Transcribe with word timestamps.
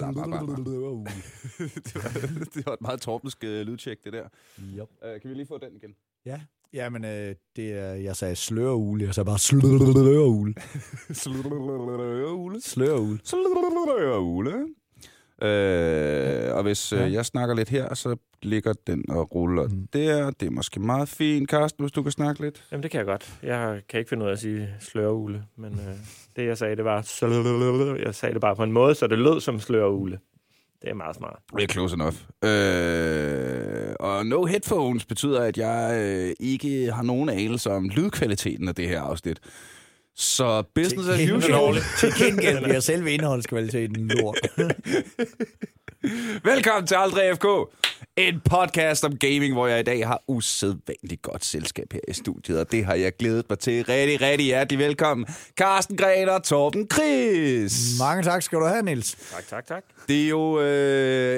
det, 0.00 1.94
var, 1.94 2.10
det 2.54 2.66
var 2.66 2.72
et 2.72 2.80
meget 2.80 3.00
torpensk 3.00 3.38
uh, 3.44 3.50
lydtjek, 3.50 4.04
det 4.04 4.12
der. 4.12 4.28
Yep. 4.60 4.80
Uh, 4.80 5.20
kan 5.20 5.30
vi 5.30 5.34
lige 5.34 5.46
få 5.46 5.58
den 5.58 5.76
igen? 5.76 5.94
Ja, 6.24 6.40
ja 6.72 6.88
men 6.88 7.04
øh, 7.04 7.34
det 7.56 7.72
er, 7.72 7.92
jeg 7.92 8.16
sagde 8.16 8.36
sløreugle, 8.36 9.04
jeg 9.04 9.14
sagde 9.14 9.26
bare 9.26 9.38
sløreugle. 9.38 10.54
Sløreugle. 11.22 12.60
Sløreugle. 12.60 13.20
Sløreugle. 13.24 14.66
Øh, 15.42 16.54
og 16.54 16.62
hvis 16.62 16.92
øh, 16.92 17.12
jeg 17.12 17.26
snakker 17.26 17.54
lidt 17.54 17.68
her, 17.68 17.94
så 17.94 18.16
ligger 18.42 18.72
den 18.86 19.04
og 19.10 19.34
ruller 19.34 19.68
mm. 19.68 19.88
der. 19.92 20.30
Det 20.30 20.46
er 20.46 20.50
måske 20.50 20.80
meget 20.80 21.08
fint, 21.08 21.48
Karsten, 21.48 21.82
hvis 21.82 21.92
du 21.92 22.02
kan 22.02 22.12
snakke 22.12 22.40
lidt. 22.40 22.64
Jamen, 22.72 22.82
det 22.82 22.90
kan 22.90 22.98
jeg 22.98 23.06
godt. 23.06 23.38
Jeg 23.42 23.80
kan 23.88 23.98
ikke 23.98 24.08
finde 24.08 24.24
ud 24.24 24.28
af 24.28 24.32
at 24.32 24.38
sige 24.38 24.68
sløreugle, 24.80 25.44
men 25.56 25.72
øh, 25.72 25.94
det, 26.36 26.46
jeg 26.46 26.58
sagde, 26.58 26.76
det 26.76 26.84
var... 26.84 26.96
Jeg 28.04 28.14
sagde 28.14 28.32
det 28.32 28.40
bare 28.40 28.56
på 28.56 28.62
en 28.62 28.72
måde, 28.72 28.94
så 28.94 29.06
det 29.06 29.18
lød 29.18 29.40
som 29.40 29.60
sløreugle. 29.60 30.18
Det 30.82 30.90
er 30.90 30.94
meget 30.94 31.16
smart. 31.16 31.38
Det 31.56 31.62
er 31.62 31.68
close 31.68 31.94
enough. 31.94 32.16
Øh, 32.44 33.94
og 34.00 34.26
no 34.26 34.44
headphones 34.44 35.04
betyder, 35.04 35.40
at 35.40 35.58
jeg 35.58 36.00
øh, 36.02 36.34
ikke 36.40 36.92
har 36.92 37.02
nogen 37.02 37.28
anelse 37.28 37.70
om 37.70 37.88
lydkvaliteten 37.88 38.68
af 38.68 38.74
det 38.74 38.88
her 38.88 39.00
afsnit. 39.00 39.40
Så 40.16 40.62
business 40.74 41.08
as 41.08 41.30
usual. 41.30 41.74
Til 42.00 42.12
gengæld 42.18 42.62
bliver 42.62 42.80
selve 42.80 43.12
indholdskvaliteten 43.12 44.08
lort. 44.08 44.38
Velkommen 46.44 46.86
til 46.86 46.94
Aldrig 46.94 47.36
FK. 47.36 47.46
En 48.16 48.40
podcast 48.50 49.04
om 49.04 49.16
gaming, 49.16 49.52
hvor 49.52 49.66
jeg 49.66 49.80
i 49.80 49.82
dag 49.82 50.06
har 50.06 50.22
usædvanligt 50.28 51.22
godt 51.22 51.44
selskab 51.44 51.92
her 51.92 52.00
i 52.08 52.12
studiet, 52.12 52.60
og 52.60 52.72
det 52.72 52.84
har 52.84 52.94
jeg 52.94 53.16
glædet 53.16 53.44
mig 53.48 53.58
til. 53.58 53.84
Rigtig, 53.84 54.20
rigtig 54.20 54.46
hjertelig 54.46 54.78
velkommen. 54.78 55.26
Carsten 55.58 55.96
Gren 55.96 56.28
og 56.28 56.44
Torben 56.44 56.88
Chris. 56.92 57.72
Mange 57.98 58.22
tak 58.22 58.42
skal 58.42 58.58
du 58.58 58.64
have, 58.64 58.82
Niels. 58.82 59.16
Tak, 59.32 59.46
tak, 59.48 59.66
tak. 59.66 59.82
Det 60.08 60.24
er 60.24 60.28
jo 60.28 60.60
øh, 60.60 60.66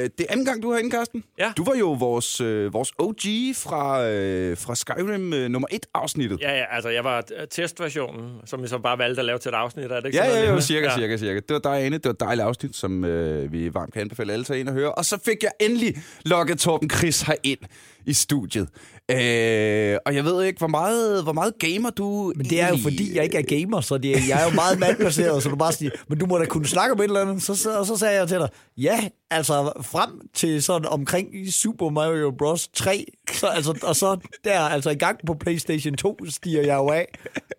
det 0.03 0.21
er 0.21 0.25
anden 0.29 0.47
gang, 0.47 0.63
du 0.63 0.71
er 0.71 0.79
inde, 0.79 0.91
Carsten. 0.91 1.25
Ja. 1.39 1.53
Du 1.57 1.65
var 1.65 1.75
jo 1.75 1.93
vores, 1.93 2.41
øh, 2.41 2.73
vores 2.73 2.93
OG 2.99 3.21
fra, 3.55 4.05
øh, 4.09 4.57
fra 4.59 4.75
Skyrim 4.75 5.33
øh, 5.33 5.49
nummer 5.49 5.69
1 5.73 5.87
afsnittet. 5.95 6.41
Ja, 6.41 6.57
ja, 6.59 6.65
altså 6.71 6.89
jeg 6.89 7.05
var 7.05 7.17
øh, 7.41 7.49
testversionen, 7.51 8.31
som 8.47 8.63
vi 8.63 8.69
så 8.69 8.79
bare 8.79 8.99
valgte 8.99 9.21
at 9.21 9.25
lave 9.25 9.39
til 9.39 9.49
et 9.49 9.55
afsnit. 9.55 9.85
Er 9.85 9.97
det 9.97 10.07
ikke 10.07 10.19
Ja, 10.19 10.25
sådan 10.31 10.45
ja, 10.45 10.55
ja, 10.55 10.61
cirka, 10.61 10.87
ja. 10.87 10.95
cirka, 10.97 11.17
cirka. 11.17 11.35
Det 11.35 11.51
var 11.51 11.59
dig, 11.59 11.83
Anne. 11.87 11.97
Det 11.99 12.05
var 12.05 12.11
et 12.11 12.21
dejligt 12.21 12.47
afsnit, 12.47 12.77
som 12.77 13.05
øh, 13.05 13.53
vi 13.53 13.75
varmt 13.75 13.93
kan 13.93 14.03
anbefale 14.03 14.33
alle 14.33 14.45
til 14.45 14.57
ind 14.59 14.69
og 14.69 14.75
høre. 14.75 14.93
Og 14.93 15.05
så 15.05 15.19
fik 15.25 15.43
jeg 15.43 15.51
endelig 15.61 15.97
lukket 16.25 16.59
Torben 16.65 16.91
Chris 16.91 17.23
herind 17.23 17.59
i 18.07 18.13
studiet. 18.13 18.69
Øh, 19.11 19.97
og 20.07 20.15
jeg 20.15 20.25
ved 20.25 20.43
ikke, 20.45 20.59
hvor 20.59 20.67
meget, 20.69 21.23
hvor 21.23 21.33
meget 21.33 21.53
gamer 21.59 21.91
du 21.91 22.33
Men 22.37 22.47
det 22.47 22.61
er 22.61 22.69
jo 22.69 22.77
fordi, 22.83 23.17
jeg 23.17 23.25
ikke 23.25 23.39
er 23.39 23.43
gamer, 23.61 23.81
så 23.81 23.99
det, 23.99 24.11
er- 24.17 24.21
jeg 24.29 24.41
er 24.41 24.45
jo 24.45 24.55
meget 24.55 24.79
malplaceret, 24.79 25.43
så 25.43 25.49
du 25.49 25.57
bare 25.57 25.73
siger, 25.73 25.91
men 26.09 26.19
du 26.19 26.27
må 26.27 26.39
da 26.39 26.45
kunne 26.45 26.67
snakke 26.67 26.93
om 26.95 26.99
et 27.01 27.05
eller 27.05 27.21
andet. 27.21 27.43
Så, 27.43 27.55
så, 27.55 27.79
og 27.79 27.87
så 27.87 27.97
sagde 27.97 28.19
jeg 28.19 28.29
til 28.29 28.37
dig, 28.39 28.49
ja, 28.77 29.09
altså 29.31 29.73
frem 29.83 30.11
til 30.35 30.63
sådan 30.63 30.89
omkring 30.89 31.29
Super 31.53 31.89
Mario 31.91 32.31
Bros. 32.39 32.69
3, 32.69 33.05
så, 33.33 33.47
altså, 33.47 33.79
og 33.83 33.97
så 33.97 34.17
der, 34.45 34.61
altså 34.61 34.91
i 34.91 34.95
gang 34.95 35.19
på 35.27 35.35
PlayStation 35.35 35.95
2, 35.95 36.17
stiger 36.29 36.63
jeg 36.63 36.77
jo 36.77 36.89
af 36.91 37.07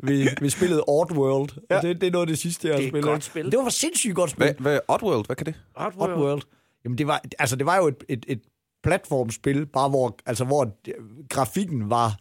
ved, 0.03 0.27
ved 0.41 0.49
spillet 0.49 0.83
Oddworld. 0.87 1.49
Ja. 1.71 1.81
Det, 1.81 2.01
det 2.01 2.07
er 2.07 2.11
noget 2.11 2.23
af 2.23 2.27
det 2.27 2.37
sidste, 2.37 2.67
jeg 2.67 2.75
har 2.75 2.77
Det 2.81 2.83
er 2.83 2.87
et 2.87 2.91
spillet. 2.91 3.09
godt 3.11 3.23
spil. 3.23 3.51
Det 3.51 3.59
var 3.59 3.69
sindssygt 3.69 4.15
godt 4.15 4.29
spil. 4.31 4.43
Hvad, 4.45 4.53
hvad, 4.59 4.79
Oddworld, 4.87 5.25
hvad 5.25 5.35
kan 5.35 5.45
det? 5.45 5.55
Oddworld. 5.79 6.11
Oddworld. 6.11 6.41
Jamen 6.85 6.97
det 6.97 7.07
var, 7.07 7.21
altså 7.39 7.55
det 7.55 7.65
var 7.65 7.77
jo 7.77 7.87
et, 7.87 8.03
et, 8.09 8.25
et 8.27 8.39
platformspil, 8.85 9.65
bare 9.65 9.89
hvor, 9.89 10.17
altså 10.25 10.45
hvor 10.45 10.63
øh, 10.87 10.93
grafikken 11.29 11.89
var 11.89 12.17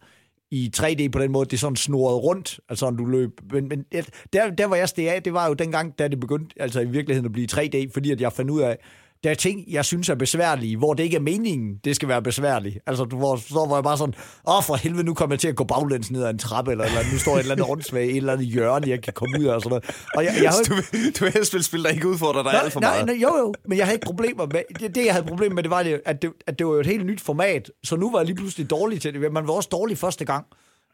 i 0.51 0.71
3D 0.77 1.09
på 1.09 1.19
den 1.19 1.31
måde, 1.31 1.49
det 1.49 1.59
sådan 1.59 1.75
snurrede 1.75 2.17
rundt, 2.17 2.59
altså 2.69 2.89
du 2.89 3.05
løb, 3.05 3.41
men, 3.51 3.67
men 3.67 3.85
der, 4.33 4.49
der 4.49 4.67
hvor 4.67 4.75
jeg 4.75 4.89
steg 4.89 5.09
af, 5.09 5.23
det 5.23 5.33
var 5.33 5.47
jo 5.47 5.53
dengang, 5.53 5.99
da 5.99 6.07
det 6.07 6.19
begyndte 6.19 6.61
altså 6.61 6.79
i 6.79 6.85
virkeligheden 6.85 7.25
at 7.25 7.31
blive 7.31 7.47
3D, 7.51 7.93
fordi 7.93 8.11
at 8.11 8.21
jeg 8.21 8.33
fandt 8.33 8.51
ud 8.51 8.61
af, 8.61 8.77
der 9.23 9.29
er 9.31 9.35
ting, 9.35 9.63
jeg 9.71 9.85
synes 9.85 10.09
er 10.09 10.15
besværlige, 10.15 10.77
hvor 10.77 10.93
det 10.93 11.03
ikke 11.03 11.15
er 11.15 11.21
meningen, 11.21 11.75
det 11.85 11.95
skal 11.95 12.07
være 12.09 12.21
besværligt. 12.21 12.77
Altså, 12.87 13.03
du, 13.03 13.17
hvor, 13.17 13.35
så 13.35 13.65
var 13.69 13.75
jeg 13.75 13.83
bare 13.83 13.97
sådan, 13.97 14.13
åh 14.47 14.63
for 14.63 14.75
helvede, 14.75 15.03
nu 15.03 15.13
kommer 15.13 15.33
jeg 15.35 15.39
til 15.39 15.47
at 15.47 15.55
gå 15.55 15.63
baglæns 15.63 16.11
ned 16.11 16.23
ad 16.23 16.29
en 16.29 16.37
trappe, 16.39 16.71
eller, 16.71 16.85
eller 16.85 16.99
nu 17.11 17.17
står 17.19 17.31
jeg 17.31 17.37
et 17.37 17.41
eller 17.43 17.55
andet 17.55 17.69
rundsvag, 17.69 18.05
i 18.05 18.09
et 18.09 18.17
eller 18.17 18.33
andet 18.33 18.47
hjørne, 18.47 18.87
jeg 18.89 19.01
kan 19.01 19.13
komme 19.13 19.39
ud 19.39 19.45
af, 19.45 19.53
og 19.55 19.61
sådan 19.61 19.69
noget. 19.69 20.03
Og 20.15 20.23
jeg, 20.23 20.33
jeg, 20.43 20.53
Så 20.53 20.63
du, 20.69 20.75
vil- 20.75 21.13
du 21.19 21.23
vil 21.23 21.33
helst 21.33 21.47
spille 21.47 21.63
spil, 21.63 21.83
der 21.83 21.89
ikke 21.89 22.07
udfordrer 22.07 22.43
dig 22.43 22.63
alt 22.63 22.73
for 22.73 22.79
nej, 22.79 22.89
meget. 22.91 23.05
nej, 23.05 23.15
jo, 23.15 23.37
jo, 23.37 23.53
men 23.67 23.77
jeg 23.77 23.85
havde 23.85 23.95
ikke 23.95 24.05
problemer 24.05 24.45
med... 24.45 24.61
Det, 24.79 24.95
det 24.95 25.05
jeg 25.05 25.13
havde 25.13 25.25
problemer 25.27 25.55
med, 25.55 25.63
det 25.63 25.71
var, 25.71 25.97
at, 26.05 26.21
det, 26.21 26.31
at 26.47 26.59
det 26.59 26.67
var 26.67 26.73
jo 26.73 26.79
et 26.79 26.85
helt 26.87 27.05
nyt 27.05 27.21
format, 27.21 27.71
så 27.83 27.95
nu 27.95 28.11
var 28.11 28.19
jeg 28.19 28.25
lige 28.25 28.35
pludselig 28.35 28.69
dårlig 28.69 29.01
til 29.01 29.13
det. 29.13 29.31
Man 29.33 29.47
var 29.47 29.53
også 29.53 29.69
dårlig 29.71 29.97
første 29.97 30.25
gang, 30.25 30.45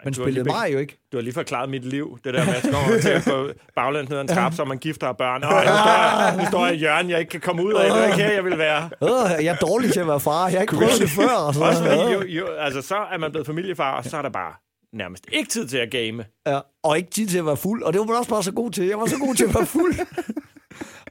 men 0.04 0.14
du 0.14 0.22
spillede 0.22 0.44
lige 0.44 0.54
Mario 0.54 0.78
ikke. 0.80 0.98
Du 1.12 1.18
har 1.18 1.22
lige 1.22 1.34
forklaret 1.34 1.70
mit 1.70 1.86
liv. 1.86 2.20
Det 2.24 2.34
der 2.34 2.46
med, 2.46 2.54
at 2.54 2.64
jeg 2.66 3.02
til 3.02 3.10
at 3.10 3.26
gå 3.26 3.48
baglæns 3.76 4.10
ned 4.10 4.18
ad 4.18 4.22
en 4.22 4.28
trappe, 4.28 4.56
så 4.56 4.64
man 4.66 4.78
gifter 4.78 5.08
af 5.08 5.18
børn. 5.18 5.44
Åh, 5.44 5.50
nu, 5.50 5.56
står 5.56 5.66
jeg, 5.68 6.36
nu 6.40 6.46
står 6.48 6.66
jeg 6.66 6.76
i 6.76 6.78
hjørnet, 6.78 7.10
jeg 7.10 7.20
ikke 7.20 7.30
kan 7.30 7.42
komme 7.42 7.66
ud 7.66 7.74
af. 7.74 7.92
Det 7.94 8.02
er 8.04 8.06
ikke 8.06 8.18
her, 8.24 8.32
jeg 8.32 8.44
vil 8.46 8.58
være. 8.58 8.90
Øh, 9.04 9.46
jeg 9.46 9.52
er 9.52 9.56
dårlig 9.68 9.94
til 9.94 10.00
at 10.00 10.08
være 10.08 10.20
far. 10.20 10.48
Jeg 10.48 10.54
har 10.58 10.62
ikke 10.62 10.76
prøvet 10.76 11.00
det 11.00 11.10
før. 11.10 11.28
Og 11.30 11.54
så, 11.54 11.62
Også 11.62 11.84
fordi, 11.84 12.14
jo, 12.14 12.22
jo, 12.28 12.46
altså, 12.60 12.82
så 12.82 12.96
er 13.14 13.18
man 13.18 13.32
blevet 13.32 13.48
familiefar, 13.48 13.98
og 13.98 14.06
så 14.06 14.18
er 14.18 14.22
der 14.22 14.30
bare 14.30 14.54
nærmest 14.94 15.26
ikke 15.34 15.50
tid 15.50 15.68
til 15.68 15.78
at 15.78 15.92
game. 15.92 16.26
ja, 16.48 16.60
og 16.84 16.98
ikke 16.98 17.10
tid 17.12 17.28
til 17.28 17.38
at 17.38 17.46
være 17.46 17.58
fuld. 17.58 17.84
Og 17.84 17.94
det 17.94 18.00
var 18.00 18.06
man 18.06 18.16
også 18.16 18.30
bare 18.30 18.44
så 18.44 18.52
god 18.52 18.72
til. 18.72 18.86
Jeg 18.86 18.98
var 19.00 19.06
så 19.06 19.18
god 19.18 19.36
til 19.36 19.44
at 19.46 19.56
være 19.56 19.66
fuld. 19.66 19.96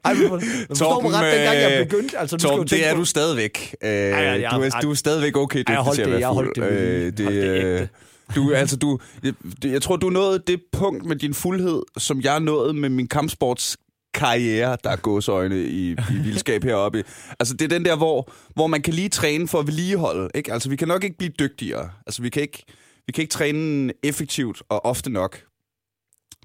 Ej, 0.04 0.14
men, 0.14 0.30
men 0.32 0.40
forstår 0.68 1.00
mig 1.00 1.12
ret, 1.12 1.32
dengang 1.34 1.56
jeg 1.56 1.80
øh, 1.80 1.86
begyndte. 1.86 2.18
Altså, 2.18 2.36
du 2.36 2.40
skal 2.40 2.48
jo 2.48 2.56
Torben, 2.56 2.68
det 2.68 2.86
er 2.86 2.92
på- 2.92 2.98
du 2.98 3.04
stadigvæk. 3.04 3.76
Øh, 3.84 3.90
ja, 3.90 3.96
jeg- 4.20 4.50
du, 4.52 4.60
er, 4.62 4.70
ej. 4.74 4.80
du 4.80 4.90
er 4.90 4.94
stadigvæk 4.94 5.36
okay 5.36 5.58
dygtig 5.58 5.72
jeg 5.74 5.84
til 5.94 6.00
at 6.02 6.06
det- 6.06 6.12
være 6.12 6.20
jeg 6.20 6.34
fuld. 6.36 6.46
holdt 6.46 6.56
det. 6.56 6.78
Øh, 6.78 7.12
det, 7.12 7.24
Holdt 7.24 7.42
det 7.42 7.64
øh, 7.64 7.80
ægte. 7.80 7.88
Du, 8.34 8.52
altså, 8.52 8.76
du, 8.76 8.98
jeg, 9.22 9.34
jeg 9.64 9.82
tror, 9.82 9.96
du 9.96 10.10
nåede 10.10 10.42
det 10.46 10.62
punkt 10.72 11.04
med 11.04 11.16
din 11.16 11.34
fuldhed, 11.34 11.82
som 11.96 12.20
jeg 12.20 12.40
nåede 12.40 12.74
med 12.74 12.88
min 12.88 13.08
kampsports 13.08 13.76
karriere, 14.14 14.76
der 14.84 14.90
er 14.90 14.96
gåsøjne 14.96 15.62
i, 15.62 15.90
i 15.90 15.96
vildskab 16.24 16.64
heroppe. 16.64 17.04
Altså, 17.40 17.54
det 17.54 17.64
er 17.64 17.68
den 17.68 17.84
der, 17.84 17.96
hvor, 17.96 18.32
hvor 18.54 18.66
man 18.66 18.82
kan 18.82 18.94
lige 18.94 19.08
træne 19.08 19.48
for 19.48 19.58
at 19.58 19.66
vedligeholde. 19.66 20.30
Ikke? 20.34 20.52
Altså, 20.52 20.68
vi 20.68 20.76
kan 20.76 20.88
nok 20.88 21.04
ikke 21.04 21.18
blive 21.18 21.32
dygtigere. 21.38 21.90
Altså, 22.06 22.22
vi 22.22 22.28
kan 22.28 22.42
ikke, 22.42 22.64
vi 23.06 23.12
kan 23.12 23.22
ikke 23.22 23.32
træne 23.32 23.92
effektivt 24.02 24.62
og 24.68 24.84
ofte 24.84 25.10
nok. 25.10 25.42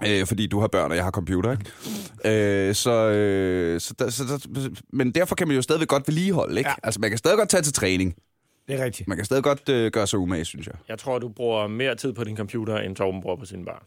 Øh, 0.07 0.27
fordi 0.27 0.47
du 0.47 0.59
har 0.59 0.67
børn, 0.67 0.91
og 0.91 0.97
jeg 0.97 1.03
har 1.03 1.11
computer, 1.11 1.51
ikke? 1.51 2.69
Øh, 2.69 2.75
så, 2.75 2.91
øh, 2.91 3.81
så, 3.81 3.93
der, 3.99 4.09
så 4.09 4.23
der, 4.23 4.69
men 4.93 5.11
derfor 5.11 5.35
kan 5.35 5.47
man 5.47 5.55
jo 5.55 5.61
stadigvæk 5.61 5.87
godt 5.87 6.07
vedligeholde, 6.07 6.57
ikke? 6.57 6.69
Ja. 6.69 6.75
Altså, 6.83 6.99
man 6.99 7.09
kan 7.09 7.17
stadig 7.17 7.37
godt 7.37 7.49
tage 7.49 7.63
til 7.63 7.73
træning. 7.73 8.15
Det 8.67 8.79
er 8.79 8.83
rigtigt. 8.85 9.07
Man 9.07 9.17
kan 9.17 9.25
stadig 9.25 9.43
godt 9.43 9.69
øh, 9.69 9.91
gøre 9.91 10.07
sig 10.07 10.19
umage, 10.19 10.45
synes 10.45 10.67
jeg. 10.67 10.75
Jeg 10.89 10.99
tror, 10.99 11.19
du 11.19 11.29
bruger 11.29 11.67
mere 11.67 11.95
tid 11.95 12.13
på 12.13 12.23
din 12.23 12.37
computer, 12.37 12.77
end 12.77 12.95
Torben 12.95 13.21
bruger 13.21 13.35
på 13.35 13.45
sine 13.45 13.65
børn. 13.65 13.83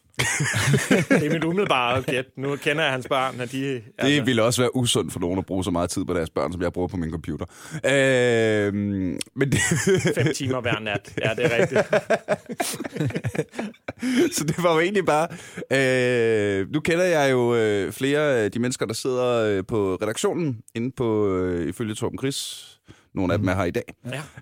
det 1.20 1.26
er 1.26 1.32
mit 1.32 1.44
umiddelbare 1.44 2.02
gæt. 2.02 2.26
Nu 2.36 2.56
kender 2.56 2.82
jeg 2.82 2.92
hans 2.92 3.06
børn, 3.08 3.40
at 3.40 3.52
de... 3.52 3.74
Det 3.74 3.82
altså. 3.98 4.24
ville 4.24 4.42
også 4.42 4.62
være 4.62 4.76
usundt 4.76 5.12
for 5.12 5.20
nogen 5.20 5.38
at 5.38 5.46
bruge 5.46 5.64
så 5.64 5.70
meget 5.70 5.90
tid 5.90 6.04
på 6.04 6.14
deres 6.14 6.30
børn, 6.30 6.52
som 6.52 6.62
jeg 6.62 6.72
bruger 6.72 6.88
på 6.88 6.96
min 6.96 7.10
computer. 7.10 7.46
Øh, 7.84 8.74
men 8.74 9.52
det, 9.52 9.60
fem 10.18 10.34
timer 10.34 10.60
hver 10.60 10.80
nat. 10.80 11.14
Ja, 11.24 11.30
det 11.34 11.44
er 11.44 11.60
rigtigt. 11.60 11.80
så 14.36 14.44
det 14.44 14.62
var 14.62 14.74
jo 14.74 14.80
egentlig 14.80 15.04
bare... 15.06 15.28
Øh, 15.72 16.72
nu 16.72 16.80
kender 16.80 17.04
jeg 17.04 17.30
jo 17.30 17.54
øh, 17.54 17.92
flere 17.92 18.36
af 18.36 18.52
de 18.52 18.58
mennesker, 18.58 18.86
der 18.86 18.94
sidder 18.94 19.56
øh, 19.56 19.64
på 19.68 19.98
redaktionen 20.02 20.60
inde 20.74 20.92
på, 20.96 21.36
øh, 21.36 21.68
ifølge 21.68 21.94
Torben 21.94 22.18
Chris. 22.18 22.77
Nogle 23.14 23.32
af 23.32 23.38
dem 23.38 23.48
er 23.48 23.54
her 23.54 23.64
i 23.64 23.70
dag. 23.70 23.94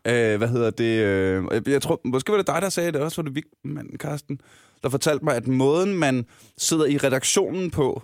Ja. 0.05 0.33
Øh, 0.33 0.39
hvad 0.39 0.49
hedder 0.49 0.71
det? 0.71 0.85
Øh, 0.85 1.45
jeg 1.67 1.83
tror, 1.83 2.01
måske 2.05 2.33
var 2.33 2.39
det 2.39 2.47
dig, 2.47 2.63
der 2.63 2.69
sagde 2.69 2.93
det 2.93 3.01
også, 3.01 3.23
var 3.23 3.31
det 3.31 3.45
Vigman, 3.65 3.91
Karsten, 4.01 4.41
der 4.83 4.89
fortalte 4.89 5.25
mig, 5.25 5.37
at 5.37 5.47
måden, 5.47 5.95
man 5.95 6.27
sidder 6.59 6.87
i 6.87 6.97
redaktionen 6.97 7.71
på, 7.71 8.03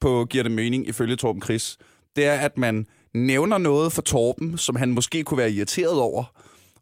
på 0.00 0.24
Giver 0.30 0.42
det 0.42 0.52
mening, 0.52 0.88
ifølge 0.88 1.16
Torben 1.16 1.42
Chris, 1.42 1.78
det 2.16 2.26
er, 2.26 2.34
at 2.34 2.58
man 2.58 2.86
nævner 3.14 3.58
noget 3.58 3.92
for 3.92 4.02
Torben, 4.02 4.58
som 4.58 4.76
han 4.76 4.90
måske 4.90 5.24
kunne 5.24 5.38
være 5.38 5.52
irriteret 5.52 5.98
over, 5.98 6.24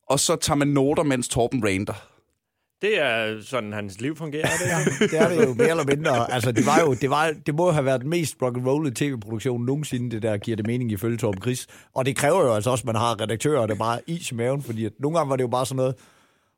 og 0.07 0.21
så 0.21 0.37
tager 0.37 0.57
man 0.57 0.69
noter, 0.69 1.03
mens 1.03 1.29
Torben 1.29 1.65
rander. 1.65 2.07
Det 2.83 3.01
er 3.01 3.43
sådan, 3.43 3.73
hans 3.73 4.01
liv 4.01 4.17
fungerer. 4.17 4.47
er 4.47 4.85
Det, 4.85 4.93
ikke? 4.93 5.17
Det 5.17 5.21
er 5.21 5.29
det 5.29 5.47
jo 5.47 5.55
mere 5.55 5.71
eller 5.71 5.85
mindre. 5.85 6.33
Altså, 6.33 6.53
det, 6.53 6.67
var 6.67 6.81
jo, 6.81 6.95
det, 6.95 7.11
var, 7.11 7.35
det 7.47 7.55
må 7.55 7.71
have 7.71 7.85
været 7.85 8.01
den 8.01 8.11
mest 8.11 8.37
rock 8.43 8.57
and 8.57 8.67
roll 8.67 8.95
tv-produktion 8.95 9.65
nogensinde, 9.65 10.11
det 10.11 10.23
der 10.23 10.37
giver 10.37 10.57
det 10.57 10.67
mening 10.67 10.93
ifølge 10.93 11.17
Torben 11.17 11.43
Chris. 11.43 11.67
Og 11.95 12.07
det 12.07 12.17
kræver 12.17 12.45
jo 12.45 12.55
altså 12.55 12.71
også, 12.71 12.83
at 12.83 12.87
man 12.87 12.95
har 12.95 13.21
redaktører, 13.21 13.67
der 13.67 13.75
bare 13.75 13.97
er 13.97 14.01
is 14.07 14.31
i 14.31 14.35
maven, 14.35 14.63
fordi 14.63 14.85
at 14.85 14.93
nogle 14.99 15.19
gange 15.19 15.31
var 15.31 15.37
det 15.37 15.43
jo 15.43 15.49
bare 15.49 15.67
sådan 15.67 15.77
noget, 15.77 15.95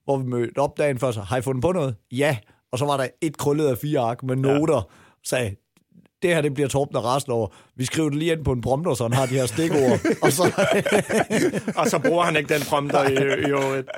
hvor 0.05 0.19
vi 0.19 0.25
mødte 0.25 0.59
op 0.59 0.79
dagen 0.79 0.99
før, 0.99 1.11
så 1.11 1.21
har 1.21 1.37
I 1.37 1.43
fundet 1.43 1.63
på 1.63 1.73
noget? 1.73 1.95
Ja. 2.13 2.37
Og 2.73 2.79
så 2.79 2.85
var 2.85 2.97
der 2.97 3.07
et 3.21 3.37
krøllet 3.39 3.67
af 3.67 3.79
fire 3.79 4.01
ark 4.01 4.23
med 4.23 4.37
noter, 4.37 4.75
ja. 4.75 4.81
sagde, 5.25 5.57
det 6.23 6.35
her 6.35 6.41
det 6.41 6.55
bliver 6.55 6.69
Torben 6.69 6.97
og 6.97 7.05
resten 7.05 7.33
over. 7.33 7.49
Vi 7.77 7.85
skriver 7.85 8.09
det 8.09 8.19
lige 8.19 8.33
ind 8.33 8.45
på 8.45 8.53
en 8.53 8.61
prompter, 8.61 8.95
så 8.95 9.05
han 9.05 9.13
har 9.13 9.27
de 9.27 9.35
her 9.35 9.47
stikord. 9.47 10.01
og 10.25 10.33
så, 10.33 10.43
Og 11.81 11.87
så 11.87 11.99
bruger 11.99 12.25
han 12.25 12.37
ikke 12.37 12.55
den 12.55 12.63
prompter 12.63 13.03
i, 13.09 13.13
i 13.47 13.51
øvrigt. 13.51 13.89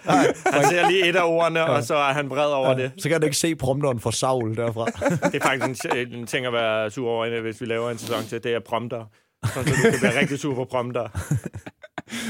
Han 0.46 0.64
ser 0.64 0.88
lige 0.88 1.08
et 1.08 1.16
af 1.16 1.24
ordene, 1.24 1.64
og 1.64 1.84
så 1.84 1.94
er 1.94 2.12
han 2.12 2.30
vred 2.30 2.46
over 2.46 2.74
det. 2.74 2.92
så 2.98 3.08
kan 3.08 3.20
du 3.20 3.24
ikke 3.24 3.36
se 3.36 3.54
prompteren 3.54 4.00
for 4.00 4.10
Saul 4.10 4.56
derfra. 4.56 4.84
Det 5.32 5.42
er 5.42 5.46
faktisk 5.46 5.84
en, 5.94 6.18
en 6.18 6.26
ting 6.26 6.46
at 6.46 6.52
være 6.52 6.90
sur 6.90 7.10
over, 7.10 7.40
hvis 7.40 7.60
vi 7.60 7.66
laver 7.66 7.90
en 7.90 7.98
sæson 7.98 8.24
til. 8.24 8.44
Det 8.44 8.54
er 8.54 8.60
prompter. 8.60 9.04
Så 9.44 9.60
du 9.62 9.90
kan 9.90 10.02
være 10.02 10.20
rigtig 10.20 10.38
sur 10.38 10.54
på 10.54 10.64
prompter. 10.64 11.08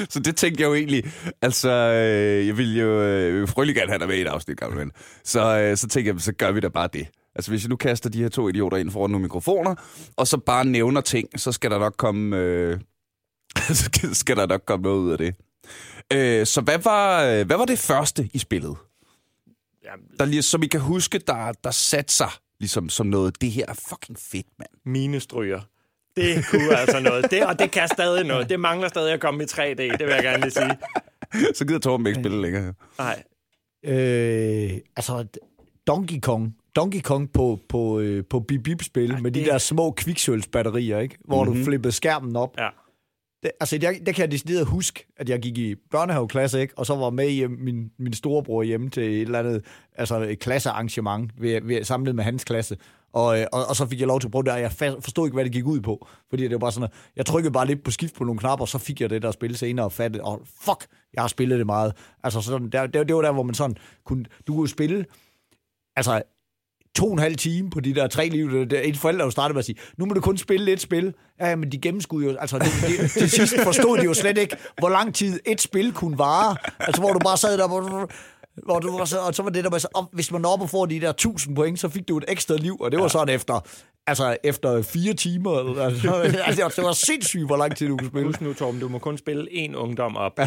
Så 0.08 0.20
det 0.20 0.36
tænkte 0.36 0.62
jeg 0.62 0.68
jo 0.68 0.74
egentlig, 0.74 1.04
altså, 1.42 1.70
øh, 1.70 2.46
jeg 2.46 2.56
ville 2.56 2.80
jo 2.80 3.02
øh, 3.02 3.48
frygtelig 3.48 3.76
gerne 3.76 3.90
have 3.90 3.98
dig 3.98 4.08
med 4.08 4.16
i 4.16 4.20
et 4.20 4.26
afsnit, 4.26 4.58
gamle 4.60 4.80
ven. 4.80 4.92
Så, 5.24 5.58
øh, 5.58 5.76
så 5.76 5.88
tænkte 5.88 6.12
jeg, 6.12 6.20
så 6.20 6.32
gør 6.32 6.52
vi 6.52 6.60
da 6.60 6.68
bare 6.68 6.88
det. 6.92 7.06
Altså, 7.36 7.50
hvis 7.50 7.62
jeg 7.62 7.68
nu 7.68 7.76
kaster 7.76 8.10
de 8.10 8.22
her 8.22 8.28
to 8.28 8.48
idioter 8.48 8.76
ind 8.76 8.90
foran 8.90 9.10
nogle 9.10 9.22
mikrofoner, 9.22 9.74
og 10.16 10.26
så 10.26 10.36
bare 10.38 10.64
nævner 10.64 11.00
ting, 11.00 11.40
så 11.40 11.52
skal 11.52 11.70
der 11.70 11.78
nok 11.78 11.94
komme, 11.96 12.36
øh, 12.36 12.80
så 13.80 13.90
skal 14.12 14.36
der 14.36 14.46
nok 14.46 14.62
komme 14.66 14.82
noget 14.82 14.98
ud 14.98 15.10
af 15.12 15.18
det. 15.18 15.34
Øh, 16.12 16.46
så 16.46 16.60
hvad 16.60 16.78
var, 16.78 17.24
øh, 17.24 17.46
hvad 17.46 17.56
var 17.56 17.64
det 17.64 17.78
første 17.78 18.28
i 18.32 18.38
spillet? 18.38 18.76
Jamen, 19.84 20.06
Der, 20.18 20.24
lige- 20.24 20.42
som 20.42 20.62
I 20.62 20.66
kan 20.66 20.80
huske, 20.80 21.18
der, 21.18 21.52
der 21.64 21.70
satte 21.70 22.14
sig 22.14 22.30
ligesom 22.60 22.88
som 22.88 23.06
noget, 23.06 23.40
det 23.40 23.50
her 23.50 23.64
er 23.68 23.74
fucking 23.88 24.18
fedt, 24.18 24.46
mand. 24.58 24.70
mine 24.86 25.20
stryger. 25.20 25.60
Det 26.16 26.44
kunne 26.50 26.76
altså 26.76 27.00
noget. 27.00 27.30
Det, 27.30 27.46
og 27.46 27.58
det 27.58 27.70
kan 27.70 27.88
stadig 27.88 28.24
noget. 28.26 28.48
Det 28.48 28.60
mangler 28.60 28.88
stadig 28.88 29.12
at 29.12 29.20
komme 29.20 29.42
i 29.44 29.46
3D, 29.46 29.60
det 29.74 29.98
vil 30.00 30.08
jeg 30.08 30.22
gerne 30.22 30.40
lige 30.42 30.50
sige. 30.50 30.78
Så 31.54 31.64
gider 31.66 31.78
Torben 31.78 32.06
ikke 32.06 32.20
spille 32.20 32.42
længere. 32.42 32.74
Nej, 32.98 33.22
Øh, 33.86 34.70
altså, 34.96 35.26
Donkey 35.86 36.20
Kong. 36.20 36.56
Donkey 36.76 37.00
Kong 37.00 37.32
på, 37.32 37.58
på, 37.68 38.00
øh, 38.00 38.24
på 38.30 38.40
bip-bip-spil 38.40 39.22
med 39.22 39.30
de 39.30 39.40
det- 39.40 39.48
der 39.48 39.58
små 39.58 39.90
kviksølvsbatterier, 39.90 40.98
ikke? 40.98 41.18
Hvor 41.24 41.44
mm-hmm. 41.44 41.58
du 41.58 41.64
flippede 41.64 41.92
skærmen 41.92 42.36
op. 42.36 42.54
ja. 42.58 42.68
Det, 43.42 43.50
altså, 43.60 43.78
der, 43.78 43.92
der 44.06 44.12
kan 44.12 44.22
jeg 44.22 44.30
decideret 44.30 44.66
huske, 44.66 45.06
at 45.16 45.28
jeg 45.28 45.40
gik 45.40 45.58
i 45.58 45.74
børnehaveklasse, 45.90 46.60
ikke? 46.60 46.74
og 46.78 46.86
så 46.86 46.96
var 46.96 47.10
med 47.10 47.30
hjem, 47.30 47.50
min, 47.50 47.90
min 47.98 48.12
storebror 48.12 48.62
hjemme 48.62 48.90
til 48.90 49.02
et 49.02 49.20
eller 49.20 49.38
andet 49.38 49.64
altså 49.96 50.20
et 50.20 50.38
klassearrangement, 50.38 51.32
ved, 51.38 51.60
ved, 51.62 51.84
samlet 51.84 52.14
med 52.14 52.24
hans 52.24 52.44
klasse. 52.44 52.76
Og, 53.12 53.40
øh, 53.40 53.46
og, 53.52 53.66
og, 53.68 53.76
så 53.76 53.86
fik 53.86 54.00
jeg 54.00 54.08
lov 54.08 54.20
til 54.20 54.28
at 54.28 54.32
prøve 54.32 54.42
det, 54.42 54.52
og 54.52 54.60
jeg 54.60 54.72
forstod 54.72 55.26
ikke, 55.26 55.34
hvad 55.34 55.44
det 55.44 55.52
gik 55.52 55.66
ud 55.66 55.80
på. 55.80 56.06
Fordi 56.30 56.42
det 56.42 56.52
var 56.52 56.58
bare 56.58 56.72
sådan, 56.72 56.88
at 56.88 57.12
jeg 57.16 57.26
trykkede 57.26 57.52
bare 57.52 57.66
lidt 57.66 57.84
på 57.84 57.90
skift 57.90 58.14
på 58.14 58.24
nogle 58.24 58.38
knapper, 58.38 58.62
og 58.64 58.68
så 58.68 58.78
fik 58.78 59.00
jeg 59.00 59.10
det 59.10 59.22
der 59.22 59.30
spil 59.30 59.56
senere 59.56 59.86
og 59.86 59.92
fattede, 59.92 60.24
og 60.24 60.40
fuck, 60.60 60.86
jeg 61.14 61.22
har 61.22 61.28
spillet 61.28 61.58
det 61.58 61.66
meget. 61.66 61.92
Altså, 62.24 62.40
sådan, 62.40 62.68
der, 62.68 62.86
det, 62.86 63.08
det 63.08 63.16
var 63.16 63.22
der, 63.22 63.32
hvor 63.32 63.42
man 63.42 63.54
sådan 63.54 63.76
kunne, 64.04 64.24
du 64.46 64.54
kunne 64.54 64.68
spille, 64.68 65.04
altså 65.96 66.22
to 66.94 67.06
og 67.06 67.12
en 67.12 67.18
halv 67.18 67.36
time 67.36 67.70
på 67.70 67.80
de 67.80 67.94
der 67.94 68.06
tre 68.06 68.28
liv. 68.28 68.68
Der, 68.70 68.80
et 68.84 68.96
forældre 68.96 69.24
jo 69.24 69.30
startede 69.30 69.54
med 69.54 69.58
at 69.58 69.64
sige, 69.64 69.78
nu 69.96 70.06
må 70.06 70.14
du 70.14 70.20
kun 70.20 70.38
spille 70.38 70.72
et 70.72 70.80
spil. 70.80 71.14
Ja, 71.40 71.48
ja, 71.48 71.56
men 71.56 71.72
de 71.72 71.78
gennemskudde 71.78 72.26
jo, 72.30 72.36
altså 72.38 72.58
det, 72.58 72.66
det, 72.86 73.10
til 73.10 73.30
sidst 73.30 73.54
forstod 73.62 73.98
de 73.98 74.04
jo 74.04 74.14
slet 74.14 74.38
ikke, 74.38 74.56
hvor 74.78 74.88
lang 74.88 75.14
tid 75.14 75.40
et 75.46 75.60
spil 75.60 75.92
kunne 75.92 76.18
vare. 76.18 76.56
Altså 76.80 77.02
hvor 77.02 77.12
du 77.12 77.18
bare 77.18 77.36
sad 77.36 77.58
der, 77.58 77.68
hvor, 77.68 78.10
hvor 78.64 78.78
du 78.78 78.98
var 78.98 79.04
så, 79.04 79.18
og 79.18 79.34
så 79.34 79.42
var 79.42 79.50
det 79.50 79.64
der 79.64 79.70
med, 79.70 79.80
så, 79.80 79.88
op, 79.94 80.04
hvis 80.12 80.32
man 80.32 80.40
når 80.40 80.52
op 80.52 80.60
og 80.60 80.70
får 80.70 80.86
de 80.86 81.00
der 81.00 81.10
1000 81.10 81.56
point, 81.56 81.80
så 81.80 81.88
fik 81.88 82.08
du 82.08 82.18
et 82.18 82.24
ekstra 82.28 82.56
liv, 82.56 82.76
og 82.80 82.92
det 82.92 83.00
var 83.00 83.08
sådan 83.08 83.34
efter, 83.34 83.60
altså 84.06 84.36
efter 84.44 84.82
fire 84.82 85.14
timer. 85.14 85.80
Altså, 85.80 86.14
altså, 86.46 86.72
det 86.76 86.84
var 86.84 86.92
sindssygt, 86.92 87.46
hvor 87.46 87.56
lang 87.56 87.76
tid 87.76 87.88
du 87.88 87.96
kunne 87.96 88.08
spille. 88.08 88.26
Husk 88.26 88.40
nu, 88.40 88.52
Torben, 88.52 88.80
du 88.80 88.88
må 88.88 88.98
kun 88.98 89.18
spille 89.18 89.48
én 89.50 89.74
ungdom 89.74 90.16
op. 90.16 90.38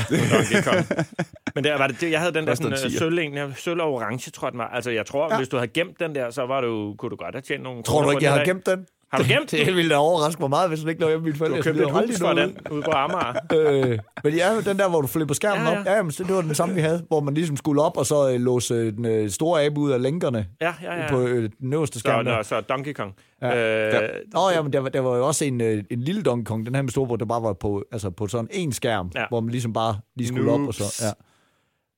Men 1.56 1.63
der 1.63 1.77
var 1.77 1.88
det, 1.88 2.12
jeg 2.12 2.19
havde 2.19 2.33
den 2.33 2.48
der 2.48 2.56
sådan, 2.56 2.77
tier. 2.77 3.00
sølv, 3.00 3.19
en, 3.19 3.54
sølv 3.56 3.81
og 3.81 3.94
orange, 3.94 4.31
tror 4.31 4.48
jeg 4.48 4.51
den 4.51 4.59
var. 4.59 4.68
Altså, 4.68 4.92
jeg 4.92 5.06
tror, 5.06 5.31
ja. 5.31 5.38
hvis 5.38 5.50
du 5.50 5.57
havde 5.57 5.68
gemt 5.68 6.00
den 6.00 6.15
der, 6.15 6.30
så 6.30 6.45
var 6.45 6.62
du, 6.62 6.95
kunne 6.98 7.09
du 7.09 7.15
godt 7.15 7.36
have 7.36 7.42
tjent 7.42 7.63
nogle 7.63 7.83
Tror 7.83 8.01
du 8.01 8.12
ikke, 8.12 8.24
jeg 8.24 8.33
har 8.33 8.44
gemt 8.44 8.65
den? 8.65 8.86
Har 9.12 9.18
du 9.18 9.24
gemt 9.27 9.51
Det 9.51 9.75
ville 9.75 9.89
da 9.92 9.95
overraske 9.95 10.42
mig 10.42 10.50
meget, 10.50 10.69
hvis 10.69 10.80
den 10.80 10.89
ikke 10.89 11.01
lå 11.01 11.07
hjemme 11.07 11.24
med 11.24 11.33
mine 11.33 11.33
Du 11.33 11.38
forældre. 11.38 11.56
har 11.56 11.57
Jeg 11.57 11.75
købt 11.75 12.07
et 12.07 12.09
hus 12.12 12.19
for 12.19 12.33
noget 12.33 12.56
den 12.65 12.71
ude 12.71 12.81
på 12.81 12.92
Amager. 12.92 13.33
øh, 13.92 14.00
men 14.24 14.33
ja, 14.33 14.62
den 14.65 14.80
der, 14.80 14.89
hvor 14.89 15.01
du 15.01 15.07
flipper 15.07 15.36
skærmen 15.36 15.63
Ja, 15.63 15.69
ja, 15.69 15.74
ja. 15.75 15.80
op, 15.80 15.86
ja, 15.86 15.95
jamen, 15.95 16.12
det 16.12 16.36
var 16.36 16.42
den 16.42 16.56
samme, 16.56 16.75
vi 16.75 16.81
havde, 16.81 17.04
hvor 17.07 17.19
man 17.19 17.33
ligesom 17.33 17.57
skulle 17.57 17.81
op 17.81 17.98
og 17.98 18.06
så 18.06 18.30
øh, 18.30 18.39
låse 18.39 18.74
øh, 18.74 18.94
den 18.94 19.06
øh, 19.06 19.30
store 19.30 19.63
abe 19.63 19.80
ud 19.80 19.92
af 19.92 20.01
lænkerne 20.01 20.45
Ja, 20.62 20.74
ja, 20.83 20.95
ja. 21.04 21.09
på 21.09 21.21
øh, 21.21 21.50
den 21.59 21.74
øverste 21.74 21.94
Så, 21.94 22.00
skærm. 22.00 22.25
der. 22.25 22.38
nå, 22.38 22.44
så 22.44 22.62
Donkey 22.62 22.94
Kong. 22.94 23.13
Ja. 23.42 23.88
Øh, 23.95 24.09
Nå 24.33 24.50
ja, 24.56 24.62
men 24.62 24.74
der, 24.74 24.80
var- 24.80 24.89
der 24.89 25.00
var 25.00 25.15
jo 25.18 25.27
også 25.27 25.45
en, 25.45 25.62
øh, 25.62 25.83
en 25.92 26.01
lille 26.01 26.21
Donkey 26.24 26.45
Kong, 26.45 26.65
den 26.65 26.75
her 26.75 26.81
med 26.81 26.89
store, 26.92 27.06
hvor 27.06 27.15
der 27.15 27.25
bare 27.25 27.44
var 27.44 27.54
på, 27.54 27.83
altså 27.92 28.09
på 28.09 28.27
sådan 28.27 28.48
en 28.51 28.71
skærm, 28.71 29.12
Ja. 29.15 29.19
ja. 29.21 29.25
hvor 29.30 29.39
man 29.39 29.51
ligesom 29.51 29.74
bare 29.74 29.95
lige 30.15 30.27
skulle 30.27 30.51
op 30.51 30.59
og 30.59 30.74
så... 30.74 30.83
Ja. 31.06 31.12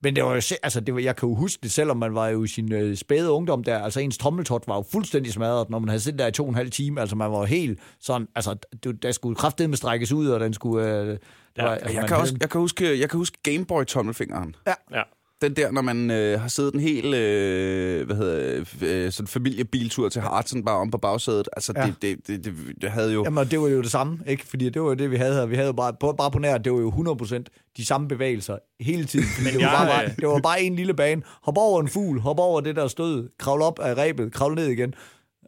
Men 0.03 0.15
det 0.15 0.23
var 0.23 0.29
jo, 0.29 0.41
altså 0.63 0.79
det 0.79 0.93
var, 0.93 0.99
jeg 0.99 1.15
kan 1.15 1.29
jo 1.29 1.35
huske 1.35 1.59
det, 1.63 1.71
selvom 1.71 1.97
man 1.97 2.15
var 2.15 2.27
jo 2.27 2.43
i 2.43 2.47
sin 2.47 2.73
øh, 2.73 2.97
spæde 2.97 3.31
ungdom 3.31 3.63
der, 3.63 3.79
altså 3.79 3.99
ens 3.99 4.17
tommeltot 4.17 4.63
var 4.67 4.75
jo 4.75 4.85
fuldstændig 4.91 5.33
smadret, 5.33 5.69
når 5.69 5.79
man 5.79 5.89
havde 5.89 5.99
siddet 5.99 6.19
der 6.19 6.27
i 6.27 6.31
to 6.31 6.43
og 6.43 6.49
en 6.49 6.55
halv 6.55 6.71
time, 6.71 7.01
altså 7.01 7.15
man 7.15 7.31
var 7.31 7.39
jo 7.39 7.45
helt 7.45 7.79
sådan, 7.99 8.27
altså 8.35 8.55
du, 8.83 8.91
der 8.91 9.11
skulle 9.11 9.35
kraftedeme 9.35 9.75
strækkes 9.75 10.11
ud, 10.11 10.27
og 10.27 10.39
den 10.39 10.53
skulle... 10.53 11.01
Øh, 11.01 11.17
Ja, 11.57 11.63
var, 11.63 11.71
altså, 11.71 11.99
Jeg 11.99 12.07
kan, 12.07 12.17
også, 12.17 12.35
jeg 12.41 12.49
kan 12.49 12.61
huske, 12.61 12.99
jeg 12.99 13.09
kan 13.09 13.17
huske 13.17 13.37
Gameboy-tommelfingeren. 13.43 14.55
ja. 14.91 15.01
Den 15.41 15.53
der, 15.55 15.71
når 15.71 15.81
man 15.81 16.11
øh, 16.11 16.41
har 16.41 16.47
siddet 16.47 16.73
en 16.73 16.79
hel 16.79 17.13
øh, 17.13 18.05
hvad 18.05 18.15
hedder, 18.15 18.65
øh, 18.81 19.11
sådan 19.11 19.27
familiebiltur 19.27 20.09
til 20.09 20.21
Hartsen 20.21 20.65
bare 20.65 20.77
om 20.77 20.91
på 20.91 20.97
bagsædet. 20.97 21.49
Altså, 21.53 21.73
ja. 21.75 21.85
Det, 21.85 22.01
det, 22.01 22.27
det, 22.27 22.45
det, 22.45 22.53
det 22.81 22.91
havde 22.91 23.13
jo... 23.13 23.23
Jamen, 23.23 23.47
det 23.47 23.59
var 23.61 23.67
jo 23.67 23.81
det 23.81 23.91
samme, 23.91 24.19
ikke? 24.27 24.45
Fordi 24.45 24.69
det 24.69 24.81
var 24.81 24.87
jo 24.87 24.93
det, 24.93 25.11
vi 25.11 25.15
havde 25.15 25.33
her. 25.35 25.45
Vi 25.45 25.55
havde 25.55 25.67
jo 25.67 25.73
bare, 25.73 25.93
på, 25.99 26.11
bare 26.11 26.31
på 26.31 26.39
nær, 26.39 26.57
det 26.57 26.73
var 26.73 26.79
jo 26.79 26.89
100% 26.89 27.43
de 27.77 27.85
samme 27.85 28.07
bevægelser 28.07 28.57
hele 28.79 29.05
tiden. 29.05 29.25
Men 29.43 29.53
det, 29.53 29.61
var 29.65 29.85
jeg, 29.85 29.87
bare, 29.87 30.03
øh, 30.05 30.15
det 30.15 30.27
var 30.27 30.39
bare 30.39 30.61
en 30.61 30.75
lille 30.75 30.93
bane. 30.93 31.21
Hop 31.43 31.57
over 31.57 31.81
en 31.81 31.87
fugl, 31.87 32.19
hop 32.19 32.39
over 32.39 32.61
det 32.61 32.75
der 32.75 32.87
stød, 32.87 33.29
kravle 33.39 33.65
op 33.65 33.79
af 33.79 33.97
rebet, 33.97 34.33
kravle 34.33 34.55
ned 34.55 34.67
igen. 34.67 34.93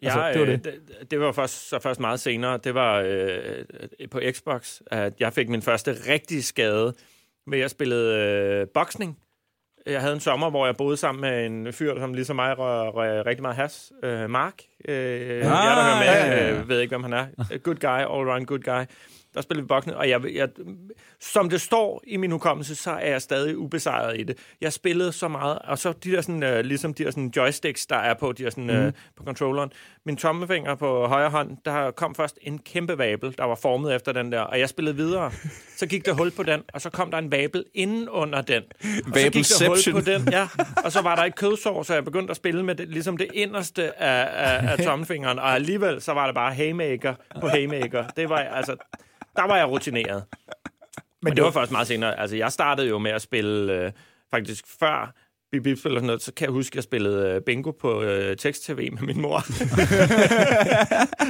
Altså, 0.04 0.20
Ja, 0.20 0.32
det 0.34 0.40
var 0.40 0.46
det. 0.46 0.64
det. 0.66 0.74
det, 1.00 1.12
det 1.12 1.20
var 1.20 1.32
først, 1.32 1.70
så 1.70 1.80
først 1.80 2.00
meget 2.00 2.20
senere. 2.20 2.60
Det 2.64 2.74
var 2.74 3.04
øh, 3.08 3.66
på 4.12 4.20
Xbox, 4.32 4.80
at 4.88 5.14
jeg 5.20 5.34
fik 5.34 5.50
min 5.50 5.62
første 5.62 5.96
rigtige 6.10 6.44
skade 6.44 6.94
med 7.48 7.60
at 7.60 7.72
spille 7.72 7.96
øh, 7.96 8.68
boksning. 8.74 9.18
Jeg 9.86 10.02
havde 10.02 10.14
en 10.14 10.20
sommer, 10.20 10.50
hvor 10.50 10.66
jeg 10.66 10.78
boede 10.78 10.98
sammen 10.98 11.22
med 11.22 11.46
en 11.46 11.74
fyr, 11.74 12.00
som 12.00 12.14
ligesom 12.14 12.36
mig 12.36 12.58
rører, 12.60 12.90
rører 12.90 13.26
rigtig 13.26 13.42
meget 13.42 13.56
has. 13.56 13.92
Øh, 14.04 14.30
Mark. 14.30 14.54
Øh, 14.88 14.96
ah, 14.96 15.40
jeg 15.40 15.76
der 15.78 15.84
hører 15.84 15.98
med, 15.98 16.06
ja, 16.06 16.26
ja, 16.26 16.48
ja. 16.48 16.60
øh, 16.60 16.70
ved 16.70 16.80
ikke, 16.80 16.92
hvem 16.98 17.04
han 17.04 17.14
er. 17.14 17.58
Good 17.58 17.76
guy, 17.76 17.88
all 17.88 18.30
around 18.30 18.46
good 18.46 18.60
guy. 18.60 18.84
Der 19.34 19.42
spillede 19.42 19.64
vi 19.64 19.68
boksning, 19.68 19.98
og 19.98 20.10
jeg, 20.10 20.22
jeg, 20.36 20.50
som 21.20 21.50
det 21.50 21.62
står 21.62 22.04
i 22.08 22.18
min 22.18 22.32
hukommelse, 22.32 22.76
så 22.76 22.92
er 22.92 23.10
jeg 23.10 23.22
stadig 23.22 23.58
ubesejret 23.58 24.20
i 24.20 24.24
det. 24.24 24.38
Jeg 24.62 24.74
spillede 24.74 25.12
så 25.12 25.28
meget, 25.28 25.60
og 25.60 25.78
så 25.80 25.92
de 26.04 26.12
der 26.12 26.22
sådan, 26.22 26.44
øh, 26.44 26.60
ligesom 26.66 26.94
de 26.94 27.04
der 27.04 27.12
sådan 27.12 27.34
joysticks, 27.36 27.86
der 27.86 27.96
er 27.96 28.14
på, 28.14 28.32
de 28.32 28.44
der 28.44 28.50
sådan, 28.50 28.64
Mhm. 28.64 28.76
øh, 28.76 28.94
på 29.18 29.24
controlleren. 29.24 29.72
Min 30.06 30.18
tommelfinger 30.18 30.76
på 30.76 31.08
højre 31.08 31.30
hånd, 31.30 31.58
der 31.66 31.92
kom 31.92 32.16
først 32.16 32.38
en 32.42 32.60
kæmpe 32.60 32.98
vabel, 32.98 33.36
der 33.38 33.44
var 33.44 33.56
formet 33.56 33.96
efter 33.96 34.12
den 34.12 34.32
der, 34.32 34.40
og 34.42 34.60
jeg 34.60 34.70
spillede 34.70 34.96
videre. 34.96 35.32
Så 35.78 35.86
gik 35.88 36.06
der 36.06 36.14
hul 36.14 36.32
på 36.32 36.44
den, 36.44 36.62
og 36.74 36.82
så 36.82 36.90
kom 36.90 37.12
der 37.12 37.18
en 37.18 37.32
vabel 37.32 37.66
inden 37.74 38.10
under 38.10 38.42
den. 38.42 38.64
Og 38.84 39.18
så 39.20 39.30
gik 39.32 39.46
der 39.60 39.68
hul 39.68 39.78
på 39.94 40.02
den, 40.02 40.28
ja. 40.32 40.48
Og 40.86 40.92
så 40.92 41.02
var 41.02 41.16
der 41.16 41.24
et 41.24 41.36
kødsår, 41.36 41.84
så 41.84 41.94
jeg 41.94 42.06
begyndte 42.06 42.32
at 42.32 42.38
spille 42.38 42.64
med 42.66 42.76
det, 42.76 42.88
ligesom 42.90 43.18
det 43.18 43.28
inderste 43.34 44.02
af, 44.04 44.30
af, 44.62 44.72
af 44.72 44.78
tommelfingeren, 44.86 45.40
og 45.40 45.50
alligevel 45.56 46.02
så 46.02 46.14
var 46.14 46.26
det 46.26 46.36
bare 46.36 46.54
haymaker 46.54 47.16
på 47.42 47.48
haymaker. 47.48 48.08
Det 48.08 48.30
var 48.30 48.38
altså, 48.38 48.76
der 49.36 49.48
var 49.48 49.58
jeg 49.58 49.68
rutineret. 49.68 50.24
Men 51.22 51.36
det 51.36 51.44
var 51.44 51.52
først 51.52 51.72
meget 51.72 51.88
senere. 51.88 52.20
Altså, 52.20 52.36
jeg 52.36 52.52
startede 52.52 52.88
jo 52.88 52.98
med 52.98 53.12
at 53.12 53.22
spille, 53.22 53.74
øh, 53.74 53.92
faktisk 54.32 54.66
før 54.80 55.14
Bip 55.52 55.64
Bip 55.64 55.78
spil 55.78 55.92
og 55.92 55.98
sådan 55.98 56.06
noget, 56.08 56.22
så 56.22 56.34
kan 56.34 56.46
jeg 56.46 56.52
huske, 56.52 56.74
at 56.74 56.76
jeg 56.76 56.84
spillede 56.84 57.30
øh, 57.30 57.42
bingo 57.42 57.72
på 57.72 58.02
øh, 58.02 58.38
tekst-tv 58.38 58.92
med 58.92 59.02
min 59.02 59.22
mor. 59.22 59.38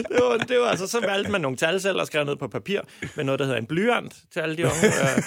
det, 0.09 0.19
var, 0.19 0.37
det 0.37 0.59
var 0.59 0.67
altså, 0.67 0.87
så 0.87 0.99
valgte 0.99 1.31
man 1.31 1.41
nogle 1.41 1.57
tal 1.57 1.81
selv 1.81 1.99
og 1.99 2.07
skrev 2.07 2.25
ned 2.25 2.35
på 2.35 2.47
papir 2.47 2.81
med 3.15 3.23
noget, 3.23 3.39
der 3.39 3.45
hedder 3.45 3.59
en 3.59 3.65
blyant 3.65 4.15
til 4.33 4.39
alle 4.39 4.57
de 4.57 4.63
unge. 4.63 4.87
Øh, 4.87 5.23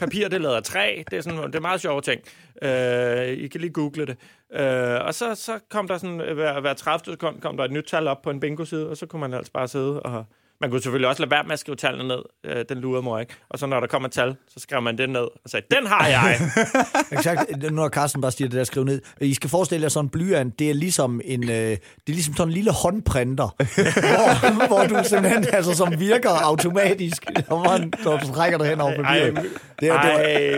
papir, 0.00 0.28
det 0.28 0.40
lader 0.40 0.60
træ. 0.60 1.02
Det 1.10 1.16
er, 1.16 1.20
sådan, 1.20 1.46
det 1.46 1.54
er 1.54 1.60
meget 1.60 1.80
sjove 1.80 2.00
ting. 2.00 2.20
Øh, 2.62 3.28
I 3.28 3.48
kan 3.48 3.60
lige 3.60 3.72
google 3.72 4.06
det. 4.06 4.16
Øh, 4.60 5.06
og 5.06 5.14
så, 5.14 5.34
så 5.34 5.58
kom 5.70 5.88
der 5.88 5.98
sådan, 5.98 6.34
hver, 6.34 6.60
hver 6.60 6.74
30 6.74 7.04
sekund 7.04 7.40
kom 7.40 7.56
der 7.56 7.64
et 7.64 7.72
nyt 7.72 7.84
tal 7.84 8.08
op 8.08 8.22
på 8.22 8.30
en 8.30 8.40
bingo-side, 8.40 8.88
og 8.90 8.96
så 8.96 9.06
kunne 9.06 9.20
man 9.20 9.34
altså 9.34 9.52
bare 9.52 9.68
sidde 9.68 10.02
og... 10.02 10.24
Man 10.62 10.70
kunne 10.70 10.82
selvfølgelig 10.82 11.08
også 11.08 11.22
lade 11.22 11.30
være 11.30 11.44
med 11.44 11.52
at 11.52 11.58
skrive 11.58 11.76
tallene 11.76 12.08
ned. 12.08 12.22
Øh, 12.46 12.64
den 12.68 12.78
lurede 12.78 13.02
mor 13.02 13.18
ikke. 13.18 13.34
Og 13.50 13.58
så 13.58 13.66
når 13.66 13.80
der 13.80 13.86
kommer 13.86 14.08
et 14.08 14.12
tal, 14.12 14.36
så 14.48 14.60
skrev 14.60 14.82
man 14.82 14.98
det 14.98 15.10
ned 15.10 15.20
og 15.20 15.50
sagde, 15.50 15.66
den 15.70 15.86
har 15.86 16.06
jeg! 16.06 16.40
Exakt, 17.18 17.72
når 17.72 17.88
Carsten 17.88 18.20
bare 18.22 18.32
siger 18.32 18.48
det 18.48 18.58
der 18.58 18.64
skrive 18.64 18.84
ned. 18.84 19.00
I 19.20 19.34
skal 19.34 19.50
forestille 19.50 19.82
jer 19.82 19.88
sådan 19.88 20.06
en 20.06 20.10
blyant, 20.10 20.58
det 20.58 20.70
er 20.70 20.74
ligesom 20.74 21.20
en, 21.24 21.50
øh, 21.50 21.56
det 21.56 21.76
er 21.76 21.78
ligesom 22.06 22.36
sådan 22.36 22.48
en 22.48 22.54
lille 22.54 22.72
håndprinter, 22.72 23.54
hvor, 23.58 24.66
hvor 24.66 24.86
du 24.86 25.08
simpelthen, 25.08 25.46
altså 25.52 25.74
som 25.74 26.00
virker 26.00 26.30
automatisk, 26.30 27.24
når 27.48 27.64
man 27.64 27.92
så 28.02 28.16
du 28.16 28.34
trækker 28.34 28.58
det 28.58 28.66
hen 28.66 28.80
over 28.80 28.96
papiret. 28.96 29.38
Ej, 29.38 29.42
Det, 29.42 29.50
det, 29.80 29.90
var, 29.90 30.02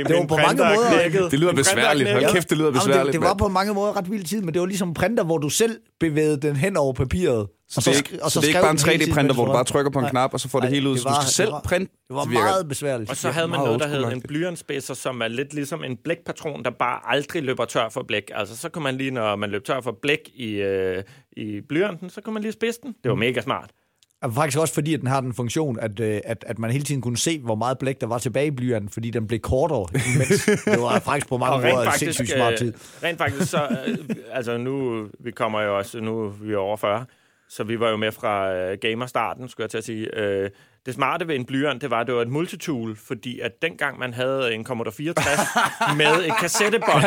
det 0.06 0.14
var 0.14 0.18
min 0.18 0.26
på 0.26 0.36
mange 0.36 0.62
er 0.62 0.76
måder... 0.76 0.98
knækket. 0.98 1.30
Det 1.30 1.38
lyder 1.38 1.50
er 1.52 1.56
besværligt. 1.56 2.12
Hold 2.12 2.32
kæft, 2.32 2.50
det 2.50 2.58
lyder 2.58 2.68
Jamen, 2.68 2.80
besværligt. 2.80 3.06
det, 3.06 3.12
det 3.12 3.20
var 3.28 3.34
på 3.34 3.48
mange 3.48 3.74
måder 3.74 3.96
ret 3.96 4.10
vild 4.10 4.24
tid, 4.24 4.42
men 4.42 4.54
det 4.54 4.60
var 4.60 4.66
ligesom 4.66 4.88
en 4.88 4.94
printer, 4.94 5.24
hvor 5.24 5.38
du 5.38 5.48
selv 5.48 5.80
bevægede 6.00 6.40
den 6.40 6.56
hen 6.56 6.76
over 6.76 6.92
papiret. 6.92 7.46
Så 7.68 7.80
det 7.80 7.88
er 7.88 7.96
ikke, 7.96 8.18
så 8.28 8.40
det 8.40 8.44
er 8.44 8.48
ikke 8.48 8.60
bare 8.60 8.70
en 8.70 8.76
3D-printer, 8.76 9.34
hvor 9.34 9.44
du 9.44 9.52
bare 9.52 9.64
trykker 9.64 9.90
på 9.90 9.98
en 9.98 10.02
Nej. 10.02 10.10
knap, 10.10 10.32
og 10.34 10.40
så 10.40 10.48
får 10.48 10.60
det 10.60 10.68
Nej, 10.70 10.74
hele 10.74 10.88
ud. 10.88 10.94
det 10.94 11.02
Så 11.02 11.08
du 11.08 11.14
skal 11.14 11.32
selv 11.32 11.46
det 11.46 11.52
var- 11.52 11.60
printe. 11.64 11.92
Det 12.08 12.16
var 12.16 12.22
Så 12.24 12.28
meget 12.30 12.68
besværligt. 12.68 13.10
Og 13.10 13.16
så 13.16 13.30
havde 13.30 13.48
man 13.48 13.60
noget, 13.60 13.80
der 13.80 13.86
hed 13.88 14.04
en 14.04 14.20
blyantspidser, 14.22 14.94
som 14.94 15.20
er 15.20 15.28
lidt 15.28 15.54
ligesom 15.54 15.84
en 15.84 15.96
blækpatron, 16.04 16.64
der 16.64 16.70
bare 16.70 17.00
aldrig 17.04 17.42
løber 17.42 17.64
tør 17.64 17.88
for 17.88 18.02
blæk. 18.02 18.30
Altså, 18.34 18.56
så 18.56 18.68
kunne 18.68 18.84
man 18.84 18.94
lige, 18.96 19.10
når 19.10 19.36
man 19.36 19.50
løb 19.50 19.64
tør 19.64 19.80
for 19.80 19.98
blæk 20.02 20.18
i, 20.34 20.50
øh, 20.54 21.02
i 21.36 21.60
blyanten, 21.68 22.10
så 22.10 22.20
kunne 22.20 22.32
man 22.34 22.42
lige 22.42 22.52
spidse 22.52 22.80
den. 22.82 22.94
Det 23.04 23.08
var 23.10 23.14
mega 23.16 23.40
smart. 23.40 23.70
Og 24.22 24.34
faktisk 24.34 24.58
også 24.58 24.74
fordi, 24.74 24.94
at 24.94 25.00
den 25.00 25.08
har 25.08 25.20
den 25.20 25.34
funktion, 25.34 25.78
at, 25.80 26.00
øh, 26.00 26.20
at, 26.24 26.44
at 26.48 26.58
man 26.58 26.70
hele 26.70 26.84
tiden 26.84 27.00
kunne 27.00 27.16
se, 27.18 27.38
hvor 27.40 27.54
meget 27.54 27.78
blæk 27.78 28.00
der 28.00 28.06
var 28.06 28.18
tilbage 28.18 28.46
i 28.46 28.50
blyanten, 28.50 28.88
fordi 28.90 29.10
den 29.10 29.26
blev 29.26 29.40
kortere 29.40 29.86
imens. 30.14 30.44
det 30.64 30.80
var 30.80 30.98
faktisk 31.00 31.28
på 31.28 31.36
mange 31.36 31.54
Og 31.56 31.62
rent 31.62 31.74
måder 31.74 31.90
sindssygt 31.90 32.30
smart 32.30 32.54
tid. 32.58 32.66
øh, 32.68 32.74
rent 33.02 33.18
faktisk 33.18 33.50
så, 33.50 33.68
øh, 33.86 33.98
altså 34.32 34.56
nu, 34.56 35.06
vi 35.20 35.30
kommer 35.30 35.60
jo 35.62 35.78
også, 35.78 36.00
nu 36.00 36.24
er 36.24 36.28
vi 36.42 36.54
over 36.54 36.76
40, 36.76 37.04
så 37.56 37.64
vi 37.64 37.80
var 37.80 37.90
jo 37.90 37.96
med 37.96 38.12
fra 38.12 38.54
øh, 38.54 38.78
gamerstarten, 38.80 39.48
skulle 39.48 39.64
jeg 39.64 39.70
til 39.70 39.78
at 39.78 39.84
sige. 39.84 40.18
Øh, 40.18 40.50
det 40.86 40.94
smarte 40.94 41.28
ved 41.28 41.34
en 41.34 41.44
blyant, 41.44 41.82
det 41.82 41.90
var, 41.90 42.00
at 42.00 42.06
det 42.06 42.14
var 42.14 42.22
et 42.22 42.28
multitool, 42.28 42.96
fordi 43.06 43.40
at 43.40 43.52
dengang 43.62 43.98
man 43.98 44.14
havde 44.14 44.54
en 44.54 44.64
Commodore 44.64 44.92
64 44.92 45.40
med 46.00 46.26
et 46.26 46.32
kassettebånd, 46.40 47.04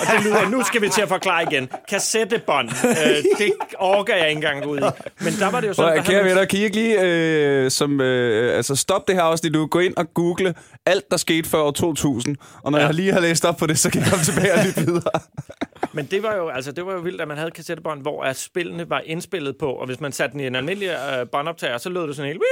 og 0.00 0.06
det 0.16 0.24
lyder, 0.24 0.48
nu 0.48 0.62
skal 0.62 0.82
vi 0.82 0.88
til 0.88 1.02
at 1.02 1.08
forklare 1.08 1.42
igen, 1.42 1.68
kassettebånd, 1.88 2.68
øh, 2.84 3.24
det 3.38 3.52
orker 3.78 4.16
jeg 4.16 4.28
ikke 4.28 4.36
engang 4.36 4.66
ud 4.66 4.78
i. 4.78 4.80
Men 5.24 5.32
der 5.38 5.50
var 5.50 5.60
det 5.60 5.68
jo 5.68 5.74
sådan, 5.74 6.02
Prøv, 6.02 6.04
kære 6.04 6.24
venner, 6.24 6.44
kan 6.44 6.58
I 6.58 6.62
ikke 6.62 6.76
lige 6.76 7.00
øh, 7.02 7.70
som, 7.70 8.00
øh, 8.00 8.56
altså 8.56 8.76
stop 8.76 9.08
det 9.08 9.14
her 9.14 9.22
afsnit 9.22 9.52
nu, 9.52 9.66
gå 9.66 9.78
ind 9.78 9.96
og 9.96 10.14
google 10.14 10.54
alt, 10.86 11.10
der 11.10 11.16
skete 11.16 11.48
før 11.48 11.58
år 11.58 11.70
2000, 11.70 12.36
og 12.62 12.72
når. 12.72 12.78
Ja. 12.78 12.84
jeg 12.84 12.94
lige 12.94 13.12
har 13.12 13.20
læst 13.20 13.44
op 13.44 13.56
på 13.56 13.66
det, 13.66 13.78
så 13.78 13.90
kan 13.90 14.00
jeg 14.00 14.10
komme 14.10 14.24
tilbage 14.24 14.52
og 14.52 14.58
lytte 14.66 14.80
videre. 14.90 15.20
Men 15.92 16.06
det 16.06 16.22
var 16.22 16.34
jo, 16.34 16.48
altså, 16.48 16.72
det 16.72 16.86
var 16.86 16.92
jo 16.92 17.00
vildt, 17.00 17.20
at 17.20 17.28
man 17.28 17.36
havde 17.36 17.50
kassettebånd, 17.50 18.02
hvor 18.02 18.24
at 18.24 18.36
spillene 18.36 18.90
var 18.90 19.00
indspillet 19.00 19.58
på, 19.58 19.72
og 19.72 19.86
hvis 19.86 20.00
man 20.00 20.12
satte 20.12 20.32
den 20.32 20.40
i 20.40 20.46
en 20.46 20.54
almindelig 20.54 20.88
øh, 20.88 21.26
båndoptager, 21.32 21.78
så 21.78 21.90
lød 21.90 22.06
det 22.06 22.16
sådan 22.16 22.28
helt... 22.28 22.42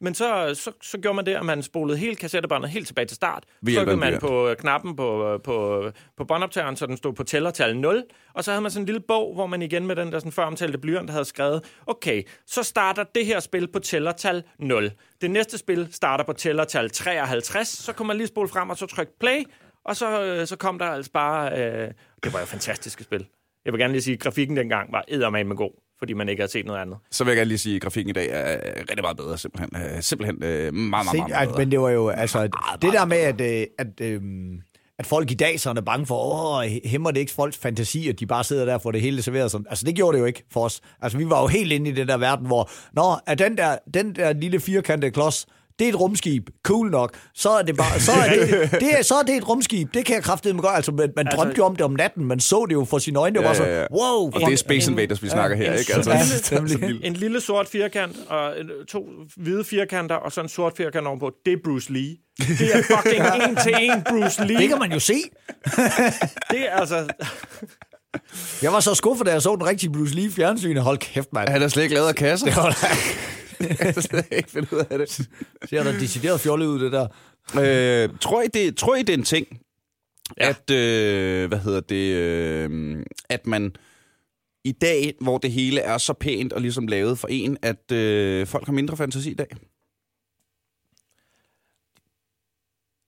Men 0.00 0.14
så, 0.14 0.54
så, 0.54 0.72
så 0.82 0.98
gjorde 0.98 1.16
man 1.16 1.26
det, 1.26 1.34
at 1.34 1.44
man 1.44 1.62
spolede 1.62 1.98
hele 1.98 2.16
kassettebåndet 2.16 2.70
helt 2.70 2.86
tilbage 2.86 3.06
til 3.06 3.14
start. 3.14 3.44
Trykkede 3.76 3.96
man 3.96 4.20
på 4.20 4.48
øh, 4.48 4.56
knappen 4.56 4.96
på, 4.96 5.40
på, 5.44 5.84
på 6.16 6.24
båndoptageren, 6.24 6.76
så 6.76 6.86
den 6.86 6.96
stod 6.96 7.12
på 7.12 7.24
tællertal 7.24 7.76
0. 7.76 8.04
Og 8.34 8.44
så 8.44 8.50
havde 8.50 8.62
man 8.62 8.70
sådan 8.70 8.82
en 8.82 8.86
lille 8.86 9.00
bog, 9.00 9.34
hvor 9.34 9.46
man 9.46 9.62
igen 9.62 9.86
med 9.86 9.96
den 9.96 10.12
der 10.12 10.18
sådan 10.18 10.32
før 10.32 10.44
omtalte 10.44 10.78
blyant 10.78 11.10
havde 11.10 11.24
skrevet, 11.24 11.64
okay, 11.86 12.22
så 12.46 12.62
starter 12.62 13.04
det 13.14 13.26
her 13.26 13.40
spil 13.40 13.68
på 13.72 13.78
tællertal 13.78 14.42
0. 14.58 14.90
Det 15.20 15.30
næste 15.30 15.58
spil 15.58 15.88
starter 15.92 16.24
på 16.24 16.32
tællertal 16.32 16.90
53. 16.90 17.68
Så 17.68 17.92
kunne 17.92 18.08
man 18.08 18.16
lige 18.16 18.26
spole 18.26 18.48
frem 18.48 18.70
og 18.70 18.76
så 18.76 18.86
trykke 18.86 19.12
play, 19.20 19.44
og 19.88 19.96
så, 19.96 20.22
øh, 20.24 20.46
så 20.46 20.56
kom 20.56 20.78
der 20.78 20.86
altså 20.86 21.12
bare... 21.12 21.52
Øh, 21.52 21.88
det 22.24 22.32
var 22.32 22.40
jo 22.40 22.46
fantastiske 22.46 23.04
spil. 23.04 23.26
Jeg 23.64 23.72
vil 23.72 23.80
gerne 23.80 23.92
lige 23.92 24.02
sige, 24.02 24.14
at 24.14 24.20
grafikken 24.20 24.56
dengang 24.56 24.92
var 24.92 25.04
eddermame 25.08 25.54
god, 25.54 25.70
fordi 25.98 26.12
man 26.12 26.28
ikke 26.28 26.40
havde 26.40 26.52
set 26.52 26.66
noget 26.66 26.80
andet. 26.80 26.98
Så 27.10 27.24
vil 27.24 27.30
jeg 27.30 27.36
gerne 27.36 27.48
lige 27.48 27.58
sige, 27.58 27.76
at 27.76 27.82
grafikken 27.82 28.10
i 28.10 28.12
dag 28.12 28.28
er 28.30 28.80
rigtig 28.80 29.02
meget 29.02 29.16
bedre, 29.16 29.38
simpelthen. 29.38 29.82
Øh, 29.82 30.02
simpelthen 30.02 30.44
øh, 30.44 30.74
meget, 30.74 30.74
meget, 30.74 31.06
Se, 31.06 31.16
meget, 31.16 31.30
meget 31.30 31.42
at, 31.42 31.48
bedre. 31.48 31.58
men 31.58 31.70
det 31.70 31.80
var 31.80 31.90
jo, 31.90 32.08
altså, 32.08 32.42
det 32.82 32.92
der 32.92 33.04
med, 33.04 33.16
at, 33.16 33.40
at, 33.78 34.00
øh, 34.00 34.20
at 34.98 35.06
folk 35.06 35.30
i 35.30 35.34
dag 35.34 35.60
sådan 35.60 35.76
er 35.76 35.80
bange 35.80 36.06
for, 36.06 36.58
åh, 36.58 36.64
hæmmer 36.84 37.10
det 37.10 37.20
ikke 37.20 37.32
folks 37.32 37.56
fantasi, 37.58 38.08
at 38.08 38.20
de 38.20 38.26
bare 38.26 38.44
sidder 38.44 38.64
der 38.64 38.74
og 38.74 38.82
får 38.82 38.90
det 38.92 39.00
hele 39.00 39.22
serveret 39.22 39.50
sådan. 39.50 39.66
Altså, 39.70 39.86
det 39.86 39.94
gjorde 39.94 40.16
det 40.16 40.20
jo 40.20 40.26
ikke 40.26 40.44
for 40.52 40.64
os. 40.64 40.80
Altså, 41.00 41.18
vi 41.18 41.30
var 41.30 41.40
jo 41.40 41.46
helt 41.46 41.72
inde 41.72 41.90
i 41.90 41.92
den 41.92 42.08
der 42.08 42.16
verden, 42.16 42.46
hvor, 42.46 42.70
nå, 42.92 43.16
er 43.26 43.34
den 43.34 43.56
der, 43.56 43.78
den 43.94 44.14
der 44.14 44.32
lille 44.32 44.60
firkantede 44.60 45.10
klods, 45.12 45.46
det 45.78 45.84
er 45.84 45.88
et 45.88 46.00
rumskib, 46.00 46.48
cool 46.64 46.90
nok, 46.90 47.14
så 47.34 47.50
er 47.50 47.62
det 47.62 47.76
bare, 47.76 48.00
så 48.00 48.12
er 48.12 48.28
det, 48.34 48.70
det 48.82 48.98
er, 48.98 49.02
så 49.02 49.14
er 49.14 49.22
det 49.22 49.36
et 49.36 49.48
rumskib, 49.48 49.88
det 49.94 50.04
kan 50.06 50.14
jeg 50.14 50.22
kraftedeme 50.22 50.60
godt, 50.62 50.76
altså, 50.76 50.92
man, 50.92 51.10
man 51.16 51.26
Altså- 51.26 51.36
drømte 51.36 51.54
jo 51.58 51.64
om 51.64 51.76
det 51.76 51.84
om 51.84 51.92
natten, 51.92 52.24
man 52.24 52.40
så 52.40 52.66
det 52.68 52.74
jo 52.74 52.84
for 52.84 52.98
sine 52.98 53.18
øjne, 53.18 53.34
det 53.36 53.42
var 53.44 53.48
Ja, 53.50 53.54
så, 53.54 53.64
ja, 53.64 53.80
ja. 53.80 53.86
wow, 53.92 54.26
Og 54.34 54.40
det 54.40 54.52
er 54.52 54.56
Space 54.56 54.90
en- 54.90 54.98
Invaders, 54.98 55.22
vi 55.22 55.28
snakker 55.28 55.56
her, 55.56 55.72
en 55.72 55.78
ikke? 55.78 55.94
Altså, 55.94 56.38
så 56.44 56.54
nemlig. 56.58 56.80
vildt. 56.80 57.06
En 57.06 57.12
lille 57.12 57.40
sort 57.40 57.68
firkant 57.68 58.16
og 58.28 58.54
to 58.88 59.06
hvide 59.36 59.64
firkanter, 59.64 60.14
og 60.14 60.32
så 60.32 60.40
en 60.40 60.48
sort 60.48 60.72
firkant 60.76 61.06
ovenpå. 61.06 61.30
Det 61.44 61.52
er 61.52 61.56
Bruce 61.64 61.92
Lee. 61.92 62.16
Det 62.38 62.74
er 62.74 62.82
fucking 62.82 63.24
en 63.48 63.56
til 63.56 63.74
en 63.78 64.02
Bruce 64.08 64.44
Lee. 64.46 64.58
det 64.58 64.68
kan 64.68 64.78
man 64.78 64.92
jo 64.92 65.00
se. 65.00 65.14
Det 66.50 66.60
er 66.68 66.76
altså... 66.76 67.06
Jeg 68.62 68.72
var 68.72 68.80
så 68.80 68.94
skuffet, 68.94 69.26
da 69.26 69.32
jeg 69.32 69.42
så 69.42 69.56
den 69.56 69.66
rigtige 69.66 69.92
Bruce 69.92 70.14
Lee 70.14 70.30
fjernsyn. 70.30 70.76
Hold 70.76 70.98
kæft, 70.98 71.32
mand. 71.32 71.48
Han 71.48 71.62
er 71.62 71.68
slet 71.68 71.82
ikke 71.82 71.94
lavet 71.94 72.08
af 72.08 72.14
kasser. 72.14 72.46
Det 72.46 72.56
var 72.56 72.70
da, 72.70 72.86
Jeg 73.60 73.76
kan 74.10 74.24
ikke 74.32 74.50
finde 74.50 74.68
ud 74.72 74.84
af 74.90 74.98
det. 74.98 75.28
ser 75.68 75.82
da 75.82 75.92
decideret 75.92 76.40
fjollet 76.40 76.66
ud, 76.66 76.80
det 76.80 76.92
der. 76.92 77.06
Øh, 77.54 78.08
tror, 78.20 78.42
I 78.42 78.46
det, 78.54 78.76
tror 78.76 78.96
I, 78.96 79.02
det 79.02 79.08
er 79.08 79.18
en 79.18 79.22
ting. 79.22 79.60
Ja. 80.40 80.48
at, 80.48 80.70
øh, 80.70 81.48
hvad 81.48 81.58
hedder 81.58 81.80
det, 81.80 82.14
øh, 82.14 83.02
at 83.28 83.46
man 83.46 83.72
i 84.64 84.72
dag, 84.72 85.14
hvor 85.20 85.38
det 85.38 85.52
hele 85.52 85.80
er 85.80 85.98
så 85.98 86.12
pænt 86.12 86.52
og 86.52 86.60
ligesom 86.60 86.86
lavet 86.86 87.18
for 87.18 87.28
en, 87.28 87.56
at 87.62 87.92
øh, 87.92 88.46
folk 88.46 88.66
har 88.66 88.72
mindre 88.72 88.96
fantasi 88.96 89.30
i 89.30 89.34
dag? 89.34 89.46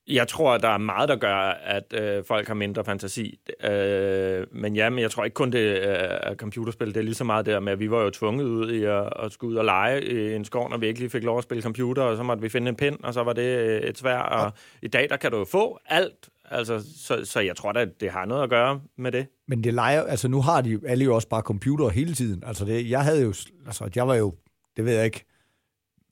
Jeg 0.09 0.29
tror, 0.29 0.59
der 0.59 0.69
er 0.69 0.79
meget, 0.79 1.09
der 1.09 1.17
gør, 1.17 1.37
at 1.65 1.93
øh, 1.93 2.25
folk 2.25 2.47
har 2.47 2.55
mindre 2.55 2.85
fantasi. 2.85 3.39
Øh, 3.65 4.47
men 4.53 4.77
ja, 4.77 4.91
men 4.91 4.99
jeg 4.99 5.11
tror 5.11 5.25
ikke 5.25 5.35
kun, 5.35 5.53
det 5.53 5.89
er 5.89 6.35
computerspil. 6.35 6.89
Det 6.89 6.97
er 6.97 7.03
lige 7.03 7.15
så 7.15 7.25
meget 7.25 7.47
der 7.47 7.61
med, 7.61 7.73
at 7.73 7.81
vi 7.81 7.91
var 7.91 8.03
jo 8.03 8.11
tvunget 8.11 8.45
ud 8.45 8.73
i 8.73 8.85
at, 8.85 9.13
at 9.25 9.33
skulle 9.33 9.53
ud 9.53 9.57
og 9.57 9.65
lege 9.65 10.05
i 10.05 10.35
en 10.35 10.45
skov, 10.45 10.71
når 10.71 10.77
vi 10.77 10.87
ikke 10.87 11.01
lige 11.01 11.11
fik 11.11 11.23
lov 11.23 11.39
at 11.39 11.45
spille 11.45 11.63
computer, 11.63 12.03
og 12.03 12.17
så 12.17 12.23
måtte 12.23 12.43
vi 12.43 12.49
finde 12.49 12.69
en 12.69 12.77
pind, 12.77 12.99
og 13.03 13.15
så 13.15 13.23
var 13.23 13.33
det 13.33 13.59
øh, 13.59 13.81
et 13.81 13.99
svær. 13.99 14.19
Og 14.19 14.53
i 14.83 14.89
dag, 14.89 15.09
der 15.09 15.17
kan 15.17 15.31
du 15.31 15.39
jo 15.39 15.45
få 15.45 15.79
alt. 15.87 16.29
Altså, 16.51 16.85
så, 16.97 17.25
så 17.25 17.41
jeg 17.41 17.57
tror 17.57 17.73
da, 17.73 17.87
det 18.01 18.11
har 18.11 18.25
noget 18.25 18.43
at 18.43 18.51
gøre 18.51 18.81
med 18.99 19.13
det. 19.13 19.27
Men 19.49 19.65
det 19.65 19.75
leger, 19.75 20.03
altså 20.03 20.29
nu 20.29 20.41
har 20.41 20.61
de 20.61 20.81
alle 20.87 21.05
jo 21.05 21.15
også 21.15 21.29
bare 21.29 21.43
computer 21.43 21.89
hele 21.89 22.15
tiden. 22.15 22.43
Altså 22.47 22.65
det, 22.65 22.91
jeg 22.91 23.05
havde 23.05 23.23
jo, 23.23 23.35
altså 23.67 23.91
jeg 23.95 24.09
var 24.09 24.15
jo, 24.15 24.35
det 24.77 24.85
ved 24.85 24.95
jeg 24.95 25.05
ikke, 25.05 25.25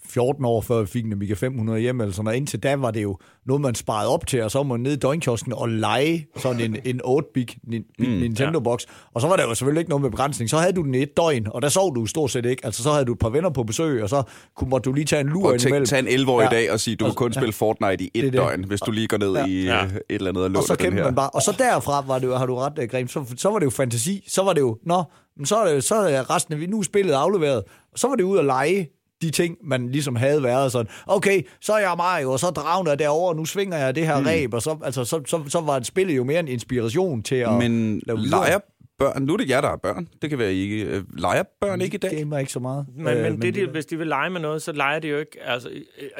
14 0.08 0.44
år 0.44 0.60
før 0.60 0.80
vi 0.80 0.86
fik 0.86 1.04
en 1.04 1.12
Amiga 1.12 1.34
500 1.34 1.80
hjem, 1.80 2.00
eller 2.00 2.12
sådan 2.12 2.24
noget. 2.24 2.36
Indtil 2.36 2.60
da 2.62 2.76
var 2.76 2.90
det 2.90 3.02
jo 3.02 3.18
noget, 3.46 3.60
man 3.60 3.74
sparede 3.74 4.10
op 4.10 4.26
til, 4.26 4.42
og 4.42 4.50
så 4.50 4.58
var 4.58 4.62
man 4.64 4.80
nede 4.80 4.94
i 4.94 4.96
døgnkiosken 4.96 5.52
og 5.52 5.68
lege 5.68 6.26
sådan 6.36 6.60
en, 6.60 6.76
en 6.84 7.00
8-bit 7.04 7.56
mm, 7.64 7.82
Nintendo-box. 7.98 8.80
Og 9.14 9.20
så 9.20 9.28
var 9.28 9.36
der 9.36 9.42
jo 9.48 9.54
selvfølgelig 9.54 9.80
ikke 9.80 9.88
noget 9.90 10.02
med 10.02 10.10
begrænsning. 10.10 10.50
Så 10.50 10.56
havde 10.58 10.72
du 10.72 10.82
den 10.82 10.94
i 10.94 11.02
et 11.02 11.16
døgn, 11.16 11.46
og 11.50 11.62
der 11.62 11.68
sov 11.68 11.94
du 11.94 12.06
stort 12.06 12.30
set 12.30 12.46
ikke. 12.46 12.66
Altså 12.66 12.82
så 12.82 12.90
havde 12.92 13.04
du 13.04 13.12
et 13.12 13.18
par 13.18 13.28
venner 13.28 13.50
på 13.50 13.62
besøg, 13.62 14.02
og 14.02 14.08
så 14.08 14.22
kunne 14.56 14.70
måtte 14.70 14.84
du 14.90 14.92
lige 14.94 15.04
tage 15.04 15.20
en 15.20 15.26
lur 15.28 15.52
indimellem. 15.52 15.86
tænke, 15.86 16.06
tage 16.08 16.14
en 16.20 16.20
11-årig 16.20 16.48
Ja. 16.50 16.56
ja. 16.56 16.60
dag 16.62 16.72
og 16.72 16.80
sige, 16.80 16.96
du 16.96 17.04
kan 17.04 17.14
kun 17.14 17.32
Ja. 17.32 17.40
spille 17.40 17.52
Fortnite 17.52 18.04
i 18.04 18.10
et 18.14 18.24
det. 18.24 18.32
døgn, 18.32 18.64
hvis 18.64 18.80
du 18.80 18.90
lige 18.90 19.06
går 19.08 19.16
ned 19.18 19.32
Ja. 19.32 19.46
i 19.46 19.64
Ja. 19.64 19.84
øh, 19.84 19.90
et 19.92 20.00
eller 20.10 20.28
andet 20.30 20.42
og 20.42 20.44
og 20.44 20.50
låner 20.50 20.66
så 20.66 20.74
den 20.74 20.92
her. 20.92 21.04
man 21.04 21.14
bare. 21.14 21.30
Og 21.30 21.42
så 21.42 21.54
derfra 21.58 22.04
var 22.06 22.18
det, 22.18 22.38
har 22.38 22.46
du 22.46 22.54
ret, 22.56 22.72
øh, 22.78 22.88
Graham, 22.88 23.08
så, 23.08 23.24
så 23.36 23.50
var 23.50 23.58
det 23.58 23.64
jo 23.64 23.70
fantasi. 23.70 24.24
Så 24.28 24.42
var 24.42 24.52
det 24.52 24.60
jo, 24.60 24.78
nå, 24.86 25.02
men 25.36 25.46
så 25.46 25.56
er, 25.56 25.74
det, 25.74 25.84
så 25.84 25.94
er 25.94 26.34
resten 26.34 26.54
af 26.54 26.60
vi 26.60 26.66
nu 26.66 26.78
er 26.78 26.82
spillet 26.82 27.12
afleveret. 27.14 27.62
Og 27.92 27.98
så 27.98 28.08
var 28.08 28.14
det 28.14 28.22
ud 28.22 28.38
at 28.38 28.44
lege 28.44 28.88
de 29.22 29.30
ting, 29.30 29.56
man 29.64 29.88
ligesom 29.88 30.16
havde 30.16 30.42
været 30.42 30.72
sådan, 30.72 30.92
okay, 31.06 31.42
så 31.60 31.72
er 31.72 31.78
jeg 31.78 31.94
Mario, 31.96 32.32
og 32.32 32.40
så 32.40 32.46
dragen 32.46 32.86
er 32.86 32.94
derovre, 32.94 33.28
og 33.28 33.36
nu 33.36 33.44
svinger 33.44 33.76
jeg 33.76 33.94
det 33.94 34.06
her 34.06 34.20
mm. 34.20 34.26
ræb, 34.26 34.54
og 34.54 34.62
så, 34.62 34.78
altså, 34.84 35.04
så, 35.04 35.22
så, 35.26 35.44
så 35.48 35.60
var 35.60 35.76
et 35.76 35.86
spillet 35.86 36.16
jo 36.16 36.24
mere 36.24 36.40
en 36.40 36.48
inspiration 36.48 37.22
til 37.22 37.34
at 37.34 37.52
Men 37.52 38.02
lave 38.06 38.26
leger 38.26 38.58
børn, 38.98 39.22
nu 39.22 39.32
er 39.32 39.36
det 39.36 39.48
jer, 39.48 39.60
der 39.60 39.68
er 39.68 39.76
børn, 39.76 40.08
det 40.22 40.30
kan 40.30 40.38
være 40.38 40.54
I 40.54 40.60
ikke, 40.60 40.84
øh, 40.84 41.04
leger 41.18 41.42
børn 41.60 41.80
ikke 41.80 41.94
i 41.94 41.98
dag? 41.98 42.10
gamer 42.18 42.38
ikke 42.38 42.52
så 42.52 42.60
meget. 42.60 42.86
Men, 42.96 43.08
Øh, 43.08 43.22
men 43.22 43.42
det, 43.42 43.54
de, 43.54 43.66
hvis 43.66 43.86
de 43.86 43.98
vil 43.98 44.06
lege 44.06 44.30
med 44.30 44.40
noget, 44.40 44.62
så 44.62 44.72
leger 44.72 44.98
de 44.98 45.08
jo 45.08 45.18
ikke. 45.18 45.42
Altså, 45.42 45.70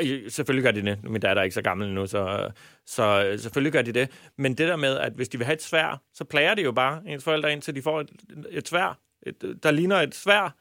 øh, 0.00 0.30
selvfølgelig 0.30 0.64
gør 0.64 0.70
de 0.70 0.82
det. 0.82 0.98
Min 1.10 1.20
datter 1.20 1.40
er 1.40 1.44
ikke 1.44 1.54
så 1.54 1.62
gammel 1.62 1.88
endnu, 1.88 2.06
så, 2.06 2.50
så 2.86 3.24
øh, 3.24 3.38
selvfølgelig 3.38 3.72
gør 3.72 3.82
de 3.82 3.92
det. 3.92 4.10
Men 4.38 4.54
det 4.54 4.68
der 4.68 4.76
med, 4.76 4.96
at 4.96 5.12
hvis 5.12 5.28
de 5.28 5.38
vil 5.38 5.44
have 5.44 5.54
et 5.54 5.62
svær, 5.62 6.02
så 6.14 6.24
plager 6.24 6.54
de 6.54 6.62
jo 6.62 6.72
bare 6.72 7.00
ens 7.06 7.24
forældre 7.24 7.52
indtil 7.52 7.74
de 7.74 7.82
får 7.82 8.00
et, 8.00 8.10
et 8.50 8.68
svær, 8.68 8.98
et, 9.26 9.58
der 9.62 9.70
ligner 9.70 9.96
et 9.96 10.14
svær. 10.14 10.54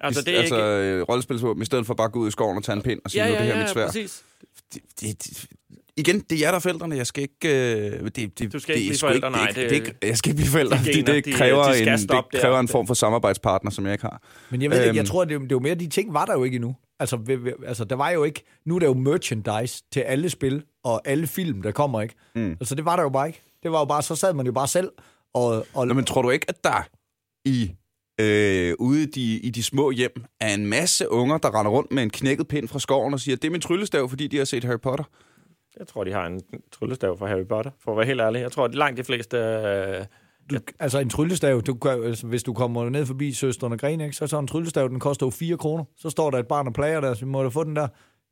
Altså, 0.00 0.22
det 0.22 0.34
er 0.34 0.38
altså 0.38 0.54
ikke... 0.56 0.66
øh, 0.96 1.02
rollespilsvåben, 1.02 1.62
i 1.62 1.66
stedet 1.66 1.86
for 1.86 1.94
bare 1.94 2.04
at 2.04 2.12
gå 2.12 2.18
ud 2.18 2.28
i 2.28 2.30
skoven 2.30 2.56
og 2.56 2.64
tage 2.64 2.76
en 2.76 2.82
pind 2.82 3.00
og 3.04 3.10
sige, 3.10 3.24
Ja, 3.24 3.30
nu 3.30 3.34
er 3.34 3.38
ja, 3.38 3.44
det 3.44 3.52
her 3.52 3.58
ja, 3.58 3.64
mit 3.64 3.70
svær. 3.72 3.86
præcis. 3.86 4.22
Det, 4.74 4.82
det, 5.00 5.24
det, 5.24 5.46
igen, 5.96 6.20
det 6.20 6.32
er 6.36 6.38
jer, 6.40 6.48
der 6.50 6.56
er 6.56 6.60
forældrene. 6.60 6.96
Jeg 6.96 7.06
skal 7.06 7.22
ikke... 7.22 7.48
Øh, 7.98 8.04
det, 8.16 8.38
det, 8.38 8.52
Du 8.52 8.58
skal 8.58 8.74
det 8.74 8.80
ikke 8.80 8.92
er 8.94 8.98
blive 8.98 8.98
forældre, 8.98 9.28
ikke, 9.28 9.38
nej, 9.38 9.46
det, 9.70 9.86
det- 9.86 9.96
det, 10.02 10.08
jeg 10.08 10.18
skal 10.18 10.30
ikke 10.30 10.36
blive 10.36 10.48
forældre, 10.50 10.76
de 10.76 10.82
fordi 10.82 11.02
det 11.02 11.24
de- 11.24 11.32
kræver, 11.32 11.68
de 11.68 11.74
skal 11.74 11.88
en, 11.88 11.98
det 11.98 12.08
kræver 12.40 12.54
der. 12.54 12.60
en 12.60 12.68
form 12.68 12.86
for 12.86 12.94
samarbejdspartner, 12.94 13.70
som 13.70 13.84
jeg 13.84 13.92
ikke 13.92 14.02
har. 14.02 14.22
Men 14.50 14.62
jeg 14.62 14.70
ved 14.70 14.78
ikke, 14.78 14.88
jeg 14.96 14.98
Øhm. 15.02 15.06
tror, 15.06 15.24
det, 15.24 15.40
det 15.40 15.52
var 15.54 15.60
mere 15.60 15.74
de 15.74 15.86
ting, 15.88 16.14
var 16.14 16.24
der 16.24 16.32
jo 16.32 16.44
ikke 16.44 16.54
endnu. 16.54 16.76
Altså, 17.00 17.18
altså, 17.66 17.84
der 17.84 17.96
var 17.96 18.10
jo 18.10 18.24
ikke... 18.24 18.42
Nu 18.66 18.74
er 18.74 18.78
der 18.78 18.86
jo 18.86 18.94
merchandise 18.94 19.82
til 19.92 20.00
alle 20.00 20.30
spil 20.30 20.62
og 20.84 21.02
alle 21.08 21.26
film, 21.26 21.62
der 21.62 21.70
kommer, 21.70 22.00
ikke? 22.00 22.14
Mm. 22.34 22.50
Altså, 22.50 22.74
det 22.74 22.84
var 22.84 22.96
der 22.96 23.02
jo 23.02 23.08
bare 23.08 23.26
ikke. 23.26 23.42
Det 23.62 23.72
var 23.72 23.78
jo 23.78 23.84
bare, 23.84 24.02
så 24.02 24.16
sad 24.16 24.34
man 24.34 24.46
jo 24.46 24.52
bare 24.52 24.68
selv 24.68 24.88
og... 25.34 25.66
og 25.74 25.86
Nå, 25.86 25.94
men 25.94 26.04
tror 26.04 26.22
du 26.22 26.30
ikke, 26.30 26.46
at 26.48 26.64
der 26.64 26.88
i 27.44 27.70
øh, 28.20 28.74
ude 28.78 29.02
i 29.02 29.06
de, 29.06 29.38
i 29.38 29.50
de 29.50 29.62
små 29.62 29.90
hjem 29.90 30.24
er 30.40 30.54
en 30.54 30.66
masse 30.66 31.10
unger, 31.10 31.38
der 31.38 31.58
render 31.58 31.70
rundt 31.70 31.92
med 31.92 32.02
en 32.02 32.10
knækket 32.10 32.48
pind 32.48 32.68
fra 32.68 32.78
skoven 32.78 33.14
og 33.14 33.20
siger, 33.20 33.36
det 33.36 33.44
er 33.44 33.50
min 33.50 33.60
tryllestav, 33.60 34.08
fordi 34.08 34.26
de 34.26 34.36
har 34.36 34.44
set 34.44 34.64
Harry 34.64 34.80
Potter? 34.80 35.04
Jeg 35.78 35.86
tror, 35.86 36.04
de 36.04 36.12
har 36.12 36.26
en 36.26 36.40
tryllestav 36.72 37.18
fra 37.18 37.26
Harry 37.26 37.46
Potter, 37.46 37.70
for 37.84 37.90
at 37.90 37.96
være 37.96 38.06
helt 38.06 38.20
ærlig. 38.20 38.40
Jeg 38.40 38.52
tror, 38.52 38.64
at 38.64 38.74
langt 38.74 38.98
de 38.98 39.04
fleste... 39.04 39.36
Øh, 39.36 40.04
Du, 40.50 40.58
altså 40.78 40.98
en 40.98 41.10
tryllestav, 41.10 41.60
du, 41.60 41.88
altså, 41.88 42.26
hvis 42.26 42.42
du 42.42 42.52
kommer 42.52 42.90
ned 42.90 43.06
forbi 43.06 43.32
søsterne 43.32 43.78
Gren, 43.78 44.00
ikke, 44.00 44.16
så 44.16 44.24
er 44.24 44.26
sådan 44.26 44.44
en 44.44 44.48
tryllestav, 44.48 44.88
den 44.88 45.00
koster 45.00 45.26
jo 45.26 45.30
4 45.30 45.56
kroner. 45.56 45.84
Så 45.96 46.10
står 46.10 46.30
der 46.30 46.38
et 46.38 46.46
barn 46.46 46.66
og 46.66 46.72
plager 46.72 47.00
der, 47.00 47.14
så 47.14 47.26
må 47.26 47.42
du 47.42 47.50
få 47.50 47.64
den 47.64 47.76
der. 47.76 47.88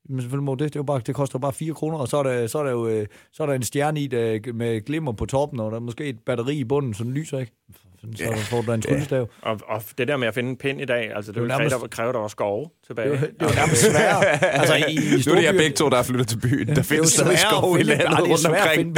Men 0.09 0.21
selvfølgelig 0.21 0.45
må 0.45 0.55
det, 0.55 0.61
det, 0.61 0.77
er 0.77 0.81
jo 0.81 0.85
bare, 0.85 1.01
det 1.07 1.15
koster 1.15 1.39
bare 1.39 1.53
4 1.53 1.75
kroner, 1.75 1.99
og 1.99 2.09
så 2.09 2.17
er 2.17 2.23
der, 2.23 2.47
så 2.47 2.59
er 2.59 2.63
der 2.63 2.71
jo 2.71 2.89
øh, 2.89 3.07
så 3.33 3.43
er 3.43 3.47
der 3.47 3.55
en 3.55 3.63
stjerne 3.63 4.01
i 4.01 4.07
der, 4.07 4.53
med 4.53 4.81
glimmer 4.81 5.13
på 5.13 5.27
toppen, 5.27 5.61
og 5.61 5.71
der 5.71 5.77
er 5.77 5.81
måske 5.81 6.05
et 6.05 6.19
batteri 6.27 6.57
i 6.57 6.65
bunden, 6.65 6.95
som 6.95 7.13
lyser, 7.13 7.39
ikke? 7.39 7.53
Så 8.01 8.07
Ja. 8.25 8.35
får 8.37 8.63
du 8.63 8.73
en 8.73 8.83
tryllestav. 8.83 9.29
og, 9.43 9.61
og 9.69 9.83
det 9.99 10.09
der 10.09 10.17
med 10.17 10.29
at 10.29 10.35
finde 10.35 10.51
en 10.51 10.57
pind 10.57 10.81
i 10.81 10.85
dag, 10.85 11.11
altså 11.17 11.33
det, 11.33 11.39
er 11.39 11.43
det 11.43 11.51
kræver, 11.51 11.59
nærmest- 11.69 11.81
der, 11.83 11.89
kræver 11.89 12.13
der 12.13 12.19
var 12.19 12.29
skove 12.29 12.69
tilbage. 12.87 13.11
Det 13.11 13.17
er 13.17 13.21
jo- 13.21 13.27
det 13.27 13.43
er 13.43 13.49
jo 13.49 13.55
nærmest 13.55 13.83
sværere. 13.83 14.45
Altså, 14.61 14.75
i, 14.75 14.81
i 14.81 14.85
Nu 14.85 15.33
er 15.33 15.37
det 15.37 15.45
jer 15.45 15.53
storbyer- 15.53 15.57
begge 15.57 15.77
to, 15.77 15.89
der 15.89 15.97
er 15.97 16.03
flyttet 16.03 16.29
til 16.29 16.37
byen. 16.41 16.77
Der 16.77 16.83
findes 16.83 17.13
stadig 17.13 17.39
skov 17.39 17.79
i 17.79 17.83
landet 17.83 18.07
det 18.07 18.15
er 18.15 18.21
rundt 18.23 18.47
omkring. 18.47 18.97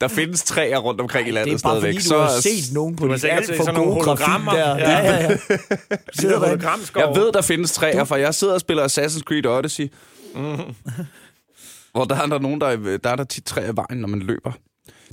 Der 0.00 0.08
findes 0.08 0.42
træer 0.44 0.78
rundt 0.78 1.00
omkring 1.00 1.24
i 1.24 1.26
Det 1.26 1.34
landet 1.34 1.54
er 1.54 1.58
bare 1.68 1.80
stadigvæk. 1.80 1.94
fordi, 2.02 2.08
du 2.08 2.18
har 2.18 2.40
set 2.40 2.74
nogen 2.74 2.96
på 2.96 3.04
Du 3.04 3.08
har 3.10 3.14
de 3.16 3.20
sikkert 3.20 3.38
alt 3.38 3.46
set 3.46 3.56
for 3.56 3.64
sådan 3.64 3.80
nogle 3.80 3.92
gode 3.94 4.04
hologrammer. 4.04 4.52
der. 4.52 4.76
Ja. 4.76 4.90
Ja, 4.90 4.98
ja, 5.04 5.22
ja. 5.22 5.28
Jeg 7.02 7.08
ved, 7.16 7.32
der 7.32 7.42
findes 7.42 7.72
træer, 7.72 8.04
for 8.04 8.16
jeg 8.16 8.34
sidder 8.34 8.54
og 8.54 8.60
spiller 8.60 8.84
Assassin's 8.84 9.20
Creed 9.22 9.46
Odyssey. 9.46 9.88
Hvor 11.92 12.04
der 12.04 12.16
er 12.16 12.26
der 12.26 12.38
nogen, 12.38 12.60
der, 12.60 12.98
der 13.04 13.10
er 13.10 13.16
der 13.16 13.24
tit 13.24 13.44
træer 13.44 13.72
i 13.72 13.76
vejen, 13.76 14.00
når 14.00 14.08
man 14.08 14.20
løber. 14.20 14.52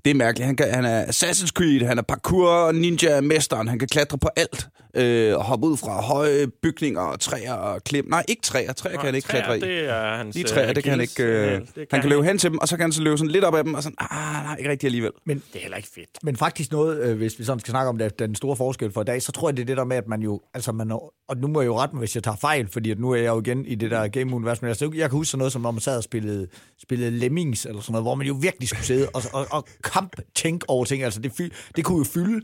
Det 0.05 0.11
er 0.11 0.15
mærkeligt. 0.15 0.45
Han, 0.45 0.55
kan, 0.55 0.73
han 0.73 0.85
er 0.85 1.05
Assassin's 1.05 1.51
Creed, 1.51 1.81
han 1.87 1.97
er 1.97 2.01
parkour, 2.01 2.71
ninja, 2.71 3.21
mesteren. 3.21 3.67
Han 3.67 3.79
kan 3.79 3.87
klatre 3.87 4.17
på 4.17 4.29
alt. 4.35 4.67
Øh, 4.95 5.35
og 5.37 5.43
hoppe 5.43 5.67
ud 5.67 5.77
fra 5.77 6.01
høje 6.01 6.47
bygninger 6.47 7.01
og 7.01 7.19
træer 7.19 7.53
og 7.53 7.83
klip. 7.83 8.05
Nej, 8.07 8.23
ikke 8.27 8.41
træer. 8.41 8.73
Træer 8.73 8.95
kan 8.95 9.05
han 9.05 9.15
ikke 9.15 9.27
Træer, 9.27 9.41
klatre 9.43 9.57
i. 9.57 9.61
Det 9.61 9.89
er 9.89 10.17
hans 10.17 10.35
De 10.35 10.43
træer, 10.43 10.69
øh, 10.69 10.75
det 10.75 10.83
kan 10.83 10.91
han 10.91 11.01
ikke... 11.01 11.23
Øh, 11.23 11.43
akilleshæl. 11.43 11.75
Det 11.75 11.87
han 11.91 12.01
kan 12.01 12.09
løbe 12.09 12.23
hen 12.23 12.37
til 12.37 12.49
dem, 12.49 12.57
og 12.57 12.67
så 12.67 12.75
kan 12.77 12.83
han 12.83 12.91
så 12.91 13.01
løbe 13.01 13.17
sådan 13.17 13.31
lidt 13.31 13.43
op 13.43 13.55
ad 13.55 13.63
dem, 13.63 13.73
og 13.73 13.83
sådan, 13.83 13.95
ah, 13.99 14.43
nej, 14.43 14.55
ikke 14.59 14.71
rigtig 14.71 14.87
alligevel. 14.87 15.11
Men 15.25 15.37
Det 15.37 15.55
er 15.55 15.61
heller 15.61 15.77
ikke 15.77 15.89
fedt. 15.95 16.09
Men 16.23 16.35
faktisk 16.35 16.71
noget, 16.71 16.99
øh, 16.99 17.17
hvis 17.17 17.39
vi 17.39 17.43
sådan 17.43 17.59
skal 17.59 17.71
snakke 17.71 17.89
om 17.89 17.97
det, 17.97 18.19
den 18.19 18.35
store 18.35 18.55
forskel 18.55 18.91
for 18.91 19.01
i 19.01 19.05
dag, 19.05 19.21
så 19.21 19.31
tror 19.31 19.49
jeg, 19.49 19.57
det 19.57 19.61
er 19.61 19.65
det 19.65 19.77
der 19.77 19.83
med, 19.83 19.97
at 19.97 20.07
man 20.07 20.21
jo, 20.21 20.41
altså 20.53 20.71
man, 20.71 20.91
og 21.27 21.37
nu 21.37 21.47
må 21.47 21.61
jeg 21.61 21.67
jo 21.67 21.79
rette 21.79 21.95
mig, 21.95 21.99
hvis 21.99 22.15
jeg 22.15 22.23
tager 22.23 22.37
fejl, 22.37 22.67
fordi 22.67 22.91
at 22.91 22.99
nu 22.99 23.11
er 23.11 23.15
jeg 23.15 23.27
jo 23.27 23.41
igen 23.41 23.65
i 23.65 23.75
det 23.75 23.91
der 23.91 24.07
game-univers, 24.07 24.61
men 24.61 24.69
altså, 24.69 24.91
jeg 24.95 25.09
kan 25.09 25.17
huske 25.17 25.31
sådan 25.31 25.39
noget, 25.39 25.51
som 25.53 25.61
når 25.61 25.71
man 25.71 25.81
sad 25.81 25.97
og 25.97 26.03
spillede, 26.03 26.47
spillede 26.81 27.11
Lemmings, 27.11 27.65
eller 27.65 27.81
sådan 27.81 27.91
noget, 27.91 28.03
hvor 28.03 28.15
man 28.15 28.27
jo 28.27 28.37
virkelig 28.41 28.69
skulle 28.69 28.85
sidde 28.85 29.07
og, 29.13 29.21
og, 29.33 29.47
og 29.51 29.67
kamp 29.93 30.15
tænke 30.35 30.69
over 30.69 30.85
ting, 30.85 31.03
altså 31.03 31.19
det, 31.19 31.51
det 31.75 31.85
kunne 31.85 31.97
jo 31.97 32.03
fylde 32.03 32.41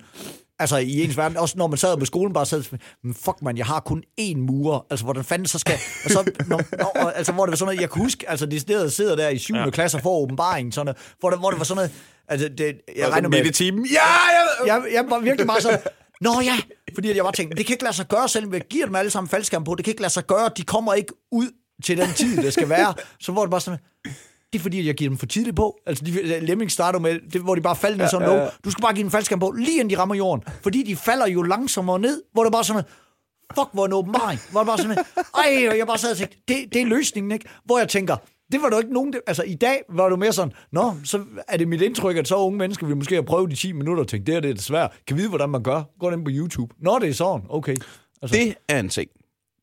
Altså 0.60 0.78
i 0.78 1.04
ens 1.04 1.18
verden, 1.18 1.38
også 1.38 1.58
når 1.58 1.68
man 1.68 1.78
sad 1.78 1.98
med 1.98 2.06
skolen, 2.06 2.34
bare 2.34 2.46
sad 2.46 2.64
men 3.04 3.14
fuck 3.14 3.42
man, 3.42 3.58
jeg 3.58 3.66
har 3.66 3.80
kun 3.80 4.04
én 4.22 4.38
mur, 4.38 4.88
altså 4.90 5.06
hvordan 5.06 5.24
fanden 5.24 5.48
så 5.48 5.60
skal, 5.60 5.74
og 6.06 6.12
så, 6.12 6.32
når, 6.48 6.62
når, 6.78 7.10
altså 7.10 7.32
hvor 7.32 7.46
det 7.46 7.52
var 7.52 7.56
sådan 7.56 7.68
noget, 7.68 7.82
jeg 7.82 7.92
kan 7.92 8.02
huske, 8.02 8.30
altså 8.30 8.46
de 8.46 8.60
steder 8.60 8.90
sidder 8.90 9.16
der 9.16 9.30
i 9.30 9.38
7. 9.38 9.56
Ja. 9.56 9.70
klasse 9.70 10.00
for 10.00 10.10
åbenbaringen, 10.10 10.72
sådan 10.72 10.86
noget, 10.86 11.14
hvor, 11.20 11.30
det, 11.30 11.40
hvor 11.40 11.50
det 11.50 11.60
var 11.60 11.66
sådan 11.66 11.76
noget, 11.76 11.92
altså 12.28 12.50
det, 12.58 12.82
jeg 12.96 13.12
regner 13.12 13.30
med, 13.30 13.52
timen. 13.52 13.86
Ja, 13.86 14.00
jeg, 14.00 14.68
jeg, 14.68 14.94
jeg 14.94 15.06
var 15.10 15.20
virkelig 15.20 15.48
bare 15.48 15.62
sådan, 15.62 15.80
Nå 16.22 16.42
ja, 16.42 16.58
fordi 16.94 17.10
at 17.10 17.16
jeg 17.16 17.24
bare 17.24 17.34
tænkte, 17.34 17.58
det 17.58 17.66
kan 17.66 17.74
ikke 17.74 17.84
lade 17.84 17.96
sig 17.96 18.08
gøre, 18.08 18.30
selvom 18.30 18.54
jeg 18.54 18.62
giver 18.62 18.86
dem 18.86 18.96
alle 18.96 19.12
sammen 19.12 19.30
faldskærm 19.30 19.64
på, 19.64 19.76
det 19.76 19.86
kan 19.86 19.92
ikke 19.92 20.02
lade 20.02 20.14
sig 20.14 20.28
gøre, 20.28 20.50
de 20.58 20.64
kommer 20.64 20.94
ikke 20.94 21.14
ud 21.32 21.48
til 21.84 21.98
den 21.98 22.14
tid, 22.16 22.38
det 22.38 22.54
skal 22.54 22.70
være. 22.70 22.94
Så 23.20 23.32
var 23.32 23.42
det 23.42 23.52
bare 23.52 23.62
sådan, 23.62 23.80
det 24.56 24.60
er 24.60 24.64
fordi, 24.64 24.88
jeg 24.88 24.96
giver 24.96 25.10
dem 25.10 25.18
for 25.18 25.26
tidligt 25.26 25.56
på. 25.56 25.78
Altså, 25.86 26.06
de, 26.06 26.40
Lemming 26.40 26.72
starter 26.72 27.00
med, 27.00 27.20
det, 27.34 27.42
hvor 27.42 27.56
de 27.56 27.62
bare 27.62 27.76
falder 27.76 27.98
ned 27.98 28.08
sådan, 28.08 28.30
ja, 28.30 28.36
ja. 28.36 28.50
du 28.66 28.72
skal 28.72 28.82
bare 28.82 28.94
give 28.94 29.04
dem 29.04 29.12
faldskærm 29.12 29.40
på, 29.40 29.52
lige 29.52 29.80
inden 29.80 29.90
de 29.90 29.98
rammer 29.98 30.16
jorden. 30.16 30.44
Fordi 30.64 30.84
de 30.84 30.96
falder 30.96 31.28
jo 31.28 31.42
langsommere 31.42 32.00
ned, 32.00 32.22
hvor 32.34 32.44
det 32.44 32.52
bare 32.52 32.64
sådan, 32.64 32.84
fuck, 33.56 33.70
hvor 33.74 33.86
en 33.86 33.94
åbenbaring. 33.94 34.40
Hvor 34.52 34.60
det 34.60 34.68
bare 34.68 34.78
sådan, 34.78 34.98
ej, 35.36 35.68
og 35.70 35.78
jeg 35.78 35.88
bare 35.88 35.98
sad 35.98 36.12
og 36.12 36.18
tænkte, 36.18 36.38
det, 36.48 36.58
det 36.74 36.82
er 36.82 36.86
løsningen, 36.86 37.32
ikke? 37.32 37.46
Hvor 37.66 37.78
jeg 37.78 37.90
tænker, 37.90 38.16
det 38.52 38.62
var 38.62 38.70
der 38.70 38.78
ikke 38.80 38.94
nogen... 38.94 39.14
Altså, 39.28 39.44
i 39.44 39.56
dag 39.56 39.82
var 39.90 40.10
du 40.10 40.16
mere 40.16 40.34
sådan, 40.34 40.54
nå, 40.72 40.94
så 41.04 41.24
er 41.48 41.58
det 41.58 41.68
mit 41.68 41.82
indtryk, 41.82 42.18
at 42.18 42.28
så 42.28 42.36
unge 42.36 42.58
mennesker 42.58 42.88
vil 42.88 42.98
måske 42.98 43.16
have 43.16 43.26
prøvet 43.26 43.52
de 43.52 43.56
10 43.56 43.72
minutter 43.72 44.04
og 44.04 44.08
tænke, 44.08 44.26
det 44.26 44.34
her 44.34 44.42
det 44.42 44.58
er 44.58 44.62
svært. 44.62 44.92
Kan 45.08 45.18
vide, 45.18 45.30
hvordan 45.30 45.50
man 45.50 45.64
gør. 45.64 45.84
Gå 46.00 46.10
ind 46.10 46.26
på 46.26 46.32
YouTube. 46.34 46.74
Nå, 46.82 47.00
det 47.00 47.10
er 47.10 47.14
sådan. 47.14 47.46
Okay. 47.50 47.76
Altså, 48.22 48.38
det 48.38 48.56
er 48.70 48.80
en 48.80 48.90
ting. 48.90 49.10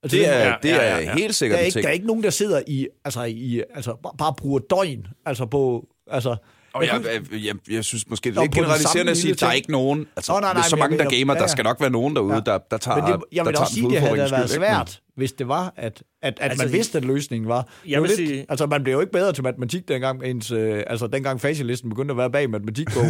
Altså, 0.03 0.17
det 0.19 0.29
er, 0.29 0.39
ja, 0.39 0.55
det 0.63 0.71
er 0.71 0.77
ja, 0.77 0.97
ja, 0.97 1.01
ja. 1.01 1.15
helt 1.15 1.35
sikkert 1.35 1.57
der 1.57 1.63
er, 1.63 1.67
ikke, 1.67 1.75
ting. 1.75 1.83
der 1.83 1.89
er 1.89 1.93
ikke 1.93 2.07
nogen, 2.07 2.23
der 2.23 2.31
sidder 2.31 2.63
i... 2.67 2.87
Altså, 3.05 3.23
i, 3.23 3.63
altså 3.75 3.97
bare, 4.03 4.13
bare 4.19 4.35
bruger 4.39 4.59
døgn. 4.71 5.07
Altså 5.27 5.47
på... 5.47 5.87
Altså, 6.11 6.37
og 6.75 6.87
jeg, 6.87 7.01
jeg, 7.33 7.45
jeg, 7.45 7.55
jeg 7.71 7.85
synes 7.85 8.11
måske, 8.11 8.31
det 8.31 8.37
er 8.37 8.43
lidt 8.43 8.55
generaliserende 8.55 9.11
at 9.11 9.17
sige, 9.17 9.33
at 9.33 9.41
der 9.41 9.47
er 9.47 9.53
ikke 9.53 9.71
nogen... 9.73 10.07
Altså, 10.17 10.33
Nå, 10.33 10.41
nej, 10.41 10.53
nej, 10.53 10.63
hvis 10.63 10.71
så 10.71 10.77
mange, 10.77 10.99
der 10.99 11.05
gamer, 11.11 11.33
ja, 11.33 11.39
der 11.39 11.45
ja. 11.45 11.49
skal 11.49 11.65
nok 11.65 11.81
være 11.81 11.91
nogen 11.91 12.17
derude, 12.17 12.35
Ja. 12.35 12.41
der, 12.41 12.59
der 12.71 12.77
tager, 12.77 12.97
men 12.97 13.07
det, 13.13 13.21
jeg 13.33 13.45
der 13.45 13.45
vil 13.51 13.55
tager 13.55 13.61
også 13.65 13.75
sige, 13.75 13.91
det 13.91 13.99
havde 14.01 14.17
været 14.17 14.29
skyld, 14.31 14.43
ikke? 14.43 14.55
svært, 14.55 15.01
hvis 15.17 15.33
det 15.33 15.49
var, 15.49 15.73
at, 15.77 16.03
at, 16.23 16.39
at 16.41 16.51
Altså, 16.51 16.65
man 16.65 16.73
vidste, 16.73 16.99
at 16.99 17.05
løsningen 17.05 17.49
var. 17.49 17.69
Jeg 17.89 18.01
var 18.03 18.09
vil 18.09 18.17
lidt, 18.17 18.29
sige- 18.29 18.47
Altså, 18.49 18.67
man 18.67 18.83
blev 18.83 18.95
jo 18.95 19.01
ikke 19.01 19.13
bedre 19.13 19.33
til 19.33 19.43
matematik 19.45 19.89
dengang, 19.89 20.25
ens, 20.25 20.51
øh, 20.51 20.83
altså 20.87 21.07
dengang 21.07 21.41
facialisten 21.41 21.91
begyndte 21.91 22.13
at 22.13 22.19
være 22.19 22.31
bag 22.31 22.51
matematikbogen. 22.51 23.09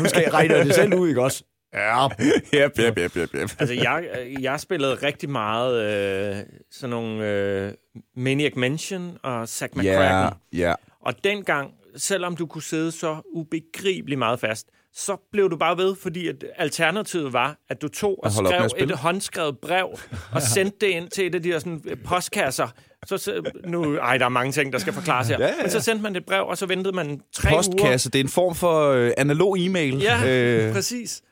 nu 0.00 0.08
skal 0.08 0.22
jeg 0.24 0.34
regne 0.34 0.54
det 0.64 0.74
selv 0.74 0.94
ud, 0.94 1.08
ikke 1.08 1.22
også? 1.22 1.42
Ja, 1.74 2.08
Yep, 2.54 2.78
yep, 2.78 2.98
yep, 2.98 3.16
yep, 3.16 3.34
yep. 3.34 3.50
Altså, 3.58 3.74
jeg, 3.74 4.04
jeg 4.40 4.60
spillede 4.60 4.94
rigtig 4.94 5.30
meget 5.30 5.82
øh, 5.82 6.36
sådan 6.70 6.90
nogle 6.90 7.26
øh, 7.30 7.72
Maniac 8.16 8.52
Mansion 8.56 9.18
og 9.22 9.48
Zack 9.48 9.76
Ja, 9.76 9.80
McCracken. 9.80 10.38
ja. 10.52 10.74
Og 11.00 11.24
dengang, 11.24 11.70
selvom 11.96 12.36
du 12.36 12.46
kunne 12.46 12.62
sidde 12.62 12.92
så 12.92 13.16
ubegribeligt 13.34 14.18
meget 14.18 14.40
fast, 14.40 14.66
så 14.94 15.16
blev 15.32 15.50
du 15.50 15.56
bare 15.56 15.76
ved, 15.76 15.96
fordi 15.96 16.28
at 16.28 16.44
alternativet 16.56 17.32
var, 17.32 17.56
at 17.68 17.82
du 17.82 17.88
tog 17.88 18.20
og 18.24 18.32
skrev 18.32 18.68
et 18.78 18.90
håndskrevet 18.90 19.58
brev 19.58 19.88
og 20.32 20.42
sendte 20.54 20.76
det 20.80 20.86
ind 20.86 21.08
til 21.08 21.26
et 21.26 21.34
af 21.34 21.42
de 21.42 21.52
her 21.52 21.58
sådan, 21.58 21.82
øh, 21.84 21.96
postkasser. 22.04 22.68
Så, 23.06 23.16
så 23.18 23.50
nu, 23.64 23.96
ej, 23.96 24.18
der 24.18 24.24
er 24.24 24.28
mange 24.28 24.52
ting, 24.52 24.72
der 24.72 24.78
skal 24.78 24.92
forklares 24.92 25.28
her. 25.28 25.38
Ja, 25.40 25.46
ja, 25.46 25.52
Men 25.62 25.70
så 25.70 25.80
sendte 25.80 26.02
man 26.02 26.16
et 26.16 26.26
brev, 26.26 26.46
og 26.46 26.58
så 26.58 26.66
ventede 26.66 26.96
man 26.96 27.20
tre 27.32 27.48
uger. 27.50 27.56
Postkasse, 27.56 28.10
det 28.10 28.18
er 28.20 28.24
en 28.24 28.28
form 28.30 28.54
for 28.54 28.90
øh, 28.90 29.10
analog 29.16 29.56
e-mail. 29.58 29.98
Ja, 30.02 30.28
øh. 30.28 30.72
præcis. 30.74 31.22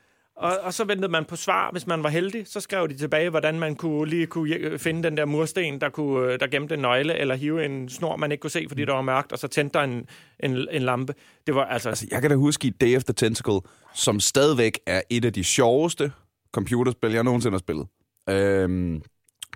Og, 0.41 0.57
og 0.61 0.73
så 0.73 0.83
ventede 0.83 1.11
man 1.11 1.25
på 1.25 1.35
svar, 1.35 1.71
hvis 1.71 1.87
man 1.87 2.03
var 2.03 2.09
heldig. 2.09 2.47
Så 2.47 2.59
skrev 2.59 2.89
de 2.89 2.97
tilbage, 2.97 3.29
hvordan 3.29 3.59
man 3.59 3.75
kunne 3.75 4.09
lige 4.09 4.27
kunne 4.27 4.79
finde 4.79 5.03
den 5.03 5.17
der 5.17 5.25
mursten, 5.25 5.81
der, 5.81 5.89
kunne, 5.89 6.33
øh, 6.33 6.39
der 6.39 6.47
gemte 6.47 6.75
en 6.75 6.81
nøgle, 6.81 7.17
eller 7.17 7.35
hive 7.35 7.65
en 7.65 7.89
snor, 7.89 8.15
man 8.15 8.31
ikke 8.31 8.41
kunne 8.41 8.51
se, 8.51 8.65
fordi 8.67 8.85
der 8.85 8.93
var 8.93 9.01
mørkt, 9.01 9.31
og 9.31 9.39
så 9.39 9.47
tændte 9.47 9.79
der 9.79 9.83
en, 9.83 10.07
en, 10.39 10.67
en 10.71 10.81
lampe. 10.81 11.13
Det 11.47 11.55
var 11.55 11.65
altså... 11.65 11.89
Altså, 11.89 12.07
jeg 12.11 12.21
kan 12.21 12.29
da 12.29 12.35
huske 12.35 12.67
i 12.67 12.69
Day 12.69 12.99
the 12.99 13.13
Tentacle, 13.13 13.59
som 13.95 14.19
stadigvæk 14.19 14.79
er 14.85 15.01
et 15.09 15.25
af 15.25 15.33
de 15.33 15.43
sjoveste 15.43 16.11
computerspil, 16.51 17.11
jeg 17.11 17.23
nogensinde 17.23 17.53
har 17.53 17.59
spillet. 17.59 17.87
Øhm, 18.29 19.01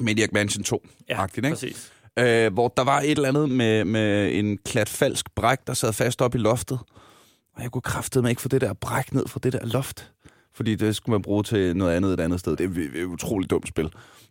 Maniac 0.02 0.30
Mansion 0.34 0.63
2, 0.63 0.86
ja, 1.10 1.26
ikke? 1.26 1.50
præcis. 1.50 1.91
Øh, 2.19 2.54
hvor 2.54 2.67
der 2.67 2.84
var 2.84 3.00
et 3.00 3.12
eller 3.12 3.30
andet 3.30 3.50
med, 3.50 3.86
med 3.86 4.34
en 4.34 4.58
klat 4.58 4.89
falsk 4.89 5.36
bræk, 5.36 5.58
der 5.67 5.74
sad 5.74 5.93
fast 5.93 6.21
op 6.21 6.36
i 6.36 6.38
loftet. 6.38 6.80
Og 7.56 7.63
jeg 7.63 7.71
kunne 7.71 7.82
kraftedeme 7.82 8.30
ikke 8.30 8.41
få 8.41 8.48
det 8.48 8.62
der 8.62 8.74
bræk 8.74 9.13
ned 9.13 9.28
fra 9.28 9.39
det 9.43 9.54
der 9.54 9.65
loft. 9.65 10.12
Fordi 10.56 10.76
det 10.76 10.96
skulle 10.96 11.13
man 11.13 11.22
bruge 11.22 11.44
til 11.44 11.78
noget 11.78 11.94
andet 11.96 12.13
et 12.13 12.20
andet 12.20 12.39
sted. 12.39 12.56
Det 12.56 12.78
er 12.96 13.00
et, 13.02 13.06
utroligt 13.06 13.52
dumt 13.52 13.68
spil. 13.68 13.89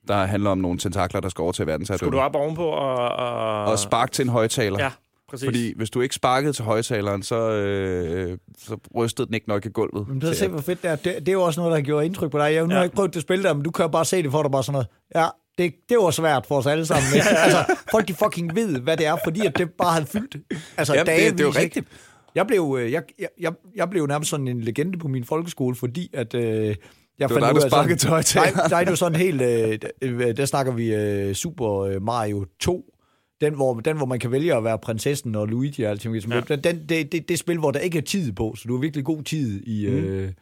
Der 0.09 0.25
handler 0.25 0.51
om 0.51 0.59
nogle 0.59 0.79
tentakler, 0.79 1.21
der 1.21 1.29
skal 1.29 1.43
over 1.43 1.53
til 1.53 1.67
verden. 1.67 1.87
Skulle 1.87 2.13
du 2.13 2.19
op 2.21 2.35
ovenpå 2.37 2.65
og... 2.65 3.09
Og, 3.09 3.65
Og 3.65 3.79
spark 3.79 4.13
til 4.13 4.23
en 4.23 4.29
højtaler. 4.29 4.79
Ja, 4.79 4.91
præcis. 5.31 5.47
Fordi 5.47 5.73
hvis 5.77 5.91
du 5.91 6.01
ikke 6.01 6.15
sparkede 6.15 6.53
til 6.53 6.65
højtaleren, 6.65 7.23
så, 7.23 7.51
øh, 7.51 8.39
så 8.59 8.77
rystede 8.97 9.27
den 9.27 9.35
ikke 9.35 9.49
nok 9.49 9.67
i 9.67 9.69
gulvet. 9.69 10.09
Men 10.09 10.23
har 10.23 10.29
til 10.29 10.37
set, 10.39 10.51
hvor 10.51 10.61
fedt 10.61 10.83
det 10.83 10.91
er. 10.91 10.97
Det, 10.97 11.05
det 11.05 11.29
er 11.29 11.33
jo 11.33 11.43
også 11.43 11.61
noget, 11.61 11.77
der 11.77 11.81
gjorde 11.81 12.07
indtryk 12.07 12.31
på 12.31 12.39
dig. 12.39 12.45
Jeg 12.53 12.61
har 12.63 12.67
nu 12.67 12.75
Ja. 12.75 12.83
ikke 12.83 12.95
prøvet 12.97 13.15
det 13.15 13.23
spil 13.23 13.43
der, 13.43 13.55
men 13.55 13.63
du 13.63 13.71
kan 13.71 13.83
jo 13.85 13.89
bare 13.89 14.05
se 14.05 14.23
det 14.23 14.31
for 14.31 14.43
dig 14.43 14.51
bare 14.51 14.63
sådan 14.65 14.73
noget. 14.73 14.87
Ja, 15.15 15.27
det, 15.59 15.75
det 15.89 15.97
var 15.99 16.11
svært 16.11 16.47
for 16.47 16.59
os 16.59 16.67
alle 16.67 16.87
sammen. 16.87 17.15
Ikke? 17.15 17.27
Altså, 17.45 17.65
folk 17.91 18.09
de 18.09 18.15
fucking 18.15 18.55
ved, 18.55 18.81
hvad 18.81 18.97
det 18.97 19.07
er, 19.07 19.17
fordi 19.25 19.47
at 19.47 19.59
det 19.59 19.71
bare 19.79 19.93
havde 19.93 20.07
fyldt. 20.07 20.37
Altså, 20.77 20.95
Jamen, 20.95 21.07
det- 21.07 21.33
det 21.33 21.41
er 21.41 21.45
jo 21.45 21.53
dagevis, 21.53 21.77
ikke? 21.77 21.89
Jeg 22.35 22.47
blev, 22.47 22.77
øh, 22.81 22.92
jeg, 22.92 23.03
jeg, 23.18 23.29
jeg, 23.40 23.53
jeg 23.77 23.90
blev 23.90 24.07
nærmest 24.07 24.31
sådan 24.31 24.49
en 24.49 24.61
legende 24.61 24.99
på 24.99 25.09
min 25.09 25.25
folkeskole, 25.25 25.77
fordi 25.77 26.11
at... 26.12 26.35
Øh, 26.35 26.77
jeg 27.18 27.29
Det 27.29 27.35
var 27.35 27.40
dig, 27.40 27.55
ud 27.55 27.61
der 27.61 27.68
sparkede 27.68 27.94
til 27.94 28.01
sådan, 28.01 28.12
højtaleren. 28.12 28.55
nej, 28.57 28.68
nej, 28.68 28.81
det 28.81 28.90
var 28.90 28.97
sådan 28.97 29.18
helt... 29.18 29.42
Øh, 29.42 29.79
øh, 30.03 30.37
der 30.37 30.44
snakker 30.44 30.73
vi 30.73 30.94
øh, 30.94 31.35
Super 31.35 32.01
Mario 32.01 32.47
2. 32.61 32.94
Den 33.40 33.55
hvor, 33.55 33.75
den, 33.75 33.97
hvor 33.97 34.07
man 34.07 34.18
kan 34.18 34.31
vælge 34.31 34.55
at 34.55 34.64
være 34.64 34.79
prinsessen 34.79 35.35
og 35.35 35.49
Luigi 35.49 35.83
og 35.83 35.90
alting. 35.90 36.16
Ja. 36.16 36.40
Den, 36.40 36.88
det, 36.88 37.12
det, 37.12 37.29
det 37.29 37.38
spil, 37.38 37.59
hvor 37.59 37.70
der 37.70 37.81
ikke 37.81 37.99
er 37.99 38.03
tid 38.03 38.33
på, 38.33 38.55
så 38.57 38.64
du 38.68 38.75
har 38.75 38.81
virkelig 38.81 39.05
god 39.05 39.23
tid 39.23 39.66
i... 39.66 39.87
Mm. 39.90 39.97
Øh, 39.97 40.33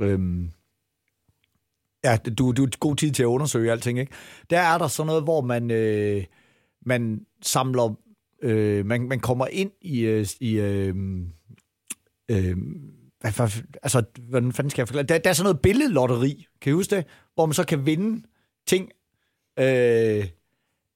øhm, 0.00 0.50
ja, 2.04 2.16
du, 2.16 2.52
du 2.52 2.62
har 2.62 2.78
god 2.78 2.96
tid 2.96 3.12
til 3.12 3.22
at 3.22 3.26
undersøge 3.26 3.72
alting, 3.72 3.98
ikke? 3.98 4.12
Der 4.50 4.58
er 4.58 4.78
der 4.78 4.88
sådan 4.88 5.06
noget, 5.06 5.22
hvor 5.22 5.40
man, 5.40 5.70
øh, 5.70 6.24
man 6.86 7.20
samler... 7.42 7.94
Øh, 8.42 8.86
man, 8.86 9.08
man 9.08 9.20
kommer 9.20 9.46
ind 9.46 9.70
i... 9.80 10.00
Øh, 10.00 10.26
I 10.40 10.58
øh, 10.58 10.94
øh, 12.30 12.56
hvad, 13.20 13.32
hvad, 13.32 13.62
altså, 13.82 14.02
hvordan 14.28 14.52
fanden 14.52 14.70
skal 14.70 14.80
jeg 14.80 14.88
forklare? 14.88 15.06
Der, 15.06 15.18
der 15.18 15.30
er 15.30 15.34
sådan 15.34 15.44
noget 15.44 15.60
billedlotteri, 15.60 16.46
kan 16.60 16.70
I 16.70 16.74
huske 16.74 16.96
det? 16.96 17.04
Hvor 17.34 17.46
man 17.46 17.54
så 17.54 17.64
kan 17.64 17.86
vinde 17.86 18.22
ting. 18.66 18.90
Øh, 19.58 20.26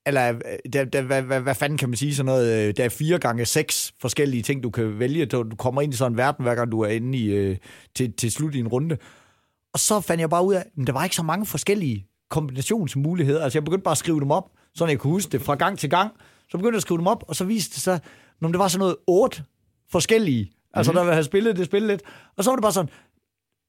eller 0.05 0.29
øh, 0.29 0.71
der, 0.73 0.85
der, 0.85 1.01
hvad, 1.01 1.21
hvad, 1.21 1.41
hvad 1.41 1.55
fanden 1.55 1.77
kan 1.77 1.89
man 1.89 1.97
sige? 1.97 2.15
Sådan 2.15 2.25
noget, 2.25 2.67
øh, 2.67 2.73
der 2.77 2.83
er 2.83 2.89
fire 2.89 3.19
gange 3.19 3.45
seks 3.45 3.93
forskellige 4.01 4.43
ting, 4.43 4.63
du 4.63 4.69
kan 4.69 4.99
vælge. 4.99 5.25
Du 5.25 5.43
du 5.43 5.55
kommer 5.55 5.81
ind 5.81 5.93
i 5.93 5.97
sådan 5.97 6.11
en 6.11 6.17
verden, 6.17 6.43
hver 6.43 6.55
gang 6.55 6.71
du 6.71 6.79
er 6.79 6.87
inde 6.87 7.17
i, 7.17 7.25
øh, 7.25 7.57
til, 7.95 8.13
til 8.13 8.31
slut 8.31 8.55
i 8.55 8.59
en 8.59 8.67
runde. 8.67 8.97
Og 9.73 9.79
så 9.79 10.01
fandt 10.01 10.21
jeg 10.21 10.29
bare 10.29 10.45
ud 10.45 10.53
af, 10.53 10.59
at 10.59 10.87
der 10.87 10.93
var 10.93 11.03
ikke 11.03 11.15
så 11.15 11.23
mange 11.23 11.45
forskellige 11.45 12.07
kombinationsmuligheder. 12.29 13.43
Altså 13.43 13.57
jeg 13.57 13.63
begyndte 13.63 13.83
bare 13.83 13.91
at 13.91 13.97
skrive 13.97 14.19
dem 14.19 14.31
op, 14.31 14.51
så 14.75 14.85
jeg 14.85 14.99
kunne 14.99 15.13
huske 15.13 15.31
det 15.31 15.41
fra 15.41 15.55
gang 15.55 15.79
til 15.79 15.89
gang. 15.89 16.11
Så 16.51 16.57
begyndte 16.57 16.75
jeg 16.75 16.77
at 16.77 16.81
skrive 16.81 16.97
dem 16.97 17.07
op, 17.07 17.23
og 17.27 17.35
så 17.35 17.45
viste 17.45 17.73
det 17.73 17.81
sig, 17.81 17.99
når 18.41 18.49
det 18.49 18.59
var 18.59 18.67
sådan 18.67 18.79
noget 18.79 18.95
otte 19.07 19.43
forskellige. 19.91 20.51
Altså, 20.73 20.91
der 20.91 20.99
ville 20.99 21.13
have 21.13 21.23
spillet 21.23 21.55
det 21.57 21.65
spil 21.65 21.81
lidt. 21.83 22.01
Og 22.37 22.43
så 22.43 22.49
var 22.49 22.55
det 22.55 22.61
bare 22.61 22.71
sådan, 22.73 22.89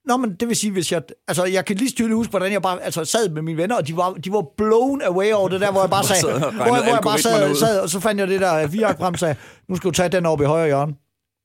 Nå, 0.04 0.16
men 0.16 0.34
det 0.34 0.48
vil 0.48 0.56
sige, 0.56 0.70
hvis 0.70 0.92
jeg... 0.92 1.02
Altså, 1.28 1.44
jeg 1.44 1.64
kan 1.64 1.76
lige 1.76 1.90
tydeligt 1.90 2.16
huske, 2.16 2.30
hvordan 2.30 2.52
jeg 2.52 2.62
bare 2.62 2.82
altså, 2.82 3.04
sad 3.04 3.28
med 3.28 3.42
mine 3.42 3.58
venner, 3.58 3.76
og 3.76 3.86
de 3.88 3.96
var, 3.96 4.12
de 4.12 4.32
var 4.32 4.44
blown 4.56 5.02
away 5.02 5.32
over 5.32 5.48
det 5.48 5.60
der, 5.60 5.72
hvor 5.72 5.80
jeg 5.80 5.90
bare 5.90 6.04
sagde... 6.14 6.38
hvor, 6.38 6.48
jeg- 6.48 6.50
hvor 6.66 6.92
jeg 6.92 7.00
bare 7.02 7.18
sad, 7.18 7.54
sad, 7.54 7.80
og 7.80 7.88
så 7.88 8.00
fandt 8.00 8.20
jeg 8.20 8.28
det 8.28 8.40
der 8.40 8.66
virak 8.66 8.98
frem 8.98 9.12
og 9.14 9.18
sagde, 9.18 9.36
nu 9.68 9.76
skal 9.76 9.88
du 9.88 9.94
tage 9.94 10.08
den 10.08 10.26
op 10.26 10.40
i 10.40 10.44
højre 10.44 10.66
hjørne. 10.66 10.94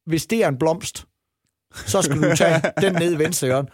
Hvis 0.06 0.26
det 0.26 0.44
er 0.44 0.48
en 0.48 0.58
blomst, 0.58 1.06
så 1.86 2.02
skal 2.02 2.22
du 2.22 2.36
tage 2.36 2.62
den 2.82 2.94
ned 2.94 3.14
i 3.14 3.18
venstre 3.20 3.48
hjørne. 3.48 3.68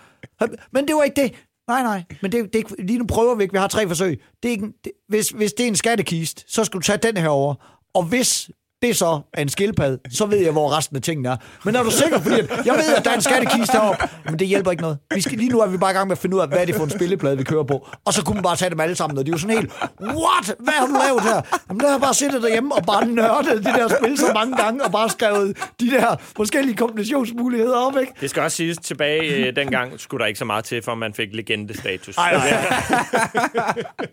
Men 0.72 0.88
det 0.88 0.96
var 0.96 1.04
ikke 1.04 1.22
det. 1.22 1.34
Nej, 1.68 1.84
nej. 1.84 2.04
Men 2.22 2.32
det, 2.32 2.54
det, 2.54 2.66
lige 2.80 3.00
nu 3.00 3.06
prøver 3.06 3.36
vi 3.36 3.44
ikke. 3.44 3.54
Vi 3.54 3.58
har 3.58 3.68
tre 3.68 3.88
forsøg. 3.88 4.22
Det 4.44 4.50
er 4.50 4.52
ikke, 4.52 4.68
det, 4.84 4.92
hvis, 5.08 5.30
hvis 5.30 5.54
det 5.54 5.64
er 5.64 5.68
en 5.68 5.76
skattekist, 5.76 6.46
så 6.48 6.64
skal 6.64 6.80
du 6.80 6.84
tage 6.84 6.98
den 6.98 7.18
her 7.18 7.30
over. 7.30 7.56
Og 7.94 8.04
hvis 8.04 8.50
det 8.84 8.90
er 8.90 8.94
så 8.94 9.20
en 9.38 9.50
skildpadde, 9.50 10.00
så 10.12 10.26
ved 10.26 10.38
jeg, 10.38 10.52
hvor 10.52 10.78
resten 10.78 10.96
af 10.96 11.02
tingene 11.02 11.30
er. 11.30 11.36
Men 11.66 11.76
er 11.76 11.84
du 11.84 11.92
sikker? 11.92 12.20
Fordi 12.20 12.40
at 12.40 12.50
jeg 12.66 12.74
ved, 12.74 12.96
at 12.98 13.06
der 13.06 13.12
er 13.12 13.16
en 13.16 13.22
skattekiste 13.22 13.78
heroppe, 13.78 14.08
men 14.26 14.40
det 14.40 14.48
hjælper 14.48 14.72
ikke 14.72 14.82
noget. 14.82 14.98
Vi 15.16 15.22
skal, 15.22 15.38
lige 15.38 15.50
nu 15.50 15.60
er 15.60 15.68
vi 15.68 15.78
bare 15.78 15.92
i 15.92 15.94
gang 15.94 16.08
med 16.08 16.12
at 16.12 16.18
finde 16.18 16.36
ud 16.36 16.42
af, 16.42 16.48
hvad 16.48 16.58
er 16.58 16.66
det 16.66 16.76
for 16.76 16.84
en 16.84 16.90
spilleplade, 16.90 17.38
vi 17.38 17.44
kører 17.44 17.64
på. 17.64 17.88
Og 18.06 18.14
så 18.14 18.24
kunne 18.26 18.34
man 18.34 18.44
bare 18.44 18.56
tage 18.56 18.70
dem 18.70 18.80
alle 18.80 18.96
sammen, 18.96 19.18
og 19.18 19.26
de 19.26 19.30
er 19.30 19.34
jo 19.34 19.38
sådan 19.38 19.56
helt, 19.58 19.72
what? 20.02 20.56
Hvad 20.60 20.74
har 20.74 20.86
du 20.88 20.94
lavet 21.08 21.22
her? 21.22 21.42
Jamen, 21.70 21.80
der 21.80 21.86
har 21.88 21.94
jeg 21.94 22.02
bare 22.02 22.14
siddet 22.14 22.44
derhjemme 22.44 22.76
og 22.76 22.84
bare 22.86 23.06
nørdet 23.06 23.66
de 23.66 23.70
der 23.70 23.88
spil 23.88 24.18
så 24.18 24.32
mange 24.34 24.58
gange, 24.58 24.84
og 24.86 24.92
bare 24.92 25.10
skrevet 25.10 25.58
de 25.80 25.90
der 25.92 26.16
forskellige 26.36 26.76
kombinationsmuligheder 26.78 27.78
op, 27.78 27.98
ikke? 28.02 28.14
Det 28.22 28.30
skal 28.30 28.44
også 28.44 28.58
siges 28.58 28.78
tilbage, 28.78 29.22
øh, 29.48 29.56
dengang 29.56 30.00
skulle 30.00 30.22
der 30.22 30.28
ikke 30.28 30.40
så 30.40 30.46
meget 30.46 30.66
til, 30.66 30.82
for 30.82 30.96
man 30.96 31.14
fik 31.14 31.28
legendestatus. 31.34 32.18
Ej, 32.18 32.34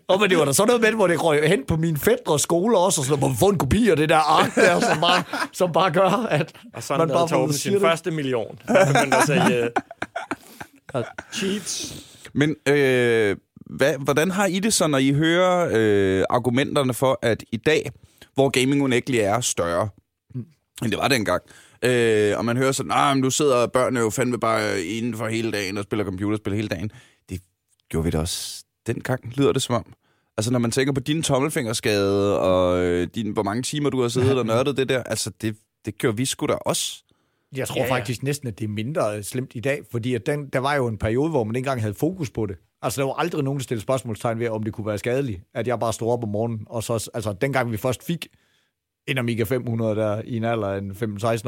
Og 0.07 0.19
men 0.19 0.29
det 0.29 0.37
var 0.37 0.45
der 0.45 0.51
sådan 0.51 0.67
noget 0.67 0.81
med, 0.81 0.91
hvor 0.91 1.07
det 1.07 1.23
røg 1.23 1.47
hen 1.47 1.59
på 1.67 1.75
min 1.75 1.97
fædre 1.97 2.39
skole 2.39 2.77
også, 2.77 3.01
og 3.01 3.05
så 3.05 3.15
må 3.15 3.31
få 3.39 3.45
en 3.49 3.57
kopi 3.57 3.89
af 3.89 3.95
det 3.97 4.09
der 4.09 4.17
ark 4.17 4.57
der, 4.61 4.79
som 4.79 5.01
bare, 5.01 5.23
som 5.51 5.71
bare 5.73 5.91
gør, 5.91 6.27
at 6.29 6.53
Og 6.73 6.83
sådan 6.83 7.07
man 7.07 7.15
bare 7.15 7.29
får 7.29 7.37
Torben 7.37 7.53
sin 7.53 7.73
det. 7.73 7.81
første 7.81 8.11
million. 8.11 8.59
Men 8.93 9.13
sige, 9.25 9.69
uh, 10.95 11.01
Cheats. 11.33 11.95
Men 12.33 12.55
øh, 12.67 13.37
hvad, 13.65 13.93
hvordan 13.97 14.31
har 14.31 14.45
I 14.45 14.59
det 14.59 14.73
så, 14.73 14.87
når 14.87 14.97
I 14.97 15.11
hører 15.11 15.69
øh, 15.73 16.25
argumenterne 16.29 16.93
for, 16.93 17.19
at 17.21 17.43
i 17.51 17.57
dag, 17.57 17.91
hvor 18.33 18.49
gaming 18.49 18.83
unægteligt 18.83 19.23
er 19.23 19.41
større, 19.41 19.89
end 20.83 20.91
det 20.91 20.97
var 20.97 21.07
dengang, 21.07 21.41
øh, 21.85 22.37
og 22.37 22.45
man 22.45 22.57
hører 22.57 22.71
sådan, 22.71 22.87
nej, 22.87 23.13
men 23.13 23.21
nu 23.21 23.29
sidder 23.29 23.67
børnene 23.67 23.99
jo 23.99 24.09
fandme 24.09 24.39
bare 24.39 24.81
inden 24.83 25.17
for 25.17 25.27
hele 25.27 25.51
dagen 25.51 25.77
og 25.77 25.83
spiller 25.83 26.05
computerspil 26.05 26.53
hele 26.53 26.67
dagen. 26.67 26.91
Det 27.29 27.41
gjorde 27.89 28.03
vi 28.05 28.09
da 28.11 28.19
også 28.19 28.63
dengang, 28.87 29.33
lyder 29.37 29.51
det 29.51 29.61
som 29.61 29.75
om. 29.75 29.85
Altså, 30.37 30.51
når 30.51 30.59
man 30.59 30.71
tænker 30.71 30.93
på 30.93 30.99
din 30.99 31.23
tommelfingerskade, 31.23 32.39
og 32.39 32.83
øh, 32.83 33.07
din, 33.15 33.31
hvor 33.31 33.43
mange 33.43 33.63
timer 33.63 33.89
du 33.89 34.01
har 34.01 34.07
siddet 34.07 34.39
og 34.39 34.45
nørdet 34.45 34.77
det 34.77 34.89
der, 34.89 35.03
altså, 35.03 35.31
det, 35.41 35.55
det 35.85 35.97
gjorde 35.97 36.17
vi 36.17 36.25
sgu 36.25 36.45
da 36.45 36.53
også. 36.53 37.03
Jeg 37.55 37.67
tror 37.67 37.77
Ja, 37.77 37.85
ja, 37.85 37.91
faktisk 37.91 38.23
næsten, 38.23 38.47
at 38.47 38.59
det 38.59 38.65
er 38.65 38.69
mindre 38.69 39.17
øh, 39.17 39.23
slemt 39.23 39.51
i 39.55 39.59
dag, 39.59 39.81
fordi 39.91 40.15
at 40.15 40.25
den, 40.25 40.47
der 40.47 40.59
var 40.59 40.75
jo 40.75 40.87
en 40.87 40.97
periode, 40.97 41.29
hvor 41.29 41.43
man 41.43 41.55
ikke 41.55 41.67
engang 41.67 41.81
havde 41.81 41.93
fokus 41.93 42.29
på 42.29 42.45
det. 42.45 42.55
Altså, 42.81 43.01
der 43.01 43.07
var 43.07 43.13
aldrig 43.13 43.43
nogen, 43.43 43.59
der 43.59 43.63
stillede 43.63 43.81
spørgsmålstegn 43.83 44.39
ved, 44.39 44.49
om 44.49 44.63
det 44.63 44.73
kunne 44.73 44.87
være 44.87 44.97
skadeligt, 44.97 45.41
at 45.53 45.67
jeg 45.67 45.79
bare 45.79 45.93
stod 45.93 46.11
op 46.11 46.23
om 46.23 46.29
morgenen, 46.29 46.65
og 46.69 46.83
så, 46.83 47.09
altså, 47.13 47.33
dengang 47.33 47.71
vi 47.71 47.77
først 47.77 48.03
fik 48.03 48.27
en 49.07 49.17
Amiga 49.17 49.43
500 49.43 49.95
der 49.95 50.21
i 50.25 50.37
en 50.37 50.43
alder 50.43 50.67
af 50.67 50.77
en 50.77 50.91
15-16 50.91 50.95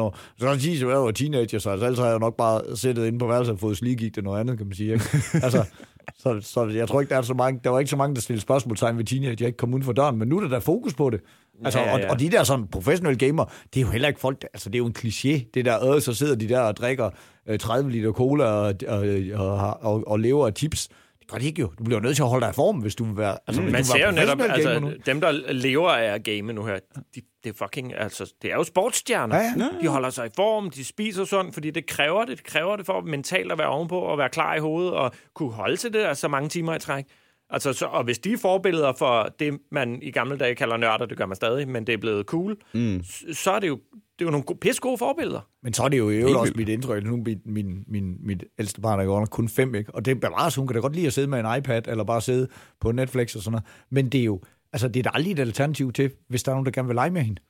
år, 0.02 0.18
så 0.40 0.46
kan 0.48 0.60
sige, 0.60 0.86
at 0.86 0.92
jeg 0.92 1.00
var 1.00 1.12
teenager, 1.12 1.60
så 1.60 1.70
altså, 1.70 1.86
ellers 1.86 2.00
har 2.00 2.08
jeg 2.08 2.20
nok 2.20 2.38
bare 2.38 2.78
siddet 2.78 3.08
inde 3.08 3.20
på 3.20 3.28
værelset 3.28 3.54
og 3.54 3.60
fået 3.60 3.78
sligigt 3.78 4.16
det 4.16 4.24
noget 4.24 4.40
andet, 4.40 4.58
kan 4.58 4.68
man 4.68 4.76
sige. 4.76 4.94
Ikke? 4.94 5.06
altså, 5.34 5.66
så, 6.18 6.40
så, 6.42 6.66
jeg 6.68 6.88
tror 6.88 7.02
ikke, 7.02 7.10
der 7.10 7.18
er 7.18 7.22
så 7.22 7.34
mange, 7.34 7.60
der 7.64 7.70
var 7.70 7.80
ikke 7.80 7.90
så 7.90 7.96
mange, 7.98 8.16
der 8.16 8.22
stillede 8.22 8.42
spørgsmålstegn 8.42 8.98
ved 8.98 9.06
teenager, 9.06 9.36
jeg 9.40 9.48
ikke 9.48 9.58
kom 9.58 9.74
uden 9.74 9.84
for 9.84 9.94
døren, 9.94 10.18
men 10.20 10.28
nu 10.28 10.38
er 10.38 10.42
der 10.42 10.48
der 10.48 10.60
fokus 10.60 10.94
på 10.94 11.10
det. 11.10 11.22
Altså, 11.66 11.80
Ja, 11.80 11.86
ja, 11.86 11.98
ja. 11.98 12.06
Og, 12.06 12.12
og 12.12 12.20
de 12.20 12.30
der 12.30 12.44
sådan 12.44 12.68
professionelle 12.68 13.18
gamer, 13.28 13.46
det 13.74 13.80
er 13.80 13.82
jo 13.86 13.92
heller 13.92 14.08
ikke 14.08 14.20
folk, 14.20 14.42
der- 14.42 14.48
altså 14.54 14.70
det 14.70 14.76
er 14.76 14.80
jo 14.80 14.86
en 14.86 14.96
kliché, 14.98 15.50
det 15.54 15.66
der, 15.66 15.94
øh, 15.96 16.02
så 16.02 16.14
sidder 16.14 16.36
de 16.36 16.50
der 16.50 16.60
og 16.60 16.78
drikker 16.78 17.10
øh, 17.48 17.60
30 17.60 17.92
liter 17.92 18.12
cola 18.12 18.44
og, 18.46 18.74
og, 18.88 19.06
og, 19.34 19.78
og, 19.82 20.04
og 20.08 20.20
lever 20.20 20.48
af 20.48 20.54
chips. 20.58 20.90
Det 21.24 21.32
gør 21.32 21.38
ikke 21.38 21.62
jo. 21.62 21.72
Du 21.78 21.84
bliver 21.84 22.00
nødt 22.00 22.16
til 22.16 22.24
at 22.24 22.30
holde 22.30 22.46
dig 22.46 22.52
i 22.52 22.54
form, 22.54 22.78
hvis 22.78 22.96
du 22.96 23.04
vil 23.04 23.18
være, 23.18 23.38
altså, 23.48 23.62
hvis 23.62 23.72
man 23.72 23.84
ser 23.84 24.06
jo 24.06 24.12
netop, 24.12 24.42
altså, 24.42 24.80
nu. 24.80 24.94
dem, 25.06 25.22
der 25.22 25.32
lever 25.54 25.90
af 25.92 26.06
at 26.06 26.24
game 26.24 26.54
nu 26.54 26.66
her, 26.66 26.80
de, 27.16 27.22
det 27.44 27.50
er 27.50 27.54
fucking, 27.66 27.94
altså, 27.96 28.34
det 28.42 28.52
er 28.52 28.56
jo 28.56 28.64
sportsstjerner. 28.64 29.36
Ja, 29.36 29.54
ja. 29.58 29.70
De 29.82 29.88
holder 29.88 30.10
sig 30.10 30.26
i 30.26 30.30
form, 30.36 30.70
de 30.70 30.86
spiser 30.86 31.26
sådan, 31.26 31.54
fordi 31.54 31.72
det 31.72 31.86
kræver 31.86 32.26
det. 32.26 32.38
Det 32.38 32.46
kræver 32.46 32.76
det 32.76 32.86
for 32.86 33.02
mentalt 33.02 33.52
at 33.52 33.58
være 33.58 33.68
ovenpå 33.68 34.00
og 34.00 34.18
være 34.18 34.30
klar 34.30 34.56
i 34.56 34.60
hovedet 34.60 34.94
og 34.94 35.12
kunne 35.34 35.52
holde 35.52 35.78
til 35.78 35.94
det 35.94 36.02
der 36.02 36.14
så 36.14 36.28
mange 36.28 36.50
timer 36.50 36.76
i 36.76 36.80
træk. 36.80 37.06
Altså, 37.54 37.74
så, 37.74 37.86
og 37.86 38.04
hvis 38.04 38.20
de 38.20 38.34
er 38.34 38.38
forbilleder 38.38 38.94
for 38.94 39.34
det, 39.40 39.60
man 39.72 40.00
i 40.02 40.12
gamle 40.12 40.38
dage 40.38 40.56
kalder 40.56 40.78
nørder, 40.78 41.06
det 41.06 41.18
gør 41.18 41.26
man 41.26 41.36
stadig, 41.36 41.68
men 41.68 41.88
det 41.88 41.94
er 41.94 41.98
blevet 41.98 42.26
cool, 42.26 42.58
mm. 42.74 43.04
så 43.34 43.52
er 43.52 43.60
det 43.60 43.68
jo, 43.68 43.80
det 43.94 44.22
er 44.22 44.26
jo 44.26 44.32
nogle 44.32 44.46
pisse 44.62 44.82
gode 44.82 44.98
forbilleder. 44.98 45.50
Men 45.64 45.74
så 45.74 45.84
er 45.84 45.90
det 45.90 45.98
jo 45.98 46.10
i 46.10 46.16
øvrigt 46.16 46.38
også 46.38 46.54
mit 46.56 46.70
indtryk. 46.70 47.04
Nu 47.04 47.14
er 47.14 47.18
min, 47.18 47.42
min, 47.46 47.84
min, 47.88 48.18
mit 48.20 48.44
ældste 48.60 48.82
barn 48.82 49.00
er 49.00 49.04
jo 49.04 49.26
kun 49.26 49.50
fem, 49.50 49.76
ikke? 49.76 49.96
Og 49.96 50.06
det 50.06 50.12
er 50.12 50.16
bevares, 50.16 50.56
hun 50.56 50.68
kan 50.68 50.74
da 50.74 50.80
godt 50.80 50.96
lide 50.96 51.08
at 51.08 51.14
sidde 51.14 51.28
med 51.28 51.40
en 51.40 51.58
iPad, 51.58 51.88
eller 51.88 52.04
bare 52.04 52.22
sidde 52.22 52.48
på 52.82 52.92
Netflix 52.92 53.36
og 53.36 53.42
sådan 53.42 53.52
noget. 53.52 53.66
Men 53.90 54.10
det 54.10 54.20
er 54.20 54.26
jo, 54.26 54.42
altså 54.74 54.88
det 54.88 55.00
er 55.00 55.04
da 55.04 55.10
aldrig 55.14 55.32
et 55.32 55.40
alternativ 55.40 55.94
til, 55.94 56.12
hvis 56.28 56.44
der 56.44 56.52
er 56.52 56.56
nogen, 56.56 56.66
der 56.66 56.72
gerne 56.72 56.88
vil 56.88 56.96
lege 56.96 57.12
med 57.12 57.22
hende. 57.22 57.42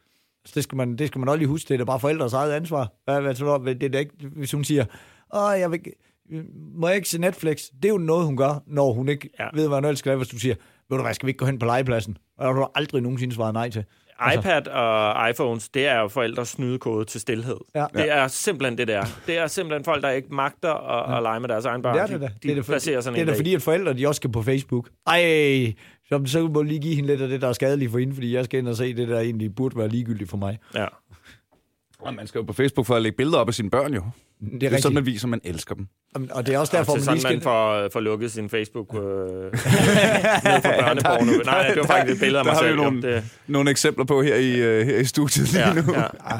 Så 0.45 0.51
det 0.55 0.63
skal 0.63 0.75
man, 0.75 0.95
det 0.95 1.07
skal 1.07 1.19
man 1.19 1.29
også 1.29 1.37
lige 1.37 1.47
huske, 1.47 1.67
det 1.67 1.73
er 1.73 1.77
da 1.77 1.83
bare 1.83 1.99
forældres 1.99 2.33
eget 2.33 2.51
ansvar. 2.51 2.93
Hvad, 3.05 3.21
hvad, 3.21 3.35
du, 3.35 3.65
det 3.65 3.83
er 3.83 3.89
da 3.89 3.99
ikke, 3.99 4.13
hvis 4.35 4.51
hun 4.51 4.63
siger, 4.63 4.85
åh, 5.35 5.59
jeg 5.59 5.71
vil, 5.71 5.79
må 6.75 6.88
jeg 6.88 6.95
ikke 6.95 7.09
se 7.09 7.21
Netflix? 7.21 7.59
Det 7.83 7.86
er 7.86 7.89
jo 7.89 7.97
noget, 7.97 8.25
hun 8.25 8.38
gør, 8.38 8.63
når 8.67 8.93
hun 8.93 9.09
ikke 9.09 9.29
Ja. 9.39 9.43
ja. 9.43 9.49
ved, 9.53 9.67
hvad 9.67 9.77
hun 9.77 9.86
ellers 9.86 9.99
skal 9.99 10.09
lave, 10.09 10.17
hvis 10.17 10.27
du 10.27 10.39
siger, 10.39 10.55
ved 10.89 10.97
du 10.97 11.03
hvad, 11.03 11.13
skal 11.13 11.27
vi 11.27 11.29
ikke 11.29 11.38
gå 11.38 11.45
hen 11.45 11.59
på 11.59 11.65
legepladsen? 11.65 12.17
Og 12.38 12.45
der 12.47 12.53
har 12.53 12.59
du 12.59 12.67
aldrig 12.75 13.01
nogensinde 13.01 13.36
svaret 13.36 13.53
nej 13.53 13.69
til. 13.69 13.83
iPad 14.38 14.67
og 14.67 15.29
iPhones, 15.29 15.69
det 15.69 15.88
er 15.88 15.99
jo 15.99 16.07
forældres 16.07 16.47
snydekode 16.47 17.05
til 17.05 17.21
stillhed. 17.21 17.57
Ja. 17.75 17.86
Det 17.93 18.12
er 18.12 18.27
simpelthen 18.27 18.77
det 18.77 18.88
der. 18.88 19.05
Det 19.27 19.38
er 19.38 19.47
simpelthen 19.47 19.83
folk, 19.83 20.03
der 20.03 20.09
ikke 20.09 20.27
magter 20.36 20.73
at, 20.73 21.17
at 21.17 21.23
lege 21.23 21.39
med 21.39 21.49
deres 21.49 21.65
egen 21.65 21.81
børn. 21.81 21.95
Det 21.95 22.01
er 22.01 22.07
det 22.07 22.21
da. 22.21 22.25
De, 22.27 22.33
det 22.43 22.51
er 22.51 22.55
de 22.55 22.63
for, 22.63 22.77
sådan 22.79 22.99
det 22.99 23.05
er 23.05 23.09
en 23.12 23.15
da 23.15 23.25
dag. 23.25 23.36
fordi, 23.36 23.53
at 23.55 23.62
forældre 23.62 23.93
de 23.93 24.07
også 24.07 24.19
skal 24.19 24.31
på 24.31 24.41
Facebook. 24.41 24.89
Ej, 25.07 25.73
så, 26.09 26.21
så 26.25 26.39
må 26.47 26.53
du 26.53 26.62
lige 26.62 26.79
give 26.79 26.95
hende 26.95 27.07
lidt 27.09 27.21
af 27.21 27.27
det, 27.27 27.41
der 27.41 27.47
er 27.47 27.53
skadeligt 27.53 27.91
for 27.91 27.99
hende, 27.99 28.13
fordi 28.13 28.36
jeg 28.36 28.45
skal 28.45 28.59
ind 28.59 28.67
og 28.67 28.75
se 28.75 28.93
det, 28.93 29.07
der 29.07 29.19
egentlig 29.19 29.55
burde 29.55 29.77
være 29.77 29.88
ligegyldigt 29.88 30.29
for 30.29 30.38
mig. 30.38 30.59
Ja. 30.75 30.86
Og 31.99 32.13
man 32.13 32.27
skal 32.27 32.39
jo 32.39 32.43
på 32.45 32.53
Facebook 32.53 32.88
for 32.88 32.95
at 32.95 33.01
lægge 33.01 33.15
billeder 33.17 33.38
op 33.38 33.47
af 33.47 33.53
sine 33.53 33.69
børn, 33.69 33.93
jo. 33.93 34.03
Det 34.45 34.53
er, 34.53 34.58
Det 34.60 34.63
er 34.63 34.67
rigtigt. 34.67 34.82
sådan, 34.84 34.93
man 34.95 35.06
viser, 35.06 35.25
at 35.25 35.29
man 35.29 35.41
elsker 35.43 35.75
dem. 35.75 35.88
Og 36.32 36.45
det 36.45 36.53
er 36.56 36.60
også 36.60 36.77
derfor, 36.77 36.91
Og 36.91 36.95
man 36.97 36.99
lige 36.99 37.06
sådan, 37.06 37.19
skal... 37.21 37.34
man 37.34 37.41
får, 37.41 37.89
får 37.93 37.99
lukket 37.99 38.32
sin 38.32 38.49
Facebook 38.49 38.93
øh, 38.95 38.99
ned 38.99 39.51
for 40.62 40.73
børneporno. 40.82 41.32
Nej, 41.32 41.43
nej, 41.45 41.67
det 41.67 41.77
var 41.77 41.84
faktisk 41.88 42.13
et 42.15 42.19
billede 42.19 42.39
af 42.39 42.43
Der 42.45 42.51
mig 42.51 42.53
har 42.53 42.63
vi 42.63 42.67
selv. 42.69 42.77
jo. 42.77 42.84
nogle, 42.84 43.01
Det, 43.01 43.23
nogle 43.47 43.71
eksempler 43.71 44.06
på 44.06 44.21
her 44.21 44.36
i, 44.36 44.51
uh, 44.82 44.88
her 44.88 44.97
i 44.97 45.06
studiet 45.06 45.53
lige 45.53 45.67
ja, 45.67 45.73
nu. 45.73 45.82
ja. 45.93 46.01
Ja, 46.01 46.39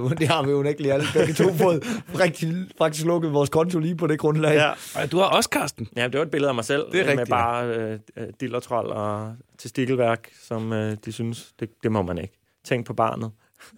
det, 0.00 0.18
det 0.18 0.28
har 0.28 0.42
vi 0.42 0.50
jo 0.50 0.62
ikke 0.62 0.92
alle 0.92 1.06
begge 1.14 1.32
to 1.34 1.54
fået 1.54 1.82
rigtig, 2.20 2.54
faktisk 2.78 3.06
lukket 3.06 3.32
vores 3.32 3.50
konto 3.50 3.78
lige 3.78 3.96
på 3.96 4.06
det 4.06 4.18
grundlag. 4.18 4.54
Ja. 4.54 4.70
Og 5.02 5.12
Du 5.12 5.18
har 5.18 5.24
også, 5.24 5.50
Karsten. 5.50 5.88
ja, 5.96 6.04
det 6.08 6.14
var 6.18 6.22
et 6.24 6.30
billede 6.30 6.48
af 6.48 6.54
mig 6.54 6.64
selv. 6.64 6.82
Det 6.92 7.00
er 7.00 7.00
øh, 7.00 7.06
Med 7.06 7.12
rigtigt, 7.12 7.28
bare 7.30 7.66
øh, 7.66 7.98
øh, 8.16 8.26
dillertrold 8.40 8.86
og 8.90 9.32
testikkelværk, 9.58 10.28
som 10.48 10.72
øh, 10.72 10.96
de 11.04 11.12
synes, 11.12 11.52
det, 11.60 11.68
det 11.82 11.92
må 11.92 12.02
man 12.02 12.18
ikke. 12.18 12.38
Tænk 12.64 12.86
på 12.86 12.94
barnet. 12.94 13.30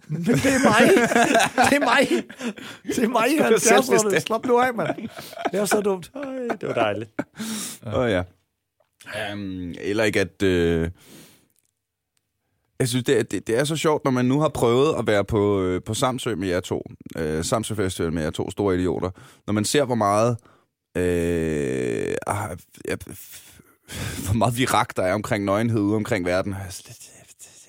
Det 0.09 0.45
er 0.45 0.63
mig. 0.63 0.81
Det 1.69 1.75
er 1.75 1.79
mig. 1.79 2.23
Det 2.87 3.03
er 3.03 3.07
mig, 3.07 3.43
han 3.43 3.59
selvbestemt. 3.59 4.13
er 4.13 4.19
Slap 4.19 4.45
nu 4.45 4.59
af, 4.59 4.73
mand. 4.73 5.09
Det 5.51 5.59
er 5.59 5.65
så 5.65 5.81
dumt. 5.81 6.11
Ej, 6.15 6.55
det 6.61 6.67
var 6.69 6.73
dejligt. 6.73 7.11
Åh 7.85 7.93
oh, 7.93 8.09
ja. 8.11 8.23
Um, 9.33 9.73
eller 9.79 10.03
ikke 10.03 10.21
at... 10.21 10.43
Uh... 10.43 10.89
Jeg 12.79 12.87
synes, 12.87 13.03
det 13.03 13.19
er, 13.19 13.23
det, 13.23 13.47
det 13.47 13.59
er 13.59 13.63
så 13.63 13.75
sjovt, 13.75 14.03
når 14.03 14.11
man 14.11 14.25
nu 14.25 14.39
har 14.39 14.49
prøvet 14.49 14.95
at 14.99 15.07
være 15.07 15.25
på, 15.25 15.61
øh, 15.61 15.81
på 15.83 15.93
Samsø 15.93 16.35
med 16.35 16.47
jer 16.47 16.59
to. 16.59 16.83
Øh, 17.17 17.43
Samsø 17.43 17.75
Festival 17.75 18.13
med 18.13 18.23
jer 18.23 18.29
to 18.29 18.51
store 18.51 18.75
idioter. 18.75 19.09
Når 19.47 19.53
man 19.53 19.65
ser, 19.65 19.85
hvor 19.85 19.95
meget... 19.95 20.37
Øh, 20.97 22.15
ah, 22.27 22.57
ja, 22.87 22.95
hvor 24.25 24.33
meget 24.33 24.57
virak 24.57 24.97
der 24.97 25.03
er 25.03 25.13
omkring 25.13 25.45
nøgenhed 25.45 25.79
ude 25.79 25.95
omkring 25.95 26.25
verden. 26.25 26.53
Jeg, 26.53 26.61
er 26.67 26.71
slet, 26.71 26.87
jeg 26.87 27.14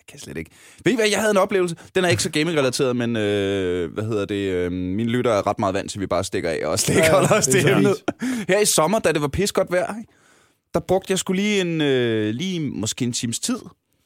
kan 0.08 0.18
slet 0.18 0.36
ikke. 0.36 0.50
Ved 0.84 0.92
I 0.92 0.96
hvad, 0.96 1.06
jeg 1.10 1.18
havde 1.18 1.30
en 1.30 1.36
oplevelse. 1.36 1.76
Den 1.94 2.04
er 2.04 2.08
ikke 2.08 2.22
så 2.22 2.30
gaming-relateret, 2.30 2.96
men 2.96 3.16
øh, 3.16 3.92
hvad 3.94 4.04
hedder 4.04 4.24
det? 4.24 4.50
Øh, 4.50 4.72
mine 4.72 5.10
lytter 5.10 5.30
er 5.32 5.46
ret 5.46 5.58
meget 5.58 5.74
vant 5.74 5.90
til, 5.90 5.98
at 5.98 6.00
vi 6.00 6.06
bare 6.06 6.24
stikker 6.24 6.50
af 6.50 6.60
og 6.66 6.78
slet 6.78 6.94
ikke 6.96 7.06
Ja, 7.06 7.12
holder 7.12 7.34
os 7.34 7.46
det 7.46 7.62
fint. 7.62 7.88
Her 8.48 8.60
i 8.60 8.64
sommer, 8.64 8.98
da 8.98 9.12
det 9.12 9.22
var 9.22 9.28
pis 9.28 9.52
godt 9.52 9.72
vejr, 9.72 9.94
der 10.74 10.80
brugte 10.80 11.10
jeg 11.10 11.18
skulle 11.18 11.42
lige 11.42 11.60
en, 11.60 11.80
øh, 11.80 12.34
lige 12.34 12.60
måske 12.60 13.04
en 13.04 13.12
times 13.12 13.38
tid 13.40 13.58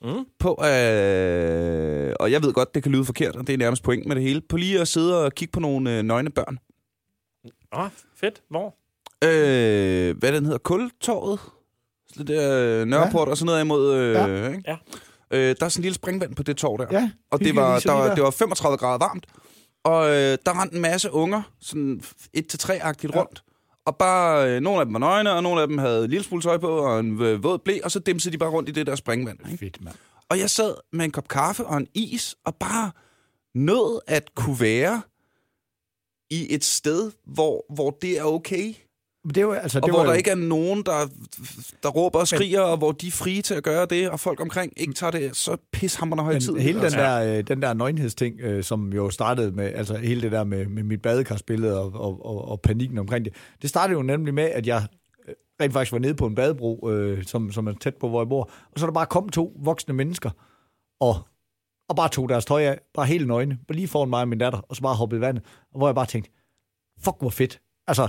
Mm. 0.04 0.24
på, 0.38 0.50
øh, 0.50 2.12
og 2.20 2.30
jeg 2.32 2.42
ved 2.42 2.52
godt, 2.52 2.74
det 2.74 2.82
kan 2.82 2.92
lyde 2.92 3.04
forkert, 3.04 3.36
og 3.36 3.46
det 3.46 3.52
er 3.52 3.56
nærmest 3.58 3.82
point 3.82 4.06
med 4.06 4.16
det 4.16 4.22
hele, 4.24 4.40
på 4.48 4.56
lige 4.56 4.80
at 4.80 4.88
sidde 4.88 5.24
og 5.24 5.32
kigge 5.34 5.52
på 5.52 5.60
nogle 5.60 5.98
øh, 5.98 6.02
nøgne 6.02 6.30
børn. 6.30 6.58
Åh, 7.72 7.80
oh, 7.84 7.88
fedt. 8.20 8.42
Hvor? 8.50 8.76
Øh, 9.24 10.16
hvad 10.18 10.32
den 10.32 10.44
hedder? 10.44 10.58
Kultorvet? 10.58 11.40
Så 12.14 12.18
det 12.18 12.28
der 12.28 12.80
øh, 12.80 12.86
Nørreport 12.86 13.26
ja. 13.26 13.30
og 13.30 13.36
sådan 13.36 13.46
noget 13.46 13.60
imod... 13.60 13.94
Øh, 13.94 14.12
Ja. 14.14 14.48
Ikke? 14.48 14.62
Ja. 14.66 14.76
Øh, 15.32 15.56
der 15.60 15.64
er 15.64 15.68
sådan 15.68 15.80
en 15.80 15.82
lille 15.82 15.94
springvand 15.94 16.34
på 16.34 16.42
det 16.42 16.56
torv 16.56 16.78
der. 16.78 16.86
Ja, 17.00 17.10
og 17.30 17.40
det 17.40 17.56
var, 17.56 17.78
der, 17.80 18.04
der. 18.04 18.14
det 18.14 18.24
var 18.24 18.30
35 18.30 18.78
grader 18.78 18.98
varmt. 18.98 19.26
Og 19.84 20.08
øh, 20.08 20.38
der 20.46 20.60
rendte 20.62 20.76
en 20.76 20.82
masse 20.82 21.12
unger, 21.12 21.42
sådan 21.60 22.02
1-3-agtigt 22.38 23.12
Ja. 23.14 23.20
rundt. 23.20 23.42
Og 23.86 23.96
bare, 23.96 24.50
øh, 24.50 24.60
nogle 24.60 24.80
af 24.80 24.86
dem 24.86 24.92
var 24.92 24.98
nøgne, 24.98 25.32
og 25.32 25.42
nogle 25.42 25.60
af 25.62 25.68
dem 25.68 25.78
havde 25.78 26.08
lille 26.08 26.24
smule 26.24 26.42
tøj 26.42 26.58
på, 26.58 26.68
og 26.68 27.00
en 27.00 27.22
øh, 27.22 27.44
våd 27.44 27.58
blæ, 27.58 27.78
og 27.84 27.90
så 27.90 27.98
dimsede 27.98 28.32
de 28.32 28.38
bare 28.38 28.50
rundt 28.50 28.68
i 28.68 28.72
det 28.72 28.86
der 28.86 28.94
springvand. 28.94 29.38
Ikke? 29.46 29.58
Fedt, 29.58 29.84
mand. 29.84 29.94
Og 30.30 30.38
jeg 30.38 30.50
sad 30.50 30.74
med 30.92 31.04
en 31.04 31.10
kop 31.10 31.28
kaffe 31.28 31.66
og 31.66 31.76
en 31.76 31.86
is, 31.94 32.36
og 32.44 32.54
bare 32.56 32.90
nød 33.54 34.00
at 34.06 34.34
kunne 34.34 34.60
være 34.60 35.02
i 36.30 36.54
et 36.54 36.64
sted, 36.64 37.12
hvor, 37.26 37.64
hvor 37.74 37.90
det 38.02 38.18
er 38.18 38.24
okay. 38.24 38.74
Men 39.24 39.34
det 39.34 39.46
var, 39.46 39.54
altså, 39.54 39.78
Og 39.78 39.82
det 39.82 39.92
hvor 39.92 39.98
var 39.98 40.04
der 40.04 40.12
jo, 40.12 40.18
ikke 40.18 40.30
er 40.30 40.34
nogen, 40.34 40.82
der, 40.82 41.08
der 41.82 41.88
råber 41.88 42.18
og 42.18 42.28
skriger, 42.28 42.60
og 42.60 42.76
hvor 42.78 42.92
de 42.92 43.06
er 43.06 43.10
frie 43.10 43.42
til 43.42 43.54
at 43.54 43.62
gøre 43.62 43.86
det, 43.86 44.10
og 44.10 44.20
folk 44.20 44.40
omkring 44.40 44.72
ikke 44.76 44.92
tager 44.92 45.10
det 45.10 45.36
så 45.36 45.56
pishammerende 45.72 46.24
højt 46.24 46.42
tid. 46.42 46.52
Men 46.52 46.62
hele 46.62 46.76
den 46.76 46.84
Altså, 46.84 46.98
der, 46.98 47.38
øh, 47.38 47.44
den 47.44 47.62
der 47.62 47.74
nøgenhedsting, 47.74 48.40
øh, 48.40 48.64
som 48.64 48.92
jo 48.92 49.10
startede 49.10 49.52
med, 49.52 49.64
altså 49.74 49.96
hele 49.96 50.22
det 50.22 50.32
der 50.32 50.44
med, 50.44 50.66
med 50.66 50.82
mit 50.82 51.02
badekarspillede 51.02 51.80
og, 51.80 51.92
og, 51.94 52.26
og, 52.26 52.48
og 52.48 52.60
panikken 52.60 52.98
omkring 52.98 53.24
det, 53.24 53.34
det 53.62 53.70
startede 53.70 53.96
jo 53.96 54.02
nemlig 54.02 54.34
med, 54.34 54.44
at 54.44 54.66
jeg 54.66 54.86
øh, 55.28 55.34
rent 55.60 55.72
faktisk 55.72 55.92
var 55.92 55.98
nede 55.98 56.14
på 56.14 56.26
en 56.26 56.34
badebro, 56.34 56.90
øh, 56.90 57.24
som, 57.24 57.52
som 57.52 57.66
er 57.66 57.72
tæt 57.80 57.94
på, 57.94 58.08
hvor 58.08 58.20
jeg 58.20 58.28
bor, 58.28 58.50
og 58.72 58.80
så 58.80 58.86
der 58.86 58.92
bare 58.92 59.06
kom 59.06 59.28
to 59.28 59.56
voksne 59.64 59.94
mennesker 59.94 60.30
og, 61.00 61.16
og 61.88 61.96
bare 61.96 62.08
tog 62.08 62.28
deres 62.28 62.44
tøj 62.44 62.62
af, 62.62 62.80
bare 62.94 63.06
helt 63.06 63.26
nøgne, 63.26 63.58
bare 63.68 63.76
lige 63.76 63.88
foran 63.88 64.10
mig 64.10 64.20
og 64.20 64.28
min 64.28 64.38
datter, 64.38 64.58
og 64.68 64.76
så 64.76 64.82
bare 64.82 64.94
hoppede 64.94 65.18
i 65.18 65.22
vandet, 65.22 65.44
og 65.72 65.78
hvor 65.78 65.88
jeg 65.88 65.94
bare 65.94 66.06
tænkte, 66.06 66.30
fuck 67.04 67.16
hvor 67.20 67.30
fedt. 67.30 67.60
Altså, 67.86 68.08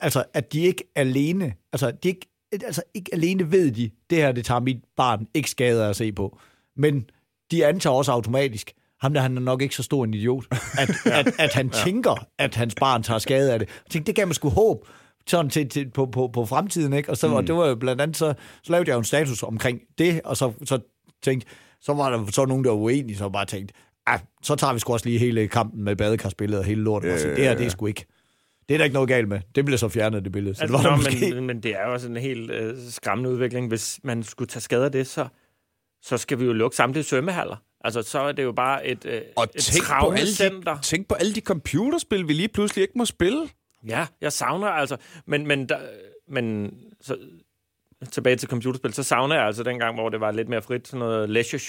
altså 0.00 0.24
at 0.34 0.52
de 0.52 0.60
ikke 0.60 0.84
alene, 0.94 1.54
altså 1.72 1.90
de 1.90 2.08
ikke, 2.08 2.26
altså 2.52 2.82
ikke 2.94 3.14
alene 3.14 3.52
ved 3.52 3.70
de, 3.70 3.90
det 4.10 4.18
her, 4.18 4.32
det 4.32 4.44
tager 4.44 4.60
mit 4.60 4.84
barn 4.96 5.26
ikke 5.34 5.50
skade 5.50 5.84
af 5.84 5.88
at 5.88 5.96
se 5.96 6.12
på, 6.12 6.38
men 6.76 7.10
de 7.50 7.66
antager 7.66 7.94
også 7.94 8.12
automatisk, 8.12 8.72
ham 9.00 9.14
der 9.14 9.20
han 9.20 9.36
er 9.36 9.40
nok 9.40 9.62
ikke 9.62 9.74
så 9.74 9.82
stor 9.82 10.04
en 10.04 10.14
idiot, 10.14 10.44
at, 10.78 10.90
at, 11.18 11.34
at 11.38 11.54
han 11.54 11.66
ja. 11.66 11.84
tænker, 11.84 12.26
at 12.38 12.54
hans 12.54 12.74
barn 12.74 13.02
tager 13.02 13.18
skade 13.18 13.52
af 13.52 13.58
det. 13.58 13.68
Jeg 13.68 13.90
tænkte, 13.90 14.06
det 14.06 14.16
gav 14.16 14.26
mig 14.26 14.34
sgu 14.34 14.48
håb 14.48 14.86
sådan 15.26 15.50
til, 15.50 15.68
til, 15.68 15.90
på, 15.90 16.06
på, 16.06 16.30
på 16.34 16.46
fremtiden, 16.46 16.92
ikke? 16.92 17.10
Og 17.10 17.16
så, 17.16 17.28
mm. 17.28 17.34
og 17.34 17.46
det 17.46 17.54
var 17.54 17.68
jo 17.68 17.74
blandt 17.74 18.02
andet, 18.02 18.16
så, 18.16 18.34
så 18.62 18.72
lavede 18.72 18.88
jeg 18.88 18.94
jo 18.94 18.98
en 18.98 19.04
status 19.04 19.42
omkring 19.42 19.80
det, 19.98 20.20
og 20.24 20.36
så, 20.36 20.52
så 20.64 20.78
tænkte, 21.22 21.46
så 21.80 21.94
var 21.94 22.10
der 22.10 22.26
så 22.30 22.44
nogen, 22.44 22.64
der 22.64 22.70
var 22.70 22.78
uenige, 22.78 23.16
så 23.16 23.28
bare 23.28 23.46
tænkte, 23.46 23.74
ah, 24.06 24.20
så 24.42 24.54
tager 24.54 24.72
vi 24.72 24.78
sgu 24.78 24.92
også 24.92 25.06
lige 25.06 25.18
hele 25.18 25.48
kampen 25.48 25.84
med 25.84 25.96
badekarspillet 25.96 26.58
og 26.58 26.64
hele 26.64 26.82
lortet, 26.82 27.12
og 27.12 27.18
så, 27.18 27.28
det 27.28 27.38
her, 27.38 27.54
det 27.54 27.66
er 27.66 27.70
sgu 27.70 27.86
ikke. 27.86 28.06
Det 28.68 28.74
er 28.74 28.78
der 28.78 28.84
ikke 28.84 28.94
noget 28.94 29.08
galt 29.08 29.28
med. 29.28 29.40
Det 29.54 29.64
bliver 29.64 29.78
så 29.78 29.88
fjernet, 29.88 30.24
det 30.24 30.32
billede. 30.32 30.54
Så 30.54 30.62
altså, 30.62 30.76
det 30.76 30.84
var 30.84 30.90
nå, 30.90 30.96
måske... 30.96 31.34
men, 31.34 31.46
men 31.46 31.62
det 31.62 31.70
er 31.70 31.86
jo 31.86 31.92
også 31.92 32.08
en 32.08 32.16
helt 32.16 32.50
øh, 32.50 32.74
skræmmende 32.90 33.30
udvikling. 33.30 33.68
Hvis 33.68 34.00
man 34.04 34.22
skulle 34.22 34.48
tage 34.48 34.60
skade 34.60 34.84
af 34.84 34.92
det, 34.92 35.06
så, 35.06 35.26
så 36.02 36.18
skal 36.18 36.38
vi 36.38 36.44
jo 36.44 36.52
lukke 36.52 36.76
samtlige 36.76 37.04
svømmehaller. 37.04 37.56
Altså, 37.84 38.02
så 38.02 38.18
er 38.18 38.32
det 38.32 38.42
jo 38.42 38.52
bare 38.52 38.86
et, 38.86 39.04
øh, 39.04 39.20
Og 39.36 39.44
et 39.54 39.62
tænk 39.62 39.84
på, 40.00 40.10
alle 40.10 40.26
center. 40.34 40.76
de, 40.76 40.82
tænk 40.82 41.08
på 41.08 41.14
alle 41.14 41.34
de 41.34 41.40
computerspil, 41.40 42.28
vi 42.28 42.32
lige 42.32 42.48
pludselig 42.48 42.82
ikke 42.82 42.98
må 42.98 43.04
spille. 43.04 43.48
Ja, 43.88 44.06
jeg 44.20 44.32
savner 44.32 44.66
altså... 44.68 44.96
Men, 45.26 45.46
men, 45.46 45.68
der, 45.68 45.78
men 46.28 46.74
så, 47.00 47.16
tilbage 48.10 48.36
til 48.36 48.48
computerspil, 48.48 48.94
så 48.94 49.02
savner 49.02 49.34
jeg 49.34 49.46
altså 49.46 49.62
dengang, 49.62 49.94
hvor 49.94 50.08
det 50.08 50.20
var 50.20 50.30
lidt 50.30 50.48
mere 50.48 50.62
frit, 50.62 50.88
sådan 50.88 50.98
noget 50.98 51.30
Leisure 51.30 51.60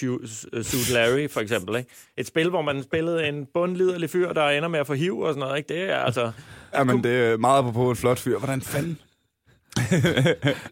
Suit 0.62 0.90
Larry, 0.90 1.30
for 1.30 1.40
eksempel. 1.40 1.76
Ikke? 1.76 1.90
Et 2.16 2.26
spil, 2.26 2.50
hvor 2.50 2.62
man 2.62 2.82
spillede 2.82 3.28
en 3.28 3.46
bundliderlig 3.54 4.10
fyr, 4.10 4.32
der 4.32 4.48
ender 4.48 4.68
med 4.68 4.80
at 4.80 4.86
få 4.86 4.94
hiv 4.94 5.18
og 5.18 5.34
sådan 5.34 5.40
noget. 5.40 5.56
Ikke? 5.56 5.68
Det 5.74 5.90
er 5.90 5.96
altså... 5.96 6.32
Jamen, 6.74 7.04
det 7.04 7.12
er 7.12 7.36
meget 7.36 7.74
på 7.74 7.90
en 7.90 7.96
flot 7.96 8.18
fyr. 8.18 8.38
Hvordan 8.38 8.60
fanden? 8.60 8.98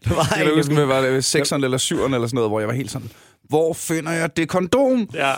Det 0.05 0.17
var 0.17 0.35
Jeg 0.37 0.45
kan 0.47 0.55
huske, 0.55 0.75
med, 0.75 0.85
var 0.85 1.01
det 1.01 1.37
6'eren 1.37 1.65
eller 1.65 1.79
7'eren 1.79 2.15
eller 2.15 2.27
sådan 2.27 2.35
noget, 2.35 2.51
hvor 2.51 2.61
jeg 2.61 2.69
var 2.69 2.75
helt 2.75 2.91
sådan, 2.91 3.11
hvor 3.53 3.73
finder 3.73 4.13
jeg 4.13 4.37
det 4.37 4.49
kondom? 4.49 5.09
Ja, 5.15 5.33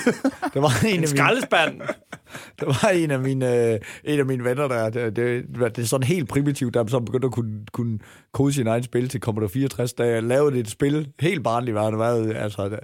Der 0.54 0.60
var 0.60 0.80
en 0.80 0.86
en 0.86 0.92
af 0.92 0.94
mine, 0.94 1.06
skraldespand. 1.06 1.80
der 2.60 2.66
var 2.66 2.88
en 2.88 3.10
af 3.10 3.20
mine, 3.20 3.72
øh, 3.72 3.80
en 4.04 4.18
af 4.18 4.26
mine 4.26 4.44
venner, 4.44 4.68
der 4.68 4.90
det, 4.90 5.16
det, 5.16 5.44
det 5.76 5.78
er 5.78 5.86
sådan 5.86 6.06
helt 6.06 6.28
primitivt, 6.28 6.74
der 6.74 6.86
som 6.86 7.04
begyndte 7.04 7.26
at 7.26 7.32
kunne, 7.32 7.60
kunne 7.72 7.98
kode 8.32 8.52
sin 8.52 8.66
egen 8.66 8.82
spil 8.82 9.08
til 9.08 9.20
Commodore 9.20 9.50
64, 9.50 9.92
da 9.92 10.06
jeg 10.06 10.22
lavede 10.22 10.58
et 10.58 10.70
spil, 10.70 11.08
helt 11.20 11.44
barnligt 11.44 11.74
var 11.74 11.90
det, 11.90 11.98
var, 11.98 12.32
altså 12.34 12.78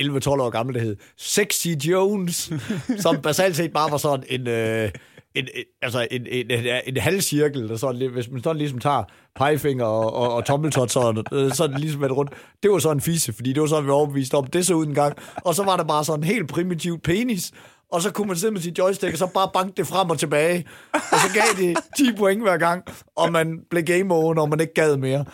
11-12 0.00 0.28
år 0.28 0.50
gammel, 0.50 0.74
det 0.74 0.82
hed 0.82 0.96
Sexy 1.16 1.68
Jones, 1.68 2.52
som 2.98 3.22
basalt 3.22 3.56
set 3.56 3.72
bare 3.72 3.90
var 3.90 3.96
sådan 3.96 4.24
en... 4.28 4.48
Øh, 4.48 4.90
en, 5.34 5.48
altså 5.82 6.08
en, 6.10 6.26
en, 6.30 6.50
en, 6.50 6.66
en 6.86 6.96
halvcirkel, 6.96 7.68
der 7.68 7.76
sådan, 7.76 7.96
lidt- 7.96 8.12
hvis 8.12 8.30
man 8.30 8.42
sådan 8.42 8.56
ligesom 8.56 8.78
tager 8.78 9.04
pegefinger 9.36 9.84
og, 9.84 10.14
og, 10.14 10.34
og 10.34 10.44
tommeltot, 10.44 10.90
sådan, 10.90 11.24
øh, 11.32 11.52
sådan 11.52 11.78
ligesom 11.80 12.04
et 12.04 12.12
rundt. 12.16 12.30
Det 12.62 12.70
var 12.70 12.78
sådan 12.78 12.96
en 12.96 13.00
fise, 13.00 13.32
fordi 13.32 13.52
det 13.52 13.60
var 13.60 13.66
sådan, 13.68 13.84
vi 13.84 13.88
var 13.88 13.94
overbevist 13.94 14.34
om, 14.34 14.46
det 14.46 14.66
så 14.66 14.74
ud 14.74 14.86
en 14.86 14.94
gang. 14.94 15.16
Og 15.36 15.54
så 15.54 15.64
var 15.64 15.76
der 15.76 15.84
bare 15.84 16.04
sådan 16.04 16.20
en 16.20 16.24
helt 16.24 16.48
primitiv 16.48 16.98
penis, 17.00 17.52
og 17.94 18.02
så 18.02 18.10
kunne 18.10 18.26
man 18.28 18.36
sidde 18.36 18.52
med 18.52 18.60
sit 18.60 18.78
joystick, 18.78 19.12
og 19.12 19.18
så 19.18 19.26
bare 19.26 19.48
banke 19.54 19.72
det 19.76 19.86
frem 19.86 20.10
og 20.10 20.18
tilbage. 20.18 20.66
Og 20.92 21.00
så 21.00 21.28
gav 21.34 21.66
det 21.66 21.76
10 21.96 22.12
point 22.18 22.42
hver 22.42 22.56
gang, 22.56 22.82
og 23.16 23.32
man 23.32 23.58
blev 23.70 23.82
game 23.82 24.14
over, 24.14 24.34
når 24.34 24.46
man 24.46 24.60
ikke 24.60 24.74
gad 24.74 24.96
mere. 24.96 25.24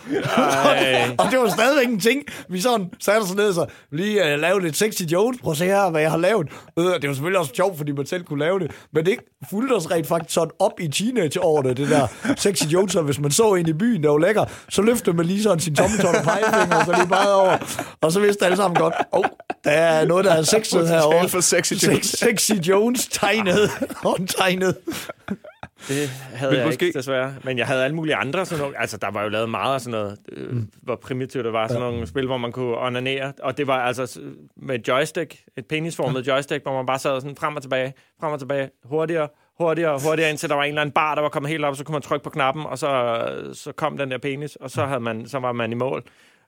Og 1.18 1.31
det 1.31 1.38
var 1.38 1.49
stadigvæk 1.49 1.88
en 1.88 2.01
ting. 2.01 2.23
Vi 2.49 2.61
sådan 2.61 2.87
satte 3.01 3.18
os 3.25 3.35
ned 3.35 3.49
og 3.49 3.55
så 3.55 3.66
lige 3.92 4.20
uh, 4.35 4.40
lavede 4.40 4.64
lidt 4.64 4.77
sexy 4.77 5.03
Jones. 5.03 5.38
Prøv 5.42 5.51
at 5.51 5.57
se 5.57 5.64
her, 5.64 5.90
hvad 5.90 6.01
jeg 6.01 6.11
har 6.11 6.18
lavet. 6.18 6.49
Øh, 6.79 6.85
det 6.85 7.09
var 7.09 7.14
selvfølgelig 7.14 7.38
også 7.38 7.53
sjovt, 7.57 7.77
fordi 7.79 7.92
man 7.92 8.07
selv 8.07 8.25
kunne 8.25 8.38
lave 8.38 8.59
det. 8.59 8.70
Men 8.92 9.07
det 9.07 9.16
fulgte 9.51 9.73
os 9.73 9.90
rent 9.90 10.07
faktisk 10.07 10.35
sådan 10.35 10.51
op 10.59 10.81
i 10.81 10.88
teenageårene, 10.88 11.75
det 11.75 11.88
der 11.90 12.07
sexy 12.37 12.64
Jones. 12.64 12.94
Og 12.94 13.03
hvis 13.03 13.20
man 13.20 13.31
så 13.31 13.55
ind 13.55 13.68
i 13.68 13.73
byen, 13.73 14.03
der 14.03 14.11
var 14.11 14.18
lækker, 14.18 14.44
så 14.68 14.83
løftede 14.83 15.16
man 15.16 15.27
lige 15.27 15.42
sådan 15.42 15.61
sin 15.61 15.75
tommeltot 15.75 16.14
og 16.14 16.23
pegefinger, 16.25 16.77
og 16.77 16.87
så 16.87 16.92
lige 16.92 17.09
bare 17.09 17.35
over. 17.35 17.57
Og 18.01 18.12
så 18.12 18.20
vidste 18.20 18.44
alle 18.44 18.57
sammen 18.57 18.77
godt, 18.81 18.94
åh, 19.12 19.18
oh, 19.18 19.25
der 19.64 19.70
er 19.70 20.07
noget, 20.07 20.25
der 20.25 20.33
er 20.33 20.42
sexet 20.42 20.88
herovre. 20.88 21.29
for 21.29 21.40
Sexy 21.40 21.73
Sex- 21.73 21.87
Jones. 21.87 22.23
Sexy 22.56 22.68
Jones 22.70 23.08
tegnet. 23.08 23.70
Håndtegnet. 24.06 24.76
Det 25.88 26.08
havde 26.08 26.52
Men 26.52 26.58
jeg 26.60 26.66
måske- 26.66 26.86
ikke, 26.86 26.98
desværre. 26.98 27.34
Men 27.44 27.58
jeg 27.58 27.66
havde 27.66 27.84
alle 27.84 27.96
mulige 27.96 28.14
andre 28.16 28.46
sådan 28.46 28.62
nogle, 28.62 28.80
altså 28.80 28.96
der 28.96 29.10
var 29.10 29.22
jo 29.22 29.28
lavet 29.28 29.50
meget 29.50 29.74
af 29.74 29.80
sådan 29.80 30.00
noget, 30.00 30.18
øh, 30.32 30.50
Mm. 30.52 30.68
hvor 30.82 30.96
primitivt 30.96 31.44
det 31.44 31.52
var, 31.52 31.68
sådan 31.68 31.80
nogle 31.82 32.06
spil, 32.06 32.26
hvor 32.26 32.36
man 32.38 32.52
kunne 32.52 32.76
onanere, 32.78 33.32
og 33.42 33.58
det 33.58 33.66
var 33.66 33.80
altså 33.80 34.20
med 34.56 34.78
joystick, 34.88 35.36
et 35.58 35.66
penisformet 35.66 36.26
joystick, 36.26 36.62
hvor 36.62 36.72
man 36.72 36.86
bare 36.86 36.98
sad 36.98 37.20
sådan 37.20 37.36
frem 37.36 37.56
og 37.56 37.62
tilbage, 37.62 37.92
frem 38.20 38.32
og 38.32 38.38
tilbage, 38.38 38.70
hurtigere, 38.84 39.28
hurtigere, 39.58 39.98
hurtigere, 40.04 40.30
indtil 40.30 40.48
der 40.48 40.54
var 40.54 40.62
en 40.62 40.68
eller 40.68 40.80
anden 40.80 40.92
bar, 40.92 41.14
der 41.14 41.22
var 41.22 41.28
kommet 41.28 41.50
helt 41.50 41.64
op, 41.64 41.76
så 41.76 41.84
kunne 41.84 41.92
man 41.92 42.02
trykke 42.02 42.24
på 42.24 42.30
knappen, 42.30 42.66
og 42.66 42.78
så, 42.78 43.22
så 43.52 43.72
kom 43.72 43.96
den 43.98 44.10
der 44.10 44.18
penis, 44.18 44.56
og 44.56 44.70
så, 44.70 44.86
havde 44.86 45.00
man, 45.00 45.28
så 45.28 45.38
var 45.38 45.52
man 45.52 45.72
i 45.72 45.74
mål. 45.74 46.04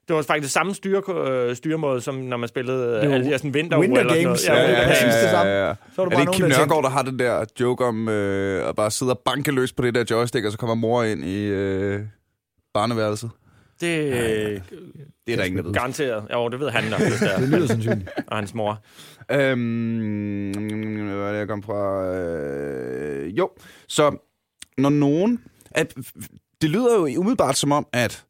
Det 0.09 0.17
var 0.17 0.23
faktisk 0.23 0.53
samme 0.53 0.75
styre, 0.75 1.03
øh, 1.31 1.57
styremåde, 1.57 2.01
som 2.01 2.15
når 2.15 2.37
man 2.37 2.49
spillede 2.49 2.97
øh, 3.07 3.13
alle 3.13 3.25
de 3.25 3.31
her 3.31 3.37
sådan 3.37 3.55
vinter, 3.55 3.79
Winter 3.79 4.01
eller 4.01 4.15
Games, 4.15 4.47
noget. 4.49 4.61
ja, 4.61 4.65
Ja, 4.65 4.71
ja, 4.73 4.81
ja, 4.81 4.87
præcis 4.89 5.03
ja, 5.05 5.23
det 5.23 5.31
samme. 5.31 5.53
ja. 5.53 5.75
Så 5.95 6.03
var 6.03 6.05
er 6.05 6.05
der 6.05 6.05
det 6.05 6.13
bare 6.13 6.21
ikke 6.23 6.33
Kim 6.33 6.47
Nørgaard, 6.47 6.83
der 6.83 6.91
har 6.91 7.03
den 7.03 7.19
der 7.19 7.45
joke 7.61 7.85
om 7.85 8.09
øh, 8.09 8.69
at 8.69 8.77
bare 8.77 8.91
sidde 8.91 9.13
og 9.13 9.19
banke 9.25 9.51
løs 9.53 9.73
på 9.73 9.83
det 9.83 9.95
der 9.95 10.05
joystick, 10.11 10.45
og 10.47 10.53
så 10.53 10.59
kommer 10.59 10.75
mor 10.75 11.03
ind 11.03 11.25
i 11.25 11.45
øh, 11.45 12.01
barneværelset? 12.75 13.31
Det 13.81 14.09
er 14.09 14.61
Det 15.27 15.33
er 15.33 15.37
der 15.37 15.45
ingen, 15.45 15.59
der 15.59 15.65
ved. 15.65 15.75
garanteret. 15.75 16.25
Jo, 16.33 16.49
det 16.49 16.61
ved 16.61 16.71
han 16.71 16.85
nok, 16.91 17.01
hvis 17.01 17.21
det 17.21 17.35
er. 17.35 17.39
Det 17.39 17.49
lyder 17.49 17.67
sandsynligt. 17.67 18.09
Og 18.27 18.37
hans 18.37 18.55
mor. 18.55 18.83
Øhm, 19.31 20.53
hvad 21.05 21.17
er 21.29 21.33
det, 21.33 21.39
jeg 21.39 21.49
kom 21.49 21.63
fra? 21.63 22.05
Øh, 22.15 23.39
jo, 23.39 23.51
så 23.89 24.17
når 24.79 24.91
nogen... 24.91 25.41
At, 25.71 25.95
det 26.63 26.71
lyder 26.71 26.95
jo 26.95 27.21
umiddelbart 27.21 27.57
som 27.57 27.73
om, 27.73 27.87
at, 27.93 28.25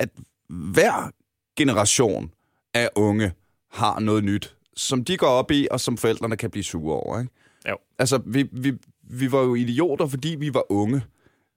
at 0.00 0.08
hver 0.48 1.10
generation 1.56 2.32
af 2.74 2.88
unge 2.96 3.32
har 3.70 4.00
noget 4.00 4.24
nyt, 4.24 4.56
som 4.76 5.04
de 5.04 5.16
går 5.16 5.26
op 5.26 5.50
i, 5.50 5.68
og 5.70 5.80
som 5.80 5.96
forældrene 5.96 6.36
kan 6.36 6.50
blive 6.50 6.64
sure 6.64 6.96
over. 6.96 7.20
Ikke? 7.20 7.32
Jo. 7.68 7.76
Altså, 7.98 8.20
vi, 8.26 8.48
vi, 8.52 8.72
vi 9.02 9.32
var 9.32 9.40
jo 9.40 9.54
idioter, 9.54 10.06
fordi 10.06 10.28
vi 10.28 10.54
var 10.54 10.72
unge. 10.72 11.02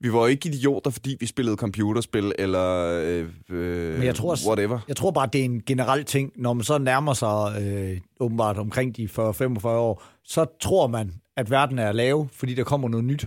Vi 0.00 0.12
var 0.12 0.18
jo 0.18 0.26
ikke 0.26 0.48
idioter, 0.48 0.90
fordi 0.90 1.16
vi 1.20 1.26
spillede 1.26 1.56
computerspil, 1.56 2.32
eller 2.38 2.84
øh, 3.04 3.28
øh, 3.50 3.94
Men 3.94 4.02
jeg 4.02 4.14
tror 4.14 4.36
whatever. 4.48 4.78
Jeg 4.88 4.96
tror 4.96 5.10
bare, 5.10 5.28
det 5.32 5.40
er 5.40 5.44
en 5.44 5.62
generel 5.66 6.04
ting. 6.04 6.32
Når 6.36 6.52
man 6.52 6.64
så 6.64 6.78
nærmer 6.78 7.12
sig 7.12 7.62
øh, 7.62 8.00
åbenbart 8.20 8.58
omkring 8.58 8.96
de 8.96 9.04
40-45 9.04 9.66
år, 9.66 10.02
så 10.24 10.46
tror 10.60 10.86
man, 10.86 11.12
at 11.36 11.50
verden 11.50 11.78
er 11.78 11.92
lav, 11.92 12.28
fordi 12.32 12.54
der 12.54 12.64
kommer 12.64 12.88
noget 12.88 13.04
nyt. 13.04 13.26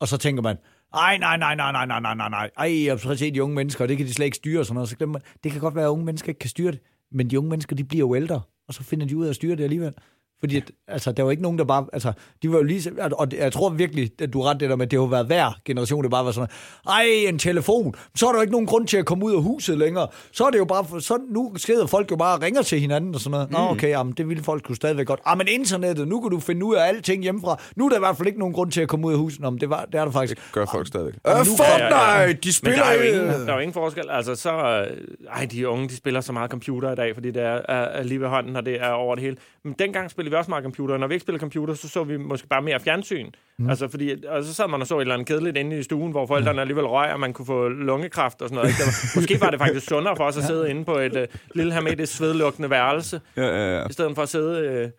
Og 0.00 0.08
så 0.08 0.16
tænker 0.16 0.42
man, 0.42 0.56
ej, 0.94 1.18
nej, 1.18 1.36
nej, 1.36 1.54
nej, 1.54 1.72
nej, 1.72 1.86
nej, 1.86 2.00
nej, 2.00 2.14
nej, 2.14 2.28
nej. 2.28 2.50
Ej, 2.56 2.84
jeg 2.84 2.98
har 3.04 3.14
set 3.14 3.34
de 3.34 3.42
unge 3.42 3.54
mennesker, 3.54 3.84
og 3.84 3.88
det 3.88 3.96
kan 3.96 4.06
de 4.06 4.14
slet 4.14 4.24
ikke 4.24 4.36
styre 4.36 4.60
og 4.60 4.66
sådan 4.66 4.74
noget. 4.74 4.88
Så 4.88 4.96
glemmer 4.96 5.18
det 5.44 5.52
kan 5.52 5.60
godt 5.60 5.74
være, 5.74 5.84
at 5.84 5.88
unge 5.88 6.04
mennesker 6.04 6.28
ikke 6.28 6.38
kan 6.38 6.50
styre 6.50 6.72
det, 6.72 6.80
men 7.12 7.30
de 7.30 7.38
unge 7.38 7.50
mennesker, 7.50 7.76
de 7.76 7.84
bliver 7.84 8.00
jo 8.00 8.14
ældre, 8.14 8.40
og 8.68 8.74
så 8.74 8.82
finder 8.82 9.06
de 9.06 9.16
ud 9.16 9.24
af 9.24 9.28
at 9.28 9.34
styre 9.34 9.56
det 9.56 9.64
alligevel. 9.64 9.94
Fordi 10.40 10.56
at, 10.56 10.70
altså, 10.88 11.12
der 11.12 11.22
var 11.22 11.30
ikke 11.30 11.42
nogen, 11.42 11.58
der 11.58 11.64
bare... 11.64 11.86
Altså, 11.92 12.12
de 12.42 12.50
var 12.52 12.56
jo 12.56 12.62
lige... 12.62 12.92
Og 13.12 13.30
det- 13.30 13.38
jeg 13.38 13.52
tror 13.52 13.68
virkelig, 13.70 14.10
at 14.22 14.32
du 14.32 14.42
ret 14.42 14.60
det 14.60 14.70
der 14.70 14.76
med, 14.76 14.86
at 14.86 14.90
det 14.90 14.98
har 15.00 15.06
været 15.06 15.26
hver 15.26 15.58
generation, 15.64 16.02
det 16.02 16.10
bare 16.10 16.24
var 16.24 16.32
sådan, 16.32 16.48
ej, 16.88 17.04
en 17.28 17.38
telefon. 17.38 17.94
Så 18.14 18.26
er 18.26 18.30
der 18.32 18.38
jo 18.38 18.40
ikke 18.40 18.52
nogen 18.52 18.66
grund 18.66 18.86
til 18.86 18.96
at 18.96 19.06
komme 19.06 19.24
ud 19.24 19.34
af 19.34 19.42
huset 19.42 19.78
længere. 19.78 20.06
Så 20.32 20.44
er 20.44 20.50
det 20.50 20.58
jo 20.58 20.64
bare... 20.64 21.00
Så 21.00 21.18
nu 21.30 21.52
skrider 21.56 21.86
folk 21.86 22.10
jo 22.10 22.16
bare 22.16 22.36
og 22.36 22.42
ringer 22.42 22.62
til 22.62 22.80
hinanden 22.80 23.14
og 23.14 23.20
sådan 23.20 23.30
noget. 23.30 23.50
Nå, 23.50 23.58
okay, 23.58 23.88
jamen, 23.88 24.12
det 24.12 24.28
ville 24.28 24.42
folk 24.42 24.70
jo 24.70 24.74
stadigvæk 24.74 25.06
godt. 25.06 25.20
Ah, 25.26 25.38
men 25.38 25.48
internettet, 25.48 26.08
nu 26.08 26.20
kan 26.20 26.30
du 26.30 26.40
finde 26.40 26.64
ud 26.66 26.74
af 26.74 26.88
alting 26.88 27.22
hjemmefra. 27.22 27.60
Nu 27.76 27.84
er 27.84 27.88
der 27.88 27.96
i 27.96 27.98
hvert 27.98 28.16
fald 28.16 28.26
ikke 28.26 28.38
nogen 28.38 28.54
grund 28.54 28.70
til 28.72 28.80
at 28.80 28.88
komme 28.88 29.06
ud 29.06 29.12
af 29.12 29.18
huset. 29.18 29.40
Nå, 29.40 29.50
men 29.50 29.60
det, 29.60 29.70
var, 29.70 29.84
det 29.84 30.00
er 30.00 30.04
der 30.04 30.12
faktisk. 30.12 30.52
Gør 30.52 30.66
folk 30.72 30.86
stadig. 30.86 31.12
Og 31.24 31.32
Øh, 31.32 31.38
nu- 31.38 31.44
Fortnite! 31.44 31.96
Ja, 31.96 32.12
ja, 32.14 32.20
ja. 32.20 32.28
De 32.32 32.38
Men 32.44 32.52
spiller 32.52 32.78
der 32.78 32.84
er, 32.84 32.94
jo 32.94 33.00
ingen, 33.02 33.28
der 33.46 33.46
er 33.52 33.54
jo 33.54 33.58
ingen 33.60 33.74
forskel. 33.74 34.04
Altså, 34.10 34.34
så... 34.34 34.50
Øh, 34.90 34.96
ej, 35.32 35.46
de 35.52 35.68
unge, 35.68 35.88
de 35.88 35.96
spiller 35.96 36.20
så 36.20 36.32
meget 36.32 36.50
computer 36.50 36.92
i 36.92 36.94
dag, 36.94 37.14
fordi 37.14 37.30
det 37.30 37.42
er, 37.42 37.60
er, 37.68 37.74
er 37.74 38.02
lige 38.02 38.20
ved 38.20 38.28
hånden, 38.28 38.56
og 38.56 38.66
det 38.66 38.82
er 38.82 38.90
over 38.90 39.14
det 39.14 39.24
hele. 39.24 39.36
Men 39.64 39.74
dengang 39.78 40.10
spillede 40.10 40.30
vi 40.30 40.36
også 40.36 40.50
meget 40.50 40.62
computer. 40.62 40.96
Når 40.96 41.06
vi 41.06 41.14
ikke 41.14 41.22
spillede 41.22 41.40
computer, 41.40 41.74
så 41.74 41.88
så 41.88 42.04
vi 42.04 42.16
måske 42.16 42.48
bare 42.48 42.62
mere 42.62 42.80
fjernsyn. 42.80 43.30
Mm. 43.58 43.70
Altså, 43.70 43.88
fordi, 43.88 44.24
og 44.26 44.44
så 44.44 44.54
sad 44.54 44.68
man 44.68 44.80
og 44.80 44.86
så 44.86 44.96
et 44.96 45.00
eller 45.00 45.14
andet 45.14 45.28
kedeligt 45.28 45.56
inde 45.56 45.78
i 45.78 45.82
stuen, 45.82 46.10
hvor 46.10 46.26
forældrene 46.26 46.60
alligevel 46.60 46.86
røg, 46.86 47.12
og 47.12 47.20
man 47.20 47.32
kunne 47.32 47.46
få 47.46 47.68
lungekræft 47.68 48.42
og 48.42 48.48
sådan 48.48 48.56
noget. 48.56 48.68
Ikke? 48.68 48.80
Var, 48.80 49.20
måske 49.20 49.40
var 49.40 49.50
det 49.50 49.58
faktisk 49.58 49.86
sundere 49.88 50.16
for 50.16 50.24
os 50.24 50.36
at 50.36 50.44
sidde 50.44 50.70
inde 50.70 50.84
på 50.84 50.98
et 50.98 51.16
øh, 51.16 51.28
lille 51.54 51.72
hermetisk 51.72 52.16
svedlukkende 52.16 52.70
værelse, 52.70 53.20
Ja, 53.36 53.42
ja, 53.42 53.78
ja. 53.78 53.88
i 53.88 53.92
stedet 53.92 54.14
for 54.14 54.22
at 54.22 54.28
sidde... 54.28 54.60
Øh, 54.60 54.90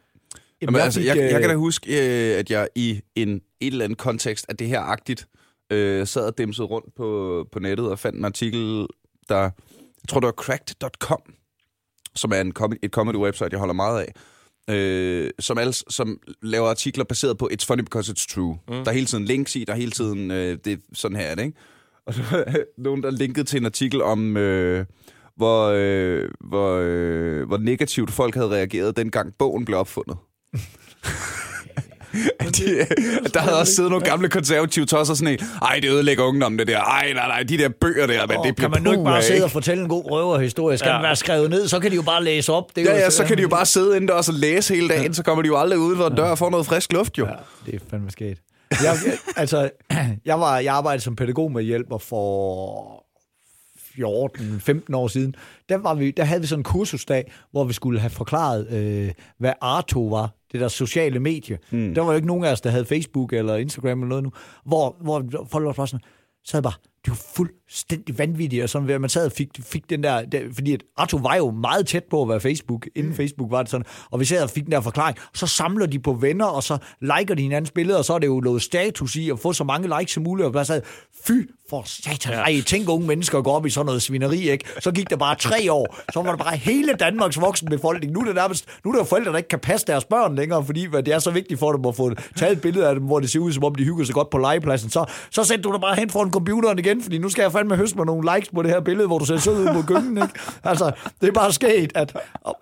Jamen, 0.61 0.81
altså, 0.81 1.01
jeg, 1.01 1.17
jeg 1.17 1.29
kan 1.29 1.43
øh, 1.43 1.49
da 1.49 1.55
huske, 1.55 1.89
øh, 1.89 2.39
at 2.39 2.51
jeg 2.51 2.67
i 2.75 3.01
en 3.15 3.29
et 3.29 3.41
eller 3.71 3.85
andet 3.85 3.97
kontekst 3.97 4.45
af 4.49 4.57
det 4.57 4.67
her 4.67 4.81
agtigt, 4.81 5.27
øh, 5.71 6.07
sad 6.07 6.25
og 6.27 6.37
dimsede 6.37 6.67
rundt 6.67 6.95
på, 6.95 7.47
på 7.51 7.59
nettet 7.59 7.91
og 7.91 7.99
fandt 7.99 8.19
en 8.19 8.25
artikel, 8.25 8.87
der, 9.29 9.41
jeg 9.41 9.51
tror 10.09 10.19
det 10.19 10.25
var 10.25 10.33
cracked.com, 10.33 11.21
som 12.15 12.31
er 12.31 12.41
en 12.41 12.53
et 12.83 12.91
comedy 12.91 13.15
website, 13.15 13.49
jeg 13.51 13.59
holder 13.59 13.73
meget 13.73 14.01
af, 14.01 14.13
øh, 14.69 15.29
som, 15.39 15.57
altså, 15.57 15.83
som 15.89 16.19
laver 16.41 16.69
artikler 16.69 17.03
baseret 17.03 17.37
på 17.37 17.49
It's 17.53 17.65
funny 17.65 17.81
because 17.81 18.11
it's 18.11 18.33
true. 18.33 18.57
Mm. 18.67 18.73
Der 18.73 18.91
er 18.91 18.93
hele 18.93 19.05
tiden 19.05 19.25
links 19.25 19.55
i, 19.55 19.63
der 19.63 19.73
er 19.73 19.77
hele 19.77 19.91
tiden, 19.91 20.31
øh, 20.31 20.57
det 20.65 20.81
sådan 20.93 21.17
her, 21.17 21.25
er 21.25 21.35
det, 21.35 21.43
ikke? 21.43 21.57
Og 22.05 22.13
så 22.13 22.21
var 22.31 22.55
nogen, 22.77 23.03
der 23.03 23.11
linkede 23.11 23.45
til 23.45 23.59
en 23.59 23.65
artikel 23.65 24.01
om, 24.01 24.37
øh, 24.37 24.85
hvor, 25.35 25.73
øh, 25.75 26.29
hvor, 26.39 26.79
øh, 26.81 27.47
hvor 27.47 27.57
negativt 27.57 28.11
folk 28.11 28.35
havde 28.35 28.49
reageret, 28.49 28.97
dengang 28.97 29.33
bogen 29.39 29.65
blev 29.65 29.77
opfundet. 29.77 30.17
At 32.39 32.57
de, 32.57 32.79
at 33.25 33.33
der 33.33 33.39
havde 33.39 33.59
også 33.59 33.75
siddet 33.75 33.91
nogle 33.91 34.05
gamle 34.05 34.29
konservative 34.29 34.85
tosser 34.85 35.13
sådan 35.13 35.33
en, 35.33 35.39
ej, 35.61 35.79
det 35.81 35.89
ødelægger 35.91 36.23
ungdommen, 36.23 36.59
det 36.59 36.67
der. 36.67 36.79
Ej, 36.79 37.13
nej, 37.13 37.27
nej, 37.27 37.43
de 37.43 37.57
der 37.57 37.69
bøger 37.81 38.07
der, 38.07 38.27
men 38.27 38.37
det 38.43 38.55
bliver 38.55 38.69
kan 38.69 38.71
man 38.71 38.81
nu 38.81 38.91
ikke 38.91 39.03
bare 39.03 39.23
sidde 39.23 39.43
og 39.43 39.51
fortælle 39.51 39.83
en 39.83 39.89
god 39.89 40.11
røverhistorie? 40.11 40.77
Skal 40.77 40.89
Ja. 40.89 40.95
den 40.95 41.03
være 41.03 41.15
skrevet 41.15 41.49
ned, 41.49 41.67
så 41.67 41.79
kan 41.79 41.91
de 41.91 41.95
jo 41.95 42.01
bare 42.01 42.23
læse 42.23 42.51
op. 42.53 42.75
Det 42.75 42.85
Ja, 42.85 42.95
ja, 42.97 43.09
så 43.09 43.23
kan 43.25 43.37
de 43.37 43.41
jo 43.41 43.49
bare 43.49 43.65
sidde 43.65 43.95
indendørs 43.95 44.27
og 44.29 44.33
læse 44.33 44.75
hele 44.75 44.87
dagen, 44.89 45.13
så 45.13 45.23
kommer 45.23 45.41
de 45.41 45.47
jo 45.47 45.57
aldrig 45.57 45.79
ud 45.79 45.95
for 45.97 46.09
dør 46.09 46.23
og 46.29 46.37
får 46.37 46.49
noget 46.49 46.65
frisk 46.65 46.93
luft, 46.93 47.17
jo. 47.17 47.25
Ja, 47.25 47.31
det 47.65 47.75
er 47.75 47.79
fandme 47.89 48.11
sket. 48.11 48.37
Jeg, 48.71 48.95
altså, 49.35 49.69
jeg, 50.25 50.39
var, 50.39 50.59
jeg 50.59 50.73
arbejdede 50.75 51.03
som 51.03 51.15
pædagog 51.15 51.51
med 51.51 51.63
hjælper 51.63 51.97
for 51.97 53.05
14-15 53.77 54.95
år 54.95 55.07
siden. 55.07 55.35
Der, 55.69 55.77
var 55.77 55.93
vi, 55.93 56.11
der 56.11 56.23
havde 56.23 56.41
vi 56.41 56.47
sådan 56.47 56.59
en 56.59 56.63
kursusdag, 56.63 57.31
hvor 57.51 57.63
vi 57.63 57.73
skulle 57.73 57.99
have 57.99 58.09
forklaret, 58.09 58.67
øh, 58.71 59.11
hvad 59.39 59.53
Arto 59.61 59.99
var, 60.07 60.29
det 60.55 60.61
der 60.61 60.67
sociale 60.67 61.19
medie. 61.19 61.59
Mm. 61.71 61.93
Der 61.95 62.01
var 62.01 62.09
jo 62.11 62.15
ikke 62.15 62.27
nogen 62.27 62.43
af 62.43 62.51
os, 62.51 62.61
der 62.61 62.69
havde 62.69 62.85
Facebook 62.85 63.33
eller 63.33 63.55
Instagram 63.55 63.99
eller 63.99 64.09
noget 64.09 64.23
nu, 64.23 64.31
hvor, 64.65 64.95
hvor 65.01 65.47
folk 65.51 65.77
var 65.77 65.85
sådan, 65.85 66.03
så 66.43 66.61
bare, 66.61 66.73
det 67.05 67.11
var 67.11 67.21
fuldstændig 67.35 68.19
vanvittigt, 68.19 68.63
og 68.63 68.69
sådan, 68.69 68.87
ved, 68.87 68.95
at 68.95 69.01
man 69.01 69.09
sad 69.09 69.25
og 69.25 69.31
fik, 69.31 69.49
fik 69.63 69.89
den 69.89 70.03
der, 70.03 70.25
der, 70.25 70.39
fordi 70.53 70.73
at 70.73 70.83
Arto 70.97 71.17
var 71.17 71.35
jo 71.35 71.51
meget 71.51 71.87
tæt 71.87 72.03
på 72.03 72.21
at 72.21 72.29
være 72.29 72.39
Facebook, 72.39 72.87
inden 72.95 73.11
mm. 73.11 73.15
Facebook 73.15 73.51
var 73.51 73.61
det 73.61 73.71
sådan, 73.71 73.85
og 74.11 74.19
vi 74.19 74.25
sad 74.25 74.43
og 74.43 74.49
fik 74.49 74.63
den 74.63 74.71
der 74.71 74.81
forklaring, 74.81 75.17
så 75.33 75.47
samler 75.47 75.85
de 75.85 75.99
på 75.99 76.13
venner, 76.13 76.45
og 76.45 76.63
så 76.63 76.77
liker 77.01 77.35
de 77.35 77.41
hinandens 77.41 77.71
billeder, 77.71 77.97
og 77.97 78.05
så 78.05 78.13
er 78.13 78.19
det 78.19 78.27
jo 78.27 78.39
noget 78.39 78.61
status 78.61 79.15
i 79.15 79.29
at 79.29 79.39
få 79.39 79.53
så 79.53 79.63
mange 79.63 79.99
likes 79.99 80.13
som 80.13 80.23
muligt, 80.23 80.45
og 80.45 80.53
bare 80.53 80.65
sad, 80.65 80.81
fy 81.27 81.31
for 81.69 81.83
satan, 81.85 82.33
ja. 82.33 82.39
ej, 82.39 82.61
tænk 82.61 82.89
unge 82.89 83.07
mennesker 83.07 83.41
går 83.41 83.55
op 83.55 83.65
i 83.65 83.69
sådan 83.69 83.85
noget 83.85 84.01
svineri, 84.01 84.49
ikke? 84.49 84.65
Så 84.79 84.91
gik 84.91 85.09
der 85.09 85.15
bare 85.15 85.35
tre 85.35 85.71
år, 85.71 85.95
så 86.13 86.21
var 86.21 86.29
der 86.29 86.37
bare 86.43 86.57
hele 86.57 86.93
Danmarks 86.93 87.41
voksenbefolkning. 87.41 88.13
Nu 88.13 88.19
er 88.19 88.25
det 88.25 88.35
nærmest, 88.35 88.65
nu 88.85 88.91
er 88.91 88.97
der 88.97 89.03
forældre, 89.03 89.31
der 89.31 89.37
ikke 89.37 89.49
kan 89.49 89.59
passe 89.59 89.87
deres 89.87 90.05
børn 90.05 90.35
længere, 90.35 90.65
fordi 90.65 90.85
hvad, 90.85 91.03
det 91.03 91.13
er 91.13 91.19
så 91.19 91.31
vigtigt 91.31 91.59
for 91.59 91.71
dem 91.71 91.85
at 91.85 91.95
få 91.95 92.11
taget 92.35 92.51
et 92.51 92.61
billede 92.61 92.87
af 92.87 92.95
dem, 92.95 93.03
hvor 93.03 93.19
det 93.19 93.29
ser 93.29 93.39
ud, 93.39 93.51
som 93.51 93.63
om 93.63 93.75
de 93.75 93.83
hygger 93.83 94.05
sig 94.05 94.15
godt 94.15 94.29
på 94.29 94.37
legepladsen. 94.37 94.89
Så, 94.89 95.05
så 95.31 95.43
sæt 95.43 95.63
du 95.63 95.71
dig 95.71 95.81
bare 95.81 95.95
hen 95.95 96.09
foran 96.09 96.31
computeren 96.31 96.79
igen, 96.79 96.94
fordi 97.01 97.17
nu 97.17 97.29
skal 97.29 97.41
jeg 97.41 97.51
fandme 97.51 97.75
høste 97.75 97.97
mig 97.97 98.05
nogle 98.05 98.35
likes 98.35 98.49
på 98.49 98.61
det 98.61 98.71
her 98.71 98.79
billede, 98.79 99.07
hvor 99.07 99.17
du 99.17 99.25
ser 99.25 99.37
sød 99.37 99.59
ud 99.59 99.73
på 99.73 99.81
gyngen, 99.87 100.17
ikke? 100.17 100.39
Altså, 100.63 100.91
det 101.21 101.27
er 101.27 101.31
bare 101.31 101.53
sket, 101.53 101.91
at... 101.95 102.17
Og, 102.41 102.57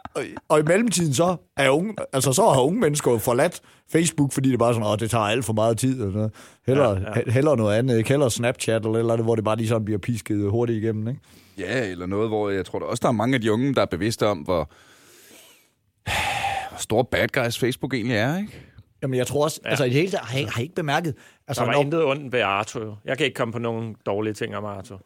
og, 0.50 0.60
i 0.60 0.63
mellemtiden 0.63 1.13
så 1.13 1.36
er 1.58 1.69
unge, 1.69 1.96
altså 2.13 2.34
så 2.34 2.50
har 2.50 2.62
unge 2.62 2.80
mennesker 2.80 3.17
forladt 3.17 3.62
Facebook, 3.91 4.32
fordi 4.32 4.50
det 4.50 4.54
er 4.54 4.58
bare 4.58 4.74
sådan, 4.74 4.88
åh, 4.88 4.98
det 5.00 5.10
tager 5.12 5.24
alt 5.24 5.46
for 5.46 5.54
meget 5.54 5.78
tid. 5.78 6.02
Eller 6.02 6.13
noget. 6.13 6.32
Hellere, 6.67 6.91
ja, 6.91 7.19
ja. 7.26 7.32
hellere 7.32 7.58
noget 7.58 7.78
andet, 7.78 7.98
ikke? 7.98 8.10
Hellere 8.10 8.32
Snapchat 8.32 8.86
eller, 8.86 9.00
eller 9.00 9.13
andet, 9.13 9.26
hvor 9.26 9.36
det 9.36 9.43
bare 9.43 9.56
lige 9.56 9.67
sådan 9.67 9.86
bliver 9.86 10.00
pisket 10.00 10.50
hurtigt 10.50 10.84
igennem, 10.84 11.08
ikke? 11.08 11.19
Ja, 11.58 11.89
eller 11.89 12.06
noget, 12.06 12.30
hvor 12.30 12.50
jeg 12.50 12.65
tror 12.65 12.80
da 12.80 12.86
også, 12.86 13.02
der 13.02 13.08
er 13.08 13.12
mange 13.12 13.36
af 13.36 13.41
de 13.41 13.52
unge, 13.52 13.76
der 13.76 13.82
er 13.82 13.86
bevidste 13.86 14.28
om, 14.28 14.38
hvor, 14.38 14.69
hvor 16.69 16.78
stor 16.80 17.04
bad 17.04 17.28
guys 17.28 17.60
Facebook 17.60 17.93
egentlig 17.93 18.17
er, 18.17 18.38
ikke? 18.38 18.72
Jamen, 19.03 19.17
jeg 19.17 19.27
tror 19.27 19.43
også, 19.43 19.59
ja. 19.63 19.69
altså 19.69 19.83
i 19.83 19.87
det 19.87 19.95
hele 19.95 20.11
taget, 20.11 20.25
har 20.25 20.51
har 20.51 20.59
I 20.59 20.63
ikke 20.63 20.75
bemærket, 20.75 21.15
altså, 21.47 21.61
Der 21.61 21.67
var 21.67 21.73
når, 21.73 21.81
intet 21.81 22.03
ondt 22.05 22.33
ved 22.33 22.39
Arto. 22.39 22.79
jo. 22.79 22.95
Jeg 23.05 23.17
kan 23.17 23.25
ikke 23.25 23.35
komme 23.35 23.51
på 23.51 23.59
nogen 23.59 23.95
dårlige 24.05 24.33
ting 24.33 24.55
om 24.57 24.65
Arto. 24.65 24.95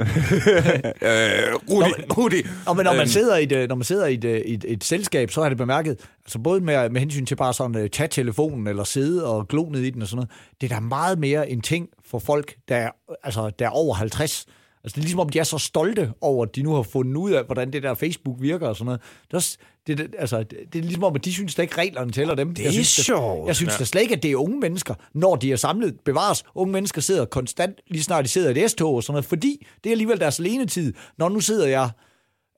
Øh, 1.01 1.55
Rudi, 1.69 1.91
Rudi. 2.17 2.41
Og 2.67 2.75
men 2.75 2.83
når 2.83 2.91
man 2.91 3.01
Øhm. 3.01 3.07
sidder 3.07 3.37
i 3.37 3.43
et, 3.43 3.69
når 3.69 3.75
man 3.75 3.83
sidder 3.83 4.05
i 4.05 4.13
et, 4.13 4.25
et, 4.25 4.53
et, 4.53 4.65
et 4.67 4.83
selskab, 4.83 5.31
så 5.31 5.41
har 5.41 5.49
det 5.49 5.57
bemærket, 5.57 5.99
altså 6.25 6.39
både 6.39 6.61
med, 6.61 6.89
med 6.89 6.99
hensyn 7.01 7.25
til 7.25 7.35
bare 7.35 7.53
sådan 7.53 7.75
uh, 7.83 7.87
tage 7.91 8.07
telefonen 8.07 8.67
eller 8.67 8.83
sidde 8.83 9.25
og 9.25 9.47
glo 9.47 9.69
ned 9.69 9.81
i 9.81 9.89
den 9.89 10.01
og 10.01 10.07
sådan 10.07 10.17
noget, 10.17 10.29
det 10.61 10.71
er 10.71 10.75
da 10.75 10.79
meget 10.81 11.19
mere 11.19 11.49
en 11.49 11.61
ting 11.61 11.89
for 12.05 12.19
folk, 12.19 12.55
der 12.69 12.75
er, 12.75 12.89
altså, 13.23 13.49
der 13.59 13.65
er 13.65 13.69
over 13.69 13.93
50. 13.95 14.45
Altså 14.83 14.95
det 14.95 14.97
er 14.97 15.01
ligesom 15.01 15.19
om, 15.19 15.29
de 15.29 15.39
er 15.39 15.43
så 15.43 15.57
stolte 15.57 16.11
over, 16.21 16.45
at 16.45 16.55
de 16.55 16.61
nu 16.63 16.73
har 16.73 16.81
fundet 16.81 17.15
ud 17.15 17.31
af, 17.31 17.45
hvordan 17.45 17.73
det 17.73 17.83
der 17.83 17.93
Facebook 17.93 18.35
virker 18.39 18.67
og 18.67 18.75
sådan 18.75 18.85
noget. 18.85 19.01
Det 19.27 19.33
er, 19.33 19.37
også, 19.37 19.57
det, 19.87 20.15
altså, 20.17 20.43
det, 20.43 20.57
det 20.73 20.79
er 20.79 20.83
ligesom 20.83 21.03
om, 21.03 21.15
at 21.15 21.25
de 21.25 21.33
synes 21.33 21.55
da 21.55 21.61
ikke, 21.61 21.77
reglerne 21.77 22.11
tæller 22.11 22.35
dem. 22.35 22.55
Det 22.55 22.67
er 22.67 22.71
synes, 22.71 22.87
sjovt. 22.87 23.47
Jeg 23.47 23.55
synes 23.55 23.73
ja. 23.73 23.77
da 23.77 23.83
slet 23.83 24.01
ikke, 24.01 24.15
at 24.15 24.23
det 24.23 24.31
er 24.31 24.35
unge 24.35 24.59
mennesker, 24.59 24.93
når 25.13 25.35
de 25.35 25.51
er 25.51 25.55
samlet, 25.55 25.99
bevares. 26.05 26.43
Unge 26.55 26.73
mennesker 26.73 27.01
sidder 27.01 27.25
konstant, 27.25 27.75
lige 27.87 28.03
snart 28.03 28.25
de 28.25 28.29
sidder 28.29 28.49
i 28.55 28.63
et 28.63 28.71
S-tog 28.71 28.95
og 28.95 29.03
sådan 29.03 29.13
noget, 29.13 29.25
fordi 29.25 29.65
det 29.83 29.89
er 29.89 29.93
alligevel 29.93 30.19
deres 30.19 30.39
alenetid. 30.39 30.93
Når 31.17 31.29
nu 31.29 31.39
sidder 31.39 31.67
jeg 31.67 31.89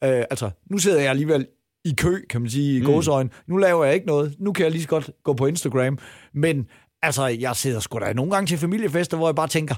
Øh, 0.04 0.24
altså, 0.30 0.50
nu 0.72 0.78
sidder 0.78 1.00
jeg 1.00 1.10
alligevel 1.10 1.48
i 1.86 1.94
kø, 1.98 2.22
kan 2.30 2.42
man 2.42 2.50
sige, 2.50 2.78
i 2.78 2.80
mm. 2.80 2.86
gåsøjne. 2.86 3.30
Nu 3.48 3.58
laver 3.58 3.86
jeg 3.86 3.94
ikke 3.94 4.08
noget. 4.08 4.36
Nu 4.40 4.54
kan 4.54 4.64
jeg 4.64 4.72
lige 4.72 4.82
så 4.82 4.88
godt 4.88 5.12
gå 5.24 5.34
på 5.34 5.46
Instagram. 5.46 5.98
Men 6.34 6.68
altså, 7.02 7.26
jeg 7.26 7.56
sidder 7.56 7.80
sgu 7.80 8.00
da 8.00 8.14
nogle 8.14 8.32
gange 8.32 8.48
til 8.48 8.58
familiefester, 8.58 9.18
hvor 9.18 9.28
jeg 9.28 9.36
bare 9.36 9.48
tænker, 9.48 9.76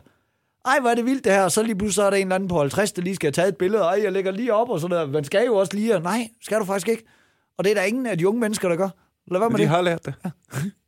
ej, 0.65 0.79
hvor 0.81 0.89
er 0.89 0.95
det 0.95 1.05
vildt 1.05 1.23
det 1.23 1.31
her. 1.31 1.43
Og 1.43 1.51
så 1.51 1.63
lige 1.63 1.75
pludselig 1.75 1.95
så 1.95 2.03
er 2.03 2.09
der 2.09 2.17
en 2.17 2.21
eller 2.21 2.35
anden 2.35 2.49
på 2.49 2.59
50, 2.59 2.91
der 2.91 3.01
lige 3.01 3.15
skal 3.15 3.27
have 3.27 3.31
taget 3.31 3.49
et 3.49 3.57
billede. 3.57 3.83
Ej, 3.83 3.99
jeg 4.03 4.11
lægger 4.11 4.31
lige 4.31 4.53
op 4.53 4.69
og 4.69 4.79
sådan 4.79 4.95
noget. 4.95 5.09
Man 5.09 5.23
skal 5.23 5.45
jo 5.45 5.55
også 5.55 5.75
lige... 5.75 5.95
og 5.95 6.01
Nej, 6.01 6.27
skal 6.41 6.59
du 6.59 6.65
faktisk 6.65 6.87
ikke. 6.87 7.03
Og 7.61 7.65
det 7.65 7.71
er 7.71 7.75
der 7.75 7.83
ingen 7.83 8.05
af 8.05 8.17
de 8.17 8.27
unge 8.27 8.39
mennesker, 8.39 8.69
der 8.69 8.75
gør. 8.75 8.89
Lad 9.31 9.39
være 9.39 9.49
med 9.49 9.57
De 9.57 9.61
det. 9.61 9.69
har 9.69 9.81
lært 9.81 10.05
det. 10.05 10.13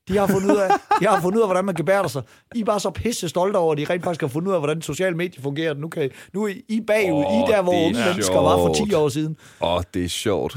De 0.07 0.17
har 0.17 0.27
fundet 0.27 0.51
ud 0.51 0.57
af, 0.57 0.69
de 0.99 1.07
har 1.07 1.21
fundet 1.21 1.37
ud 1.37 1.41
af, 1.41 1.47
hvordan 1.47 1.65
man 1.65 1.75
gebærder 1.75 2.07
sig. 2.07 2.21
I 2.55 2.61
er 2.61 2.65
bare 2.65 2.79
så 2.79 2.89
pisse 2.89 3.29
stolte 3.29 3.57
over, 3.57 3.71
at 3.71 3.77
de 3.77 3.85
rent 3.89 4.03
faktisk 4.03 4.21
har 4.21 4.27
fundet 4.27 4.47
ud 4.49 4.53
af, 4.53 4.59
hvordan 4.59 4.81
sociale 4.81 5.17
medier 5.17 5.41
fungerer. 5.41 5.73
Nu, 5.73 5.87
kan 5.89 6.05
I, 6.05 6.09
nu 6.33 6.43
er 6.47 6.53
I 6.69 6.81
bagud. 6.87 7.25
Åh, 7.25 7.33
I 7.33 7.41
er 7.41 7.45
der, 7.45 7.61
hvor 7.61 7.73
unge 7.85 7.99
mennesker 8.05 8.39
var 8.39 8.57
for 8.57 8.73
10 8.73 8.77
sjovt. 8.89 8.93
år 8.93 9.09
siden. 9.09 9.37
Åh, 9.61 9.73
oh, 9.73 9.83
det 9.93 10.03
er 10.05 10.09
sjovt. 10.09 10.55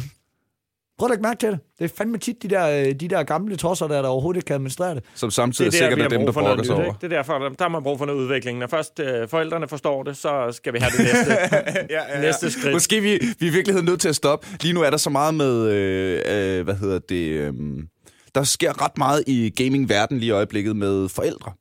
Prøv 0.99 1.07
at 1.07 1.11
lægge 1.11 1.23
mærke 1.23 1.39
til 1.39 1.49
det. 1.51 1.59
Det 1.79 1.85
er 1.85 1.95
fandme 1.99 2.19
tit 2.19 2.43
de 2.43 2.49
der, 2.49 2.69
øh, 2.69 2.95
de 3.01 3.09
der 3.09 3.23
gamle 3.23 3.57
tosser, 3.57 3.87
der, 3.89 4.03
der 4.03 4.09
overhovedet 4.09 4.39
ikke 4.39 4.47
kan 4.47 4.55
administrere 4.55 4.95
det. 4.95 5.03
Som 5.15 5.31
samtidig 5.31 5.73
Det 5.73 5.81
er 5.81 5.85
er 5.85 5.89
der, 5.89 5.95
sikkert 5.97 6.13
er 6.13 6.19
dem, 6.19 6.27
der 6.27 6.33
brokker 6.33 6.65
sig 6.65 6.75
over. 6.75 6.93
Det 6.93 7.13
er 7.13 7.17
derfor, 7.17 7.39
der, 7.39 7.49
der 7.49 7.65
har 7.65 7.69
man 7.69 7.83
brug 7.83 7.99
for 7.99 8.07
noget 8.07 8.21
udvikling. 8.21 8.59
Når 8.59 8.67
først 8.67 9.01
øh, 9.01 9.29
forældrene 9.29 9.69
forstår 9.69 10.03
det, 10.03 10.17
så 10.17 10.53
skal 10.53 10.73
vi 10.73 10.79
have 10.79 10.91
det 10.91 10.99
næste, 10.99 11.33
ja, 11.95 12.15
ja, 12.15 12.21
næste 12.27 12.51
skridt. 12.51 12.73
Måske 12.73 13.01
vi, 13.01 13.09
vi 13.39 13.47
er 13.47 13.51
i 13.51 13.53
virkeligheden 13.53 13.87
nødt 13.87 14.01
til 14.01 14.09
at 14.09 14.17
stoppe. 14.17 14.47
Lige 14.61 14.75
nu 14.75 14.83
er 14.83 14.91
der 14.91 14.97
så 14.97 15.11
meget 15.11 15.35
med, 15.35 15.69
øh, 15.69 16.59
øh, 16.59 16.65
hvad 16.65 16.75
hedder 16.75 16.99
det, 16.99 17.27
øh, 17.31 17.53
der 18.35 18.43
sker 18.43 18.85
ret 18.85 18.99
meget 18.99 19.25
i 19.27 19.51
gaming-verden 19.51 20.19
lige 20.19 20.29
i 20.29 20.31
øjeblikket 20.31 20.77
med 20.77 21.09
forældre. 21.09 21.53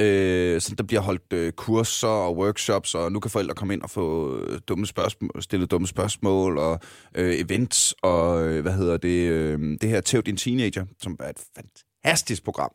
Øh, 0.00 0.60
så 0.60 0.74
der 0.74 0.84
bliver 0.84 1.00
holdt 1.00 1.32
øh, 1.32 1.52
kurser 1.52 2.08
og 2.08 2.36
workshops, 2.36 2.94
og 2.94 3.12
nu 3.12 3.20
kan 3.20 3.30
forældre 3.30 3.54
komme 3.54 3.74
ind 3.74 3.82
og 3.82 3.90
få 3.90 4.36
øh, 4.38 4.60
dumme 4.68 4.86
spørgsmål, 4.86 5.42
stille 5.42 5.66
dumme 5.66 5.86
spørgsmål, 5.86 6.58
og 6.58 6.80
øh, 7.14 7.34
events, 7.34 7.94
og 8.02 8.48
øh, 8.48 8.62
hvad 8.62 8.72
hedder 8.72 8.96
det, 8.96 9.28
øh, 9.30 9.78
det 9.80 9.88
her 9.88 10.00
Tæv 10.00 10.22
din 10.22 10.36
teenager, 10.36 10.86
som 11.02 11.16
er 11.20 11.28
et 11.28 11.38
fantastisk 11.56 12.44
program, 12.44 12.70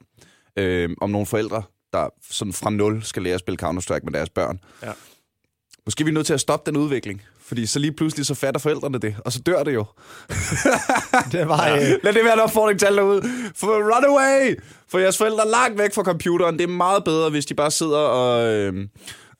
øh, 0.58 0.90
om 1.02 1.10
nogle 1.10 1.26
forældre, 1.26 1.64
der 1.94 2.10
sådan 2.30 2.54
fra 2.54 2.70
nul 2.70 3.04
skal 3.04 3.24
lære 3.24 3.34
at 3.34 3.40
spille 3.40 3.58
Counter-Strike 3.62 4.04
med 4.04 4.14
deres 4.14 4.30
børn. 4.30 4.60
Ja. 4.84 4.92
Måske 5.86 6.02
er 6.02 6.06
vi 6.06 6.12
nødt 6.12 6.26
til 6.26 6.34
at 6.34 6.42
stoppe 6.42 6.72
den 6.72 6.78
udvikling, 6.78 7.22
fordi 7.48 7.66
så 7.66 7.80
lige 7.80 7.92
pludselig 7.92 8.26
så 8.26 8.34
fatter 8.36 8.60
forældrene 8.60 8.98
det, 8.98 9.16
og 9.26 9.32
så 9.32 9.40
dør 9.40 9.64
det 9.64 9.74
jo. 9.74 9.86
Det 11.32 11.50
var, 11.50 11.70
øh, 11.74 11.82
Lad 12.04 12.14
det 12.14 12.24
være 12.24 12.34
en 12.34 12.40
opfordring 12.40 12.80
til 12.80 12.86
alle 12.86 12.98
derude. 12.98 13.22
For 13.56 13.68
run 13.68 14.06
away! 14.06 14.56
For 14.88 15.00
jeres 15.00 15.18
forældre 15.18 15.44
er 15.46 15.50
langt 15.50 15.80
væk 15.80 15.94
fra 15.94 16.04
computeren. 16.04 16.58
Det 16.58 16.64
er 16.64 16.68
meget 16.68 17.04
bedre, 17.04 17.30
hvis 17.30 17.46
de 17.46 17.54
bare 17.54 17.72
sidder 17.72 17.98
og... 17.98 18.54
Øh, 18.54 18.88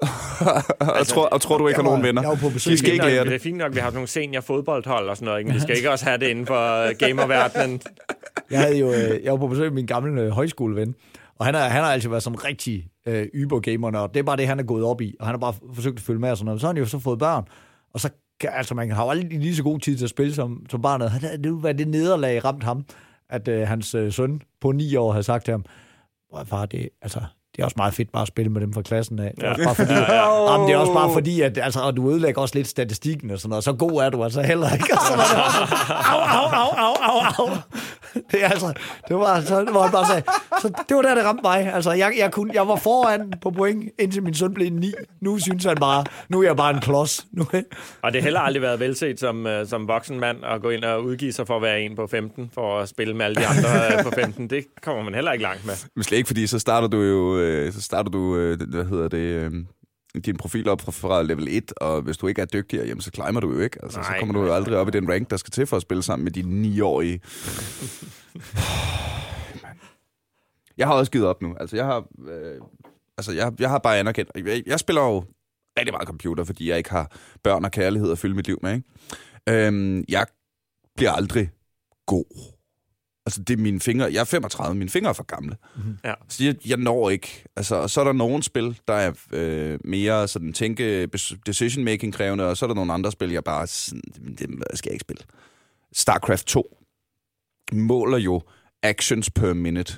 og, 1.00 1.08
tror, 1.08 1.26
og 1.26 1.42
tror, 1.42 1.58
du 1.58 1.68
ikke 1.68 1.78
har 1.78 1.84
nogen 1.84 2.04
venner. 2.04 2.22
jeg 2.22 2.30
var 2.30 2.36
på 2.36 2.50
besøg 2.50 2.72
De 2.72 2.78
skal 2.78 2.94
ikke 2.94 3.06
lære 3.06 3.20
det 3.20 3.28
det. 3.28 3.36
er 3.36 3.40
fint 3.40 3.58
nok, 3.58 3.70
at 3.70 3.76
vi 3.76 3.80
har 3.80 3.92
nogle 3.92 4.08
senior 4.08 4.42
fodboldhold 4.42 5.10
og 5.10 5.16
sådan 5.18 5.26
noget, 5.26 5.40
ikke? 5.40 5.54
vi 5.54 5.60
skal 5.60 5.76
ikke 5.78 5.92
også 5.92 6.06
have 6.06 6.18
det 6.18 6.28
inden 6.28 6.46
for 6.46 6.88
øh, 6.88 6.96
gamerverdenen. 7.00 7.82
jeg, 8.52 8.60
havde 8.60 8.78
jo, 8.78 8.94
øh, 8.94 9.24
jeg 9.24 9.32
var 9.32 9.38
på 9.38 9.48
besøg 9.48 9.64
med 9.66 9.76
min 9.76 9.86
gamle 9.86 10.22
øh, 10.22 10.30
højskoleven, 10.30 10.96
og 11.40 11.46
han 11.46 11.56
har, 11.56 11.68
han 11.68 11.84
har 11.84 11.94
altid 11.94 12.10
været 12.10 12.24
som 12.24 12.36
rigtig 12.36 12.88
øh, 13.08 13.26
ybergamer, 13.34 14.00
og 14.00 14.14
det 14.14 14.20
er 14.20 14.24
bare 14.24 14.38
det, 14.38 14.48
han 14.48 14.60
er 14.60 14.64
gået 14.64 14.84
op 14.84 15.02
i, 15.02 15.16
og 15.20 15.26
han 15.26 15.34
har 15.34 15.40
bare 15.40 15.54
forsøgt 15.76 15.98
at 15.98 16.04
følge 16.04 16.20
med 16.20 16.32
og 16.32 16.38
sådan 16.38 16.46
noget. 16.46 16.62
Så 16.62 16.68
har 16.68 16.74
han 16.74 16.78
jo 16.78 16.86
så 16.86 17.00
fået 17.00 17.20
børn, 17.20 17.44
og 17.96 18.02
så 18.02 18.10
altså 18.44 18.76
man 18.76 18.92
har 18.92 19.04
jo 19.04 19.10
aldrig 19.10 19.40
lige 19.40 19.56
så 19.56 19.64
god 19.64 19.80
tid 19.80 19.98
til 19.98 20.04
at 20.04 20.10
spille 20.10 20.34
som, 20.34 20.66
som 20.70 20.82
barnet. 20.82 21.12
Han 21.12 21.22
havde, 21.22 21.44
det 21.44 21.64
var 21.64 21.72
det 21.72 21.88
nederlag 21.88 22.46
ramt 22.46 22.64
ham, 22.64 22.86
at 23.30 23.48
øh, 23.48 23.68
hans 23.68 23.96
øh, 23.96 24.12
søn 24.12 24.42
på 24.62 24.72
ni 24.72 24.96
år 24.96 25.12
havde 25.12 25.24
sagt 25.24 25.46
til 25.46 25.52
ham, 25.52 25.66
far, 26.46 26.66
det, 26.66 26.90
altså, 27.02 27.22
det 27.56 27.62
er 27.62 27.66
også 27.66 27.76
meget 27.78 27.94
fedt 27.94 28.12
bare 28.12 28.22
at 28.22 28.28
spille 28.28 28.52
med 28.52 28.62
dem 28.62 28.74
fra 28.74 28.82
klassen 28.82 29.20
af. 29.20 29.34
Det 29.36 29.44
er, 29.44 29.50
også 29.50 29.64
bare 29.64 29.76
fordi, 29.76 29.94
jamen, 30.52 30.68
det 30.68 30.74
er 30.74 30.78
også 30.78 30.94
bare 30.94 31.14
fordi, 31.14 31.42
at 31.42 31.58
altså, 31.58 31.80
og 31.80 31.98
du 31.98 32.10
ødelægger 32.12 32.42
også 32.42 32.56
lidt 32.56 32.68
statistikken 32.68 33.32
og 33.32 33.40
sådan 33.40 33.50
noget. 33.50 33.64
Så 33.64 33.74
god 33.74 33.92
er 34.02 34.10
du 34.10 34.24
altså 34.24 34.42
heller 34.42 34.74
ikke. 34.74 34.94
Og 34.94 35.00
så 35.08 35.16
var 35.16 35.24
det 35.24 35.38
au, 36.12 36.20
au, 36.20 36.48
au, 36.62 36.72
au, 36.78 36.96
au, 37.02 37.48
au. 37.48 37.58
Det, 38.32 38.44
er 38.44 38.48
altså, 38.50 38.74
det 39.08 39.16
var, 39.16 39.42
så, 39.42 39.64
hvor 39.64 39.82
han 39.82 39.92
bare 39.92 40.06
sagde, 40.06 40.24
så 40.62 40.84
det 40.90 40.96
var 40.96 41.02
der, 41.02 41.16
det 41.16 41.26
ramte 41.26 41.42
mig. 41.44 41.74
Altså, 41.74 41.92
jeg, 41.92 42.14
jeg, 42.18 42.32
kunne, 42.32 42.52
jeg 42.54 42.68
var 42.68 42.76
foran 42.76 43.34
på 43.42 43.52
point, 43.52 43.92
indtil 44.00 44.24
min 44.24 44.34
søn 44.34 44.54
blev 44.54 44.72
9. 44.72 44.94
Nu 45.22 45.40
synes 45.40 45.66
han 45.66 45.78
bare, 45.78 46.04
nu 46.30 46.42
er 46.42 46.44
jeg 46.44 46.56
bare 46.56 46.74
en 46.74 46.82
klods. 46.82 47.26
Nu, 47.32 47.46
Og 48.02 48.14
det 48.14 48.22
har 48.22 48.24
heller 48.24 48.40
aldrig 48.40 48.62
været 48.62 48.80
velset 48.80 49.20
som, 49.20 49.48
øh, 49.48 49.68
som 49.68 49.88
voksen 49.88 50.20
mand 50.20 50.38
at 50.46 50.62
gå 50.62 50.70
ind 50.70 50.84
og 50.84 51.04
udgive 51.04 51.34
sig 51.34 51.48
for 51.48 51.56
at 51.56 51.62
være 51.62 51.82
en 51.82 51.96
på 51.96 52.08
15, 52.08 52.50
for 52.54 52.80
at 52.80 52.90
spille 52.90 53.14
med 53.14 53.26
alle 53.26 53.36
de 53.36 53.48
andre 53.48 53.98
øh, 53.98 54.04
på 54.04 54.12
15. 54.16 54.50
Det 54.50 54.66
kommer 54.82 55.04
man 55.04 55.14
heller 55.14 55.32
ikke 55.32 55.44
langt 55.44 55.66
med. 55.66 55.74
Men 55.96 56.04
slet 56.04 56.18
ikke, 56.18 56.28
fordi 56.28 56.48
så 56.48 56.60
starter 56.60 56.88
du 56.88 57.02
jo... 57.02 57.40
øh, 57.46 57.74
Så 57.74 57.82
starter 57.82 58.10
du, 58.12 58.38
øh, 58.38 58.62
hvad 58.70 58.86
hedder 58.86 59.08
det... 59.08 59.18
øh, 59.18 59.52
din 60.26 60.38
profil 60.38 60.70
op 60.70 60.82
fra, 60.82 60.92
fra 60.92 61.24
level 61.24 61.48
1, 61.50 61.74
og 61.78 62.02
hvis 62.02 62.18
du 62.18 62.28
ikke 62.28 62.42
er 62.42 62.46
dygtigere, 62.46 62.88
jamen, 62.88 63.02
så 63.02 63.12
climber 63.16 63.42
du 63.42 63.54
jo 63.54 63.60
ikke. 63.60 63.80
Altså, 63.84 64.04
så 64.04 64.10
Nej, 64.10 64.20
kommer 64.20 64.34
du 64.34 64.40
jo 64.42 64.46
nej, 64.48 64.56
aldrig 64.56 64.78
op 64.78 64.88
i 64.88 64.92
den 64.92 65.10
rank, 65.12 65.30
der 65.30 65.38
skal 65.38 65.52
til 65.52 65.66
for 65.68 65.76
at 65.76 65.82
spille 65.82 66.04
sammen 66.04 66.24
med 66.24 66.32
de 66.32 66.42
9-årige. 66.80 67.22
Mand. 69.64 69.78
jeg 70.78 70.88
har 70.88 70.94
også 70.94 71.12
givet 71.12 71.28
op 71.28 71.42
nu. 71.42 71.56
Altså, 71.60 71.76
jeg 71.76 71.86
har, 71.86 72.06
øh, 72.28 72.62
altså, 73.18 73.32
jeg, 73.32 73.54
jeg 73.60 73.70
har 73.70 73.80
bare 73.80 73.98
anerkendt. 74.00 74.32
Jeg, 74.36 74.64
jeg 74.66 74.80
spiller 74.80 75.02
jo 75.02 75.24
rigtig 75.80 75.94
meget 75.94 76.08
computer, 76.08 76.44
fordi 76.44 76.70
jeg 76.70 76.78
ikke 76.78 76.90
har 76.90 77.12
børn 77.44 77.66
og 77.66 77.72
kærlighed 77.72 78.12
at 78.12 78.18
fylde 78.18 78.36
mit 78.36 78.48
liv 78.48 78.60
med. 78.62 78.74
Ikke? 78.74 79.68
Øhm, 79.68 80.04
jeg 80.10 80.26
bliver 80.96 81.12
aldrig 81.12 81.50
god. 82.06 82.55
Altså, 83.26 83.42
det 83.42 83.54
er 83.54 83.62
mine 83.62 83.80
fingre. 83.80 84.06
Jeg 84.06 84.20
er 84.20 84.24
35, 84.24 84.76
mine 84.76 84.90
fingre 84.90 85.10
er 85.10 85.14
for 85.14 85.24
gamle. 85.24 85.58
Mhm. 85.76 85.98
Ja. 86.04 86.14
Så 86.30 86.44
jeg, 86.44 86.56
jeg 86.68 86.78
når 86.78 87.10
ikke. 87.10 87.44
Altså, 87.56 87.76
og 87.76 87.90
så 87.90 88.02
er 88.02 88.06
der 88.06 88.14
nogle 88.14 88.44
spil, 88.44 88.80
der 88.88 88.94
er 88.94 89.14
øh, 89.32 89.80
mere 89.84 90.28
sådan 90.28 90.54
tænke, 90.54 91.10
decision-making 91.46 92.14
krævende, 92.14 92.48
og 92.48 92.58
så 92.58 92.66
er 92.66 92.68
der 92.68 92.76
nogle 92.76 92.94
andre 92.94 93.12
spil, 93.12 93.32
jeg 93.32 93.44
bare 93.44 93.68
sådan, 93.68 94.02
det 94.38 94.50
skal 94.74 94.90
jeg 94.90 94.94
ikke 94.94 95.02
spille. 95.02 95.24
StarCraft 95.94 96.48
2 96.48 96.78
måler 97.72 98.18
jo 98.18 98.42
actions 98.84 99.30
per 99.30 99.54
minute. 99.54 99.94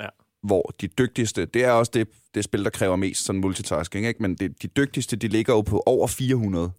Ja. 0.00 0.08
Hvor 0.42 0.74
de 0.80 0.86
dygtigste, 0.86 1.46
det 1.46 1.64
er 1.64 1.70
også 1.70 1.92
det, 1.94 2.08
det 2.34 2.44
spil, 2.44 2.64
der 2.64 2.70
kræver 2.70 2.96
mest 2.96 3.24
sådan 3.24 3.40
multitasking, 3.40 4.06
ikke? 4.06 4.22
men 4.22 4.34
det, 4.34 4.62
de 4.62 4.68
dygtigste, 4.68 5.16
de 5.16 5.28
ligger 5.28 5.54
jo 5.54 5.60
på 5.60 5.82
over 5.86 6.06
400 6.06 6.72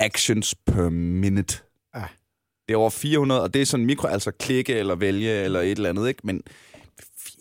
actions 0.00 0.54
per 0.54 0.88
minute. 0.88 1.62
Det 2.70 2.74
er 2.74 2.78
over 2.78 2.90
400, 2.90 3.42
og 3.42 3.54
det 3.54 3.62
er 3.62 3.66
sådan 3.66 3.86
mikro, 3.86 4.06
altså 4.08 4.30
klikke 4.30 4.74
eller 4.74 4.94
vælge 4.94 5.30
eller 5.30 5.60
et 5.60 5.70
eller 5.70 5.88
andet, 5.88 6.08
ikke? 6.08 6.20
Men 6.24 6.42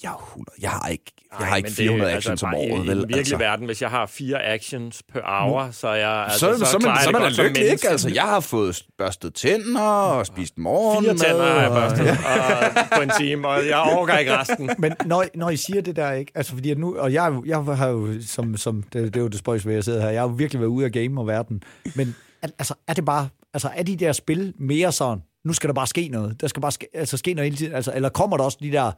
400, 0.02 0.46
jeg 0.62 0.70
har 0.70 0.88
ikke, 0.90 1.12
jeg 1.40 1.48
har 1.48 1.56
ikke 1.56 1.68
men 1.68 1.74
400 1.74 2.12
det, 2.12 2.18
actions 2.18 2.32
altså, 2.32 2.46
om 2.46 2.54
året, 2.56 2.70
vel? 2.70 2.78
I 2.88 2.90
den 2.90 2.98
virkelige 2.98 3.18
altså. 3.18 3.38
verden, 3.38 3.66
hvis 3.66 3.82
jeg 3.82 3.90
har 3.90 4.06
fire 4.06 4.44
actions 4.46 5.04
per 5.14 5.20
hour, 5.26 5.70
så 5.72 5.88
er 5.88 5.96
jeg... 5.96 6.10
Altså, 6.24 6.40
så, 6.40 6.66
så, 6.66 6.72
så, 6.72 6.78
klarer 6.78 6.82
man, 6.82 6.96
jeg 6.96 7.04
så 7.04 7.10
er 7.10 7.12
man 7.22 7.22
da 7.22 7.44
lykkelig, 7.44 7.72
ikke? 7.72 7.90
Altså, 7.90 8.10
jeg 8.10 8.24
har 8.24 8.40
fået 8.40 8.84
børstet 8.98 9.34
tænder 9.34 9.82
og 9.82 10.26
spist 10.26 10.58
morgenmad. 10.58 11.18
Fire 11.18 11.30
tænder 11.30 11.46
har 11.46 11.62
jeg 11.62 11.70
og- 11.70 11.76
børstet 11.76 12.10
og, 12.10 12.98
på 12.98 13.02
en 13.02 13.12
time, 13.20 13.48
og 13.48 13.68
jeg 13.68 13.78
overgår 13.78 14.14
ikke 14.14 14.38
resten. 14.38 14.70
Men 14.84 14.94
når, 15.06 15.26
når 15.36 15.50
I 15.50 15.58
siger 15.58 15.82
det 15.82 15.96
der, 15.96 16.12
ikke? 16.12 16.32
Altså, 16.36 16.54
fordi 16.54 16.72
at 16.72 16.78
nu, 16.78 16.98
og 16.98 17.14
jeg, 17.14 17.28
er 17.28 17.42
jeg 17.46 17.58
har 17.64 17.88
jo, 17.88 18.08
som, 18.28 18.58
som 18.58 18.84
det, 18.84 19.04
det 19.14 19.16
er 19.16 19.22
jo 19.24 19.28
det 19.28 19.40
spøjs 19.40 19.66
ved, 19.66 19.74
jeg 19.74 19.84
sidder 19.84 20.02
her, 20.02 20.10
jeg 20.10 20.22
har 20.22 20.28
jo 20.28 20.34
virkelig 20.34 20.60
været 20.60 20.70
ude 20.70 20.86
af 20.86 20.92
game 20.92 21.22
og 21.22 21.28
verden. 21.28 21.64
Men 21.96 22.16
al- 22.42 22.54
altså, 22.60 22.74
er 22.88 22.94
det 22.94 23.06
bare, 23.06 23.28
altså, 23.54 23.70
er 23.76 23.84
de 23.84 23.96
der 23.96 24.12
spil 24.12 24.54
mere 24.60 24.92
sådan, 24.92 25.24
nu 25.46 25.54
skal 25.54 25.68
der 25.68 25.74
bare 25.74 25.88
ske 25.88 26.08
noget, 26.08 26.42
der 26.42 26.48
skal 26.48 26.62
bare 26.62 26.72
ske, 26.72 26.88
altså, 26.94 27.18
ske 27.18 27.34
noget 27.34 27.46
hele 27.46 27.58
tiden, 27.58 27.74
altså, 27.74 27.92
eller 27.96 28.10
kommer 28.10 28.38
der 28.38 28.44
også 28.44 28.58
de 28.62 28.72
der 28.72 28.92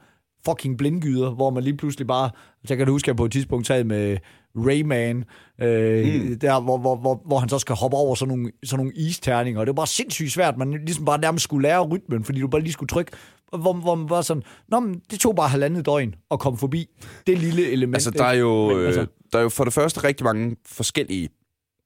fucking 0.45 0.77
blindgyder, 0.77 1.31
hvor 1.31 1.49
man 1.49 1.63
lige 1.63 1.77
pludselig 1.77 2.07
bare, 2.07 2.29
så 2.65 2.73
jeg 2.73 2.77
kan 2.77 2.87
huske, 2.87 3.05
at 3.05 3.07
jeg 3.07 3.15
på 3.15 3.25
et 3.25 3.31
tidspunkt 3.31 3.67
sad 3.67 3.83
med 3.83 4.17
Rayman, 4.55 5.23
øh, 5.61 6.23
mm. 6.23 6.39
der, 6.39 6.61
hvor, 6.61 6.77
hvor, 6.77 6.95
hvor, 6.95 7.21
hvor 7.25 7.39
han 7.39 7.49
så 7.49 7.59
skal 7.59 7.75
hoppe 7.75 7.97
over 7.97 8.15
sådan 8.15 8.27
nogle, 8.27 8.51
sådan 8.63 8.85
nogle 8.85 8.93
isterninger, 8.95 9.59
og 9.59 9.65
det 9.65 9.71
var 9.71 9.81
bare 9.81 9.87
sindssygt 9.87 10.31
svært, 10.31 10.57
man 10.57 10.71
ligesom 10.71 11.05
bare 11.05 11.21
nærmest 11.21 11.43
skulle 11.43 11.67
lære 11.67 11.81
rytmen, 11.87 12.23
fordi 12.23 12.39
du 12.39 12.47
bare 12.47 12.61
lige 12.61 12.73
skulle 12.73 12.87
trykke, 12.87 13.11
hvor, 13.49 13.73
hvor 13.73 13.95
man 13.95 14.07
bare 14.07 14.23
sådan, 14.23 14.43
Nå, 14.67 14.79
men 14.79 15.01
det 15.11 15.19
tog 15.19 15.35
bare 15.35 15.49
halvandet 15.49 15.85
døgn 15.85 16.15
at 16.31 16.39
komme 16.39 16.57
forbi 16.57 16.87
det 17.27 17.37
lille 17.37 17.71
element. 17.71 17.95
Altså, 17.95 18.11
der 18.11 18.23
er 18.23 18.33
jo, 18.33 18.67
Men, 18.67 18.77
øh, 18.77 18.87
altså- 18.87 19.05
der 19.33 19.39
er 19.39 19.43
jo 19.43 19.49
for 19.49 19.63
det 19.63 19.73
første 19.73 20.03
rigtig 20.03 20.23
mange 20.23 20.55
forskellige... 20.65 21.29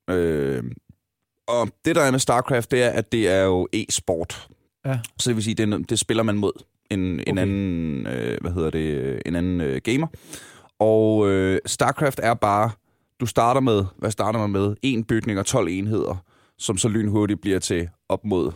Øh, 0.09 0.63
og 1.47 1.69
det, 1.85 1.95
der 1.95 2.01
er 2.01 2.11
med 2.11 2.19
StarCraft, 2.19 2.71
det 2.71 2.83
er, 2.83 2.89
at 2.89 3.11
det 3.11 3.27
er 3.29 3.43
jo 3.43 3.67
e-sport. 3.73 4.47
Ja. 4.85 4.99
Så 5.19 5.29
det 5.29 5.35
vil 5.35 5.43
sige, 5.43 5.55
det, 5.55 5.89
det 5.89 5.99
spiller 5.99 6.23
man 6.23 6.37
mod 6.37 6.51
en, 6.89 6.99
en 6.99 7.19
Okay. 7.19 7.41
anden, 7.41 8.07
øh, 8.07 8.37
hvad 8.41 8.51
hedder 8.51 8.69
det, 8.69 9.21
en 9.25 9.35
anden 9.35 9.61
øh, 9.61 9.81
gamer. 9.83 10.07
Og 10.79 11.29
øh, 11.29 11.59
StarCraft 11.65 12.19
er 12.23 12.33
bare, 12.33 12.71
du 13.19 13.25
starter 13.25 13.61
med, 13.61 13.85
hvad 13.97 14.11
starter 14.11 14.39
man 14.39 14.49
med? 14.49 14.75
En 14.81 15.03
bygning 15.03 15.39
og 15.39 15.45
12 15.45 15.67
enheder, 15.69 16.23
som 16.57 16.77
så 16.77 16.87
lynhurtigt 16.89 17.41
bliver 17.41 17.59
til 17.59 17.89
op 18.09 18.25
mod 18.25 18.51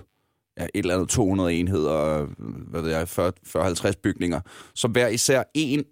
ja, 0.59 0.63
et 0.63 0.69
eller 0.73 0.93
andet 0.93 1.09
200 1.09 1.53
enheder, 1.53 2.25
hvad 2.69 2.81
ved 2.81 2.91
jeg, 2.91 3.07
40-50 3.89 3.91
bygninger, 4.03 4.39
som 4.75 4.91
hver 4.91 5.07
især 5.07 5.43
en 5.53 5.83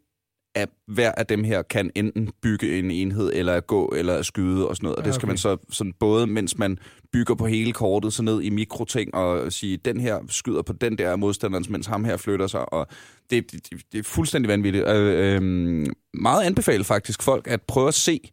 af 0.58 0.68
hver 0.88 1.12
af 1.12 1.26
dem 1.26 1.43
her 1.43 1.62
kan 1.62 1.91
enten 1.95 2.30
bygge 2.41 2.80
en 2.80 2.91
enhed, 2.91 3.32
eller 3.34 3.53
at 3.53 3.68
gå, 3.68 3.93
eller 3.95 4.14
at 4.16 4.26
skyde 4.26 4.68
og 4.68 4.76
sådan 4.76 4.86
noget. 4.86 4.97
Og 4.97 5.05
det 5.05 5.14
skal 5.14 5.26
okay. 5.26 5.32
man 5.32 5.38
så 5.38 5.58
sådan 5.72 5.93
både, 5.99 6.28
mens 6.28 6.58
man 6.58 6.78
bygger 7.14 7.36
på 7.36 7.45
hele 7.45 7.74
kortet, 7.74 8.14
så 8.14 8.24
ned 8.24 8.41
i 8.41 8.49
mikroting 8.49 9.16
og 9.16 9.53
sige, 9.53 9.78
den 9.78 9.99
her 9.99 10.20
skyder 10.30 10.62
på 10.62 10.74
den 10.74 10.97
der 10.97 11.16
modstanderens, 11.16 11.70
mens 11.70 11.86
ham 11.88 12.03
her 12.03 12.18
flytter 12.18 12.47
sig. 12.47 12.74
Og 12.74 12.88
det, 13.30 13.51
det, 13.51 13.70
det 13.91 13.99
er 13.99 14.03
fuldstændig 14.03 14.49
vanvittigt. 14.49 14.88
Øh, 14.88 15.36
øh, 15.36 15.41
meget 16.14 16.43
anbefalet 16.43 16.86
faktisk 16.86 17.24
folk 17.24 17.47
at 17.47 17.62
prøve 17.62 17.88
at 17.88 17.93
se, 17.93 18.32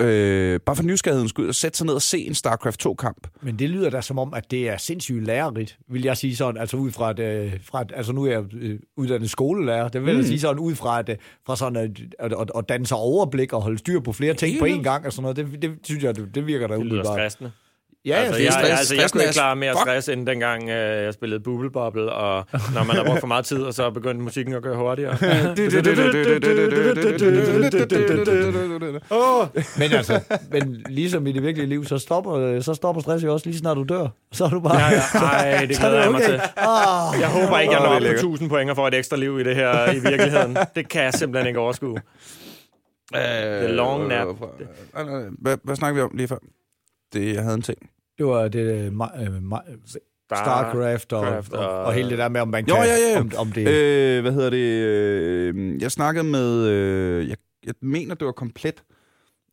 øh, 0.00 0.60
bare 0.60 0.76
for 0.76 0.82
nysgerrighedens 0.82 1.30
skyld, 1.30 1.48
at 1.48 1.54
sætte 1.54 1.78
sig 1.78 1.86
ned 1.86 1.94
og 1.94 2.02
se 2.02 2.18
en 2.18 2.34
StarCraft 2.34 2.86
2-kamp. 2.86 3.26
Men 3.42 3.58
det 3.58 3.70
lyder 3.70 3.90
da 3.90 4.00
som 4.00 4.18
om, 4.18 4.34
at 4.34 4.50
det 4.50 4.68
er 4.68 4.76
sindssygt 4.76 5.24
lærerigt, 5.24 5.78
vil 5.88 6.02
jeg 6.02 6.16
sige 6.16 6.36
sådan, 6.36 6.60
altså 6.60 6.76
ud 6.76 6.90
fra, 6.90 7.10
at, 7.10 7.18
øh, 7.18 7.52
fra 7.62 7.80
at 7.80 7.92
altså 7.96 8.12
nu 8.12 8.24
er 8.24 8.30
jeg 8.30 8.44
øh, 8.54 8.78
uddannet 8.96 9.30
skolelærer, 9.30 9.88
det 9.88 10.00
vil 10.04 10.08
jeg 10.14 10.20
Mm. 10.20 10.26
sige 10.26 10.40
sådan, 10.40 10.58
ud 10.58 10.74
fra, 10.74 10.98
at, 10.98 11.08
øh, 11.08 11.16
fra 11.46 11.56
sådan 11.56 11.76
at, 11.76 11.90
at, 12.18 12.40
at, 12.40 12.50
at 12.58 12.68
danne 12.68 12.86
sig 12.86 12.96
overblik 12.96 13.52
og 13.52 13.62
holde 13.62 13.78
styr 13.78 14.00
på 14.00 14.12
flere 14.12 14.34
ting 14.34 14.58
på 14.58 14.64
én 14.66 14.82
gang 14.82 15.06
og 15.06 15.12
sådan 15.12 15.22
noget, 15.22 15.36
det, 15.36 15.62
det 15.62 15.70
synes 15.84 16.04
jeg, 16.04 16.16
det, 16.16 16.34
det 16.34 16.46
virker 16.46 16.66
da 16.66 16.74
Det 16.74 16.82
lyder 16.82 16.90
umiddelbart. 16.94 17.14
stressende. 17.18 17.50
Ja, 18.06 18.14
altså, 18.14 18.32
det 18.34 18.40
er 18.40 18.44
jeg, 18.44 18.52
stress. 18.52 18.70
altså, 18.80 18.94
jeg 18.94 19.10
kunne 19.10 19.22
ikke 19.22 19.28
er- 19.28 19.32
klare 19.32 19.56
mere 19.56 19.72
Fuck. 19.72 19.80
stress, 19.80 20.08
end 20.08 20.26
dengang 20.26 20.62
øh, 20.68 21.04
jeg 21.04 21.14
spillede 21.14 21.40
Bubble 21.40 21.70
Bobble, 21.70 22.12
og 22.12 22.46
når 22.74 22.84
man 22.84 22.96
har 22.96 23.04
brugt 23.04 23.20
for 23.20 23.26
meget 23.26 23.44
tid, 23.44 23.62
og 23.62 23.74
så 23.74 23.90
begyndte 23.90 24.22
musikken 24.24 24.54
at 24.54 24.62
gøre 24.62 24.76
hurtigere. 24.76 25.16
Åh, 29.10 29.46
men 29.78 29.92
altså, 29.92 30.20
men 30.50 30.82
ligesom 30.88 31.26
i 31.26 31.32
det 31.32 31.42
virkelige 31.42 31.66
liv, 31.68 31.84
så 31.84 31.98
stopper, 31.98 32.60
så 32.60 32.74
stopper 32.74 33.02
stress 33.02 33.24
jo 33.24 33.32
også 33.32 33.46
lige 33.48 33.58
snart 33.58 33.76
du 33.76 33.82
dør. 33.82 34.08
Så 34.32 34.44
er 34.44 34.48
du 34.50 34.60
bare... 34.60 34.78
Ja, 34.78 34.88
ja. 34.90 35.18
Ej, 35.18 35.66
det 35.66 35.76
er 35.76 35.80
glæder 35.80 36.02
jeg 36.02 36.12
mig 36.12 36.22
til. 36.22 36.34
Ah, 36.56 37.20
Jeg 37.20 37.28
håber 37.28 37.58
ikke, 37.58 37.72
jeg 37.74 37.80
når 37.80 37.86
er 37.86 37.90
op 37.94 37.98
på 37.98 38.02
lækkert. 38.02 38.18
1000 38.24 38.48
point 38.48 38.70
og 38.70 38.76
får 38.76 38.88
et 38.88 38.94
ekstra 38.94 39.16
liv 39.16 39.38
i 39.40 39.44
det 39.44 39.56
her 39.56 39.92
i 39.92 39.98
virkeligheden. 39.98 40.56
Det 40.74 40.88
kan 40.88 41.02
jeg 41.02 41.14
simpelthen 41.14 41.46
ikke 41.48 41.60
overskue. 41.60 41.96
The 43.14 43.68
long 43.68 44.08
nap. 44.08 44.26
Hvad 45.64 45.76
snakker 45.76 45.94
vi 45.94 46.00
om 46.00 46.10
lige 46.14 46.28
før? 46.28 46.38
Det, 47.12 47.34
jeg 47.34 47.42
havde 47.42 47.54
en 47.54 47.62
ting. 47.62 47.78
Det 48.18 48.26
var 48.26 48.48
det, 48.48 48.60
øh, 48.60 48.86
ma- 48.92 49.22
øh, 49.22 49.40
Starcraft 50.28 51.12
og, 51.12 51.24
Starcraft 51.24 51.52
og, 51.52 51.68
og- 51.68 51.84
og, 51.84 51.92
hele 51.94 52.10
det 52.10 52.18
der 52.18 52.28
med, 52.28 52.40
om 52.40 52.48
man 52.48 52.66
Jo, 52.68 52.74
kan... 52.74 52.84
ja, 52.84 52.94
ja. 53.12 53.20
Om, 53.20 53.30
om 53.38 53.52
det, 53.52 53.68
Øh, 53.68 54.22
hvad 54.22 54.32
hedder 54.32 54.50
det? 54.50 54.56
Øh, 54.58 55.82
jeg 55.82 55.92
snakkede 55.92 56.24
med... 56.24 56.66
Øh, 56.66 57.28
jeg, 57.28 57.36
jeg 57.66 57.74
mener, 57.80 58.14
det 58.14 58.26
var 58.26 58.32
komplet. 58.32 58.82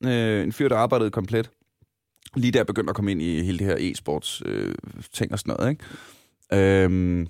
Øh, 0.05 0.43
en 0.43 0.51
fyr, 0.51 0.68
der 0.70 0.76
arbejdede 0.78 1.12
komplet. 1.12 1.49
Lige 2.36 2.57
jeg 2.57 2.68
begyndte 2.68 2.89
at 2.89 2.95
komme 2.95 3.12
ind 3.12 3.22
i 3.22 3.43
hele 3.43 3.59
det 3.59 3.68
her 3.68 3.76
e-sports 3.93 4.41
øh, 4.45 4.76
ting 5.14 5.32
og 5.34 5.39
sådan 5.39 5.55
noget, 5.57 5.72
ikke? 5.72 6.84
Øhm, 6.84 7.28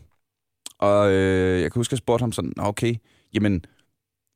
og 0.79 1.11
øh, 1.11 1.61
jeg 1.61 1.71
kan 1.71 1.79
huske, 1.79 1.89
at 1.89 1.91
jeg 1.91 1.97
spurgte 1.97 2.23
ham 2.23 2.31
sådan, 2.31 2.53
"Nå, 2.57 2.63
okay, 2.63 2.95
jamen, 3.33 3.65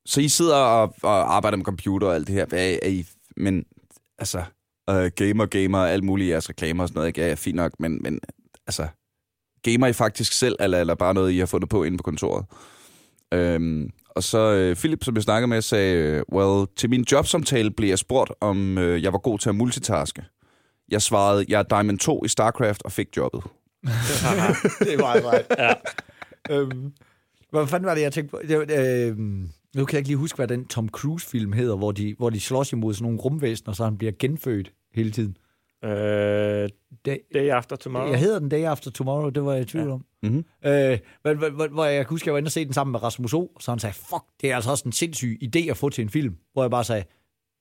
så 0.06 0.20
I 0.20 0.28
sidder 0.28 0.56
og, 0.56 0.94
og 1.02 1.34
arbejder 1.36 1.56
med 1.56 1.64
computer 1.64 2.06
og 2.08 2.14
alt 2.14 2.26
det 2.26 2.34
her, 2.34 2.46
hvad 2.46 2.78
er 2.82 2.88
I, 2.88 3.06
men 3.36 3.64
altså, 4.18 4.42
øh, 4.90 5.10
gamer, 5.16 5.46
gamer, 5.46 5.78
alt 5.78 6.04
muligt, 6.04 6.30
jeres 6.30 6.48
reklamer 6.48 6.82
og 6.82 6.88
sådan 6.88 6.98
noget, 6.98 7.08
ikke? 7.08 7.20
Ja, 7.20 7.28
ja, 7.28 7.34
fint 7.34 7.56
nok, 7.56 7.72
men, 7.78 8.02
men 8.02 8.20
altså, 8.66 8.86
gamer 9.62 9.86
I 9.86 9.92
faktisk 9.92 10.32
selv, 10.32 10.56
eller, 10.60 10.80
eller 10.80 10.94
bare 10.94 11.14
noget, 11.14 11.32
I 11.32 11.38
har 11.38 11.46
fundet 11.46 11.70
på 11.70 11.84
inde 11.84 11.96
på 11.96 12.02
kontoret? 12.02 12.44
Øhm, 13.34 13.90
og 14.16 14.22
så 14.22 14.52
øh, 14.52 14.76
Philip, 14.76 15.04
som 15.04 15.14
jeg 15.14 15.22
snakkede 15.22 15.48
med, 15.48 15.62
sagde, 15.62 15.94
øh, 15.96 16.22
well, 16.32 16.66
til 16.76 16.90
min 16.90 17.04
jobsamtale 17.12 17.70
blev 17.70 17.88
jeg 17.88 17.98
spurgt, 17.98 18.32
om 18.40 18.78
øh, 18.78 19.02
jeg 19.02 19.12
var 19.12 19.18
god 19.18 19.38
til 19.38 19.48
at 19.48 19.54
multitaske. 19.54 20.24
Jeg 20.88 21.02
svarede, 21.02 21.44
jeg 21.48 21.58
er 21.58 21.62
Diamond 21.62 21.98
2 21.98 22.24
i 22.24 22.28
StarCraft 22.28 22.82
og 22.82 22.92
fik 22.92 23.16
jobbet. 23.16 23.42
det 24.88 24.98
var 24.98 25.06
altså... 25.06 25.42
Ja. 25.58 25.72
øhm, 26.50 26.92
hvad 27.50 27.66
fanden 27.66 27.86
var 27.86 27.94
det, 27.94 28.02
jeg 28.02 28.12
tænkte 28.12 28.30
på? 28.30 28.40
Det, 28.48 29.08
øhm, 29.08 29.50
nu 29.76 29.84
kan 29.84 29.92
jeg 29.94 29.98
ikke 29.98 30.08
lige 30.08 30.16
huske, 30.16 30.36
hvad 30.36 30.48
den 30.48 30.66
Tom 30.66 30.88
Cruise-film 30.88 31.52
hedder, 31.52 31.76
hvor 31.76 31.92
de, 31.92 32.14
hvor 32.18 32.30
de 32.30 32.40
slås 32.40 32.72
imod 32.72 32.94
sådan 32.94 33.02
nogle 33.04 33.18
rumvæsener, 33.20 33.72
så 33.74 33.84
han 33.84 33.98
bliver 33.98 34.12
genfødt 34.18 34.72
hele 34.94 35.10
tiden. 35.10 35.36
Øh, 35.84 36.68
Det, 37.04 37.18
day 37.34 37.48
after 37.48 37.76
tomorrow. 37.76 38.10
jeg 38.10 38.18
hedder 38.20 38.38
den 38.38 38.48
Day 38.48 38.62
After 38.64 38.90
Tomorrow, 38.90 39.30
det 39.30 39.44
var 39.44 39.52
jeg 39.52 39.62
i 39.62 39.64
tvivl 39.64 39.86
Ja. 39.86 39.92
om. 39.92 40.04
Mm-hmm. 40.22 40.44
Øh, 40.64 40.98
hvor, 41.22 41.34
hvor, 41.34 41.50
hvor, 41.50 41.68
hvor 41.68 41.84
jeg 41.84 42.04
kan 42.06 42.10
huske, 42.10 42.28
jeg 42.28 42.32
var 42.32 42.38
inde 42.38 42.48
og 42.48 42.52
se 42.52 42.64
den 42.64 42.72
sammen 42.72 42.92
med 42.92 43.02
Rasmus 43.02 43.34
O, 43.34 43.48
så 43.60 43.70
han 43.70 43.78
sagde, 43.78 43.94
fuck, 43.94 44.24
det 44.40 44.50
er 44.50 44.54
altså 44.54 44.70
også 44.70 44.82
en 44.86 44.92
sindssyg 44.92 45.38
idé 45.42 45.70
at 45.70 45.76
få 45.76 45.88
til 45.88 46.02
en 46.02 46.08
film. 46.08 46.36
Hvor 46.52 46.62
jeg 46.62 46.70
bare 46.70 46.84
sagde, 46.84 47.04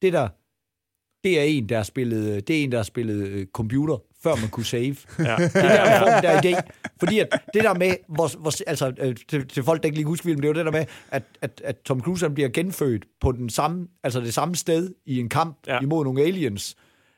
det 0.01 0.13
der, 0.13 0.27
det 1.23 1.39
er 1.39 1.43
en, 1.43 1.69
der 1.69 1.75
har 1.75 1.83
spillet, 1.83 2.47
det 2.47 2.59
er 2.59 2.63
en, 2.63 2.71
der 2.71 2.77
har 2.77 2.83
spillet 2.83 3.27
øh, 3.27 3.47
computer, 3.53 3.97
før 4.25 4.35
man 4.35 4.49
kunne 4.49 4.65
save. 4.65 4.95
Ja. 5.19 5.35
Det 5.37 5.55
er 5.55 5.99
der, 5.99 6.15
den 6.15 6.23
der 6.23 6.41
idé. 6.41 6.61
Fordi 6.99 7.19
at 7.19 7.27
det 7.53 7.63
der 7.63 7.73
med, 7.73 7.95
hvor, 8.07 8.37
hvor, 8.37 8.53
altså, 8.67 8.93
øh, 8.99 9.15
til, 9.29 9.47
til 9.47 9.63
folk, 9.63 9.81
der 9.81 9.87
ikke 9.87 9.97
lige 9.97 10.03
kan 10.03 10.09
huske 10.09 10.23
filmen, 10.23 10.43
det 10.43 10.49
er 10.49 10.53
jo 10.53 10.57
det 10.57 10.65
der 10.65 10.71
med, 10.71 10.85
at, 11.11 11.23
at, 11.41 11.61
at 11.63 11.75
Tom 11.85 12.01
Cruise 12.01 12.25
han 12.25 12.33
bliver 12.33 12.49
genfødt 12.49 13.05
på 13.21 13.31
den 13.31 13.49
samme, 13.49 13.87
altså 14.03 14.19
det 14.19 14.33
samme 14.33 14.55
sted 14.55 14.93
i 15.05 15.19
en 15.19 15.29
kamp 15.29 15.57
ja. 15.67 15.79
imod 15.81 16.03
nogle 16.03 16.21
aliens. 16.21 16.75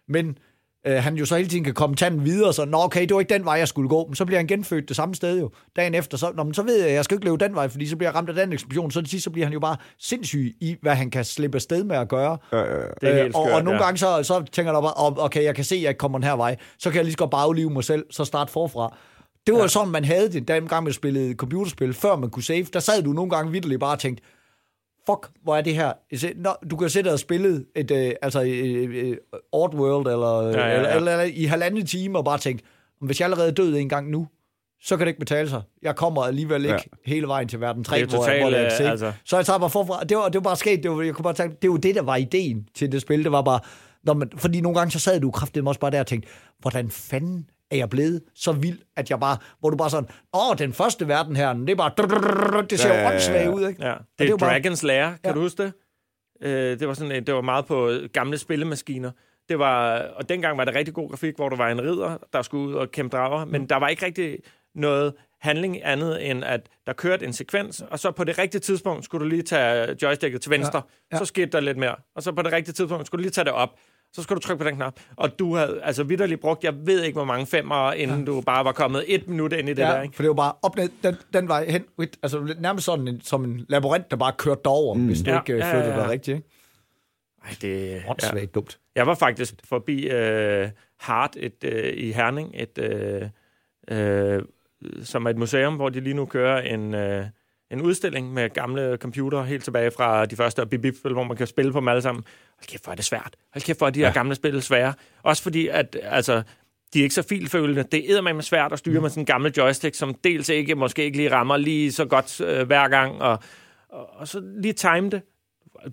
Men 0.08 0.38
øh, 0.88 1.04
han 1.04 1.16
jo 1.16 1.26
så 1.26 1.36
hele 1.36 1.50
tiden 1.50 1.64
kan 1.64 1.74
komme 1.74 1.96
tanden 1.96 2.26
videre, 2.26 2.54
så 2.54 2.66
nå 2.66 2.78
okay, 2.78 3.02
det 3.02 3.14
var 3.14 3.20
ikke 3.20 3.34
den 3.34 3.46
vej, 3.46 3.54
jeg 3.54 3.68
skulle 3.68 3.90
gå. 3.90 4.06
Men 4.08 4.16
så 4.16 4.26
bliver 4.26 4.40
han 4.40 4.48
genfødt 4.48 4.88
det 4.88 4.96
samme 4.96 5.16
sted 5.16 5.40
jo. 5.40 5.50
Dagen 5.76 5.96
efter, 5.96 6.18
så, 6.18 6.32
nå, 6.36 6.44
men 6.44 6.54
så 6.54 6.64
ved 6.64 6.84
jeg, 6.84 6.94
jeg 6.94 7.04
skal 7.06 7.16
ikke 7.16 7.26
løbe 7.26 7.38
den 7.46 7.56
vej, 7.56 7.68
fordi 7.68 7.88
så 7.88 7.96
bliver 7.96 8.10
jeg 8.10 8.16
ramt 8.16 8.30
af 8.30 8.36
den 8.36 8.54
eksplosion. 8.54 8.92
Så 8.92 9.02
til 9.02 9.10
sidst, 9.10 9.24
så 9.24 9.30
bliver 9.30 9.46
han 9.46 9.54
jo 9.54 9.60
bare 9.60 9.76
sindssyg 10.00 10.56
i, 10.62 10.76
hvad 10.82 10.96
han 10.96 11.10
kan 11.12 11.26
slippe 11.26 11.56
afsted 11.56 11.84
med 11.84 11.96
at 11.96 12.10
gøre. 12.10 12.38
Ja. 12.52 12.58
Det 12.58 12.66
er 13.02 13.14
helt 13.14 13.20
Øh, 13.20 13.26
og, 13.26 13.32
skørt, 13.46 13.54
og 13.56 13.64
nogle 13.64 13.80
ja. 13.80 13.86
gange 13.86 13.98
så, 13.98 14.24
så 14.24 14.44
tænker 14.52 14.74
jeg 14.74 14.82
bare, 14.82 14.94
"Åh, 15.06 15.26
okay, 15.26 15.44
jeg 15.44 15.56
kan 15.56 15.64
se, 15.64 15.76
at 15.76 15.82
jeg 15.82 15.90
ikke 15.90 16.00
kommer 16.00 16.18
den 16.18 16.28
her 16.28 16.36
vej. 16.36 16.56
Så 16.80 16.90
kan 16.90 16.96
jeg 16.98 17.04
lige 17.06 17.14
så 17.14 17.18
godt 17.18 17.32
bare 17.32 17.44
aflive 17.44 17.70
mig 17.70 17.84
selv, 17.84 18.06
så 18.12 18.26
starte 18.26 18.52
forfra. 18.52 18.96
Det 19.48 19.56
var 19.56 19.62
ja. 19.62 19.68
sådan, 19.68 19.92
man 19.92 20.06
havde 20.06 20.32
det, 20.32 20.48
den 20.48 20.68
gang 20.68 20.84
man 20.84 20.94
spillede 20.94 21.34
computerspil, 21.34 21.94
før 21.94 22.16
man 22.16 22.30
kunne 22.30 22.44
save. 22.44 22.64
Der 22.74 22.80
sad 22.80 23.04
du 23.04 23.12
nogle 23.14 23.30
gange 23.30 23.52
vidderligt 23.52 23.80
bare 23.80 23.92
og 23.94 24.00
tænkte, 24.00 24.24
fuck, 25.10 25.30
hvor 25.44 25.56
er 25.56 25.62
det 25.62 25.76
her? 25.76 25.92
Nå, 26.36 26.50
du 26.72 26.76
kan 26.78 26.90
sætte 26.90 27.14
og 27.14 27.20
spille 27.20 27.66
et, 27.76 27.92
øh, 27.92 28.12
altså, 28.22 28.44
øh, 28.44 28.96
øh, 29.10 29.18
Oddworld, 29.52 30.08
eller, 30.08 30.42
Ja, 30.42 30.68
ja, 30.68 30.68
ja. 30.72 30.76
Eller, 30.78 30.90
eller, 30.96 31.12
eller, 31.12 31.24
i 31.36 31.44
halvanden 31.44 31.86
time, 31.86 32.18
og 32.18 32.26
bare 32.26 32.38
tænke, 32.38 32.64
hvis 33.02 33.20
jeg 33.20 33.26
allerede 33.26 33.48
er 33.48 33.54
død 33.54 33.76
en 33.78 33.90
gang 33.90 34.10
nu, 34.10 34.28
så 34.82 34.98
kan 34.98 35.06
det 35.06 35.10
ikke 35.10 35.20
betale 35.20 35.50
sig. 35.50 35.62
Jeg 35.82 35.96
kommer 35.96 36.24
alligevel 36.24 36.62
ikke 36.66 36.74
ja. 36.74 36.80
hele 37.12 37.28
vejen 37.28 37.48
til 37.48 37.62
verden 37.62 37.84
3, 37.84 38.00
Det 38.00 38.10
hvor, 38.10 38.28
jeg- 38.28 38.42
hvor 38.42 38.50
det 38.50 38.60
er 38.60 38.84
øh, 38.84 38.92
altså- 38.92 39.12
Så 39.26 39.36
jeg 39.36 39.46
tager 39.46 39.60
bare 39.60 39.70
forfra. 39.70 40.04
Det 40.04 40.18
var, 40.18 40.26
det 40.26 40.36
var 40.36 40.42
bare 40.42 40.56
sket. 40.56 40.84
Det 40.84 40.92
var, 40.92 41.02
jeg 41.02 41.14
kunne 41.14 41.24
bare 41.24 41.34
tænke, 41.34 41.58
det 41.62 41.70
var 41.72 41.78
det, 41.78 41.96
der 41.96 42.02
var 42.02 42.16
ideen 42.16 42.68
til 42.76 42.92
det 42.92 43.02
spil. 43.02 43.24
Det 43.24 43.32
var 43.32 43.42
bare, 43.42 43.60
når 44.04 44.14
man, 44.14 44.32
fordi 44.38 44.62
nogle 44.62 44.78
gange 44.78 44.92
så 44.92 45.00
sad 45.00 45.20
du 45.20 45.32
kraftigt 45.32 45.68
også 45.68 45.80
bare 45.80 45.92
der 45.92 46.00
og 46.00 46.08
tænkte, 46.08 46.30
hvordan 46.60 46.90
fanden 46.92 47.50
er 47.72 47.78
jeg 47.78 47.90
blevet 47.90 48.22
så 48.36 48.52
vild, 48.52 48.80
at 48.96 49.10
jeg 49.10 49.20
bare, 49.20 49.38
hvor 49.60 49.70
du 49.70 49.78
bare 49.78 49.90
sådan, 49.90 50.10
åh, 50.34 50.58
den 50.58 50.74
første 50.74 51.08
verden 51.08 51.36
her, 51.36 51.54
det 51.54 51.70
er 51.70 51.76
bare, 51.76 52.64
det 52.70 52.80
ser 52.80 52.90
jo 52.90 52.96
ja, 52.96 53.02
ja, 53.02 53.12
åndssvagt 53.14 53.44
ja. 53.44 53.50
ud, 53.50 53.68
ikke? 53.68 53.86
Ja, 53.86 53.94
det 54.20 54.30
er 54.30 54.38
Dragons 54.38 54.40
bare- 54.42 54.54
Dragons 54.60 54.84
Lair, 54.84 55.06
kan 55.10 55.18
Ja. 55.26 55.32
du 55.34 55.40
huske 55.40 55.64
det? 55.64 55.74
Øh, 56.42 56.80
det 56.80 56.88
var 56.88 56.94
sådan 56.94 57.26
det 57.26 57.34
var 57.36 57.42
meget 57.42 57.66
på 57.66 57.92
gamle 58.14 58.38
spillemaskiner. 58.38 59.12
Det 59.50 59.60
var, 59.60 59.98
og 60.16 60.30
dengang 60.30 60.58
var 60.58 60.66
det 60.66 60.76
rigtig 60.76 60.94
god 60.94 61.10
grafik, 61.10 61.36
hvor 61.36 61.50
der 61.50 61.56
var 61.58 61.70
en 61.70 61.82
ridder, 61.82 62.18
der 62.34 62.42
skulle 62.42 62.70
ud 62.70 62.74
og 62.74 62.92
kæmpe 62.92 63.18
drager, 63.18 63.46
men 63.46 63.62
Mm. 63.62 63.68
der 63.68 63.76
var 63.76 63.88
ikke 63.88 64.06
rigtig 64.06 64.38
noget 64.76 65.14
handling 65.42 65.86
andet 65.86 66.30
end, 66.32 66.44
at 66.44 66.70
der 66.88 66.94
kørte 66.94 67.26
en 67.26 67.34
sekvens, 67.34 67.84
og 67.92 68.00
så 68.00 68.12
på 68.12 68.24
det 68.24 68.38
rigtige 68.38 68.62
tidspunkt 68.62 69.06
skulle 69.06 69.24
du 69.26 69.30
lige 69.30 69.42
tage 69.42 69.96
joysticket 70.02 70.42
til 70.42 70.52
venstre, 70.52 70.82
Ja, 71.12 71.16
ja. 71.16 71.20
så 71.20 71.26
skete 71.26 71.46
der 71.52 71.60
lidt 71.60 71.78
mere, 71.78 71.96
og 72.16 72.24
så 72.24 72.32
på 72.32 72.42
det 72.42 72.52
rigtige 72.54 72.74
tidspunkt 72.74 73.08
skulle 73.08 73.20
du 73.20 73.24
lige 73.24 73.32
tage 73.32 73.46
det 73.46 73.54
op, 73.54 73.70
så 74.18 74.24
skulle 74.24 74.36
du 74.36 74.48
trykke 74.48 74.64
på 74.64 74.70
den 74.70 74.76
knap, 74.76 75.00
og 75.16 75.40
du 75.40 75.56
havde 75.56 75.80
altså 75.84 76.04
vidderligt 76.04 76.42
brugt, 76.42 76.64
jeg 76.64 76.74
ved 76.88 77.04
ikke 77.04 77.16
hvor 77.16 77.26
mange 77.26 77.46
femmer, 77.46 77.92
inden 77.92 78.20
ja. 78.20 78.26
du 78.26 78.42
bare 78.42 78.66
var 78.66 78.72
kommet 78.72 79.04
et 79.08 79.28
minut 79.28 79.54
ind 79.54 79.70
i 79.70 79.74
det 79.74 79.82
ja, 79.82 79.88
der, 79.88 80.02
ikke? 80.02 80.16
for 80.16 80.24
det 80.24 80.28
var 80.28 80.36
bare 80.36 80.54
op 80.62 80.76
ned, 80.76 80.90
den, 81.04 81.16
den 81.34 81.48
vej 81.48 81.70
hen, 81.70 81.84
altså 82.24 82.56
nærmest 82.60 82.86
sådan 82.86 83.08
en, 83.08 83.22
som 83.22 83.44
en 83.44 83.66
labyrint, 83.70 84.12
der 84.12 84.18
bare 84.18 84.34
kørte 84.38 84.62
derover, 84.66 84.96
mm. 84.96 85.06
hvis 85.06 85.22
du 85.22 85.32
Ja, 85.32 85.40
ikke 85.40 85.54
øh, 85.54 85.60
ja, 85.60 85.68
ja, 85.68 85.74
flyttede 85.74 85.94
ja. 85.94 86.02
dig 86.02 86.10
rigtigt, 86.10 86.36
ikke? 86.36 86.50
Ej, 87.46 87.56
det, 87.62 87.92
ja. 87.92 88.10
Åndssvagt 88.10 88.56
dumt. 88.56 88.80
Jeg 88.96 89.08
var 89.08 89.16
faktisk 89.16 89.56
forbi 89.64 90.08
øh, 90.08 90.70
Hart 91.00 91.36
et, 91.40 91.64
øh, 91.64 91.94
i 91.98 92.12
Herning, 92.12 92.52
et, 92.56 92.78
øh, 92.78 93.30
øh, 93.88 94.44
som 95.04 95.26
er 95.26 95.30
et 95.30 95.38
museum, 95.38 95.76
hvor 95.76 95.90
de 95.90 96.00
lige 96.00 96.14
nu 96.14 96.26
kører 96.26 96.62
en, 96.62 96.94
øh, 96.94 97.26
en 97.72 97.82
udstilling 97.82 98.34
med 98.34 98.50
gamle 98.50 98.98
computere 98.98 99.46
helt 99.46 99.64
tilbage 99.64 99.92
fra 99.92 100.26
de 100.26 100.36
første 100.36 100.66
bip 100.66 100.96
hvor 101.04 101.24
man 101.24 101.38
kan 101.38 101.48
spille 101.48 101.72
på 101.72 101.80
dem 101.80 101.88
alle 101.88 102.02
sammen. 102.02 102.24
Hold 102.58 102.68
kæft, 102.68 102.84
hvor 102.84 102.92
er 102.92 102.96
det 102.96 103.06
svært. 103.06 103.36
Hold 103.54 103.64
kæft, 103.64 103.78
hvor 103.78 103.88
er 103.88 103.92
de 103.92 104.00
her 104.00 104.08
Ja. 104.08 104.14
gamle 104.14 104.36
spil 104.36 104.62
svære. 104.62 104.94
Også 105.24 105.44
fordi, 105.44 105.68
at 105.68 105.98
altså, 106.04 106.44
de 106.94 107.00
er 107.00 107.04
ikke 107.04 107.16
så 107.16 107.22
filfølende. 107.30 107.84
Det 107.84 108.12
er 108.18 108.22
med 108.22 108.42
svært 108.42 108.74
at 108.74 108.80
styre 108.80 109.02
med 109.02 109.10
sådan 109.10 109.22
en 109.22 109.26
gammel 109.26 109.54
joystick, 109.58 109.96
som 109.96 110.14
dels 110.14 110.50
ikke, 110.50 110.76
måske 110.76 111.04
ikke 111.04 111.18
lige 111.18 111.32
rammer 111.32 111.58
lige 111.58 111.92
så 111.92 112.06
godt 112.06 112.42
øh, 112.42 112.68
hver 112.68 112.88
gang, 112.88 113.22
og, 113.22 113.40
og, 113.90 114.10
og 114.20 114.28
så 114.28 114.42
lige 114.62 114.74
time 114.74 115.10
det. 115.10 115.22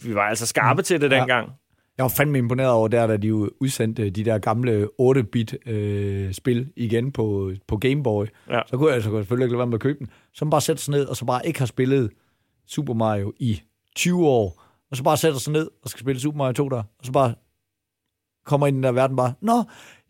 Vi 0.03 0.14
var 0.14 0.22
altså 0.22 0.47
skarpe 0.47 0.83
til 0.83 1.01
det 1.01 1.11
Ja. 1.11 1.43
Jeg 1.99 2.03
var 2.03 2.09
fandme 2.09 2.38
imponeret 2.38 2.70
over 2.70 2.88
der, 2.88 3.07
da 3.07 3.16
de 3.16 3.62
udsendte 3.62 4.11
de 4.11 4.24
der 4.24 4.38
gamle 4.38 4.88
8-bit 5.03 5.68
øh, 5.68 6.32
spil 6.32 6.72
igen 6.76 7.12
på, 7.12 7.53
på 7.66 7.76
Game 7.76 8.03
Boy. 8.03 8.26
Ja. 8.51 8.61
Så 8.66 8.76
kunne 8.76 8.92
jeg, 8.92 9.03
så 9.03 9.09
kunne 9.09 9.16
jeg 9.16 9.24
selvfølgelig 9.24 9.45
ikke 9.45 9.53
lade 9.53 9.59
være 9.59 9.66
med 9.66 9.74
at 9.74 9.80
købe 9.80 9.99
den. 9.99 10.09
Så 10.32 10.45
man 10.45 10.51
bare 10.51 10.61
sætter 10.61 10.80
sig 10.80 10.92
ned, 10.92 11.07
og 11.07 11.16
så 11.16 11.24
bare 11.24 11.47
ikke 11.47 11.59
har 11.59 11.66
spillet 11.66 12.11
Super 12.66 12.95
Mario 12.95 13.32
i 13.36 13.61
20 13.97 14.26
år. 14.26 14.62
Og 14.90 14.97
så 14.97 15.03
bare 15.03 15.16
sætter 15.16 15.38
sig 15.38 15.53
ned 15.53 15.70
og 15.82 15.90
skal 15.90 16.01
spille 16.01 16.20
Super 16.20 16.38
Mario 16.38 16.53
2 16.53 16.68
der. 16.68 16.76
Og 16.99 17.05
så 17.05 17.12
bare 17.12 17.34
kommer 18.45 18.66
ind 18.66 18.74
i 18.74 18.76
den 18.76 18.82
der 18.82 18.92
verden 18.92 19.16
bare, 19.16 19.34
Nå, 19.40 19.62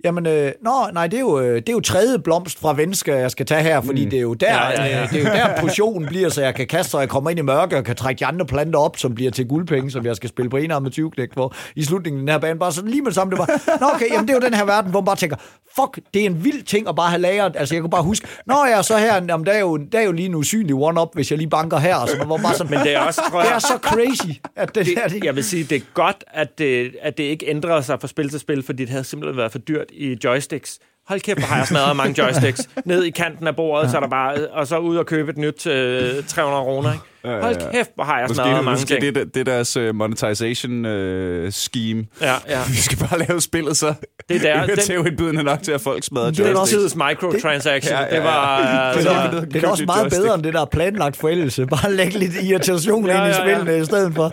jamen, 0.04 0.26
øh, 0.26 0.52
nå, 0.62 0.70
nej, 0.92 1.06
det 1.06 1.16
er, 1.16 1.20
jo, 1.20 1.40
øh, 1.40 1.56
det 1.56 1.68
er 1.68 1.72
jo 1.72 1.80
tredje 1.80 2.18
blomst 2.18 2.60
fra 2.60 2.74
venstre, 2.74 3.12
jeg 3.12 3.30
skal 3.30 3.46
tage 3.46 3.62
her, 3.62 3.80
fordi 3.80 4.04
mm. 4.04 4.10
det 4.10 4.16
er 4.16 4.20
jo 4.22 4.34
der, 4.34 4.54
Ja, 4.54 4.70
ja, 4.70 4.84
ja. 4.84 5.02
Øh, 5.02 5.10
det 5.10 5.18
er 5.18 5.20
jo 5.20 5.26
der 5.26 5.60
potionen 5.60 6.08
bliver, 6.08 6.28
så 6.28 6.42
jeg 6.42 6.54
kan 6.54 6.66
kaste, 6.66 6.90
så 6.90 6.98
jeg 6.98 7.08
kommer 7.08 7.30
ind 7.30 7.38
i 7.38 7.42
mørke 7.42 7.76
og 7.76 7.84
kan 7.84 7.96
trække 7.96 8.20
de 8.20 8.26
andre 8.26 8.46
planter 8.46 8.78
op, 8.78 8.96
som 8.96 9.14
bliver 9.14 9.30
til 9.30 9.48
guldpenge, 9.48 9.90
som 9.90 10.06
jeg 10.06 10.16
skal 10.16 10.28
spille 10.28 10.50
på 10.50 10.56
en 10.56 10.82
med 10.82 10.90
20 10.90 11.10
knæk, 11.10 11.32
hvor 11.32 11.54
i 11.76 11.84
slutningen 11.84 12.20
af 12.20 12.22
den 12.22 12.32
her 12.32 12.38
bane, 12.38 12.58
bare 12.58 12.72
sådan 12.72 12.90
lige 12.90 13.02
med 13.02 13.06
det 13.06 13.14
samme, 13.14 13.30
det 13.30 13.38
var, 13.38 13.78
nå 13.80 13.86
okay, 13.94 14.10
jamen 14.12 14.28
det 14.28 14.34
er 14.34 14.38
jo 14.42 14.46
den 14.46 14.54
her 14.54 14.64
verden, 14.64 14.90
hvor 14.90 15.00
man 15.00 15.04
bare 15.04 15.16
tænker, 15.16 15.36
fuck, 15.76 16.00
det 16.14 16.22
er 16.22 16.26
en 16.26 16.44
vild 16.44 16.62
ting 16.62 16.88
at 16.88 16.96
bare 16.96 17.10
have 17.10 17.20
lagret, 17.20 17.56
altså 17.56 17.74
jeg 17.74 17.82
kunne 17.82 17.90
bare 17.90 18.02
huske, 18.02 18.26
nå 18.46 18.54
ja, 18.68 18.82
så 18.82 18.98
her, 18.98 19.14
jamen, 19.14 19.46
der, 19.46 19.52
er 19.52 19.60
jo, 19.60 19.76
der 19.76 19.98
er 19.98 20.04
jo 20.04 20.12
lige 20.12 20.26
en 20.26 20.34
usynlig 20.34 20.74
one-up, 20.74 21.08
hvis 21.14 21.30
jeg 21.30 21.38
lige 21.38 21.50
banker 21.50 21.78
her, 21.78 21.96
og 21.96 22.08
så 22.08 22.16
var 22.18 22.36
bare 22.36 22.54
sådan, 22.54 22.70
Men 22.70 22.80
det 22.80 22.94
er 22.94 23.00
også, 23.00 23.20
tror 23.30 23.40
det 23.40 23.48
jeg, 23.48 23.54
er 23.54 23.58
så 23.58 23.78
crazy, 23.82 24.40
at 24.56 24.74
det, 24.74 24.86
der, 24.86 25.08
det, 25.08 25.24
Jeg 25.24 25.36
vil 25.36 25.44
sige, 25.44 25.64
det 25.64 25.76
er 25.76 25.82
godt, 25.94 26.24
at 26.26 26.58
det, 26.58 26.96
at 27.02 27.18
det 27.18 27.24
ikke 27.24 27.46
ændrede 27.48 27.82
sig 27.82 28.00
fra 28.00 28.08
spil 28.08 28.28
til 28.28 28.40
spil, 28.40 28.62
fordi 28.62 28.82
det 28.82 28.90
havde 28.90 29.04
simpelthen 29.04 29.36
været 29.36 29.52
for 29.52 29.58
dyrt 29.58 29.90
i 29.96 30.16
joysticks. 30.24 30.78
Hold 31.08 31.20
kæft, 31.20 31.38
hvor 31.38 31.46
har 31.46 31.56
jeg 31.56 31.66
smadret 31.66 31.96
mange 31.96 32.22
joysticks. 32.22 32.68
Ned 32.84 33.04
i 33.04 33.10
kanten 33.10 33.46
af 33.46 33.56
bordet, 33.56 33.90
så 33.90 33.96
er 33.96 34.00
der 34.00 34.08
bare, 34.08 34.46
og 34.48 34.66
så 34.66 34.78
ud 34.78 34.96
og 34.96 35.06
købe 35.06 35.30
et 35.30 35.38
nyt 35.38 35.66
øh, 35.66 36.24
300 36.26 36.62
kroner. 36.62 36.92
Ikke? 36.92 37.04
ja, 37.24 37.40
Hold 37.40 37.56
ja. 37.60 37.70
kæft, 37.70 37.90
hvor 37.94 38.04
har 38.04 38.18
jeg 38.18 38.24
Måske, 38.28 38.34
smadret 38.34 38.64
mange 38.64 38.70
måske 38.80 39.00
ting. 39.00 39.14
det, 39.14 39.34
det 39.34 39.40
er 39.40 39.44
deres 39.44 39.76
uh, 39.76 39.94
monetization 39.94 40.84
uh, 40.86 41.48
scheme. 41.50 42.04
Ja, 42.20 42.34
ja. 42.48 42.60
Vi 42.68 42.76
skal 42.76 42.98
bare 42.98 43.18
lave 43.28 43.40
spillet, 43.40 43.76
så 43.76 43.94
Det 44.28 44.36
er 44.36 44.40
der- 44.40 44.66
det 44.76 44.88
den- 44.88 44.96
er 44.98 45.06
indbydende 45.06 45.42
nok 45.42 45.62
til, 45.62 45.72
at 45.72 45.80
folk 45.80 46.04
smadrer 46.04 46.30
Det 46.30 46.40
er 46.46 46.50
joysticks. 46.50 46.82
tids 46.82 46.96
microtransaction, 46.96 47.92
Ja, 47.92 48.00
ja, 48.00 48.08
ja. 48.10 48.14
det 48.16 48.24
var... 48.24 48.58
det, 48.92 48.96
Altså, 48.98 49.10
er, 49.10 49.44
det 49.44 49.64
er 49.64 49.68
også 49.68 49.84
meget 49.84 50.02
joystick. 50.02 50.22
bedre 50.22 50.34
end 50.34 50.42
det 50.42 50.54
der 50.54 50.64
planlagt 50.64 51.16
forældelse. 51.16 51.66
Bare 51.66 51.92
lægge 51.92 52.18
lidt 52.18 52.32
irritation 52.42 53.06
Ja, 53.06 53.10
ind 53.24 53.34
i 53.34 53.36
ja, 53.36 53.48
ja. 53.48 53.54
spillene 53.56 53.82
i 53.82 53.84
stedet 53.84 54.14
for. 54.14 54.32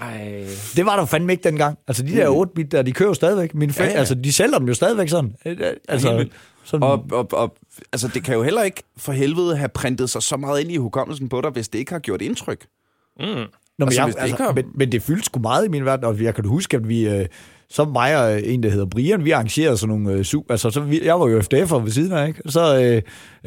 Ej, 0.00 0.44
Det 0.76 0.86
var 0.86 0.92
der 0.92 1.02
jo 1.02 1.04
fandme 1.06 1.32
ikke 1.32 1.44
dengang. 1.44 1.78
Altså, 1.88 2.02
de 2.02 2.12
der 2.12 2.44
8-bit 2.44 2.72
der, 2.72 2.82
de 2.82 2.92
kører 2.92 3.08
jo 3.08 3.14
stadigvæk. 3.14 3.54
Mine 3.54 3.74
ja, 3.78 3.84
Ja. 3.84 3.90
Altså, 3.90 4.14
de 4.14 4.32
sælger 4.32 4.58
dem 4.58 4.68
jo 4.68 4.74
stadigvæk 4.74 5.08
sådan. 5.08 5.34
Altså, 5.88 6.26
sådan 6.64 6.82
Og, 6.82 7.06
og, 7.12 7.28
og 7.32 7.56
altså, 7.92 8.08
det 8.14 8.24
kan 8.24 8.34
jo 8.34 8.42
heller 8.42 8.62
ikke 8.62 8.82
for 8.96 9.12
helvede 9.12 9.56
have 9.56 9.68
printet 9.68 10.10
sig 10.10 10.22
så 10.22 10.36
meget 10.36 10.60
ind 10.60 10.72
i 10.72 10.76
hukommelsen 10.76 11.28
på 11.28 11.40
dig, 11.40 11.50
hvis 11.50 11.68
det 11.68 11.78
ikke 11.78 11.92
har 11.92 11.98
gjort 11.98 12.22
indtryk. 12.22 12.66
mm. 13.20 13.24
Nå, 13.26 13.84
men, 13.86 13.88
Altså, 13.88 14.02
jeg, 14.06 14.14
altså, 14.18 14.36
har- 14.36 14.52
men, 14.52 14.64
men 14.74 14.92
det 14.92 15.02
fyldte 15.02 15.24
sgu 15.24 15.40
meget 15.40 15.66
i 15.66 15.68
min 15.68 15.84
verden, 15.84 16.04
og 16.04 16.22
jeg 16.22 16.34
kan 16.34 16.44
du 16.44 16.50
huske, 16.50 16.76
at 16.76 16.88
vi, 16.88 17.08
øh, 17.08 17.26
så 17.72 17.84
mig 17.84 18.16
og 18.24 18.46
en, 18.46 18.62
der 18.62 18.70
hedder 18.70 18.86
Brian, 18.86 19.24
vi 19.24 19.30
arrangerede 19.30 19.76
sådan 19.76 19.96
nogle 19.98 20.12
øh, 20.18 20.20
su- 20.20 20.44
altså, 20.50 20.70
så 20.70 20.80
vi, 20.80 21.00
jeg 21.04 21.20
var 21.20 21.26
jo 21.28 21.40
FDF'er 21.40 21.74
ved 21.78 21.90
siden 21.90 22.12
af, 22.12 22.28
ikke? 22.28 22.40
Så 22.46 22.78
øh, 22.82 23.02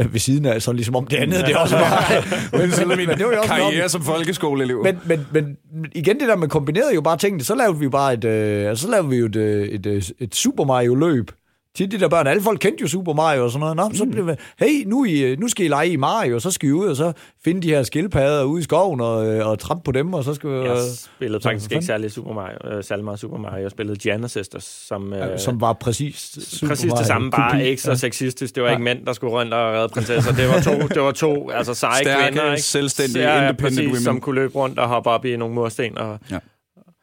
øh, 0.05 0.13
ved 0.13 0.19
siden 0.19 0.45
af, 0.45 0.61
sådan 0.61 0.75
ligesom 0.75 0.95
om 0.95 1.07
det 1.07 1.17
andet, 1.17 1.45
det 1.47 1.55
også 1.55 1.75
var. 1.77 2.13
men, 2.57 2.87
men, 2.87 2.97
men, 3.07 3.17
det 3.17 3.25
var 3.25 3.31
jo 3.31 3.37
også 3.39 3.53
Karriere 3.53 3.81
nok- 3.81 3.89
som 3.89 4.01
folkeskoleelev. 4.01 4.83
men, 4.83 4.99
men, 5.05 5.25
men 5.31 5.57
igen 5.95 6.19
det 6.19 6.27
der 6.27 6.35
med 6.35 6.47
kombineret 6.47 6.95
jo 6.95 7.01
bare 7.01 7.17
tingene, 7.17 7.43
så 7.43 7.55
lavede 7.55 7.79
vi 7.79 7.89
bare 7.89 8.13
et, 8.13 8.23
øh, 8.25 8.69
altså, 8.69 8.85
så 8.85 8.91
lavede 8.91 9.09
vi 9.09 9.15
jo 9.15 9.25
et, 9.25 9.35
øh, 9.35 9.67
et, 9.67 9.85
et, 9.85 10.11
et 10.19 10.35
Super 10.35 10.63
Mario 10.65 10.95
løb. 10.95 11.31
Til 11.77 11.91
de 11.91 11.99
der 11.99 12.07
børn, 12.07 12.27
alle 12.27 12.43
folk 12.43 12.59
kendte 12.59 12.81
jo 12.81 12.87
Super 12.87 13.13
Mario 13.13 13.43
og 13.43 13.51
sådan 13.51 13.59
noget. 13.59 13.75
Nå, 13.75 13.87
Mm. 13.87 13.95
så 13.95 14.05
blev 14.05 14.35
hey, 14.59 14.83
nu, 14.85 15.05
I, 15.05 15.35
nu 15.35 15.47
skal 15.47 15.65
I 15.65 15.67
lege 15.69 15.89
i 15.89 15.95
Mario, 15.95 16.35
og 16.35 16.41
så 16.41 16.51
skal 16.51 16.69
I 16.69 16.71
ud 16.71 16.87
og 16.87 16.95
så 16.95 17.13
finde 17.43 17.61
de 17.61 17.67
her 17.69 17.83
skildpadder 17.83 18.43
ude 18.43 18.59
i 18.59 18.63
skoven 18.63 19.01
og, 19.01 19.27
øh, 19.27 19.47
og 19.47 19.59
trampe 19.59 19.83
på 19.83 19.91
dem, 19.91 20.13
og 20.13 20.23
så 20.23 20.33
skal 20.33 20.49
vi... 20.49 20.55
Jeg 20.55 20.77
spillede 21.15 21.41
så- 21.43 21.49
faktisk 21.49 21.71
ikke 21.71 21.85
særlig, 21.85 22.11
Super 22.11 22.33
Mario, 22.33 22.77
øh, 22.77 22.83
særlig 22.83 23.05
meget 23.05 23.19
Super 23.19 23.37
Mario. 23.37 23.61
Jeg 23.61 23.71
spillede 23.71 23.97
Gianna 23.99 24.27
Sisters, 24.27 24.63
som... 24.87 25.13
Øh, 25.13 25.39
som 25.39 25.61
var 25.61 25.73
præcis 25.73 26.37
Super 26.41 26.67
Præcis 26.67 26.85
Mario 26.85 26.99
det 26.99 27.07
samme, 27.07 27.31
bare 27.31 27.65
ikke 27.65 27.81
så 27.81 27.95
sexistisk. 27.95 28.55
Det 28.55 28.63
var 28.63 28.69
Ja. 28.69 28.75
ikke 28.75 28.83
mænd, 28.83 29.05
der 29.05 29.13
skulle 29.13 29.33
rundt 29.33 29.53
og 29.53 29.73
redde 29.73 29.89
prinsesser. 29.89 30.31
Det 30.35 30.47
var 30.49 30.61
to, 30.61 30.87
det 30.95 31.01
var 31.01 31.11
to 31.11 31.49
altså 31.49 31.73
seje 31.73 32.01
Stærke, 32.03 32.27
kvinder, 32.33 32.51
ikke? 32.51 32.61
selvstændige, 32.63 33.23
ja, 33.23 33.35
ja, 33.35 33.41
independent 33.41 33.61
præcis, 33.77 33.87
women. 33.87 34.01
som 34.01 34.21
kunne 34.21 34.35
løbe 34.35 34.55
rundt 34.55 34.79
og 34.79 34.87
hoppe 34.87 35.09
op 35.09 35.25
i 35.25 35.35
nogle 35.35 35.55
mursten. 35.55 35.97
Og, 35.97 36.19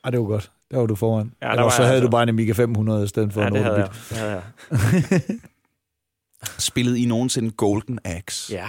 Ej, 0.05 0.11
det 0.11 0.21
var 0.21 0.27
godt. 0.27 0.51
Der 0.71 0.79
var 0.79 0.87
du 0.87 0.95
foran. 0.95 1.33
Ja, 1.43 1.47
der 1.47 1.53
Eller 1.53 1.63
var 1.63 1.71
så 1.71 1.77
jeg 1.83 1.87
havde 1.87 1.97
altså. 1.97 2.07
du 2.07 2.11
bare 2.11 2.23
en 2.23 2.29
Amiga 2.29 2.53
500 2.53 3.05
i 3.05 3.07
stedet 3.07 3.33
for 3.33 3.41
ja, 3.41 3.47
en 3.47 3.55
det 3.55 3.61
8 3.61 3.71
havde 3.75 3.89
bit. 3.89 4.11
jeg. 4.11 4.19
Det 4.19 4.19
havde 4.19 4.33
jeg. 4.33 5.41
Spillede 6.59 7.01
I 7.01 7.05
nogensinde 7.07 7.51
Golden 7.51 7.99
Axe? 8.05 8.53
Ja, 8.55 8.67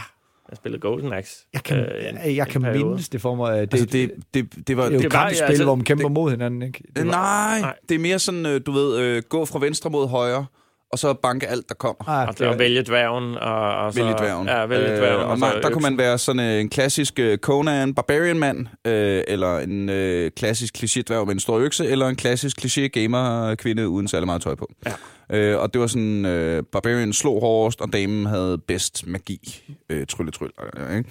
jeg 0.50 0.58
spillede 0.58 0.82
Golden 0.82 1.14
Axe. 1.14 1.46
Jeg 1.54 1.64
kan, 1.64 1.78
øh, 1.78 2.10
en- 2.10 2.36
jeg 2.36 2.46
en 2.46 2.52
kan 2.52 2.62
periode. 2.62 2.86
mindes 2.86 3.10
det 3.10 3.22
for 3.22 3.36
mig. 3.36 3.54
Det, 3.62 3.74
Altså, 3.74 3.86
det, 3.86 4.12
det, 4.34 4.48
det, 4.56 4.68
det 4.68 4.78
var... 4.78 4.84
det 4.86 4.94
jo 4.94 4.98
det 5.00 5.06
et 5.06 5.14
var- 5.14 5.20
kampspil, 5.24 5.44
altså, 5.44 5.64
hvor 5.64 5.76
man 5.76 5.86
kæmper 5.86 6.04
det- 6.08 6.12
mod 6.12 6.32
hinanden, 6.32 6.62
ikke? 6.62 6.84
Det 6.96 7.06
var- 7.06 7.12
Nej, 7.12 7.60
Nej. 7.62 7.76
det 7.90 7.96
er 7.96 8.00
mere 8.00 8.20
sådan, 8.20 8.46
øh, 8.46 8.62
du 8.66 8.72
ved, 8.72 8.98
øh, 9.00 9.24
gå 9.30 9.46
fra 9.46 9.60
venstre 9.60 9.90
mod 9.90 10.08
højre, 10.08 10.46
og 10.92 11.00
så 11.00 11.14
banke 11.14 11.48
alt, 11.48 11.70
der 11.70 11.76
kommer. 11.76 12.10
Ah, 12.10 12.28
Og 12.28 12.40
det 12.40 12.48
var 12.48 12.56
vælge 12.56 12.82
dværgen. 12.84 13.38
Og, 13.38 13.76
og 13.78 13.94
så, 13.94 14.00
Vælge 14.00 14.18
dværgen. 14.18 14.48
Ja, 14.48 14.66
vælge 14.66 14.98
dværgen. 14.98 15.22
Øh, 15.22 15.30
og 15.30 15.38
så 15.38 15.46
man, 15.46 15.56
der 15.56 15.62
kunne 15.62 15.68
øksen. 15.70 15.82
man 15.82 15.98
være 15.98 16.18
sådan 16.18 16.40
øh, 16.40 16.62
en 16.62 16.70
klassisk 16.70 17.20
øh, 17.20 17.38
Conan 17.38 17.94
Barbarian-mand, 17.96 18.68
øh, 18.88 19.24
eller 19.28 19.60
en 19.60 19.90
øh, 19.90 20.32
klassisk 20.32 20.78
kliché-dværg 20.78 21.26
med 21.26 21.34
en 21.34 21.40
stor 21.40 21.58
økse, 21.58 21.88
eller 21.88 22.08
en 22.08 22.16
klassisk 22.16 22.58
kliché-gamer-kvinde 22.66 23.88
uden 23.90 24.08
særlig 24.08 24.26
meget 24.26 24.42
tøj 24.42 24.56
på. 24.56 24.72
Ja. 24.86 24.94
Øh, 25.38 25.60
og 25.62 25.74
det 25.74 25.82
var 25.82 25.88
sådan, 25.88 26.26
øh, 26.26 26.64
Barbarian 26.72 27.14
slog 27.14 27.40
hårdest, 27.42 27.82
og 27.82 27.94
damen 27.94 28.26
havde 28.26 28.58
bedst 28.58 29.08
magi. 29.08 29.64
Øh, 29.90 30.08
trylle, 30.08 30.32
trylle. 30.32 30.54
Øh, 30.78 30.98
ikke? 30.98 31.10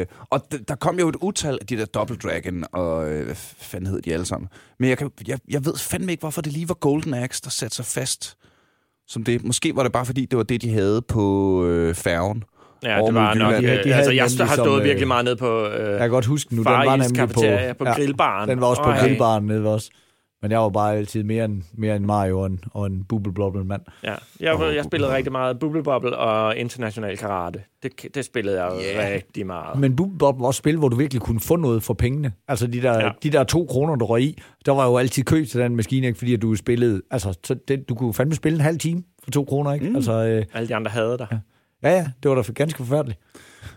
Øh, 0.00 0.06
og 0.30 0.40
d- 0.54 0.64
der 0.68 0.74
kom 0.74 0.98
jo 0.98 1.08
et 1.08 1.16
utal 1.20 1.58
af 1.60 1.66
de 1.66 1.76
der 1.76 1.84
Double 1.84 2.16
Dragon, 2.16 2.64
og 2.72 3.10
øh, 3.10 3.24
hvad 3.24 3.34
fanden 3.58 3.86
hed 3.90 4.02
de 4.02 4.12
alle 4.12 4.26
sammen. 4.26 4.48
Men 4.78 4.88
jeg, 4.88 4.98
kan, 4.98 5.10
jeg, 5.26 5.38
jeg 5.50 5.64
ved 5.64 5.76
fandme 5.76 6.12
ikke, 6.12 6.20
hvorfor 6.20 6.42
det 6.42 6.52
lige 6.52 6.68
var 6.68 6.74
Golden 6.74 7.14
Axe, 7.14 7.40
der 7.44 7.50
satte 7.50 7.76
sig 7.76 7.84
fast 7.84 8.36
som 9.08 9.24
det. 9.24 9.44
Måske 9.44 9.76
var 9.76 9.82
det 9.82 9.92
bare, 9.92 10.06
fordi 10.06 10.24
det 10.24 10.36
var 10.36 10.42
det, 10.42 10.62
de 10.62 10.72
havde 10.72 11.02
på 11.02 11.64
øh, 11.66 11.94
færgen. 11.94 12.44
Ja, 12.84 12.96
det 13.06 13.14
var 13.14 13.34
nok... 13.34 13.54
Øh, 13.54 13.62
Ja, 13.64 13.82
de 13.82 13.94
altså, 13.94 14.12
jeg 14.12 14.22
har 14.22 14.28
som, 14.28 14.48
stået 14.64 14.78
øh, 14.78 14.84
virkelig 14.84 15.08
meget 15.08 15.24
ned 15.24 15.36
på... 15.36 15.66
Øh, 15.66 15.90
Jeg 15.90 15.98
kan 15.98 16.10
godt 16.10 16.26
huske 16.26 16.54
nu, 16.56 16.62
den 16.62 16.64
var 16.72 16.96
nemlig 16.96 17.28
på, 17.28 17.84
på 17.84 17.84
grillbaren. 17.94 18.48
Den 18.48 18.60
var 18.60 18.66
også 18.66 18.82
på 18.82 18.90
Øj. 18.90 18.98
grillbaren 18.98 19.46
nede 19.46 19.62
ved 19.62 19.70
os. 19.70 19.90
Men 20.42 20.50
jeg 20.50 20.60
var 20.60 20.68
bare 20.68 20.96
altid 20.96 21.22
mere 21.22 21.44
en, 21.44 21.64
mere 21.74 21.96
en 21.96 22.06
Mario 22.06 22.40
og 22.40 22.46
en, 22.46 22.60
og 22.70 22.86
en 22.86 23.04
Bubble 23.04 23.32
Bobble 23.34 23.64
mand. 23.64 23.82
Ja. 24.04 24.14
Jeg, 24.40 24.74
jeg 24.74 24.84
spillede 24.84 25.14
rigtig 25.14 25.32
meget 25.32 25.58
Bubble 25.58 25.82
Bobble 25.82 26.16
og 26.16 26.56
international 26.56 27.16
karate. 27.16 27.62
Det, 27.82 28.14
det 28.14 28.24
spillede 28.24 28.64
jeg 28.64 28.72
Ja. 28.94 29.14
rigtig 29.14 29.46
meget. 29.46 29.78
Men 29.78 29.96
Bubble 29.96 30.18
Bobble 30.18 30.40
var 30.40 30.46
også 30.46 30.58
spil, 30.58 30.76
hvor 30.76 30.88
du 30.88 30.96
virkelig 30.96 31.22
kunne 31.22 31.40
få 31.40 31.56
noget 31.56 31.82
for 31.82 31.94
pengene. 31.94 32.32
Altså 32.48 32.66
de 32.66 32.82
der, 32.82 32.92
Ja. 32.98 33.04
ja. 33.04 33.10
de 33.22 33.30
der 33.30 33.44
to 33.44 33.66
kroner, 33.70 33.96
du 33.96 34.04
røg 34.04 34.22
i, 34.22 34.38
der 34.66 34.72
var 34.72 34.86
jo 34.86 34.96
altid 34.96 35.24
kø 35.24 35.44
til 35.44 35.60
den 35.60 35.76
maskine, 35.76 36.06
ikke? 36.06 36.18
fordi 36.18 36.34
at 36.34 36.42
du 36.42 36.54
spillede, 36.54 37.02
altså 37.10 37.38
så 37.44 37.54
det, 37.68 37.88
du 37.88 37.94
kunne 37.94 38.14
fandme 38.14 38.34
spille 38.34 38.56
en 38.56 38.62
halv 38.64 38.78
time 38.78 39.02
for 39.24 39.30
to 39.30 39.44
kroner, 39.44 39.72
ikke? 39.72 39.88
Mm. 39.88 39.96
Altså, 39.96 40.12
øh, 40.12 40.44
Alle 40.54 40.68
de 40.68 40.74
andre 40.74 40.90
havde 40.90 41.18
dig. 41.18 41.40
ja, 41.82 41.90
ja, 41.90 42.10
det 42.22 42.28
var 42.28 42.34
da 42.34 42.40
for 42.42 42.52
ganske 42.52 42.76
forfærdeligt. 42.84 43.20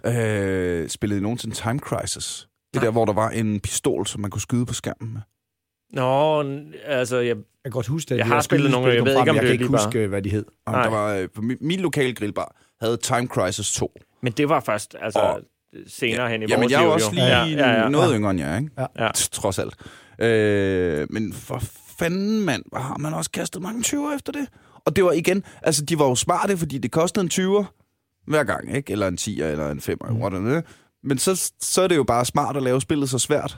Øh, 0.05 0.89
spillede 0.89 1.20
I 1.20 1.24
nogensinde 1.24 1.55
Time 1.55 1.80
Crisis? 1.80 2.47
Det 2.74 2.82
der, 2.82 2.91
hvor 2.91 3.05
der 3.05 3.14
var 3.14 3.30
en 3.30 3.59
pistol, 3.59 4.07
som 4.07 4.22
man 4.22 4.32
kunne 4.32 4.41
skyde 4.41 4.66
på 4.66 4.74
skærmen 4.74 5.14
med. 5.14 5.22
Nå, 5.94 6.44
altså, 6.86 7.18
jeg, 7.18 7.26
Jeg 7.28 7.36
kan 7.66 7.72
godt 7.72 7.88
huske 7.88 8.10
det. 8.10 8.18
Jeg 8.18 8.26
de 8.26 8.30
har 8.32 8.42
spillet 8.42 8.72
nogle, 8.72 8.94
jeg 8.94 9.06
ved 9.06 9.12
ikke, 9.12 9.20
om 9.22 9.28
jeg 9.28 9.34
det 9.36 9.42
kan 9.42 9.48
er 9.48 9.52
ikke 9.52 9.70
bare- 9.70 9.86
huske, 9.86 10.08
hvad 10.08 10.22
de 10.22 10.30
hed. 10.30 10.46
Og 10.66 10.74
der 10.74 10.89
var, 10.89 11.14
øh, 11.14 11.28
på 11.36 11.42
min, 11.42 11.58
min 11.62 11.80
lokale 11.80 12.14
grillbar 12.16 12.56
havde 12.82 12.98
Time 12.98 13.28
Crisis 13.28 13.74
2. 13.74 13.92
men 14.22 14.34
det 14.34 14.50
var 14.50 14.60
først 14.60 14.96
altså, 15.02 15.20
Og- 15.20 15.39
senere 15.88 16.30
hen 16.30 16.42
i 16.42 16.46
Jamen, 16.50 16.62
vores 16.62 16.72
jeg 16.72 16.78
er 16.78 16.82
liv. 16.82 16.88
jo 16.88 16.94
også 16.94 17.12
lige 17.14 17.26
ja, 17.26 17.46
ja, 17.46 17.82
ja. 17.82 17.89
noget 17.89 18.14
yngre 18.16 18.32
end 18.32 18.39
jer, 18.39 18.58
ikke? 18.58 18.70
Ja. 18.78 18.86
Ja. 19.06 19.12
Trods 19.32 19.60
alt. 19.60 19.74
Øh, 20.20 21.08
men 21.10 21.34
for 21.34 21.64
fanden, 22.00 22.46
mand, 22.46 22.64
har 22.76 22.98
man 22.98 23.14
også 23.14 23.32
kastet 23.32 23.62
mange 23.62 23.84
20'er 23.88 24.16
efter 24.16 24.32
det? 24.32 24.48
Og 24.86 24.96
det 24.96 25.04
var 25.04 25.12
igen, 25.12 25.44
altså 25.62 25.86
de 25.86 26.00
var 26.00 26.06
jo 26.08 26.16
smarte, 26.16 26.58
fordi 26.58 26.78
det 26.78 26.92
kostede 26.92 27.24
en 27.24 27.30
20'er 27.34 27.64
hver 28.28 28.44
gang, 28.44 28.76
ikke? 28.76 28.92
Eller 28.92 29.08
en 29.08 29.18
10'er, 29.22 29.44
eller 29.46 29.72
en 29.72 29.80
5'er, 29.80 30.10
mm. 30.12 30.22
whatever. 30.22 30.62
Men 31.04 31.18
så, 31.18 31.52
så 31.62 31.82
er 31.82 31.88
det 31.88 31.96
jo 31.96 32.04
bare 32.04 32.26
smart 32.26 32.58
at 32.58 32.64
lave 32.64 32.82
spillet 32.82 33.10
så 33.10 33.20
svært, 33.20 33.58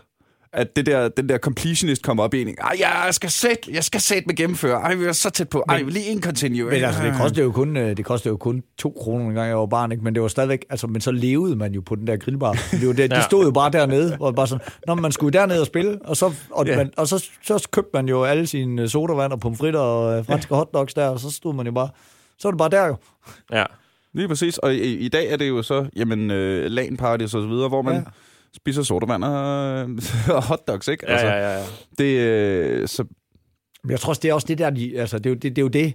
at 0.53 0.75
det 0.75 0.85
der, 0.85 1.07
den 1.09 1.29
der 1.29 1.37
completionist 1.37 2.03
kommer 2.03 2.23
op 2.23 2.33
i 2.33 2.41
en. 2.41 2.55
Ej, 2.61 2.75
jeg 2.79 3.07
skal 3.11 3.29
sæt, 3.29 3.57
jeg 3.71 3.83
skal 3.83 4.01
sæt 4.01 4.23
med 4.27 4.35
gennemføre. 4.35 4.81
Ej, 4.81 4.95
vi 4.95 5.05
er 5.05 5.11
så 5.11 5.29
tæt 5.29 5.49
på. 5.49 5.63
Ej, 5.69 5.81
lige 5.87 6.05
en 6.05 6.21
continue. 6.21 6.69
Men 6.71 6.83
altså, 6.83 7.03
det 7.03 7.13
kostede 7.17 7.41
jo 7.45 7.51
kun, 7.51 7.77
øh, 7.77 7.97
det 7.97 8.05
kostede 8.05 8.29
jo 8.31 8.37
kun 8.37 8.63
to 8.77 8.97
kroner 9.01 9.25
en 9.29 9.33
gang, 9.35 9.47
jeg 9.47 9.57
var 9.57 9.65
barn, 9.65 9.91
ikke? 9.91 10.03
Men 10.03 10.13
det 10.15 10.21
var 10.21 10.27
stadigvæk, 10.27 10.65
altså, 10.69 10.87
men 10.87 11.01
så 11.01 11.11
levede 11.11 11.55
man 11.55 11.73
jo 11.73 11.81
på 11.81 11.95
den 11.95 12.07
der 12.07 12.17
grillbar. 12.17 12.51
Det 12.71 12.87
var 12.87 12.93
det, 12.93 13.11
de 13.11 13.15
Ja. 13.15 13.21
stod 13.21 13.45
jo 13.45 13.51
bare 13.51 13.71
dernede, 13.71 14.17
og 14.19 14.35
bare 14.35 14.47
sådan, 14.47 14.65
når 14.87 14.95
man 14.95 15.11
skulle 15.11 15.39
derned 15.39 15.59
og 15.59 15.65
spille, 15.65 15.99
og 16.05 16.17
så, 16.17 16.33
og, 16.51 16.65
Ja. 16.67 16.75
man, 16.77 16.91
og 16.97 17.07
så, 17.07 17.25
så 17.43 17.67
købte 17.71 17.89
man 17.93 18.07
jo 18.07 18.23
alle 18.23 18.47
sine 18.47 18.89
sodavand 18.89 19.31
og 19.33 19.39
pomfritter 19.39 19.79
og 19.79 20.17
øh, 20.19 20.25
franske 20.25 20.55
hotdogs 20.55 20.93
der, 20.93 21.07
og 21.07 21.19
så 21.19 21.31
stod 21.31 21.53
man 21.53 21.65
jo 21.65 21.71
bare, 21.71 21.89
så 22.39 22.47
var 22.47 22.51
det 22.51 22.57
bare 22.57 22.69
der 22.69 22.87
jo. 22.87 22.95
Ja. 23.51 23.63
Lige 24.13 24.27
præcis. 24.27 24.57
Og 24.57 24.73
i, 24.75 24.97
i 24.97 25.07
dag 25.09 25.31
er 25.31 25.37
det 25.37 25.49
jo 25.49 25.61
så, 25.63 25.85
jamen, 25.95 26.31
øh, 26.31 26.71
LAN 26.71 26.97
parties 26.97 27.33
og 27.33 27.41
så 27.41 27.47
videre, 27.47 27.69
hvor 27.69 27.81
man 27.81 27.93
Ja. 27.95 28.01
Spiser 28.55 28.83
sodavand 28.83 29.23
og, 29.23 29.79
og 30.37 30.43
hotdogs, 30.43 30.87
ikke? 30.87 31.05
Ja, 31.11 31.27
ja, 31.27 31.35
ja, 31.35 31.57
ja. 31.57 31.63
Det, 31.97 32.17
øh, 32.19 32.87
så, 32.87 33.03
Men 33.83 33.91
jeg 33.91 33.99
tror 33.99 34.09
også, 34.09 34.19
det 34.19 34.29
er 34.29 34.33
også 34.33 34.47
det 34.47 34.57
der, 34.57 34.69
de, 34.69 34.99
altså, 34.99 35.17
det, 35.17 35.25
er 35.25 35.29
jo, 35.29 35.35
det, 35.35 35.43
det 35.43 35.57
er 35.57 35.61
jo 35.61 35.67
det, 35.67 35.93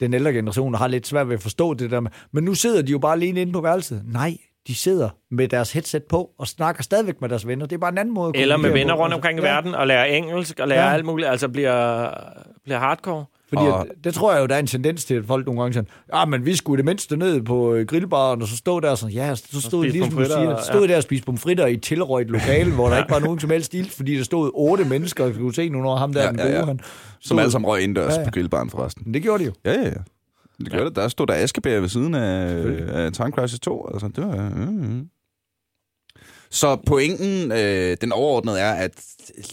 den 0.00 0.14
ældre 0.14 0.32
generation 0.32 0.74
har 0.74 0.86
lidt 0.88 1.06
svært 1.06 1.28
ved 1.28 1.34
at 1.34 1.42
forstå 1.42 1.74
det 1.74 1.90
der 1.90 2.00
med. 2.00 2.10
Men 2.32 2.44
nu 2.44 2.54
sidder 2.54 2.82
de 2.82 2.92
jo 2.92 2.98
bare 2.98 3.12
alene 3.12 3.40
inde 3.40 3.52
på 3.52 3.60
værelset. 3.60 4.02
Nej, 4.06 4.36
de 4.66 4.74
sidder 4.74 5.08
med 5.30 5.48
deres 5.48 5.72
headset 5.72 6.02
på 6.04 6.30
og 6.38 6.48
snakker 6.48 6.82
stadigvæk 6.82 7.20
med 7.20 7.28
deres 7.28 7.46
venner. 7.46 7.66
Det 7.66 7.76
er 7.76 7.80
bare 7.80 7.92
en 7.92 7.98
anden 7.98 8.14
måde 8.14 8.32
at 8.34 8.42
Eller 8.42 8.56
med 8.56 8.70
venner 8.70 8.94
rundt 8.94 9.14
omkring 9.14 9.38
i 9.38 9.42
Ja. 9.42 9.48
verden, 9.54 9.74
og 9.74 9.86
lærer 9.86 10.04
engelsk, 10.04 10.60
og 10.60 10.68
lærer 10.68 10.86
Ja. 10.88 10.92
alt 10.94 11.04
muligt, 11.04 11.28
altså 11.28 11.48
bliver, 11.48 12.08
bliver 12.64 12.78
hardcore. 12.78 13.24
Fordi 13.54 13.66
Og- 13.66 13.80
at, 13.80 13.86
det 14.04 14.14
tror 14.14 14.32
jeg 14.32 14.40
jo, 14.42 14.46
der 14.46 14.54
er 14.54 14.58
en 14.58 14.66
tendens 14.66 15.04
til, 15.04 15.14
at 15.14 15.24
folk 15.26 15.46
nogle 15.46 15.60
gange 15.60 15.72
siger, 15.72 15.84
ah, 16.12 16.28
men 16.28 16.46
vi 16.46 16.56
skulle 16.56 16.76
i 16.76 16.80
det 16.80 16.84
mindste 16.84 17.16
ned 17.16 17.42
på 17.42 17.74
øh, 17.74 17.86
grillbaren, 17.86 18.42
og 18.42 18.48
så 18.48 18.56
stod 18.56 18.80
der 18.80 18.94
sådan, 18.94 19.14
ja, 19.14 19.34
så 19.34 19.60
stod 19.60 19.84
det 19.84 19.92
ligesom 19.92 20.14
du 20.16 20.24
siger, 20.24 20.36
og- 20.54 20.64
stod 20.64 20.88
der 20.88 20.96
og 20.96 21.02
spiste 21.02 21.26
pomfritter 21.26 21.66
i 21.66 21.74
et 21.74 21.82
tilrøjt 21.82 22.26
lokale, 22.30 22.72
hvor 22.74 22.88
der 22.88 22.98
ikke 22.98 23.10
var 23.10 23.18
nogen 23.18 23.40
som 23.40 23.50
helst 23.50 23.74
ild, 23.74 23.90
fordi 23.90 24.16
der 24.16 24.24
stod 24.24 24.50
otte 24.54 24.84
mennesker, 24.84 25.24
og 25.24 25.34
kunne 25.34 25.54
se 25.54 25.68
nu, 25.68 25.82
når 25.82 25.96
ham 25.96 26.12
der 26.12 26.20
Ja, 26.20 26.26
ja, 26.26 26.30
den 26.32 26.38
ja, 26.38 26.44
gode, 26.46 26.56
ja. 26.58 26.64
han 26.64 26.78
som 26.78 26.86
stod- 27.24 27.40
alle 27.40 27.52
sammen 27.52 27.68
røg 27.68 27.82
indendørs 27.82 28.04
Ja, 28.06 28.10
ja, 28.12 28.16
ja. 28.16 28.20
ja. 28.20 28.28
på 28.30 28.34
grillbaren 28.34 28.70
forresten. 28.70 29.02
Men 29.06 29.14
det 29.14 29.22
gjorde 29.22 29.44
de 29.44 29.48
jo. 29.48 29.52
Ja, 29.64 29.72
ja, 29.72 29.84
ja. 29.84 29.90
Det 30.58 30.70
gjorde 30.70 30.82
ja. 30.82 30.88
det. 30.88 30.96
Der 30.96 31.08
stod 31.08 31.26
der 31.26 31.34
Askebær 31.34 31.80
ved 31.80 31.88
siden 31.88 32.14
af, 32.14 32.64
af 32.88 33.12
Time 33.12 33.30
Crisis 33.30 33.60
2. 33.60 33.88
Altså, 33.92 34.08
det 34.16 34.24
var... 34.26 34.52
Mm, 34.56 34.62
mm. 34.72 35.08
Så 36.50 36.76
pointen, 36.86 37.52
øh, 37.52 37.96
den 38.00 38.12
overordnede 38.12 38.58
er, 38.60 38.72
at 38.72 38.90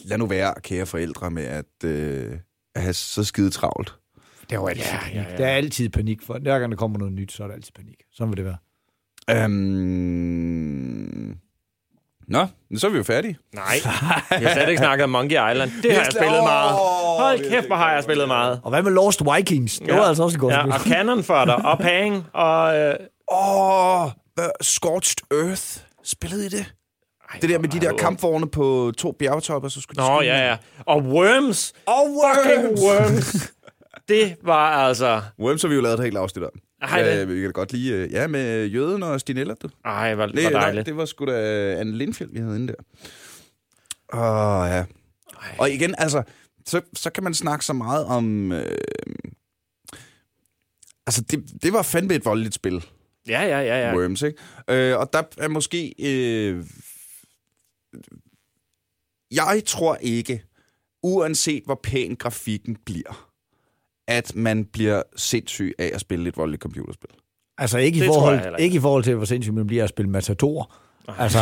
lad 0.05 0.17
nu 0.17 0.25
være, 0.25 0.53
kære 0.63 0.85
forældre, 0.85 1.31
med 1.31 1.43
at, 1.43 1.83
øh, 1.89 2.31
at 2.75 2.81
have 2.81 2.93
så 2.93 3.23
skide 3.23 3.49
travlt. 3.49 3.95
Det 4.41 4.51
er 4.55 4.59
jo 4.59 4.67
altid 4.67 4.83
Ja, 4.83 4.99
panik. 4.99 5.15
ja, 5.15 5.23
ja. 5.31 5.37
Der 5.37 5.45
er 5.47 5.55
altid 5.55 5.89
panik. 5.89 6.21
For 6.25 6.39
hver 6.39 6.59
gang 6.59 6.71
der 6.71 6.77
kommer 6.77 6.97
noget 6.99 7.13
nyt, 7.13 7.31
så 7.31 7.43
er 7.43 7.47
der 7.47 7.53
altid 7.55 7.71
panik. 7.75 8.01
Sådan 8.13 8.29
vil 8.31 8.37
det 8.37 8.45
være. 8.45 8.57
Øhm... 9.43 11.37
Nå, 12.27 12.47
så 12.75 12.87
er 12.87 12.91
vi 12.91 12.97
jo 12.97 13.03
færdige. 13.03 13.37
Nej, 13.53 13.63
jeg 14.31 14.39
har 14.49 14.53
slet 14.53 14.69
ikke 14.69 14.77
snakket 14.77 15.03
om 15.03 15.09
Monkey 15.09 15.35
Island. 15.51 15.71
Det 15.83 15.91
har 15.93 16.01
jeg 16.03 16.11
spillet 16.11 16.43
meget. 16.43 16.71
Hold 17.19 17.49
kæft, 17.49 17.67
hvor 17.67 17.75
har 17.75 17.93
jeg 17.93 18.03
spillet 18.03 18.27
meget. 18.27 18.61
Og 18.63 18.69
hvad 18.69 18.83
med 18.83 18.91
Lost 18.91 19.21
Vikings? 19.35 19.79
Det 19.79 19.93
var 19.93 20.01
altså 20.01 20.23
også 20.23 20.35
et 20.37 20.41
godt 20.41 20.53
ja, 20.53 20.61
spil. 20.61 20.73
og 20.73 20.79
Cannon 20.79 21.23
Fodder, 21.23 21.53
og 21.53 21.79
Pang, 21.79 22.25
og... 22.33 22.77
Øh, 22.77 22.95
Åh, 23.31 24.03
oh, 24.05 24.09
Scorched 24.61 25.45
Earth. 25.45 25.63
Spillede 26.03 26.45
I 26.45 26.49
det? 26.49 26.73
Ej, 27.33 27.39
Det 27.41 27.49
der 27.49 27.59
med 27.59 27.69
de 27.69 27.79
der 27.79 27.97
kampvogne 27.97 28.49
på 28.49 28.91
to 28.97 29.11
bjergtopper, 29.11 29.69
så 29.69 29.81
skulle 29.81 30.03
de 30.03 30.09
Nå, 30.09 30.21
ja, 30.21 30.47
ja. 30.49 30.57
Og 30.85 31.01
Worms. 31.03 31.73
Og 31.85 32.07
Fucking 32.07 32.79
Worms. 32.79 33.51
Det 34.09 34.35
var 34.43 34.69
altså... 34.87 35.21
Worms 35.39 35.61
har 35.61 35.69
vi 35.69 35.75
jo 35.75 35.81
lavet 35.81 35.97
et 35.99 36.03
helt 36.05 36.17
afsnit 36.17 36.43
om. 36.45 36.51
Ej, 36.81 37.01
det- 37.03 37.17
Ja, 37.19 37.23
vi 37.23 37.41
kan 37.41 37.51
godt 37.51 37.71
lide... 37.73 37.93
øh, 37.93 38.11
Ja, 38.11 38.27
med 38.27 38.65
Jøden 38.65 39.03
og 39.03 39.19
Stinella, 39.19 39.53
du. 39.63 39.69
Ej, 39.85 40.15
hvor, 40.15 40.25
Det, 40.25 40.41
hvor 40.41 40.59
dejligt. 40.59 40.85
det 40.85 40.97
var 40.97 41.05
sgu 41.05 41.25
da 41.25 41.75
Anne 41.79 41.97
Lindfjeld, 41.97 42.31
vi 42.33 42.39
havde 42.39 42.55
inde 42.55 42.67
der. 42.67 42.83
Åh, 44.13 44.69
ja. 44.69 44.85
Og 45.59 45.71
igen, 45.71 45.95
altså, 45.97 46.23
så, 46.65 46.81
så 46.93 47.09
kan 47.09 47.23
man 47.23 47.33
snakke 47.33 47.65
så 47.65 47.73
meget 47.73 48.05
om... 48.05 48.51
Øh, 48.51 48.77
altså, 51.07 51.21
det, 51.21 51.43
det 51.63 51.73
var 51.73 51.81
fandme 51.81 52.13
et 52.15 52.25
voldeligt 52.25 52.55
spil, 52.55 52.85
Ja, 53.27 53.41
ja, 53.41 53.59
ja, 53.59 53.79
ja. 53.79 53.89
ja. 53.89 53.95
Worms, 53.97 54.21
ikke? 54.21 54.37
Øh, 54.69 54.97
og 54.99 55.13
der 55.13 55.21
er 55.37 55.47
måske... 55.47 55.93
Øh, 55.99 56.63
jeg 59.31 59.61
tror 59.65 59.95
ikke, 59.95 60.43
uanset 61.03 61.63
hvor 61.65 61.79
pæn 61.83 62.15
grafikken 62.15 62.77
bliver, 62.85 63.29
at 64.07 64.35
man 64.35 64.65
bliver 64.65 65.01
sindssyg 65.15 65.73
af 65.79 65.91
at 65.93 66.01
spille 66.01 66.29
et 66.29 66.37
voldeligt 66.37 66.61
computerspil. 66.61 67.09
Altså 67.57 67.77
ikke 67.77 67.97
i, 67.97 68.01
Det 68.01 68.07
forhold, 68.07 68.35
ikke. 68.45 68.63
ikke. 68.63 68.75
i 68.77 68.79
forhold 68.79 69.03
til, 69.03 69.15
hvor 69.15 69.25
sindssygt 69.25 69.55
man 69.55 69.67
bliver 69.67 69.83
at 69.83 69.89
spille 69.89 70.11
Matador. 70.11 70.75
Altså, 71.19 71.39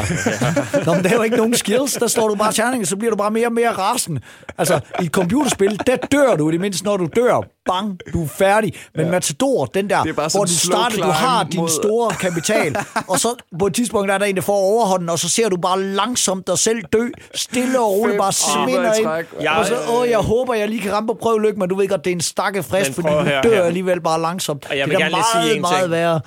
Nå, 0.86 0.94
men 0.94 1.04
der 1.04 1.10
er 1.10 1.14
jo 1.16 1.22
ikke 1.22 1.38
nogen 1.38 1.56
skills. 1.56 1.94
Der 1.94 2.08
står 2.08 2.28
du 2.28 2.36
bare 2.36 2.52
terninger, 2.54 2.86
så 2.88 2.96
bliver 2.96 3.12
du 3.12 3.18
bare 3.18 3.32
mere 3.32 3.48
og 3.48 3.54
mere 3.54 3.72
rasen. 3.72 4.20
Altså, 4.58 4.80
i 5.02 5.06
et 5.06 5.12
computerspil, 5.12 5.80
der 5.88 5.96
dør 5.96 6.36
du 6.36 6.50
i 6.50 6.52
det 6.52 6.62
mindste, 6.62 6.86
når 6.86 6.98
du 6.98 7.08
dør. 7.16 7.42
Bang, 7.66 8.00
du 8.14 8.24
er 8.24 8.28
færdig. 8.28 8.74
Men 8.96 9.06
ja. 9.06 9.12
Matador, 9.12 9.66
den 9.66 9.90
der, 9.90 10.04
Det 10.04 10.10
er 10.20 10.32
hvor 10.38 10.46
du 10.46 10.52
starter, 10.52 10.96
du 10.98 11.10
har 11.10 11.44
din 11.44 11.60
mod- 11.60 11.70
store 11.70 12.10
kapital, 12.16 12.76
og 13.08 13.20
så 13.20 13.36
på 13.60 13.68
et 13.68 13.74
tidspunkt 13.76 14.08
der 14.08 14.14
er 14.14 14.18
der 14.18 14.26
en, 14.26 14.36
der 14.36 14.42
får 14.42 14.54
overhånden, 14.58 15.10
og 15.10 15.20
så 15.20 15.30
ser 15.30 15.50
du 15.50 15.58
bare 15.58 15.84
langsomt 15.84 16.48
dig 16.48 16.58
selv 16.58 16.82
dø, 16.94 17.08
stille 17.36 17.80
og 17.80 17.92
roligt, 17.92 18.18
bare 18.18 18.32
svinder 18.32 18.94
i 18.94 18.98
ind. 18.98 19.06
mand. 19.08 19.48
Og 19.58 19.66
så, 19.66 19.76
åh, 19.90 20.10
jeg 20.10 20.18
håber, 20.20 20.54
jeg 20.54 20.68
lige 20.70 20.82
kan 20.82 20.94
ramme 20.94 21.08
på 21.08 21.18
prøvelykke, 21.22 21.60
men 21.60 21.70
du 21.70 21.76
ved 21.76 21.88
godt, 21.88 22.06
det 22.06 22.12
er 22.12 22.16
en 22.16 22.22
stakke 22.22 22.64
frist, 22.64 22.94
fordi 22.96 23.08
du 23.08 23.14
dør 23.44 23.56
her. 23.56 23.64
alligevel 23.64 24.02
bare 24.02 24.22
langsomt. 24.22 24.66
Og 24.70 24.78
jeg 24.78 24.88
det 24.88 24.90
vil 24.90 24.96
er 24.96 25.00
gerne 25.00 25.16
lige 25.16 25.24
sige 25.32 25.42
meget, 25.44 25.56
en 25.56 25.62
meget 25.62 25.80
ting. 25.82 25.92
værre. 25.92 26.20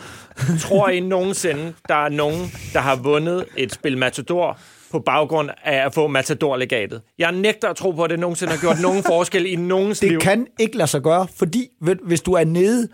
Tror 0.60 0.88
I 0.88 1.00
nogensinde, 1.00 1.72
der 1.88 2.04
er 2.04 2.08
nogen, 2.08 2.52
der 2.72 2.80
har 2.80 2.96
vundet 2.96 3.44
et 3.56 3.72
spil 3.72 3.98
Matador 3.98 4.58
på 4.90 4.98
baggrund 4.98 5.50
af 5.64 5.86
at 5.86 5.94
få 5.94 6.06
Matador-legatet? 6.06 7.02
Jeg 7.18 7.32
nægter 7.32 7.68
at 7.68 7.76
tro 7.76 7.90
på, 7.90 8.04
at 8.04 8.10
det 8.10 8.18
nogensinde 8.18 8.52
har 8.52 8.60
gjort 8.60 8.80
nogen 8.80 9.02
forskel 9.02 9.46
i 9.46 9.56
nogens 9.56 10.02
liv. 10.02 10.10
Det 10.10 10.22
kan 10.22 10.46
ikke 10.58 10.76
lade 10.76 10.88
sig 10.88 11.02
gøre, 11.02 11.26
fordi 11.36 11.68
hvis 12.02 12.20
du 12.20 12.32
er 12.32 12.44
nede, 12.44 12.88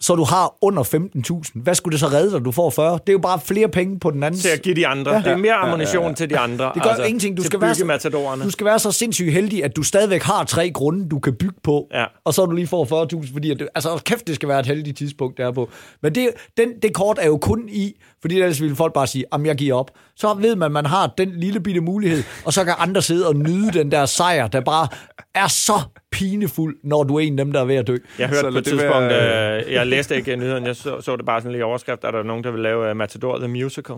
så 0.00 0.14
du 0.14 0.24
har 0.24 0.54
under 0.62 0.82
15.000, 0.82 1.62
hvad 1.62 1.74
skulle 1.74 1.92
det 1.92 2.00
så 2.00 2.06
redde 2.06 2.32
dig, 2.32 2.44
du 2.44 2.52
får 2.52 2.70
40? 2.70 2.92
Det 2.92 3.08
er 3.08 3.12
jo 3.12 3.18
bare 3.18 3.40
flere 3.44 3.68
penge 3.68 4.00
på 4.00 4.10
den 4.10 4.22
anden 4.22 4.40
til 4.40 4.48
at 4.48 4.62
give 4.62 4.74
de 4.74 4.86
andre. 4.86 5.12
Ja. 5.12 5.18
Det 5.18 5.26
er 5.26 5.36
mere 5.36 5.54
ammunition 5.54 6.02
ja, 6.02 6.02
ja, 6.02 6.08
ja. 6.08 6.14
til 6.14 6.30
de 6.30 6.38
andre. 6.38 6.70
Det 6.74 6.82
gør 6.82 6.90
altså, 6.90 7.04
ingenting. 7.04 7.36
Du 7.36 7.42
skal, 7.42 7.60
være 7.60 7.74
så, 7.74 8.38
du 8.44 8.50
skal 8.50 8.64
være 8.66 8.78
så 8.78 8.92
sindssygt 8.92 9.32
heldig, 9.32 9.64
at 9.64 9.76
du 9.76 9.82
stadigvæk 9.82 10.22
har 10.22 10.44
tre 10.44 10.70
grunde, 10.70 11.08
du 11.08 11.18
kan 11.18 11.34
bygge 11.34 11.54
på, 11.62 11.86
Ja. 11.94 12.04
og 12.24 12.34
så 12.34 12.46
du 12.46 12.52
lige 12.52 12.66
får 12.66 13.06
40.000, 13.24 13.32
fordi 13.32 13.50
at 13.50 13.58
det, 13.58 13.68
altså 13.74 14.02
kæft, 14.04 14.26
det 14.26 14.34
skal 14.34 14.48
være 14.48 14.60
et 14.60 14.66
heldigt 14.66 14.98
tidspunkt, 14.98 15.38
der 15.38 15.46
er 15.46 15.52
på. 15.52 15.68
Men 16.02 16.14
det, 16.14 16.28
den, 16.56 16.68
det 16.82 16.94
kort 16.94 17.18
er 17.20 17.26
jo 17.26 17.36
kun 17.38 17.68
i, 17.68 17.92
fordi 18.20 18.34
ellers 18.40 18.60
ville 18.60 18.76
folk 18.76 18.92
bare 18.92 19.06
sige, 19.06 19.24
at 19.32 19.40
jeg 19.44 19.56
giver 19.56 19.74
op. 19.74 19.90
Så 20.16 20.34
ved 20.34 20.56
man, 20.56 20.66
at 20.66 20.72
man 20.72 20.86
har 20.86 21.14
den 21.18 21.30
lille 21.30 21.60
bitte 21.60 21.80
mulighed, 21.80 22.22
og 22.44 22.52
så 22.52 22.64
kan 22.64 22.74
andre 22.78 23.02
sidde 23.02 23.28
og 23.28 23.36
nyde 23.36 23.72
den 23.72 23.90
der 23.90 24.06
sejr, 24.06 24.46
der 24.46 24.60
bare 24.60 24.88
er 25.34 25.48
så 25.48 25.80
pinefuld, 26.12 26.76
når 26.82 27.02
du 27.04 27.16
er 27.16 27.20
en 27.20 27.38
af 27.38 27.44
dem, 27.44 27.52
der 27.52 27.60
er 27.60 27.64
ved 27.64 27.74
at 27.76 27.86
dø. 27.86 27.96
Jeg 28.18 28.28
hørte 28.28 28.40
Så 28.40 28.42
på 28.42 28.48
et 28.48 28.54
det 28.54 28.64
tidspunkt, 28.64 28.92
være- 28.94 29.64
øh, 29.66 29.72
jeg 29.72 29.86
læste 29.86 30.16
ikke 30.16 30.36
nyheden, 30.36 30.66
jeg 30.66 30.76
så, 30.76 31.00
så 31.00 31.16
det 31.16 31.24
bare 31.26 31.40
sådan 31.40 31.52
lige 31.52 31.60
i 31.60 31.62
overskrift, 31.62 32.04
at 32.04 32.12
der 32.12 32.18
er 32.18 32.22
nogen, 32.22 32.44
der 32.44 32.50
vil 32.50 32.60
lave 32.60 32.90
uh, 32.90 32.96
Matador 32.96 33.38
The 33.38 33.48
Musical. 33.48 33.96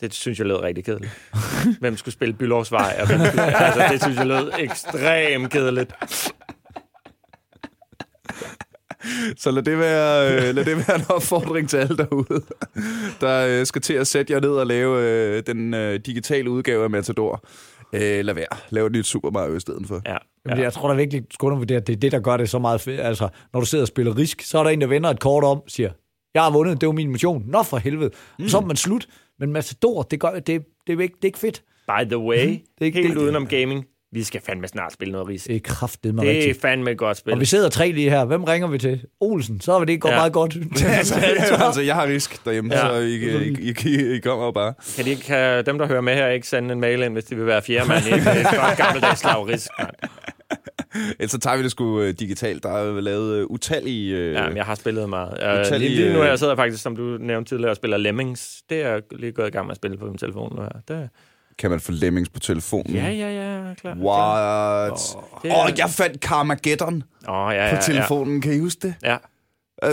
Det 0.00 0.14
synes 0.14 0.38
jeg 0.38 0.46
lød 0.46 0.56
rigtig 0.62 0.84
kedeligt. 0.84 1.12
Hvem 1.80 1.96
skulle 1.96 2.12
spille? 2.12 2.34
Og 2.54 3.06
hvem 3.06 3.20
skulle, 3.26 3.56
altså, 3.56 3.88
det 3.92 4.02
synes 4.02 4.18
jeg 4.18 4.26
lød 4.26 4.50
ekstremt 4.58 5.50
kedeligt. 5.50 5.92
Så 9.36 9.50
lad 9.50 9.62
det 9.62 9.78
være, 9.78 10.32
øh, 10.48 10.54
lad 10.54 10.64
det 10.64 10.76
være 10.76 10.96
en 10.96 11.04
opfordring 11.08 11.68
til 11.68 11.76
alle 11.76 11.96
derude, 11.96 12.42
der 13.20 13.46
øh, 13.60 13.66
skal 13.66 13.82
til 13.82 13.94
at 13.94 14.06
sætte 14.06 14.32
jer 14.32 14.40
ned 14.40 14.50
og 14.50 14.66
lave 14.66 15.02
øh, 15.02 15.42
den 15.46 15.74
øh, 15.74 16.00
digitale 16.06 16.50
udgave 16.50 16.84
af 16.84 16.90
Matador. 16.90 17.44
Øh, 17.94 18.24
lad 18.24 18.34
være. 18.34 18.46
Lav 18.70 18.86
et 18.86 18.92
nyt 18.92 19.06
Super 19.06 19.30
Mario 19.30 19.56
i 19.56 19.60
stedet 19.60 19.86
for. 19.86 20.00
Ja. 20.06 20.16
Jamen, 20.48 20.64
jeg 20.64 20.72
tror 20.72 20.88
da 20.88 20.94
virkelig, 20.94 21.20
du 21.22 21.26
skal 21.34 21.46
undervurdere, 21.46 21.76
at 21.78 21.86
det 21.86 21.92
er 21.92 21.96
det, 21.96 22.12
der 22.12 22.20
gør 22.20 22.36
det 22.36 22.50
så 22.50 22.58
meget 22.58 22.80
fedt. 22.80 23.00
Altså, 23.00 23.28
når 23.52 23.60
du 23.60 23.66
sidder 23.66 23.84
og 23.84 23.88
spiller 23.88 24.18
risk, 24.18 24.42
så 24.42 24.58
er 24.58 24.62
der 24.62 24.70
en, 24.70 24.80
der 24.80 24.86
vender 24.86 25.10
et 25.10 25.20
kort 25.20 25.44
om, 25.44 25.62
siger, 25.66 25.90
jeg 26.34 26.42
har 26.42 26.50
vundet, 26.50 26.80
det 26.80 26.86
var 26.86 26.92
min 26.92 27.10
mission. 27.12 27.44
Nå 27.46 27.62
for 27.62 27.76
helvede. 27.76 28.10
Mm. 28.38 28.44
Og 28.44 28.50
så 28.50 28.58
er 28.58 28.62
man 28.62 28.76
slut. 28.76 29.06
Men 29.38 29.52
Matador, 29.52 30.02
det, 30.02 30.20
gør, 30.20 30.30
det, 30.30 30.46
det, 30.46 30.62
er 30.88 31.00
ikke, 31.00 31.14
det 31.14 31.24
er 31.24 31.26
ikke 31.28 31.38
fedt. 31.38 31.62
By 31.88 32.04
the 32.08 32.18
way, 32.18 32.46
det 32.48 32.60
er 32.80 32.84
ikke- 32.84 33.02
helt 33.02 33.14
det- 33.14 33.22
udenom 33.22 33.46
gaming, 33.46 33.84
vi 34.14 34.22
skal 34.22 34.40
fandme 34.46 34.68
snart 34.68 34.92
spille 34.92 35.12
noget 35.12 35.28
ris. 35.28 35.42
Det 35.44 35.56
er 35.56 35.60
kraftedeme 35.64 36.22
Det 36.22 36.30
er 36.30 36.34
rigtigt. 36.36 36.60
fandme 36.60 36.90
et 36.90 36.98
godt 36.98 37.16
spil. 37.16 37.32
Og 37.32 37.40
vi 37.40 37.44
sidder 37.44 37.68
tre 37.68 37.92
lige 37.92 38.10
her. 38.10 38.24
Hvem 38.24 38.44
ringer 38.44 38.68
vi 38.68 38.78
til? 38.78 39.00
Olsen. 39.20 39.60
Så 39.60 39.72
er 39.72 39.84
det 39.84 40.00
går 40.00 40.08
Ja. 40.08 40.14
ja. 40.14 40.20
meget 40.20 40.32
godt. 40.32 40.56
altså, 40.98 41.14
altså, 41.64 41.80
jeg 41.80 41.94
har 41.94 42.06
risk 42.06 42.44
derhjemme, 42.44 42.74
Ja. 42.74 42.86
ja. 42.86 42.94
så 42.94 43.00
I, 43.00 43.14
I, 43.14 43.48
I, 43.70 43.74
I, 43.84 44.16
I 44.16 44.18
kommer 44.18 44.52
bare. 44.52 44.74
Kan, 44.96 45.04
de, 45.04 45.10
ikke- 45.10 45.22
kan 45.22 45.66
dem, 45.66 45.78
der 45.78 45.86
hører 45.86 46.00
med 46.00 46.14
her, 46.14 46.28
ikke 46.28 46.48
sende 46.48 46.72
en 46.72 46.80
mail 46.80 47.02
ind, 47.02 47.12
hvis 47.12 47.24
de 47.24 47.36
vil 47.36 47.46
være 47.46 47.62
fjerde 47.62 47.88
mand 47.88 48.04
i 48.06 48.10
et 48.10 48.24
godt 48.60 48.76
gammeldags 48.76 49.20
slavrisk? 49.20 49.70
Ellers 51.18 51.30
så 51.30 51.38
tager 51.38 51.56
vi 51.56 51.62
det 51.62 51.70
sgu 51.70 52.00
øh, 52.00 52.14
digitalt. 52.18 52.62
Der 52.62 52.68
er 52.70 53.00
lavet 53.00 53.44
uh, 53.44 53.50
utallige... 53.50 54.16
Uh, 54.28 54.32
Ja, 54.32 54.48
men 54.48 54.56
jeg 54.56 54.64
har 54.64 54.74
spillet 54.74 55.08
meget. 55.08 55.28
Uh, 55.54 55.60
Utallige, 55.60 55.88
lige, 55.90 56.00
lige 56.02 56.12
nu 56.12 56.18
er 56.18 56.24
øh, 56.24 56.28
jeg 56.30 56.38
sidder 56.38 56.56
faktisk, 56.56 56.82
som 56.82 56.96
du 56.96 57.02
nævnte 57.02 57.50
tidligere, 57.50 57.70
og 57.72 57.76
spiller 57.76 57.96
Lemmings. 57.96 58.62
Det 58.70 58.82
er 58.82 58.88
jeg 58.88 59.02
lige 59.10 59.32
gået 59.32 59.46
i 59.48 59.50
gang 59.50 59.66
med 59.66 59.70
at 59.72 59.76
spille 59.76 59.96
på 59.96 60.06
min 60.06 60.18
telefon 60.18 60.52
nu 60.56 60.62
her. 60.62 60.68
Det, 60.88 61.08
Kan 61.58 61.70
man 61.70 61.80
få 61.80 61.92
lemmings 61.92 62.28
på 62.28 62.40
telefonen? 62.40 62.94
ja, 62.94 63.10
ja, 63.10 63.28
ja, 63.30 63.74
klar. 63.74 63.94
What? 63.94 65.16
Åh, 65.16 65.50
er- 65.50 65.64
oh, 65.64 65.78
jeg 65.78 65.90
fandt 65.90 66.22
Carmageddon 66.22 67.02
oh, 67.28 67.54
ja, 67.54 67.70
på 67.70 67.76
ja, 67.76 67.80
telefonen. 67.80 68.40
Kan 68.40 68.52
I 68.52 68.58
huske 68.58 68.80
det? 68.82 68.94
Ja. 69.02 69.16
Åh, 69.82 69.90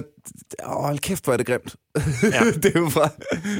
oh, 0.65 0.85
hold 0.85 0.99
kæft, 0.99 1.23
hvor 1.23 1.33
er 1.33 1.37
det 1.37 1.45
grimt. 1.45 1.75
Ja. 2.23 2.45
det 2.63 2.75
er 2.75 2.79
jo 2.79 2.89
fra 2.89 3.09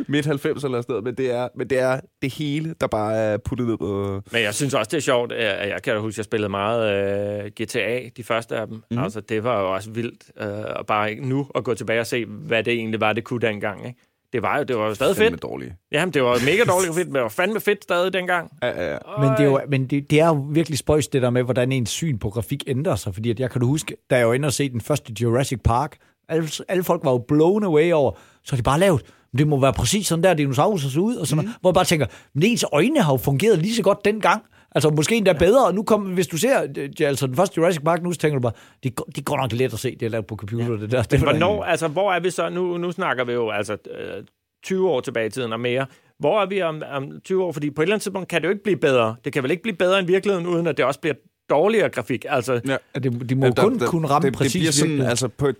midt 0.08 0.26
90 0.26 0.64
eller 0.64 0.82
sådan 0.82 0.86
noget, 0.90 1.04
men 1.04 1.16
det 1.16 1.32
er, 1.32 1.48
men 1.56 1.70
det 1.70 1.80
er 1.80 2.00
det 2.22 2.34
hele, 2.34 2.76
der 2.82 2.88
bare 2.88 3.16
er 3.16 3.38
puttet 3.38 3.68
ned 3.68 3.78
på... 3.78 4.22
Men 4.32 4.42
jeg 4.42 4.54
synes 4.54 4.74
også, 4.74 4.90
det 4.90 4.98
er 4.98 5.02
sjovt. 5.02 5.32
at 5.32 5.70
Jeg 5.70 5.82
kan 5.84 5.94
da 5.94 6.00
huske, 6.00 6.14
at 6.14 6.18
jeg 6.18 6.26
spillede 6.26 6.50
meget 6.50 7.44
uh, 7.44 7.64
GTA, 7.64 8.00
de 8.18 8.24
første 8.24 8.56
af 8.58 8.68
dem. 8.68 8.84
Mm. 8.92 8.98
Altså, 8.98 9.22
det 9.22 9.44
var 9.44 9.62
jo 9.62 9.74
også 9.74 9.92
vildt. 9.92 10.24
Uh, 10.42 10.76
og 10.76 10.86
bare 10.86 11.16
nu 11.16 11.48
at 11.56 11.64
gå 11.64 11.74
tilbage 11.74 12.00
og 12.00 12.08
se, 12.08 12.26
hvad 12.26 12.64
det 12.64 12.74
egentlig 12.74 13.02
var, 13.02 13.14
det 13.14 13.24
kunne 13.24 13.48
dengang. 13.48 13.88
Ikke? 13.88 14.00
Det 14.34 14.42
var 14.42 14.58
jo 14.58 14.64
det 14.64 14.78
var 14.78 14.88
jo 14.88 14.94
stadig 14.94 15.16
Fandme 15.16 15.32
fedt. 15.32 15.44
dårlige. 15.44 15.76
Jamen, 15.92 16.14
det 16.14 16.24
var 16.24 16.40
mega 16.52 16.64
dårligt 16.64 16.90
og 16.90 16.96
fedt, 16.96 17.08
men 17.08 17.16
det 17.16 17.22
var 17.22 17.30
fandme 17.30 17.60
fedt 17.60 17.84
stadig 17.84 18.14
dengang. 18.14 18.52
Ja, 18.64 18.68
ja, 18.68 18.92
ja. 18.92 18.98
Men, 19.20 19.30
det 19.30 19.40
er, 19.40 19.44
jo, 19.44 19.60
men 19.70 19.86
det, 19.86 20.12
det 20.12 20.20
er 20.20 20.28
jo 20.28 20.46
virkelig 20.52 20.78
spøjs, 20.78 21.08
det 21.08 21.22
der 21.22 21.30
med, 21.30 21.44
hvordan 21.44 21.72
ens 21.72 21.90
syn 21.90 22.18
på 22.18 22.30
grafik 22.30 22.64
ændrer 22.68 22.96
sig. 22.96 23.14
Fordi 23.14 23.30
at 23.30 23.40
jeg 23.40 23.52
kan 23.52 23.62
du 23.62 23.68
huske, 23.68 23.96
da 24.10 24.18
jeg 24.18 24.28
var 24.28 24.34
inde 24.34 24.46
og 24.46 24.54
se 24.54 24.70
den 24.70 24.82
første 24.82 25.14
Jurassic 25.22 25.60
Park, 25.64 25.98
alle, 26.30 26.50
alle 26.68 26.84
folk 26.84 27.04
var 27.04 27.12
jo 27.12 27.18
blown 27.28 27.64
away 27.64 27.92
over, 27.92 28.12
så 28.44 28.56
de 28.56 28.62
bare 28.62 28.80
lavet, 28.80 29.02
det 29.38 29.48
må 29.48 29.60
være 29.60 29.74
præcis 29.74 30.08
sådan 30.08 30.24
der, 30.24 30.34
dinosaurus 30.34 30.82
ser 30.82 31.00
ud, 31.00 31.16
og 31.16 31.28
sådan 31.28 31.46
mm. 31.46 31.52
hvor 31.62 31.70
jeg 31.70 31.74
bare 31.74 31.86
tænker, 31.86 32.06
men 32.34 32.44
ens 32.44 32.66
øjne 32.74 33.02
har 33.02 33.14
jo 33.14 33.18
fungeret 33.18 33.60
lige 33.60 33.76
så 33.76 33.84
godt 33.84 34.06
dengang. 34.06 34.44
Altså 34.76 34.90
måske 34.90 35.16
endda 35.16 35.34
bedre, 35.34 35.66
og 35.68 35.76
nu 35.76 35.84
kom, 35.84 36.02
hvis 36.02 36.28
du 36.28 36.38
ser 36.38 36.68
øh, 36.78 36.90
altså, 37.00 37.28
den 37.28 37.36
første 37.36 37.58
Jurassic 37.58 37.84
Park 37.84 38.04
nu, 38.04 38.12
så 38.14 38.20
tænker 38.20 38.40
du 38.40 38.42
bare, 38.42 38.52
det, 38.84 38.96
går- 38.96 39.08
det 39.16 39.26
går 39.26 39.38
nok 39.38 39.52
let 39.54 39.74
at 39.74 39.80
se, 39.80 39.96
det 39.96 40.06
er 40.06 40.10
lavet 40.10 40.28
på 40.28 40.36
computer, 40.36 40.66
ja. 40.66 40.82
det 40.82 40.92
der. 40.92 41.02
Det 41.02 41.12
Men 41.12 41.22
hvornår, 41.22 41.64
altså, 41.64 41.88
hvor 41.88 42.14
er 42.14 42.20
vi 42.20 42.30
så? 42.30 42.50
Nu, 42.50 42.78
nu 42.78 42.92
snakker 42.92 43.24
vi 43.24 43.34
jo 43.34 43.50
altså 43.50 43.74
øh, 43.74 44.24
20 44.64 44.90
år 44.90 45.00
tilbage 45.02 45.28
i 45.28 45.30
tiden 45.30 45.54
og 45.54 45.60
mere. 45.60 45.86
Hvor 46.20 46.42
er 46.42 46.46
vi 46.46 46.62
om, 46.62 46.82
om 46.92 47.12
20 47.26 47.44
år? 47.44 47.52
Fordi 47.52 47.72
på 47.72 47.82
et 47.82 47.84
eller 47.86 47.96
andet 47.96 48.04
tidspunkt 48.04 48.28
kan 48.28 48.42
det 48.42 48.48
jo 48.48 48.52
ikke 48.52 48.64
blive 48.64 48.78
bedre. 48.78 49.16
Det 49.26 49.34
kan 49.34 49.44
vel 49.44 49.52
ikke 49.52 49.64
blive 49.64 49.76
bedre 49.76 50.00
end 50.00 50.08
virkeligheden, 50.08 50.48
uden 50.48 50.68
at 50.68 50.78
det 50.78 50.86
også 50.86 51.00
bliver 51.00 51.16
dårligere 51.50 51.90
grafik. 51.90 52.26
Altså, 52.30 52.62
ja. 52.68 52.78
Det, 53.00 53.30
de 53.30 53.36
må 53.36 53.46
Ja, 53.46 53.52
ja, 53.58 53.64
kun 53.64 53.80
kunne 53.80 54.08
ramme 54.08 54.26
det, 54.30 54.38
præcis 54.38 54.52
det 54.54 54.60
bliver 54.62 54.72
sådan, 54.98 55.10
altså 55.10 55.28
på 55.28 55.48
et, 55.48 55.56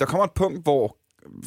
der 0.00 0.06
kommer 0.06 0.24
et 0.24 0.32
punkt, 0.32 0.62
hvor 0.62 0.96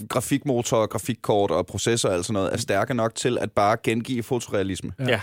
grafikmotor, 0.09 0.85
grafikkort 0.85 1.51
og 1.51 1.65
processor 1.65 2.09
og 2.09 2.15
alt 2.15 2.25
sådan 2.25 2.33
noget 2.33 2.53
er 2.53 2.57
stærke 2.57 2.93
nok 2.93 3.15
til 3.15 3.37
at 3.37 3.51
bare 3.51 3.77
gengive 3.83 4.23
fotorealisme. 4.23 4.91
ja. 4.99 5.05
ja. 5.07 5.19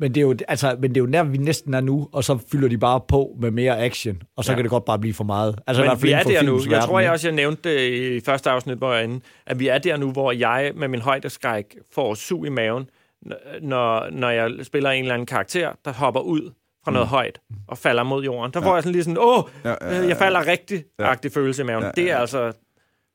Men 0.00 0.14
det, 0.14 0.20
er 0.20 0.22
jo, 0.22 0.36
altså, 0.48 0.76
men 0.80 0.90
det 0.90 0.96
er 0.96 1.00
jo 1.04 1.06
der, 1.06 1.22
vi 1.24 1.38
næsten 1.38 1.74
er 1.74 1.80
nu, 1.80 2.08
og 2.12 2.24
så 2.24 2.38
fylder 2.52 2.68
de 2.68 2.78
bare 2.78 3.00
på 3.08 3.36
med 3.40 3.50
mere 3.50 3.78
action, 3.78 4.22
og 4.36 4.44
så 4.44 4.50
Ja. 4.50 4.54
ja. 4.54 4.56
kan 4.56 4.64
det 4.64 4.70
godt 4.70 4.84
bare 4.84 4.98
blive 4.98 5.14
for 5.14 5.24
meget. 5.24 5.58
Altså, 5.66 5.84
Men 5.84 6.02
vi 6.02 6.10
er 6.12 6.22
der 6.22 6.42
nu. 6.42 6.60
Jeg 6.70 6.82
tror, 6.82 7.00
jeg 7.00 7.10
også, 7.10 7.28
jeg 7.28 7.34
nævnte 7.34 7.70
det 7.70 7.80
i 8.16 8.20
første 8.20 8.50
afsnit, 8.50 8.78
hvor 8.78 8.94
jeg 8.94 9.04
inde, 9.04 9.20
at 9.46 9.58
vi 9.58 9.68
er 9.68 9.78
der 9.78 9.96
nu, 9.96 10.10
hvor 10.12 10.32
jeg 10.32 10.72
med 10.76 10.88
min 10.88 11.00
højdeskræk 11.00 11.64
får 11.94 12.14
sug 12.14 12.46
i 12.46 12.48
maven, 12.48 12.90
når, 13.62 14.10
når 14.10 14.30
jeg 14.30 14.50
spiller 14.62 14.90
en 14.90 15.02
eller 15.04 15.14
anden 15.14 15.26
karakter, 15.26 15.72
der 15.84 15.92
hopper 15.92 16.20
ud 16.20 16.50
fra 16.84 16.92
noget 16.92 17.08
højt 17.08 17.40
og 17.68 17.78
falder 17.78 18.02
mod 18.02 18.24
jorden. 18.24 18.52
Der 18.52 18.60
får 18.60 18.74
jeg 18.74 18.82
sådan 18.82 18.92
lige 18.92 19.04
sådan, 19.04 19.18
åh, 19.20 19.42
Ja, 19.64 19.70
ja, 19.70 19.76
ja, 19.94 20.02
øh, 20.02 20.08
jeg 20.08 20.16
falder 20.16 20.40
ja. 20.46 20.50
rigtig-agtig 20.52 21.32
følelse 21.32 21.62
i 21.62 21.64
maven. 21.66 21.82
Ja, 21.82 21.86
ja, 21.86 21.92
Det 21.96 22.04
er 22.10 22.14
ja. 22.14 22.20
altså, 22.20 22.52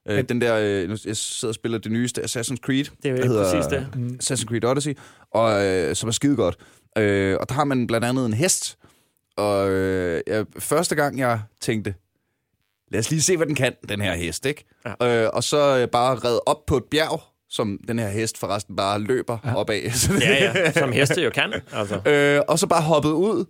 Øh, 0.09 0.23
den 0.29 0.41
der, 0.41 0.55
øh, 0.55 0.89
jeg 1.05 1.17
sidder 1.17 1.51
og 1.51 1.55
spiller 1.55 1.77
det 1.77 1.91
nyeste 1.91 2.21
Assassin's 2.21 2.55
Creed. 2.57 2.83
Det 2.83 3.05
er 3.05 3.09
jo 3.09 3.17
der 3.17 3.25
hedder, 3.27 3.43
præcis 3.51 3.65
det. 3.67 3.87
mm. 3.95 4.17
Assassin's 4.23 4.45
Creed 4.45 4.63
Odyssey, 4.65 4.97
og, 5.33 5.65
øh, 5.65 5.95
som 5.95 6.07
er 6.09 6.13
skide 6.13 6.35
godt. 6.35 6.57
Øh, 6.97 7.37
og 7.39 7.49
der 7.49 7.55
har 7.55 7.63
man 7.63 7.87
blandt 7.87 8.05
andet 8.07 8.25
en 8.25 8.33
hest. 8.33 8.77
Og 9.37 9.69
øh, 9.69 10.21
jeg, 10.27 10.45
første 10.59 10.95
gang, 10.95 11.19
jeg 11.19 11.41
tænkte, 11.61 11.93
lad 12.91 12.99
os 12.99 13.09
lige 13.09 13.21
se, 13.21 13.37
hvad 13.37 13.47
den 13.47 13.55
kan, 13.55 13.73
den 13.89 14.01
her 14.01 14.13
hest, 14.15 14.45
ikke? 14.45 14.65
Ja. 15.01 15.23
Øh, 15.23 15.29
og 15.33 15.43
så 15.43 15.77
øh, 15.77 15.87
bare 15.87 16.15
red 16.15 16.39
op 16.45 16.65
på 16.67 16.77
et 16.77 16.83
bjerg, 16.91 17.21
som 17.49 17.79
den 17.87 17.99
her 17.99 18.07
hest 18.09 18.37
forresten 18.37 18.75
bare 18.75 18.99
løber 18.99 19.37
ja. 19.45 19.55
opad. 19.55 19.81
Ja, 20.21 20.53
ja, 20.55 20.71
som 20.71 20.91
heste 20.91 21.21
jo 21.21 21.29
kan. 21.29 21.53
Altså. 21.73 22.01
Øh, 22.09 22.41
og 22.47 22.59
så 22.59 22.67
bare 22.67 22.81
hoppet 22.81 23.09
ud. 23.11 23.45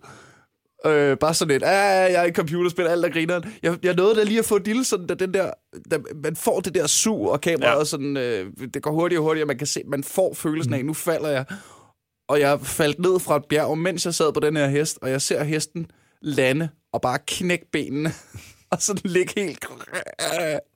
Øh, 0.86 1.18
bare 1.18 1.34
sådan 1.34 1.52
lidt, 1.52 1.62
ah, 1.62 2.12
jeg 2.12 2.14
er 2.14 2.24
i 2.24 2.32
computerspil, 2.32 2.86
alt 2.86 3.04
er 3.04 3.08
grineren. 3.08 3.44
Jeg, 3.62 3.78
jeg 3.82 3.94
nåede 3.94 4.14
da 4.14 4.22
lige 4.22 4.38
at 4.38 4.44
få 4.44 4.56
et 4.56 4.66
lille 4.66 4.84
sådan, 4.84 5.06
da 5.06 5.14
den 5.14 5.34
der, 5.34 5.50
da 5.90 5.98
man 6.24 6.36
får 6.36 6.60
det 6.60 6.74
der 6.74 6.86
sug, 6.86 7.30
og 7.30 7.40
kameraet 7.40 7.72
Ja. 7.74 7.78
ja. 7.78 7.84
sådan, 7.84 8.16
øh, 8.16 8.50
det 8.74 8.82
går 8.82 8.90
hurtigere 8.90 9.20
og 9.20 9.24
hurtigere, 9.24 9.46
man 9.46 9.58
kan 9.58 9.66
se, 9.66 9.82
man 9.86 10.04
får 10.04 10.34
følelsen 10.34 10.74
af, 10.74 10.84
nu 10.84 10.94
falder 10.94 11.28
jeg. 11.28 11.44
Og 12.28 12.40
jeg 12.40 12.60
faldt 12.60 12.98
ned 12.98 13.20
fra 13.20 13.36
et 13.36 13.44
bjerg, 13.48 13.78
mens 13.78 14.04
jeg 14.06 14.14
sad 14.14 14.32
på 14.32 14.40
den 14.40 14.56
her 14.56 14.66
hest, 14.66 14.98
og 15.02 15.10
jeg 15.10 15.22
ser 15.22 15.44
hesten 15.44 15.86
lande, 16.20 16.68
og 16.92 17.00
bare 17.00 17.18
knække 17.26 17.66
benene, 17.72 18.12
og 18.70 18.82
sådan 18.82 19.02
ligge 19.04 19.32
helt... 19.40 19.64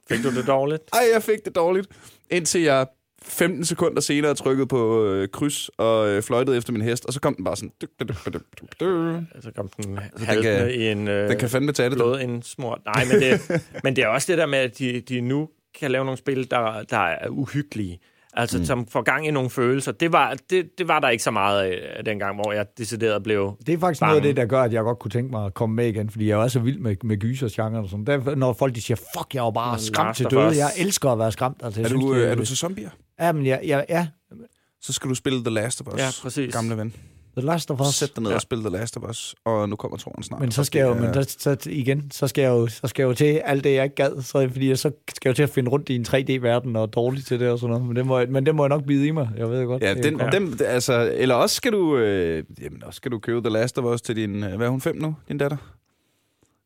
Fik 0.08 0.22
du 0.24 0.34
det 0.34 0.46
dårligt? 0.46 0.82
Ej, 0.92 1.08
jeg 1.12 1.22
fik 1.22 1.44
det 1.44 1.54
dårligt, 1.54 1.88
indtil 2.30 2.60
jeg 2.60 2.86
15 3.28 3.64
sekunder 3.64 4.00
senere 4.00 4.34
trykkede 4.34 4.66
på 4.66 5.04
øh, 5.06 5.28
kryds 5.28 5.68
og 5.68 6.08
øh, 6.08 6.22
fløjtede 6.22 6.56
efter 6.56 6.72
min 6.72 6.82
hest, 6.82 7.04
og 7.06 7.12
så 7.12 7.20
kom 7.20 7.34
den 7.34 7.44
bare 7.44 7.56
sådan... 7.56 7.72
Dyk, 7.82 7.88
dyk, 8.00 8.08
dyk, 8.08 8.34
dyk, 8.34 8.80
dyk. 8.80 9.22
Altså 9.34 9.50
kom 9.56 9.68
den 9.68 9.96
kan- 9.96 10.26
halvende 10.26 10.74
i 10.74 10.88
en 10.90 11.08
øh, 11.08 11.28
Den 11.30 11.38
kan 11.38 11.48
fandme 11.50 11.72
tage 11.72 11.90
det. 11.90 11.98
du. 11.98 12.04
blodindsmurt. 12.04 12.80
Nej, 12.84 13.04
men 13.04 13.20
det, 13.22 13.40
men 13.84 13.96
det 13.96 14.04
er 14.04 14.08
også 14.08 14.32
det 14.32 14.38
der 14.38 14.46
med, 14.46 14.58
at 14.58 14.78
de, 14.78 15.00
de 15.00 15.20
nu 15.20 15.48
kan 15.80 15.90
lave 15.90 16.04
nogle 16.04 16.18
spil, 16.18 16.50
der, 16.50 16.82
der 16.82 16.98
er 16.98 17.28
uhyggelige. 17.28 18.00
Altså, 18.38 18.58
mm. 18.58 18.64
som 18.64 18.86
får 18.86 19.02
gang 19.02 19.26
i 19.26 19.30
nogle 19.30 19.50
følelser. 19.50 19.92
Det 19.92 20.12
var, 20.12 20.36
det, 20.50 20.78
det 20.78 20.88
var 20.88 21.00
der 21.00 21.08
ikke 21.08 21.24
så 21.24 21.30
meget 21.30 21.62
af 21.62 22.04
dengang, 22.04 22.34
hvor 22.34 22.52
jeg 22.52 22.66
decideret 22.78 23.22
blev... 23.22 23.56
Det 23.66 23.74
er 23.74 23.78
faktisk 23.78 24.00
bange. 24.00 24.10
noget 24.10 24.16
af 24.16 24.22
det, 24.22 24.36
der 24.36 24.46
gør, 24.46 24.62
at 24.62 24.72
jeg 24.72 24.82
godt 24.82 24.98
kunne 24.98 25.10
tænke 25.10 25.30
mig 25.30 25.46
at 25.46 25.54
komme 25.54 25.76
med 25.76 25.86
igen, 25.86 26.10
fordi 26.10 26.28
jeg 26.28 26.32
er 26.32 26.36
også 26.36 26.52
så 26.54 26.60
vild 26.60 26.78
med, 26.78 26.96
med 27.04 27.16
gysersgenren 27.16 27.74
og 27.84 27.88
sådan. 27.90 28.04
Der, 28.06 28.34
når 28.34 28.52
folk 28.52 28.74
de 28.74 28.80
siger, 28.82 28.96
fuck, 28.96 29.34
jeg 29.34 29.42
var 29.42 29.50
bare 29.50 29.72
Last 29.74 29.86
skræmt 29.86 30.16
til 30.16 30.26
døde. 30.30 30.56
Jeg 30.56 30.70
elsker 30.78 31.10
at 31.10 31.18
være 31.18 31.32
skræmt. 31.32 31.60
Altså, 31.64 31.80
Er 31.80 31.88
du, 31.88 32.00
synes, 32.00 32.16
øh, 32.16 32.30
er 32.30 32.34
du 32.34 32.44
til 32.44 32.56
zombier? 32.56 32.90
Ja, 33.20 33.32
men 33.32 33.46
jeg, 33.46 33.60
jeg, 33.64 33.84
ja, 33.88 34.06
Så 34.82 34.92
skal 34.92 35.10
du 35.10 35.14
spille 35.14 35.44
The 35.44 35.50
Last 35.54 35.80
of 35.80 35.94
Us, 35.94 36.00
Ja, 36.00 36.08
præcis. 36.22 36.54
gamle 36.54 36.76
ven. 36.76 36.94
The 37.38 37.46
Last 37.46 37.70
of 37.70 37.80
Us. 37.80 37.94
Sæt 37.94 38.16
dig 38.16 38.22
ned 38.22 38.30
Ja. 38.30 38.34
og 38.34 38.40
spil 38.42 38.58
The 38.60 38.68
Last 38.70 38.96
of 38.96 39.02
Us, 39.10 39.34
og 39.44 39.68
nu 39.68 39.76
kommer 39.76 39.98
toren 39.98 40.22
snart. 40.22 40.40
Men 40.40 40.50
så 40.50 40.64
skal 40.64 40.78
jeg 40.78 40.88
jo, 40.88 40.94
men 40.94 41.04
er- 41.04 41.12
der, 41.12 41.22
så 41.38 41.56
igen, 41.66 42.10
så 42.10 42.26
skal 42.28 42.42
jeg 42.42 42.48
jo, 42.48 42.66
så 42.66 42.86
skal 42.86 43.02
jeg 43.02 43.08
jo 43.08 43.14
til 43.14 43.24
alt 43.44 43.64
det, 43.64 43.74
jeg 43.74 43.84
ikke 43.84 43.96
gad, 43.96 44.22
så, 44.22 44.48
fordi 44.52 44.68
jeg 44.68 44.78
så 44.78 44.90
skal 45.14 45.28
jeg 45.28 45.30
jo 45.30 45.34
til 45.34 45.42
at 45.42 45.50
finde 45.50 45.70
rundt 45.70 45.88
i 45.88 45.94
en 45.96 46.04
3D-verden 46.08 46.76
og 46.76 46.82
er 46.82 46.86
dårlig 46.86 47.24
til 47.24 47.40
det 47.40 47.50
og 47.50 47.58
sådan 47.58 47.70
noget. 47.72 47.86
Men 47.86 47.96
det 47.96 48.06
må, 48.06 48.18
jeg- 48.18 48.28
men 48.28 48.46
det 48.46 48.54
må 48.54 48.62
jeg 48.64 48.68
nok 48.68 48.84
bide 48.84 49.06
i 49.06 49.10
mig, 49.10 49.28
jeg 49.36 49.50
ved 49.50 49.66
godt. 49.66 49.82
Ja, 49.82 49.94
den, 49.94 50.18
godt. 50.18 50.32
dem, 50.32 50.58
altså, 50.66 51.12
eller 51.14 51.34
også 51.34 51.56
skal 51.56 51.72
du, 51.72 51.96
øh, 51.96 52.44
jamen, 52.62 52.84
også 52.84 52.96
skal 52.96 53.10
du 53.12 53.18
købe 53.18 53.40
The 53.40 53.50
Last 53.52 53.78
of 53.78 53.84
Us 53.84 54.02
til 54.02 54.16
din, 54.16 54.44
øh, 54.44 54.56
hvad 54.56 54.66
er 54.66 54.70
hun, 54.70 54.80
fem 54.80 54.96
nu, 54.96 55.14
din 55.28 55.38
datter? 55.38 55.56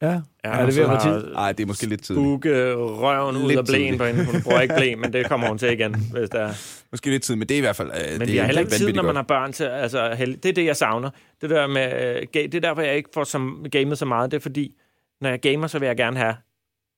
Ja, 0.03 0.07
Ja, 0.45 0.51
er 0.51 0.67
det 0.67 0.77
ved 0.77 0.83
at 0.83 0.89
være 0.91 1.21
tid? 1.21 1.33
Nej, 1.33 1.53
det 1.53 1.63
er 1.63 1.67
måske 1.67 1.87
lidt 1.87 2.03
tidligt. 2.03 2.25
Bukke 2.25 2.75
røven 2.75 3.37
ud 3.37 3.49
Lidt 3.49 3.59
af 3.59 3.65
blæen 3.67 3.99
på 3.99 4.05
hende. 4.05 4.25
Hun 4.33 4.43
bruger 4.43 4.61
ikke 4.61 4.75
blæ, 4.79 4.95
men 4.95 5.13
det 5.13 5.29
kommer 5.29 5.49
hun 5.49 5.59
til 5.59 5.73
igen, 5.73 5.95
hvis 6.13 6.31
der 6.31 6.39
er. 6.39 6.53
Måske 6.93 7.11
lidt 7.11 7.23
tidligt, 7.23 7.39
men 7.39 7.49
det 7.49 7.55
er 7.55 7.59
i 7.59 7.61
hvert 7.61 7.77
fald... 7.77 7.91
Øh, 7.91 8.13
Men 8.13 8.21
det 8.21 8.29
vi 8.29 8.37
har 8.37 8.43
er 8.43 8.47
heller 8.47 8.61
ikke 8.61 8.73
tid, 8.73 8.93
når 8.93 9.03
man 9.03 9.17
har 9.17 9.23
børn 9.23 9.53
til. 9.53 9.65
Altså, 9.65 10.11
det 10.43 10.47
er 10.47 10.53
det, 10.53 10.65
jeg 10.65 10.77
savner. 10.77 11.11
Det 11.41 11.51
der 11.51 11.67
med, 11.67 12.17
øh, 12.17 12.27
det 12.35 12.55
er 12.55 12.61
derfor, 12.61 12.83
jeg 12.83 12.97
ikke 12.97 13.11
får 13.15 13.25
som, 13.25 13.67
gamet 13.73 13.99
så 13.99 14.05
meget. 14.05 14.31
Det 14.31 14.37
er 14.37 14.41
fordi, 14.41 14.75
når 15.21 15.29
jeg 15.31 15.41
gamer, 15.41 15.67
så 15.67 15.79
vil 15.79 15.87
jeg 15.87 15.97
gerne 15.97 16.17
have 16.17 16.35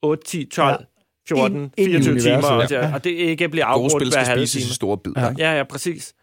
8, 0.03 0.25
10, 0.25 0.45
12, 0.45 0.71
Ja. 0.71 0.77
14, 1.29 1.57
Ind- 1.57 1.71
ind 1.77 1.89
i 1.89 1.93
24 1.93 2.19
timer. 2.21 2.67
ja. 2.71 2.95
og 2.95 3.05
det 3.05 3.11
ikke 3.11 3.49
bliver 3.49 3.65
Gode 3.67 3.75
afbrudt 3.75 3.93
spil 3.93 4.07
hver 4.09 4.11
skal 4.11 4.27
halve 4.27 4.47
spises 4.47 4.63
i 4.65 4.67
time. 4.67 4.75
store 4.75 4.99
bidder, 4.99 5.21
Ja. 5.39 5.51
Ja, 5.51 5.57
ja, 5.57 5.63
præcis. 5.65 6.15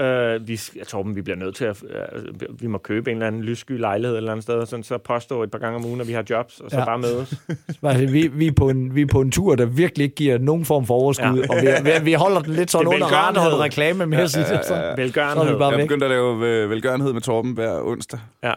Uh, 0.00 0.48
vi, 0.48 0.60
jeg 0.76 0.86
tror, 0.86 1.02
vi 1.02 1.22
bliver 1.22 1.36
nødt 1.36 1.54
til 1.56 1.64
at... 1.64 1.82
Uh, 1.82 2.60
vi 2.60 2.66
må 2.66 2.78
købe 2.78 3.10
en 3.10 3.16
eller 3.16 3.26
anden 3.26 3.42
lyssky 3.42 3.78
lejlighed 3.80 4.14
et 4.14 4.18
eller 4.18 4.30
andet 4.32 4.42
sted, 4.42 4.66
sådan, 4.66 4.82
så 4.82 4.98
påstå 4.98 5.42
et 5.42 5.50
par 5.50 5.58
gange 5.58 5.76
om 5.78 5.84
ugen, 5.84 6.00
at 6.00 6.08
vi 6.08 6.12
har 6.12 6.24
jobs, 6.30 6.60
og 6.60 6.70
så 6.70 6.78
Ja. 6.78 6.84
bare 6.84 6.98
mødes. 6.98 7.34
Altså, 7.82 8.06
vi, 8.06 8.26
vi, 8.26 8.46
er 8.46 8.52
på 8.52 8.68
en, 8.68 8.94
vi 8.94 9.02
er 9.02 9.06
på 9.06 9.20
en 9.20 9.30
tur, 9.30 9.54
der 9.54 9.66
virkelig 9.66 10.04
ikke 10.04 10.14
giver 10.16 10.38
nogen 10.38 10.64
form 10.64 10.86
for 10.86 10.94
overskud, 10.94 11.38
Ja. 11.38 11.50
og 11.50 11.56
vi, 11.62 11.90
vi, 11.90 12.04
vi 12.04 12.12
holder 12.12 12.40
den 12.40 12.52
lidt 12.54 12.70
sådan 12.70 12.86
er 12.86 12.90
under 12.94 13.06
radaren 13.06 13.26
velgørenhed. 13.34 13.52
og 13.52 13.60
reklame 13.60 14.06
med 14.06 14.18
ja, 14.18 14.24
ja, 14.34 14.40
ja, 14.48 14.54
ja. 14.56 14.62
Så 14.62 14.74
er 14.74 14.96
vi 14.96 15.02
Velgørenhed. 15.02 15.58
bare 15.58 15.64
Jeg 15.68 15.72
er 15.74 15.76
væk. 15.76 15.86
begyndt 15.88 16.04
at 16.04 16.10
lave 16.10 16.46
øh, 16.48 16.70
velgørenhed 16.70 17.12
med 17.12 17.20
Torben 17.20 17.52
hver 17.52 17.80
onsdag. 17.82 18.20
Ja. 18.42 18.52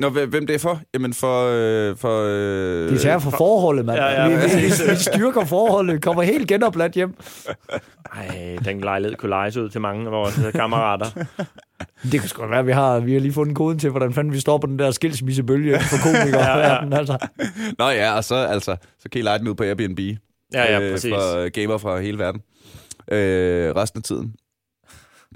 Nå, 0.00 0.08
hvem 0.08 0.46
det 0.46 0.54
er 0.54 0.58
for? 0.58 0.80
Jamen 0.94 1.14
for... 1.14 1.46
Øh, 1.46 1.96
for 1.96 2.24
øh, 2.26 2.90
Det 2.90 3.04
er 3.04 3.18
for 3.18 3.30
forholdet, 3.30 3.84
mand. 3.84 3.98
Ja, 3.98 4.22
ja, 4.22 4.28
vi, 4.28 4.34
vi, 4.34 4.60
vi, 4.60 4.90
vi 4.90 4.96
styrker 4.96 5.44
forholdet, 5.44 5.94
vi 5.94 6.00
kommer 6.00 6.22
helt 6.22 6.48
genopladt 6.48 6.92
hjem. 6.92 7.14
Ej, 8.16 8.58
den 8.64 8.80
lejlighed 8.80 9.16
kunne 9.16 9.28
lejes 9.28 9.56
ud 9.56 9.68
til 9.68 9.80
mange 9.80 10.06
af 10.06 10.12
vores 10.12 10.38
øh, 10.46 10.52
kammerater. 10.52 11.06
Det 12.12 12.20
kan 12.20 12.28
sgu 12.28 12.46
være, 12.46 12.64
vi 12.64 12.72
har, 12.72 13.00
vi 13.00 13.12
har 13.12 13.20
lige 13.20 13.32
fundet 13.32 13.56
koden 13.56 13.78
til, 13.78 13.90
hvordan 13.90 14.12
fanden 14.12 14.32
vi 14.32 14.40
står 14.40 14.58
på 14.58 14.66
den 14.66 14.78
der 14.78 14.90
skilsmissebølge 14.90 15.80
for 15.80 15.96
komikere. 16.02 16.40
Ja, 16.50 16.58
ja. 16.58 16.84
ja, 16.84 16.96
Altså. 16.98 17.26
Nå 17.78 17.88
ja, 17.88 18.16
og 18.16 18.24
så, 18.24 18.34
altså, 18.34 18.76
så 18.98 19.08
kan 19.08 19.18
I 19.18 19.22
lege 19.22 19.38
den 19.38 19.48
ud 19.48 19.54
på 19.54 19.62
Airbnb. 19.62 20.00
Ja, 20.54 20.72
ja, 20.72 20.80
øh, 20.80 20.92
præcis. 20.92 21.14
For 21.14 21.48
gamer 21.48 21.78
fra 21.78 22.00
hele 22.00 22.18
verden. 22.18 22.40
Øh, 23.12 23.76
resten 23.76 23.98
af 23.98 24.02
tiden. 24.02 24.34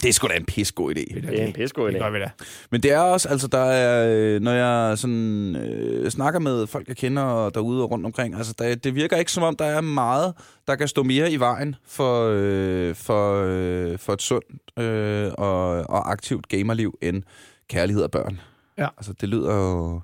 Det 0.02 0.08
er 0.08 0.12
sgu 0.12 0.28
da 0.28 0.34
en 0.36 0.44
pissegod 0.44 0.90
idé. 0.96 1.20
Det 1.20 1.40
er 1.40 1.46
en 1.46 1.52
pissegod 1.52 1.92
Det 1.92 2.00
gør 2.00 2.08
idé. 2.08 2.12
vi 2.12 2.18
da. 2.18 2.30
Men 2.70 2.82
det 2.82 2.92
er 2.92 2.98
også, 2.98 3.28
altså 3.28 3.48
der 3.48 3.58
er, 3.58 4.08
øh, 4.34 4.40
når 4.40 4.52
jeg 4.52 4.98
sådan 4.98 5.56
øh, 5.56 6.10
snakker 6.10 6.40
med 6.40 6.66
folk, 6.66 6.88
jeg 6.88 6.96
kender 6.96 7.22
og 7.22 7.54
derude 7.54 7.82
og 7.82 7.90
rundt 7.90 8.06
omkring, 8.06 8.34
altså 8.34 8.54
der, 8.58 8.74
det 8.74 8.94
virker 8.94 9.16
ikke 9.16 9.32
som 9.32 9.42
om, 9.42 9.56
der 9.56 9.64
er 9.64 9.80
meget, 9.80 10.34
der 10.66 10.76
kan 10.76 10.88
stå 10.88 11.02
mere 11.02 11.30
i 11.32 11.36
vejen 11.36 11.76
for, 11.86 12.28
øh, 12.34 12.94
for, 12.94 13.42
øh, 13.46 13.98
for 13.98 14.12
et 14.12 14.22
sundt 14.22 14.78
øh, 14.78 15.32
og, 15.38 15.68
og 15.70 16.12
aktivt 16.12 16.48
gamerliv 16.48 16.98
end 17.02 17.22
kærlighed 17.68 18.02
og 18.02 18.10
børn. 18.10 18.40
Ja. 18.78 18.88
Altså 18.96 19.12
det 19.12 19.28
lyder 19.28 19.54
jo 19.54 20.00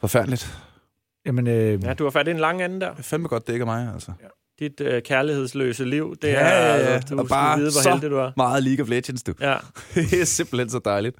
forfærdeligt. 0.00 0.58
Jamen, 1.26 1.46
øh, 1.46 1.84
Ja, 1.84 1.94
du 1.94 2.04
har 2.04 2.10
fat 2.10 2.28
i 2.28 2.30
en 2.30 2.38
lang 2.38 2.62
ende 2.64 2.80
der. 2.80 2.90
Det 2.90 2.98
er 2.98 3.02
fandme 3.02 3.28
godt, 3.28 3.46
det 3.46 3.52
ikke 3.52 3.62
er 3.62 3.66
mig, 3.66 3.90
altså. 3.94 4.12
Dit 4.60 4.80
øh, 4.80 5.02
kærlighedsløse 5.02 5.84
liv, 5.84 6.16
det 6.22 6.28
Ja, 6.28 6.34
er... 6.34 6.46
ja, 6.48 6.76
ja. 6.76 6.94
altså, 6.94 7.14
Du 7.14 7.20
Og 7.20 7.28
bare 7.28 7.58
vide, 7.58 7.70
hvor 7.72 7.80
så- 7.82 7.90
heldig 7.90 8.10
du 8.10 8.16
er. 8.16 8.30
Meget 8.36 8.62
League 8.62 8.82
of 8.82 8.88
Legends, 8.88 9.22
du. 9.22 9.32
Ja. 9.40 9.54
det 10.10 10.20
er 10.20 10.24
simpelthen 10.24 10.70
så 10.70 10.80
dejligt. 10.84 11.16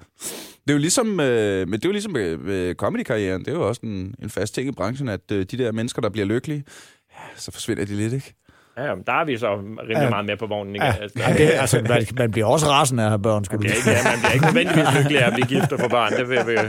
Det 0.63 0.69
er 0.69 0.73
jo 0.73 0.77
ligesom, 0.79 1.19
øh, 1.19 1.67
men 1.67 1.73
det 1.73 1.85
er 1.85 1.89
jo 1.89 1.91
ligesom 1.91 2.11
med, 2.11 2.37
med 2.37 2.75
comedy-karrieren. 2.75 3.45
Det 3.45 3.47
er 3.47 3.55
jo 3.57 3.67
også 3.67 3.81
en, 3.83 4.15
en 4.23 4.29
fast 4.29 4.55
ting 4.55 4.67
i 4.67 4.71
branchen, 4.71 5.09
at 5.09 5.31
øh, 5.31 5.45
de 5.51 5.57
der 5.57 5.71
mennesker, 5.71 6.01
der 6.01 6.09
bliver 6.09 6.25
lykkelige, 6.27 6.63
ja, 7.11 7.23
så 7.35 7.51
forsvinder 7.51 7.85
de 7.85 7.95
lidt, 7.95 8.13
ikke? 8.13 8.33
Ja, 8.77 8.83
jamen, 8.83 9.03
der 9.07 9.13
er 9.13 9.25
vi 9.25 9.37
så 9.37 9.55
rimelig 9.55 9.87
Ja. 9.89 10.09
meget 10.09 10.25
med 10.25 10.37
på 10.37 10.47
vognen. 10.47 10.75
Ikke? 10.75 10.85
ja, 10.85 10.93
Altså, 11.01 11.19
ja, 11.19 11.33
det, 11.33 11.51
altså, 11.53 11.81
man, 11.89 12.05
man 12.17 12.31
bliver 12.31 12.47
også 12.47 12.65
rasende 12.67 13.03
af 13.03 13.07
at 13.07 13.11
have 13.11 13.21
børn, 13.21 13.35
man, 13.35 13.43
skulle 13.45 13.57
du 13.57 13.61
bliver 13.61 13.75
ikke, 13.75 13.89
ja, 13.89 14.03
man 14.03 14.19
bliver 14.19 14.31
ikke 14.31 14.45
nødvendigvis 14.45 14.93
lykkelig 14.97 15.21
af 15.21 15.27
at 15.27 15.33
blive 15.33 15.47
gift 15.47 15.71
og 15.71 15.79
få 15.79 15.87
børn. 15.87 16.11
Det 16.13 16.29
vil 16.29 16.35
jeg, 16.35 16.47
vil, 16.47 16.55
vil 16.55 16.63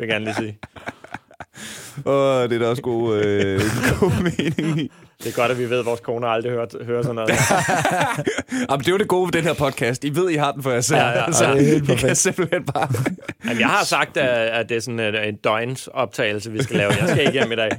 jeg 0.00 0.08
gerne 0.08 0.24
lige 0.24 0.34
sige. 0.34 0.58
Åh, 2.06 2.42
det 2.42 2.52
er 2.52 2.58
da 2.58 2.66
også 2.66 2.82
god, 2.82 3.16
øh, 3.24 3.60
god 4.00 4.22
mening 4.22 4.80
i. 4.80 4.90
Det 5.18 5.26
er 5.32 5.36
godt, 5.36 5.50
at 5.52 5.58
vi 5.58 5.70
ved, 5.70 5.78
at 5.78 5.86
vores 5.86 6.00
koner 6.00 6.28
aldrig 6.28 6.52
hører, 6.52 6.84
hører 6.84 7.02
sådan 7.02 7.14
noget. 7.14 7.30
Jamen, 8.70 8.80
det 8.80 8.88
er 8.88 8.92
jo 8.92 8.98
det 8.98 9.08
gode 9.08 9.26
ved 9.26 9.32
den 9.32 9.44
her 9.44 9.54
podcast. 9.54 10.04
I 10.04 10.14
ved, 10.16 10.30
I 10.30 10.34
har 10.34 10.52
den 10.52 10.62
for 10.62 10.70
jer 10.70 10.80
selv. 10.80 10.98
Ja, 11.00 11.08
ja. 11.08 11.32
Så 11.32 11.44
det 11.44 11.50
er 11.50 11.56
helt 11.66 11.82
I 11.82 11.86
kan 11.86 11.94
perfekt. 11.94 12.16
simpelthen 12.16 12.64
bare... 12.64 12.88
Jamen, 13.46 13.60
jeg 13.60 13.68
har 13.68 13.84
sagt, 13.84 14.16
at, 14.16 14.28
at 14.48 14.68
det 14.68 14.76
er 14.76 14.80
sådan 14.80 15.00
en, 15.00 15.14
en 15.14 15.36
døgns 15.36 15.86
optagelse, 15.92 16.52
vi 16.52 16.62
skal 16.62 16.76
lave. 16.76 16.90
Jeg 17.00 17.08
skal 17.08 17.20
ikke 17.20 17.32
hjem 17.32 17.52
i 17.52 17.56
dag. 17.56 17.70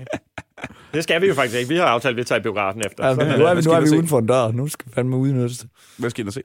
Det 0.93 1.03
skal 1.03 1.21
vi 1.21 1.27
jo 1.27 1.33
faktisk 1.33 1.57
ikke. 1.57 1.69
Vi 1.69 1.75
har 1.77 1.85
aftalt, 1.85 2.11
at 2.13 2.17
vi 2.17 2.23
tager 2.23 2.39
i 2.39 2.41
biografen 2.41 2.81
efter. 2.85 3.07
Ja, 3.07 3.15
Sådan 3.15 3.39
nu 3.39 3.45
er 3.45 3.53
vi, 3.53 3.61
nu 3.65 3.71
er 3.71 3.79
vi 3.79 3.89
vi 3.89 3.95
uden 3.95 4.07
for 4.07 4.19
en 4.19 4.25
dør. 4.27 4.51
Nu 4.51 4.67
skal 4.67 4.85
vi 4.87 4.91
fandme 4.93 5.17
udnyttes. 5.17 5.57
det. 5.57 5.69
Hvad 5.97 6.09
skal 6.09 6.27
I 6.27 6.31
se? 6.31 6.41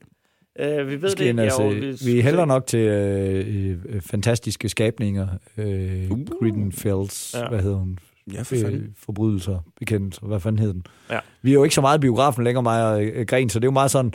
Øh, 0.61 0.89
vi 0.89 1.03
ved 1.03 1.11
det 1.11 1.21
ikke. 1.21 1.43
Jo, 1.43 1.97
se- 1.97 2.05
Vi 2.05 2.21
hælder 2.21 2.45
nok 2.45 2.67
til 2.67 2.79
øh, 2.81 3.77
øh, 3.89 4.01
fantastiske 4.11 4.69
skabninger. 4.69 5.29
Øh, 5.59 6.11
Uh. 6.11 6.19
Grittenfelds, 6.41 7.35
ja. 7.39 7.49
hvad 7.49 7.59
hedder 7.63 7.77
hun? 7.77 7.99
Ja, 8.33 8.43
for. 8.43 8.67
Øh, 8.71 8.83
forbrydelser, 8.97 9.59
bekendelser, 9.79 10.27
hvad 10.27 10.41
fanden 10.41 10.59
hed 10.59 10.73
den? 10.73 10.87
Ja. 11.11 11.19
Vi 11.43 11.51
er 11.51 11.55
jo 11.55 11.65
ikke 11.65 11.75
så 11.75 11.81
meget 11.81 11.99
i 11.99 12.01
biografen 12.01 12.45
længere, 12.45 12.63
mig 12.63 12.85
og 12.87 13.05
øh, 13.05 13.27
Gren, 13.27 13.49
så 13.49 13.59
det 13.59 13.65
er 13.65 13.69
jo 13.69 13.73
meget 13.73 13.91
sådan, 13.91 14.11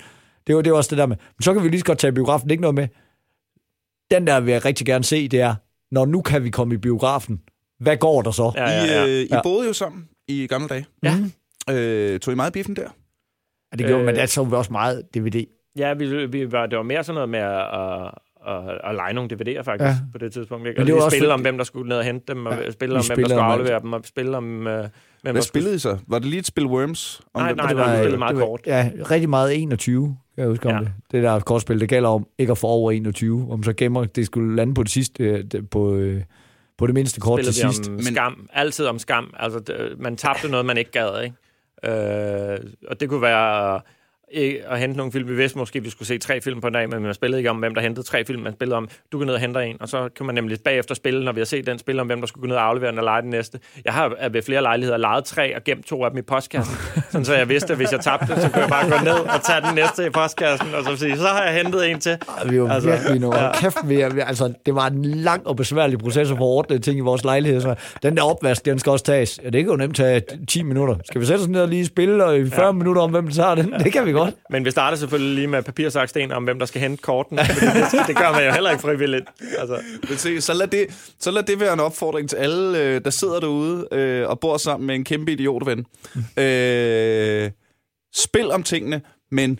det 0.47 0.49
er 0.49 0.53
jo, 0.53 0.57
det 0.59 0.67
er 0.67 0.71
jo 0.71 0.77
også 0.77 0.89
det 0.89 0.97
der 0.97 1.05
med, 1.05 1.15
men 1.37 1.41
så 1.43 1.53
kan 1.53 1.63
vi 1.63 1.69
lige 1.69 1.79
så 1.79 1.85
godt 1.85 1.97
tage 1.99 2.13
biografen, 2.13 2.49
ikke 2.51 2.61
noget 2.61 2.75
med, 2.75 2.87
den 4.11 4.27
der 4.27 4.39
vil 4.39 4.51
jeg 4.51 4.65
rigtig 4.65 4.85
gerne 4.87 5.03
se, 5.03 5.27
det 5.27 5.41
er, 5.41 5.55
når 5.91 6.05
nu 6.05 6.21
kan 6.21 6.43
vi 6.43 6.49
komme 6.49 6.73
i 6.73 6.77
biografen, 6.77 7.41
hvad 7.79 7.97
går 7.97 8.21
der 8.21 8.31
så? 8.31 8.51
Ja, 8.55 8.69
ja, 8.69 8.83
ja. 8.85 9.05
I, 9.05 9.09
øh, 9.09 9.21
I 9.21 9.27
Ja. 9.31 9.41
boede 9.43 9.67
jo 9.67 9.73
sammen 9.73 10.09
i 10.27 10.47
gamle 10.47 10.67
dage. 10.67 10.85
Ja. 11.03 11.17
Mhm. 11.17 11.31
Øh, 11.75 12.19
tog 12.19 12.31
I 12.31 12.35
meget 12.35 12.53
biffen 12.53 12.75
der? 12.75 12.81
Ja, 13.71 13.77
det 13.77 13.85
gjorde 13.87 13.99
Øh. 13.99 14.05
men 14.05 14.15
det 14.15 14.29
så 14.29 14.43
vi 14.43 14.55
også 14.55 14.71
meget 14.71 15.03
DVD. 15.15 15.45
Ja, 15.77 15.93
vi, 15.93 16.25
vi 16.25 16.51
var, 16.51 16.65
det 16.65 16.77
var 16.77 16.83
mere 16.83 17.03
sådan 17.03 17.15
noget 17.15 17.29
med 17.29 17.39
at, 17.39 17.79
at, 17.81 18.11
at, 18.47 18.79
at 18.89 18.95
lege 18.95 19.13
nogle 19.13 19.29
DVD'er 19.33 19.61
faktisk 19.61 19.85
ja. 19.87 19.95
På 20.11 20.17
det 20.17 20.33
tidspunkt. 20.33 20.67
Ikke? 20.67 20.77
Men 20.77 20.81
Og 20.81 20.87
det 20.87 20.95
var 21.03 21.09
spille 21.09 21.27
for- 21.27 21.33
om, 21.33 21.41
hvem 21.41 21.57
der 21.57 21.63
skulle 21.63 21.89
ned 21.89 21.97
og 21.97 22.03
hente 22.03 22.33
dem, 22.33 22.45
og 22.45 22.53
Ja, 22.65 22.71
spille 22.71 22.95
om, 22.99 23.05
hvem 23.07 23.17
der 23.17 23.27
skulle 23.27 23.41
aflevere 23.43 23.79
dem, 23.81 23.93
og 23.93 24.01
spille 24.05 24.37
om, 24.37 24.43
uh, 24.59 24.63
hvem 24.63 24.65
der 24.65 24.89
Hvad 25.21 25.31
skulle... 25.33 25.43
spillede 25.43 25.75
I 25.75 25.79
så? 25.79 25.97
Var 26.07 26.19
det 26.19 26.27
lige 26.27 26.39
et 26.39 26.45
spil 26.45 26.65
Worms? 26.65 27.21
Om 27.33 27.41
Nej, 27.41 27.53
nej, 27.53 27.67
der- 27.67 27.73
nej. 27.75 27.83
var, 27.87 27.97
spillede 27.97 28.17
meget 28.17 28.33
det 28.35 28.39
var, 28.41 28.45
kort. 28.47 28.61
Ja, 28.67 28.89
rigtig 29.11 29.29
meget 29.29 29.61
21, 29.61 30.05
kan 30.05 30.41
jeg 30.41 30.47
huske 30.47 30.67
om 30.69 30.73
Ja. 30.75 30.79
det. 30.79 30.91
Det 31.11 31.23
der 31.23 31.39
kortspil, 31.39 31.79
det 31.79 31.89
gælder 31.89 32.09
om 32.09 32.27
ikke 32.37 32.51
at 32.51 32.57
få 32.57 32.67
over 32.67 32.91
21, 32.91 33.47
om 33.51 33.63
så 33.63 33.73
gemmer, 33.73 34.03
det 34.05 34.25
skulle 34.25 34.55
lande 34.55 34.73
på 34.73 34.83
det 34.83 34.91
sidste, 34.91 35.23
øh, 35.23 35.43
det- 35.43 35.69
på, 35.69 35.95
øh, 35.95 36.21
på 36.77 36.87
det 36.87 36.93
mindste 36.93 37.19
kort 37.21 37.39
til 37.43 37.53
spillede 37.53 37.67
vi 37.69 37.73
sidst. 37.75 37.89
om 37.89 37.93
Men- 37.93 38.03
skam. 38.03 38.49
Altid 38.53 38.85
om 38.85 38.99
skam. 38.99 39.33
Altså, 39.39 39.59
det, 39.59 39.75
man 39.99 40.15
tabte 40.17 40.49
noget, 40.51 40.65
man 40.65 40.77
ikke 40.77 40.91
gad, 40.91 41.23
ikke? 41.23 41.35
Øh, 41.83 42.57
og 42.87 42.99
det 42.99 43.09
kunne 43.09 43.21
være 43.21 43.81
ikke 44.35 44.61
at 44.69 44.79
hente 44.79 44.97
nogle 44.97 45.11
film. 45.11 45.27
Vi 45.29 45.35
vidste 45.35 45.57
måske, 45.57 45.77
at 45.77 45.85
vi 45.85 45.89
skulle 45.89 46.07
se 46.07 46.17
tre 46.17 46.41
film 46.41 46.61
på 46.61 46.67
en 46.67 46.73
dag, 46.73 46.89
men 46.89 47.03
man 47.03 47.13
spillede 47.13 47.39
ikke 47.39 47.49
om, 47.49 47.57
hvem 47.57 47.75
der 47.75 47.81
hentede 47.81 48.05
tre 48.05 48.25
film. 48.25 48.41
Man 48.41 48.53
spillede 48.53 48.77
om, 48.77 48.87
du 49.11 49.17
kan 49.17 49.25
ned 49.27 49.33
og 49.33 49.39
hente 49.39 49.63
en, 49.65 49.77
og 49.79 49.89
så 49.89 50.09
kan 50.17 50.25
man 50.25 50.35
nemlig 50.35 50.57
bagefter 50.65 50.95
spille, 50.95 51.25
når 51.25 51.31
vi 51.31 51.39
har 51.39 51.45
set 51.45 51.67
den, 51.67 51.79
spille 51.79 52.01
om, 52.01 52.07
hvem 52.07 52.19
der 52.19 52.27
skulle 52.27 52.41
gå 52.41 52.47
ned 52.47 52.55
og 52.55 52.63
aflevere 52.67 52.91
den 52.91 52.97
og 52.99 53.03
lege 53.03 53.21
den 53.21 53.29
næste. 53.29 53.59
Jeg 53.85 53.93
har 53.93 54.29
ved 54.31 54.41
flere 54.41 54.61
lejligheder 54.61 54.97
lejet 54.97 55.25
tre 55.25 55.55
og 55.55 55.63
gemt 55.63 55.85
to 55.85 56.03
af 56.03 56.11
dem 56.11 56.17
i 56.17 56.21
postkassen, 56.21 56.75
sådan 57.11 57.25
så 57.25 57.33
jeg 57.35 57.49
vidste, 57.49 57.73
at 57.73 57.77
hvis 57.77 57.91
jeg 57.91 57.99
tabte, 57.99 58.41
så 58.41 58.49
kunne 58.49 58.61
jeg 58.61 58.69
bare 58.69 58.89
gå 58.89 59.03
ned 59.03 59.13
og 59.35 59.43
tage 59.43 59.61
den 59.67 59.75
næste 59.75 60.05
i 60.05 60.09
postkassen, 60.09 60.67
og 60.73 60.83
så 60.83 60.95
sige, 60.95 61.17
så 61.17 61.27
har 61.27 61.43
jeg 61.43 61.53
hentet 61.63 61.91
en 61.91 61.99
til. 61.99 62.17
Vi 62.49 62.61
var 62.61 62.69
Altså, 62.69 62.89
virkelig 62.89 63.19
nogle, 63.19 63.39
ja. 63.39 63.51
kæft, 63.53 63.77
vi, 63.85 63.95
vi- 63.95 64.21
altså, 64.27 64.53
det 64.65 64.75
var 64.75 64.87
en 64.87 65.05
lang 65.05 65.47
og 65.47 65.55
besværlig 65.55 65.99
proces 65.99 66.31
at 66.31 66.37
få 66.37 66.43
ordnet 66.43 66.83
ting 66.83 66.97
i 66.97 67.01
vores 67.01 67.23
lejlighed. 67.23 67.61
Så 67.61 67.75
den 68.03 68.17
der 68.17 68.23
opvask, 68.23 68.65
den 68.65 68.79
skal 68.79 68.89
også 68.91 69.05
tages. 69.05 69.39
Ja, 69.43 69.49
det 69.49 69.63
kan 69.63 69.71
jo 69.71 69.75
nemt 69.75 69.95
tage 69.95 70.21
10 70.47 70.63
minutter. 70.63 70.95
Skal 71.05 71.21
vi 71.21 71.25
sætte 71.25 71.41
os 71.41 71.47
ned 71.47 71.61
og 71.61 71.67
lige 71.67 71.85
spille 71.85 72.25
og 72.25 72.37
i 72.37 72.49
40 72.49 72.65
ja. 72.65 72.71
minutter 72.71 73.01
om, 73.01 73.11
hvem 73.11 73.27
der 73.27 73.33
tager 73.33 73.55
den? 73.55 73.71
Det 73.83 73.93
kan 73.93 74.05
vi 74.05 74.11
godt. 74.11 74.24
Men 74.49 74.65
vi 74.65 74.71
starter 74.71 74.97
selvfølgelig 74.97 75.35
lige 75.35 75.47
med 75.47 75.63
papirsaksten 75.63 76.31
om, 76.31 76.43
hvem 76.43 76.59
der 76.59 76.65
skal 76.65 76.81
hente 76.81 77.01
korten. 77.01 77.37
Det, 77.37 77.47
det 78.07 78.17
gør 78.17 78.31
man 78.31 78.45
jo 78.45 78.51
heller 78.51 78.71
ikke 78.71 78.81
frivilligt. 78.81 79.25
Altså, 79.57 79.81
Men 80.09 80.17
se, 80.17 80.41
så, 80.41 80.53
lad 80.53 80.67
det, 80.67 81.13
så 81.19 81.31
lad 81.31 81.43
det 81.43 81.59
være 81.59 81.73
en 81.73 81.79
opfordring 81.79 82.29
til 82.29 82.37
alle, 82.37 82.79
øh, 82.79 83.01
der 83.03 83.09
sidder 83.09 83.39
derude 83.39 83.87
øh, 83.91 84.29
og 84.29 84.39
bor 84.39 84.57
sammen 84.57 84.87
med 84.87 84.95
en 84.95 85.03
kæmpe 85.03 85.31
idiotven. 85.31 85.85
Øh, 86.37 87.51
spil 88.15 88.51
om 88.51 88.63
tingene, 88.63 89.01
men 89.31 89.59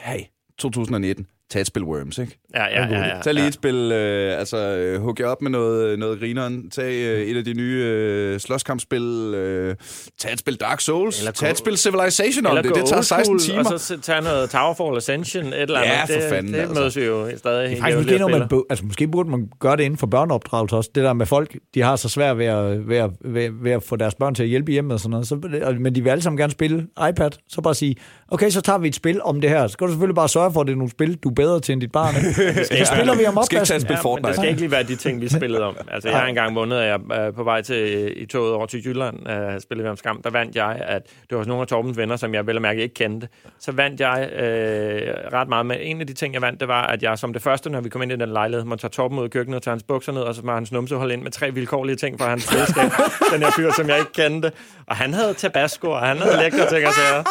hey, 0.00 0.20
2019, 0.58 1.26
tag 1.52 1.60
et 1.60 1.66
spil 1.66 1.82
Worms, 1.82 2.18
ikke? 2.18 2.38
ja, 2.54 2.64
ja, 2.64 2.86
ja, 2.86 2.98
ja, 2.98 3.22
Tag 3.22 3.34
lige 3.34 3.42
ja. 3.42 3.48
et 3.48 3.54
spil, 3.54 3.92
øh, 3.92 4.38
altså 4.38 4.56
øh, 4.56 5.00
hug 5.00 5.20
jer 5.20 5.26
op 5.26 5.42
med 5.42 5.50
noget, 5.50 5.98
noget 5.98 6.18
grineren. 6.20 6.70
Tag 6.70 6.92
øh, 6.92 7.20
et 7.20 7.36
af 7.36 7.44
de 7.44 7.54
nye 7.54 7.84
øh, 7.86 8.40
slåskampspil. 8.40 9.02
Øh, 9.34 9.76
tag 10.18 10.32
et 10.32 10.38
spil 10.38 10.56
Dark 10.56 10.80
Souls. 10.80 11.18
Eller 11.18 11.32
tag 11.32 11.50
et 11.50 11.58
spil 11.58 11.78
Civilization 11.78 12.46
om 12.46 12.56
Eller 12.56 12.62
det. 12.62 12.80
Det 12.80 12.88
tager 12.88 12.96
old 12.96 13.04
16 13.04 13.24
school, 13.24 13.38
timer. 13.38 13.72
Og 13.72 13.80
så 13.80 14.00
tage 14.00 14.22
noget 14.22 14.50
Towerfall 14.50 14.96
Ascension, 14.96 15.46
et 15.46 15.60
eller 15.62 15.78
andet. 15.78 15.92
Ja, 15.92 16.02
for 16.02 16.20
det, 16.20 16.30
fanden, 16.30 16.54
det 16.54 16.60
altså. 16.60 16.74
mødes 16.74 16.96
vi 16.96 17.04
jo 17.04 17.38
stadig 17.38 17.78
Faktisk, 17.78 17.80
måske, 17.80 18.12
jævnligt 18.12 18.18
når 18.18 18.24
og 18.24 18.48
man, 18.50 18.62
altså, 18.70 18.84
måske 18.84 19.08
burde 19.08 19.30
man 19.30 19.48
gøre 19.60 19.76
det 19.76 19.82
inden 19.82 19.98
for 19.98 20.06
børneopdragelse 20.06 20.76
også. 20.76 20.90
Det 20.94 21.04
der 21.04 21.12
med 21.12 21.26
folk, 21.26 21.56
de 21.74 21.82
har 21.82 21.96
så 21.96 22.08
svært 22.08 22.38
ved 22.38 22.46
at, 22.46 22.88
ved 22.88 22.96
at, 22.96 23.10
ved, 23.24 23.50
ved 23.62 23.72
at 23.72 23.82
få 23.82 23.96
deres 23.96 24.14
børn 24.14 24.34
til 24.34 24.42
at 24.42 24.48
hjælpe 24.48 24.72
i 24.72 24.72
hjemmet 24.72 24.92
og 24.92 25.00
sådan 25.00 25.10
noget. 25.10 25.26
Så, 25.26 25.34
men 25.80 25.94
de 25.94 26.02
vil 26.02 26.10
alle 26.10 26.22
sammen 26.22 26.38
gerne 26.38 26.52
spille 26.52 26.86
iPad. 27.08 27.30
Så 27.48 27.60
bare 27.60 27.74
sige, 27.74 27.96
okay, 28.28 28.50
så 28.50 28.60
tager 28.60 28.78
vi 28.78 28.88
et 28.88 28.94
spil 28.94 29.22
om 29.22 29.40
det 29.40 29.50
her. 29.50 29.66
Så 29.66 29.72
skal 29.72 29.86
du 29.86 29.92
selvfølgelig 29.92 30.14
bare 30.14 30.28
sørge 30.28 30.52
for, 30.52 30.60
at 30.60 30.66
det 30.66 30.72
er 30.72 30.76
nogle 30.76 30.90
spil, 30.90 31.16
du 31.16 31.28
er 31.28 31.34
bedre 31.42 31.60
til 31.60 31.72
end 31.72 31.80
dit 31.80 31.92
barn. 31.92 32.14
ikke? 32.16 32.64
Så 32.84 32.92
spiller 32.94 33.14
vi 33.14 33.26
om 33.26 33.38
Skal 33.44 33.56
ikke 33.56 33.66
tage 33.66 33.76
opvasken. 33.76 33.94
Ja, 33.94 34.00
Fortnite. 34.00 34.28
det 34.28 34.36
skal 34.36 34.48
ikke 34.48 34.60
lige 34.60 34.70
være 34.70 34.82
de 34.82 34.96
ting, 34.96 35.20
vi 35.20 35.28
spillede 35.28 35.64
om. 35.64 35.76
Altså, 35.88 36.08
jeg 36.08 36.18
har 36.18 36.26
engang 36.26 36.54
vundet, 36.54 36.76
at 36.78 36.88
jeg 36.88 37.18
øh, 37.18 37.34
på 37.34 37.44
vej 37.44 37.62
til, 37.62 38.12
i 38.22 38.26
toget 38.26 38.54
over 38.54 38.66
til 38.66 38.86
Jylland, 38.86 39.16
uh, 39.16 39.60
spillede 39.60 39.84
vi 39.84 39.90
om 39.90 39.96
skam, 39.96 40.22
der 40.22 40.30
vandt 40.30 40.56
jeg, 40.56 40.82
at 40.86 41.02
det 41.30 41.38
var 41.38 41.44
nogle 41.44 41.60
af 41.60 41.66
Torbens 41.66 41.96
venner, 41.96 42.16
som 42.16 42.34
jeg 42.34 42.46
vel 42.46 42.56
og 42.56 42.62
mærke 42.62 42.82
ikke 42.82 42.94
kendte. 42.94 43.28
Så 43.58 43.72
vandt 43.72 44.00
jeg 44.00 44.30
øh, 44.32 45.14
ret 45.32 45.48
meget, 45.48 45.66
men 45.66 45.76
en 45.80 46.00
af 46.00 46.06
de 46.06 46.12
ting, 46.12 46.34
jeg 46.34 46.42
vandt, 46.42 46.60
det 46.60 46.68
var, 46.68 46.86
at 46.86 47.02
jeg 47.02 47.18
som 47.18 47.32
det 47.32 47.42
første, 47.42 47.70
når 47.70 47.80
vi 47.80 47.88
kom 47.88 48.02
ind 48.02 48.12
i 48.12 48.16
den 48.16 48.28
lejlighed, 48.28 48.64
måtte 48.64 48.82
tage 48.82 48.90
Torben 48.90 49.18
ud 49.18 49.26
i 49.26 49.28
køkkenet 49.28 49.56
og 49.56 49.62
tage 49.62 49.72
hans 49.72 49.82
bukser 49.82 50.12
ned, 50.12 50.22
og 50.22 50.34
så 50.34 50.42
var 50.44 50.54
hans 50.54 50.72
numse 50.72 50.96
holde 50.96 51.14
ind 51.14 51.22
med 51.22 51.30
tre 51.30 51.50
vilkårlige 51.50 51.96
ting 51.96 52.20
fra 52.20 52.28
hans 52.28 52.44
selskab. 52.44 52.90
den 53.32 53.42
her 53.42 53.50
fyr, 53.56 53.70
som 53.76 53.88
jeg 53.88 53.98
ikke 53.98 54.12
kendte. 54.12 54.52
Og 54.86 54.96
han 54.96 55.14
havde 55.14 55.34
tabasco, 55.34 55.90
og 55.90 56.00
han 56.00 56.16
havde 56.16 56.36
lækre 56.36 56.68
ting 56.70 56.86
og 56.86 56.92
sager. 56.92 57.24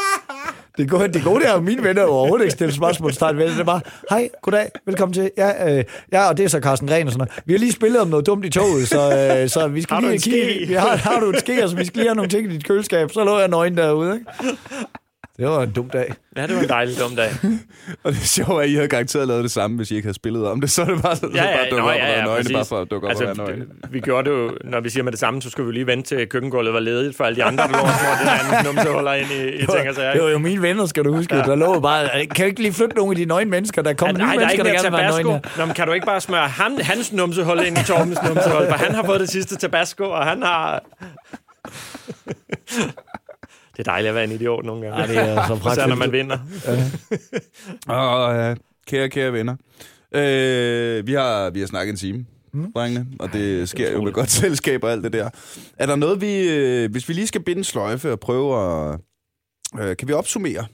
Det 0.81 0.89
gode, 0.89 1.07
det 1.07 1.23
gode 1.23 1.39
det 1.39 1.49
er 1.49 1.53
jo, 1.53 1.59
mine 1.59 1.83
venner 1.83 2.03
overhovedet 2.03 2.45
ikke 2.45 2.51
stille 2.51 2.73
spørgsmålstegn 2.73 3.37
ved 3.37 3.49
det. 3.49 3.59
Er 3.59 3.63
bare, 3.63 3.81
hej, 4.09 4.29
goddag, 4.41 4.69
velkommen 4.85 5.13
til. 5.13 5.31
Ja, 5.37 5.77
øh, 5.77 5.83
ja, 6.11 6.29
og 6.29 6.37
det 6.37 6.43
er 6.43 6.49
så 6.49 6.59
Carsten 6.59 6.87
Gren 6.87 7.07
og 7.07 7.13
sådan 7.13 7.27
noget. 7.27 7.43
Vi 7.45 7.53
har 7.53 7.59
lige 7.59 7.71
spillet 7.71 8.01
om 8.01 8.07
noget 8.07 8.25
dumt 8.25 8.45
i 8.45 8.49
toget, 8.49 8.87
så, 8.87 9.37
øh, 9.41 9.49
så 9.49 9.67
vi 9.67 9.81
skal 9.81 9.95
Har 9.95 10.01
lige 10.01 10.19
kigge. 10.19 10.67
Vi 10.67 10.73
har, 10.73 10.95
har 10.95 11.19
du 11.19 11.29
en 11.29 11.39
ske, 11.39 11.67
så 11.67 11.75
vi 11.75 11.85
skal 11.85 11.97
lige 11.97 12.07
have 12.07 12.15
nogle 12.15 12.29
ting 12.29 12.51
i 12.51 12.53
dit 12.53 12.67
køleskab. 12.67 13.11
Så 13.11 13.23
lå 13.23 13.39
jeg 13.39 13.47
nøgen 13.47 13.77
derude, 13.77 14.13
ikke? 14.13 14.57
Det 15.37 15.49
var 15.49 15.63
en 15.63 15.71
dum 15.71 15.89
dag. 15.89 16.13
Ja, 16.37 16.47
det 16.47 16.55
var 16.55 16.61
en 16.61 16.69
dejlig 16.69 16.99
dum 16.99 17.15
dag. 17.15 17.29
Og 18.03 18.11
det 18.11 18.21
sjove 18.21 18.59
er, 18.59 18.63
at 18.63 18.69
I 18.69 18.73
havde 18.75 18.87
garanteret 18.87 19.27
lavet 19.27 19.43
det 19.43 19.51
samme, 19.51 19.77
hvis 19.77 19.91
I 19.91 19.95
ikke 19.95 20.05
havde 20.05 20.15
spillet 20.15 20.47
om 20.47 20.61
det. 20.61 20.71
Så 20.71 20.81
er 20.81 20.85
det 20.85 21.01
bare, 21.01 21.15
så, 21.15 21.29
Ja, 21.35 21.43
ja, 21.43 21.57
bare 21.57 21.69
dukke 21.71 21.83
op 21.83 21.89
og 21.89 21.95
ja, 21.95 22.17
ja, 22.19 22.23
nøgne, 22.25 22.53
bare 22.53 22.65
for 22.65 22.81
at 22.81 22.91
dukke 22.91 23.07
op 23.07 23.09
Altså, 23.09 23.23
og 23.23 23.37
være 23.37 23.47
nøgne. 23.47 23.65
det- 23.65 23.93
vi 23.93 23.99
gjorde 23.99 24.29
det 24.29 24.35
jo, 24.35 24.51
når 24.63 24.79
vi 24.79 24.89
siger 24.89 25.03
med 25.03 25.11
det 25.11 25.19
samme, 25.19 25.41
så 25.41 25.49
skulle 25.49 25.67
vi 25.67 25.73
lige 25.73 25.87
vente 25.87 26.15
til 26.17 26.27
køkkengulvet 26.27 26.73
var 26.73 26.79
ledigt, 26.79 27.17
for 27.17 27.23
alle 27.23 27.35
de 27.35 27.43
andre, 27.43 27.63
der 27.63 27.69
lå 27.71 27.77
og 27.79 27.87
smurte 27.99 28.17
hinandens 28.19 28.65
numsehuller 28.75 29.13
ind 29.13 29.31
i, 29.31 29.47
i 29.49 29.57
ting 29.57 29.89
og 29.89 29.95
sager. 29.95 30.13
Det 30.13 30.21
var 30.23 30.29
jo 30.29 30.37
mine 30.37 30.61
venner, 30.61 30.85
skal 30.85 31.03
du 31.05 31.15
huske. 31.15 31.35
Ja. 31.35 31.41
Der 31.43 31.55
lå 31.55 31.79
bare, 31.79 32.09
kan 32.25 32.35
du 32.37 32.43
ikke 32.43 32.61
lige 32.61 32.73
flytte 32.73 32.95
nogle 32.95 33.11
af 33.11 33.15
de 33.15 33.25
nøgne 33.25 33.49
mennesker? 33.51 33.81
Der 33.81 33.93
kommer 33.93 34.17
Nej, 34.17 34.35
nye 34.35 34.39
der 34.39 34.45
er 34.45 34.47
mennesker, 34.47 34.63
der 34.63 34.71
mere 34.71 34.81
gerne 34.81 34.97
vil 34.97 35.03
være 35.03 35.23
nøgne. 35.23 35.41
Nå, 35.57 35.65
men 35.65 35.75
kan 35.75 35.87
du 35.87 35.93
ikke 35.93 36.05
bare 36.05 36.21
smøre 36.21 36.47
ham, 36.47 36.71
hans 36.81 37.13
numsehul 37.13 37.59
ind 37.67 37.77
i 37.77 37.83
Torbens 37.83 38.19
numsehul, 38.27 38.65
for 38.69 38.75
han 38.77 38.95
har 38.95 39.03
fået 39.03 39.19
det 39.19 39.29
sidste 39.29 39.55
tabasco, 39.57 40.03
og 40.03 40.25
han 40.25 40.41
har... 40.43 40.83
det 43.81 43.87
er 43.87 43.91
dejligt 43.91 44.09
at 44.09 44.15
være 44.15 44.23
en 44.23 44.31
idiot 44.31 44.65
nogle 44.65 44.85
gange. 44.87 45.01
Ja, 45.01 45.07
det 45.07 45.17
er 45.17 45.47
så 45.47 45.53
Især 45.71 45.87
når 45.87 45.95
praktisk. 45.95 45.97
man 45.97 46.11
vinder. 46.11 46.37
Og 48.01 48.35
øh, 48.35 48.55
kære, 48.87 49.09
kære 49.09 49.33
venner. 49.33 49.55
Øh, 50.15 51.07
vi, 51.07 51.13
har, 51.13 51.49
vi 51.49 51.59
har 51.59 51.67
snakket 51.67 51.91
en 51.91 51.97
time, 51.97 52.25
mm. 52.53 52.71
drengene, 52.73 53.07
og 53.19 53.33
det 53.33 53.69
sker 53.69 53.91
jo 53.91 54.01
med 54.03 54.11
godt 54.11 54.29
selskab 54.31 54.83
og 54.83 54.91
alt 54.91 55.03
det 55.03 55.13
der. 55.13 55.29
Er 55.77 55.85
der 55.85 55.95
noget, 55.95 56.21
vi... 56.21 56.49
Øh, 56.49 56.91
hvis 56.91 57.09
vi 57.09 57.13
lige 57.13 57.27
skal 57.27 57.43
binde 57.43 57.63
sløjfe 57.63 58.11
og 58.11 58.19
prøve 58.19 58.57
at... 58.93 58.99
Øh, 59.79 59.97
kan 59.97 60.07
vi 60.07 60.13
opsummere? 60.13 60.65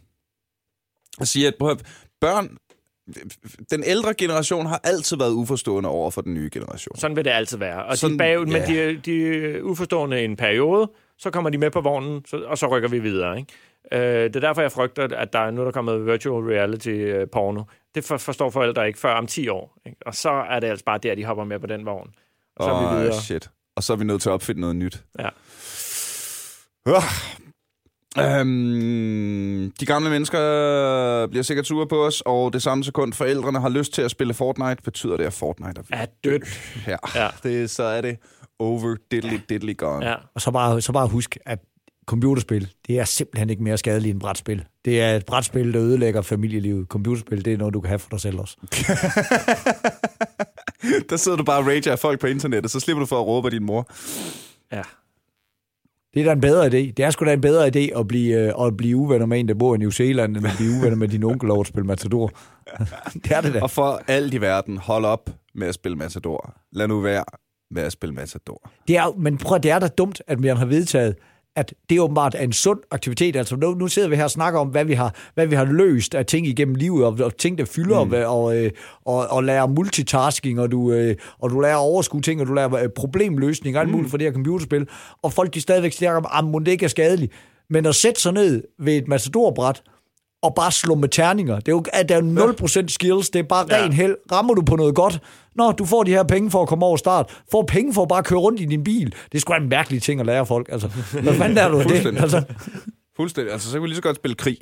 Og 1.19 1.27
sige, 1.27 1.47
at 1.47 1.53
prøv, 1.59 1.71
at- 1.71 1.81
børn... 2.21 2.57
Den 3.71 3.83
ældre 3.85 4.13
generation 4.13 4.65
har 4.65 4.81
altid 4.83 5.17
været 5.17 5.31
uforstående 5.31 5.89
over 5.89 6.11
for 6.11 6.21
den 6.21 6.33
nye 6.33 6.49
generation. 6.53 6.97
Sådan 6.97 7.15
vil 7.17 7.25
det 7.25 7.31
altid 7.31 7.57
være. 7.57 7.85
Og 7.85 7.97
Sådan- 7.97 8.19
de 8.19 8.45
men 8.51 8.51
ja. 8.61 8.89
de, 8.89 8.97
de 9.05 9.27
er 9.27 9.61
uforstående 9.61 10.21
i 10.21 10.25
en 10.25 10.35
periode, 10.35 10.91
så 11.19 11.29
kommer 11.31 11.49
de 11.49 11.57
med 11.57 11.71
på 11.71 11.81
vognen, 11.81 12.25
så, 12.25 12.37
og 12.37 12.57
så 12.57 12.67
rykker 12.67 12.89
vi 12.89 12.99
videre. 12.99 13.37
Ikke? 13.37 13.53
Øh, 13.91 14.23
det 14.23 14.35
er 14.35 14.39
derfor, 14.39 14.61
jeg 14.61 14.71
frygter, 14.71 15.07
at 15.17 15.33
der 15.33 15.39
er 15.39 15.51
nu, 15.51 15.61
der 15.61 15.67
er 15.67 15.71
kommet 15.71 16.05
virtual 16.05 16.43
reality 16.43 16.89
øh, 16.89 17.27
porno. 17.31 17.63
Det 17.95 18.03
for, 18.03 18.17
forstår 18.17 18.49
forældre 18.49 18.87
ikke 18.87 18.99
før 18.99 19.13
om 19.13 19.27
10 19.27 19.47
år. 19.47 19.77
Ikke? 19.85 19.97
Og 20.05 20.15
så 20.15 20.29
er 20.29 20.59
det 20.59 20.67
altså 20.67 20.85
bare 20.85 20.97
der, 20.97 21.15
de 21.15 21.25
hopper 21.25 21.43
med 21.43 21.59
på 21.59 21.67
den 21.67 21.85
vogn. 21.85 22.09
Og 22.55 22.63
så 22.63 22.71
er 22.71 22.93
vi 22.95 22.99
videre. 22.99 23.21
shit. 23.21 23.49
Og 23.75 23.83
så 23.83 23.93
er 23.93 23.97
vi 23.97 24.03
nødt 24.03 24.21
til 24.21 24.29
at 24.29 24.33
opfinde 24.33 24.61
noget 24.61 24.75
nyt. 24.75 25.03
Ja. 25.19 25.29
Uh. 26.85 27.03
Øhm, 28.19 29.71
de 29.79 29.85
gamle 29.85 30.09
mennesker 30.09 30.39
bliver 31.27 31.43
sikkert 31.43 31.67
sure 31.67 31.87
på 31.87 32.05
os, 32.05 32.21
og 32.25 32.53
det 32.53 32.61
samme 32.63 32.83
sekund 32.83 33.13
forældrene 33.13 33.59
har 33.59 33.69
lyst 33.69 33.93
til 33.93 34.01
at 34.01 34.11
spille 34.11 34.33
Fortnite, 34.33 34.81
betyder 34.83 35.17
det, 35.17 35.23
at 35.23 35.33
Fortnite 35.33 35.81
er 35.91 35.97
Er 35.97 36.05
dødt. 36.23 36.47
her. 36.85 36.97
Ja. 37.15 37.27
Det, 37.43 37.69
så 37.69 37.83
er 37.83 38.01
det 38.01 38.17
over 38.59 38.95
diddly 39.11 39.37
diddly 39.49 39.77
gone. 39.77 40.05
Ja. 40.09 40.15
Og 40.35 40.41
så 40.41 40.51
bare, 40.51 40.81
så 40.81 40.91
bare 40.91 41.07
husk, 41.07 41.37
at 41.45 41.59
computerspil, 42.05 42.73
det 42.87 42.99
er 42.99 43.03
simpelthen 43.03 43.49
ikke 43.49 43.63
mere 43.63 43.77
skadeligt 43.77 44.13
end 44.13 44.19
brætspil. 44.19 44.65
Det 44.85 45.01
er 45.01 45.15
et 45.15 45.25
brætspil, 45.25 45.73
der 45.73 45.81
ødelægger 45.81 46.21
familielivet. 46.21 46.87
Computerspil, 46.87 47.45
det 47.45 47.53
er 47.53 47.57
noget, 47.57 47.73
du 47.73 47.81
kan 47.81 47.87
have 47.87 47.99
for 47.99 48.09
dig 48.09 48.19
selv 48.19 48.39
også. 48.39 48.57
Der 51.09 51.17
sidder 51.17 51.37
du 51.37 51.43
bare 51.43 51.59
og 51.59 51.67
rager 51.67 51.91
af 51.91 51.99
folk 51.99 52.19
på 52.19 52.27
internettet, 52.27 52.71
så 52.71 52.79
slipper 52.79 52.99
du 52.99 53.05
for 53.05 53.19
at 53.19 53.27
råbe 53.27 53.47
af 53.47 53.51
din 53.51 53.63
mor. 53.63 53.87
ja. 54.71 54.81
Det 56.13 56.21
er 56.21 56.25
da 56.25 56.31
en 56.31 56.41
bedre 56.41 56.65
idé. 56.65 56.91
Det 56.97 56.99
er 56.99 57.09
sgu 57.09 57.25
da 57.25 57.33
en 57.33 57.41
bedre 57.41 57.67
idé 57.67 57.99
at 57.99 58.07
blive, 58.07 58.37
øh, 58.37 58.67
at 58.67 58.77
blive 58.77 58.97
uvenner 58.97 59.25
med 59.25 59.39
en, 59.39 59.47
der 59.47 59.53
bor 59.53 59.75
i 59.75 59.77
New 59.77 59.89
Zealand, 59.89 60.37
end 60.37 60.47
at 60.47 60.53
blive 60.57 60.71
uvenner 60.71 60.95
med 60.95 61.07
din 61.07 61.23
onkel 61.23 61.51
over 61.51 61.61
at 61.61 61.67
spille 61.67 61.87
Matador. 61.87 62.31
det 63.23 63.31
er 63.31 63.41
det 63.41 63.53
da. 63.53 63.61
Og 63.61 63.71
for 63.71 64.01
alt 64.07 64.33
i 64.33 64.41
verden, 64.41 64.77
hold 64.77 65.05
op 65.05 65.29
med 65.55 65.67
at 65.67 65.73
spille 65.75 65.97
Matador. 65.97 66.53
Lad 66.71 66.87
nu 66.87 66.99
være 66.99 67.23
med 67.71 67.83
at 67.83 67.91
spille 67.91 68.15
Matador. 68.15 68.69
Det 68.87 68.97
er, 68.97 69.13
men 69.17 69.37
prøv 69.37 69.59
det 69.59 69.71
er 69.71 69.79
da 69.79 69.87
dumt, 69.87 70.21
at 70.27 70.39
man 70.39 70.57
har 70.57 70.65
vedtaget, 70.65 71.15
at 71.55 71.73
det 71.89 71.99
åbenbart 71.99 72.35
er 72.35 72.43
en 72.43 72.53
sund 72.53 72.79
aktivitet. 72.91 73.35
Altså 73.35 73.55
nu, 73.55 73.73
nu 73.73 73.87
sidder 73.87 74.07
vi 74.09 74.15
her 74.15 74.23
og 74.23 74.31
snakker 74.31 74.59
om, 74.59 74.67
hvad 74.67 74.85
vi 74.85 74.93
har, 74.93 75.15
hvad 75.33 75.47
vi 75.47 75.55
har 75.55 75.65
løst 75.65 76.15
af 76.15 76.25
ting 76.25 76.47
igennem 76.47 76.75
livet, 76.75 77.05
og, 77.05 77.17
og 77.23 77.37
ting, 77.37 77.57
der 77.57 77.65
fylder, 77.65 78.03
mm. 78.03 78.11
og, 78.13 78.43
og, 78.43 78.57
øh, 78.57 78.71
og, 79.05 79.27
og 79.27 79.43
lærer 79.43 79.67
multitasking, 79.67 80.59
og 80.59 80.71
du, 80.71 80.91
øh, 80.91 81.15
og 81.39 81.49
du 81.49 81.59
lærer 81.59 81.75
overskue 81.75 82.21
ting, 82.21 82.41
og 82.41 82.47
du 82.47 82.53
lærer 82.53 82.75
øh, 82.75 82.89
problemløsning 82.89 83.75
og 83.75 83.81
alt 83.81 83.91
muligt 83.91 84.09
for 84.09 84.17
det 84.17 84.27
her 84.27 84.33
computerspil. 84.33 84.87
Og 85.23 85.33
folk 85.33 85.53
de 85.53 85.61
stadigvæk 85.61 85.93
snakker 85.93 86.29
om, 86.29 86.55
at 86.55 86.65
det 86.65 86.71
ikke 86.71 86.85
er 86.85 86.89
skadeligt. 86.89 87.31
Men 87.69 87.85
at 87.85 87.95
sætte 87.95 88.21
sig 88.21 88.33
ned 88.33 88.63
ved 88.79 88.97
et 88.97 89.07
matadorbræt, 89.07 89.81
og 90.41 90.55
bare 90.55 90.71
slå 90.71 90.95
med 90.95 91.09
terninger. 91.09 91.55
Det 91.55 91.67
er 91.67 91.71
jo 91.71 91.83
at 91.93 92.09
der 92.09 92.15
er 92.15 92.21
jo 92.21 92.53
0% 92.81 92.87
skills, 92.87 93.29
det 93.29 93.39
er 93.39 93.43
bare 93.43 93.65
Ja. 93.69 93.83
ren 93.83 93.93
held. 93.93 94.15
Rammer 94.31 94.53
du 94.53 94.61
på 94.61 94.75
noget 94.75 94.95
godt, 94.95 95.19
Nå, 95.57 95.71
du 95.71 95.85
får 95.85 96.03
de 96.03 96.11
her 96.11 96.23
penge 96.23 96.51
for 96.51 96.61
at 96.61 96.67
komme 96.67 96.85
over 96.85 96.97
start. 96.97 97.43
Får 97.51 97.63
penge 97.63 97.93
for 97.93 98.01
at 98.01 98.07
bare 98.07 98.23
køre 98.23 98.39
rundt 98.39 98.61
i 98.61 98.65
din 98.65 98.83
bil. 98.83 99.15
Det 99.31 99.37
er 99.37 99.39
sgu 99.39 99.53
en 99.53 99.69
mærkelig 99.69 100.01
ting 100.01 100.19
at 100.19 100.25
lære 100.25 100.45
folk. 100.45 100.69
Altså, 100.71 100.87
hvad 101.21 101.33
fanden 101.33 101.57
er 101.57 101.67
du 101.67 101.83
det? 101.83 102.05
Altså, 102.05 102.43
Fuldstændig. 103.15 103.53
Altså, 103.53 103.67
så 103.69 103.73
kan 103.73 103.81
vi 103.81 103.87
lige 103.87 103.95
så 103.95 104.01
godt 104.01 104.15
spille 104.15 104.35
krig. 104.35 104.57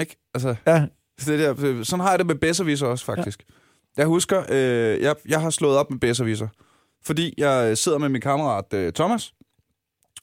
Ikke? 0.00 0.16
Altså, 0.34 0.54
ja. 0.66 0.86
det 1.26 1.38
der, 1.38 1.84
sådan 1.84 2.00
har 2.00 2.10
jeg 2.10 2.18
det 2.18 2.26
med 2.26 2.34
Besserwisser 2.34 2.86
også, 2.86 3.04
faktisk. 3.04 3.44
Ja. 3.48 3.54
Jeg 3.96 4.06
husker, 4.06 4.42
øh, 4.48 5.02
jeg, 5.02 5.14
jeg 5.28 5.40
har 5.40 5.50
slået 5.50 5.76
op 5.76 5.90
med 5.90 5.98
Besserwisser, 5.98 6.48
fordi 7.04 7.34
jeg 7.38 7.78
sidder 7.78 7.98
med 7.98 8.08
min 8.08 8.20
kammerat 8.20 8.64
øh, 8.74 8.92
Thomas, 8.92 9.32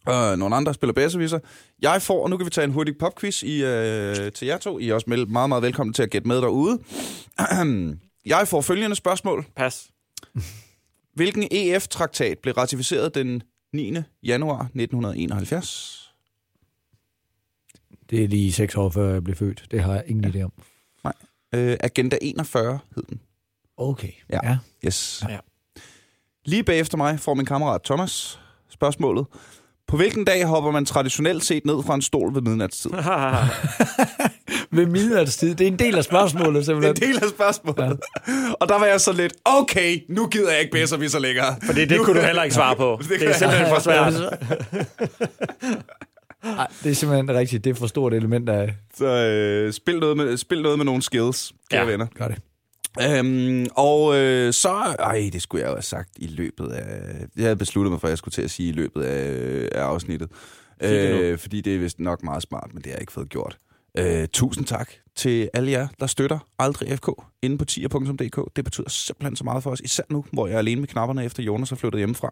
og 0.05 0.39
nogle 0.39 0.55
andre 0.55 0.73
spiller 0.73 0.93
Besserwisser. 0.93 1.39
Jeg 1.81 2.01
får, 2.01 2.23
og 2.23 2.29
nu 2.29 2.37
kan 2.37 2.45
vi 2.45 2.49
tage 2.49 2.65
en 2.65 2.71
hurtig 2.71 2.97
popquiz 2.97 3.43
i, 3.43 3.63
øh, 3.63 4.31
til 4.31 4.47
jer 4.47 4.57
to. 4.57 4.79
I 4.79 4.89
er 4.89 4.93
også 4.93 5.25
meget, 5.29 5.49
meget 5.49 5.63
velkommen 5.63 5.93
til 5.93 6.03
at 6.03 6.09
gætte 6.09 6.27
med 6.27 6.37
derude. 6.37 6.79
jeg 8.25 8.47
får 8.47 8.61
følgende 8.61 8.95
spørgsmål. 8.95 9.45
Pas. 9.55 9.91
Hvilken 11.13 11.47
EF-traktat 11.51 12.39
blev 12.39 12.53
ratificeret 12.53 13.15
den 13.15 13.43
9. 13.73 13.97
januar 14.23 14.61
1971? 14.61 16.13
Det 18.09 18.23
er 18.23 18.27
lige 18.27 18.53
seks 18.53 18.75
år 18.75 18.89
før 18.89 19.13
jeg 19.13 19.23
blev 19.23 19.35
født. 19.35 19.65
Det 19.71 19.83
har 19.83 19.93
jeg 19.93 20.03
ingen 20.07 20.35
idé 20.35 20.41
om. 20.41 20.53
Øh, 21.53 21.77
Agenda 21.79 22.17
41 22.21 22.79
hed 22.95 23.03
den. 23.09 23.21
Okay. 23.77 24.11
Ja. 24.29 24.39
ja. 24.43 24.57
Yes. 24.85 25.23
Ja. 25.29 25.37
Lige 26.45 26.63
bagefter 26.63 26.97
mig 26.97 27.19
får 27.19 27.33
min 27.33 27.45
kammerat 27.45 27.81
Thomas 27.83 28.39
spørgsmålet. 28.69 29.25
På 29.87 29.97
hvilken 29.97 30.25
dag 30.25 30.45
hopper 30.45 30.71
man 30.71 30.85
traditionelt 30.85 31.43
set 31.43 31.65
ned 31.65 31.83
fra 31.83 31.95
en 31.95 32.01
stol 32.01 32.35
ved 32.35 32.41
midnatstid? 32.41 32.91
Ved 34.73 34.85
midnatstid. 34.85 35.55
Det 35.55 35.61
er 35.61 35.67
en 35.67 35.79
del 35.79 35.97
af 35.97 36.03
spørgsmålet, 36.03 36.47
Det 36.47 36.55
er 36.55 36.75
en 36.75 36.81
simpelthen. 36.83 37.13
del 37.13 37.23
af 37.23 37.29
spørgsmålet. 37.29 37.99
Ja. 38.27 38.33
Og 38.59 38.69
der 38.69 38.79
var 38.79 38.85
jeg 38.85 39.01
så 39.01 39.11
lidt, 39.13 39.33
okay, 39.45 39.99
nu 40.09 40.27
gider 40.27 40.51
jeg 40.51 40.59
ikke 40.59 40.71
bedre, 40.71 40.99
vi 40.99 41.07
så 41.09 41.19
længere. 41.19 41.55
For 41.65 41.73
det, 41.73 41.89
det 41.89 41.99
kunne 41.99 42.19
du 42.19 42.25
heller 42.31 42.43
ikke 42.43 42.55
svare 42.55 42.75
på. 42.75 42.99
Det 43.01 43.09
Det, 43.09 43.29
er 43.29 43.33
simpelthen 43.33 43.67
for 43.69 43.79
svært. 43.79 44.13
Ej, 46.43 46.67
det 46.83 46.91
er 46.91 46.95
simpelthen 46.95 47.35
rigtigt. 47.35 47.63
Det 47.63 47.69
er 47.69 47.73
for 47.73 47.87
stort 47.87 48.13
et 48.13 48.17
element 48.17 48.49
af... 48.49 48.73
Så 48.97 49.05
øh, 49.05 49.73
spil, 49.73 49.99
noget 49.99 50.17
med, 50.17 50.37
spil 50.37 50.61
noget 50.61 50.77
med 50.79 50.85
nogle 50.85 51.01
skills, 51.01 51.53
kære 51.71 51.81
Ja. 51.85 51.91
venner. 51.91 52.07
Gør 52.17 52.27
det. 52.27 52.37
Øhm, 53.01 53.67
og 53.75 54.15
øh, 54.17 54.53
så... 54.53 54.69
Ej, 54.99 55.29
det 55.33 55.41
skulle 55.41 55.61
jeg 55.63 55.69
jo 55.69 55.75
have 55.75 55.81
sagt 55.81 56.09
i 56.17 56.27
løbet 56.27 56.67
af... 56.71 56.85
Jeg 57.37 57.43
havde 57.43 57.55
besluttet 57.55 57.91
mig 57.91 57.99
for, 58.01 58.07
at 58.07 58.09
jeg 58.09 58.17
skulle 58.17 58.33
til 58.33 58.41
at 58.41 58.51
sige 58.51 58.69
i 58.69 58.71
løbet 58.71 59.03
af, 59.03 59.69
af 59.71 59.81
afsnittet. 59.81 60.29
nu. 60.81 60.87
Øh, 60.87 61.37
fordi 61.37 61.61
det 61.61 61.75
er 61.75 61.79
vist 61.79 61.99
nok 61.99 62.23
meget 62.23 62.43
smart, 62.43 62.67
men 62.73 62.77
det 62.77 62.85
har 62.85 62.93
jeg 62.93 63.01
ikke 63.01 63.13
fået 63.13 63.29
gjort. 63.29 63.57
Øh, 63.97 64.27
tusind 64.33 64.65
tak 64.65 64.89
til 65.15 65.49
alle 65.53 65.71
jer, 65.71 65.87
der 65.99 66.07
støtter 66.07 66.39
Aldrig 66.59 66.97
FK 66.97 67.07
inde 67.41 67.57
på 67.57 67.65
tier.dk. 67.65 68.55
Det 68.55 68.63
betyder 68.63 68.89
simpelthen 68.89 69.35
så 69.35 69.43
meget 69.43 69.63
for 69.63 69.71
os, 69.71 69.79
især 69.79 70.03
nu, 70.09 70.25
hvor 70.33 70.47
jeg 70.47 70.53
er 70.53 70.59
alene 70.59 70.81
med 70.81 70.87
knapperne 70.87 71.25
efter 71.25 71.43
Jonas 71.43 71.71
er 71.71 71.75
flyttet 71.75 71.99
hjemmefra. 71.99 72.29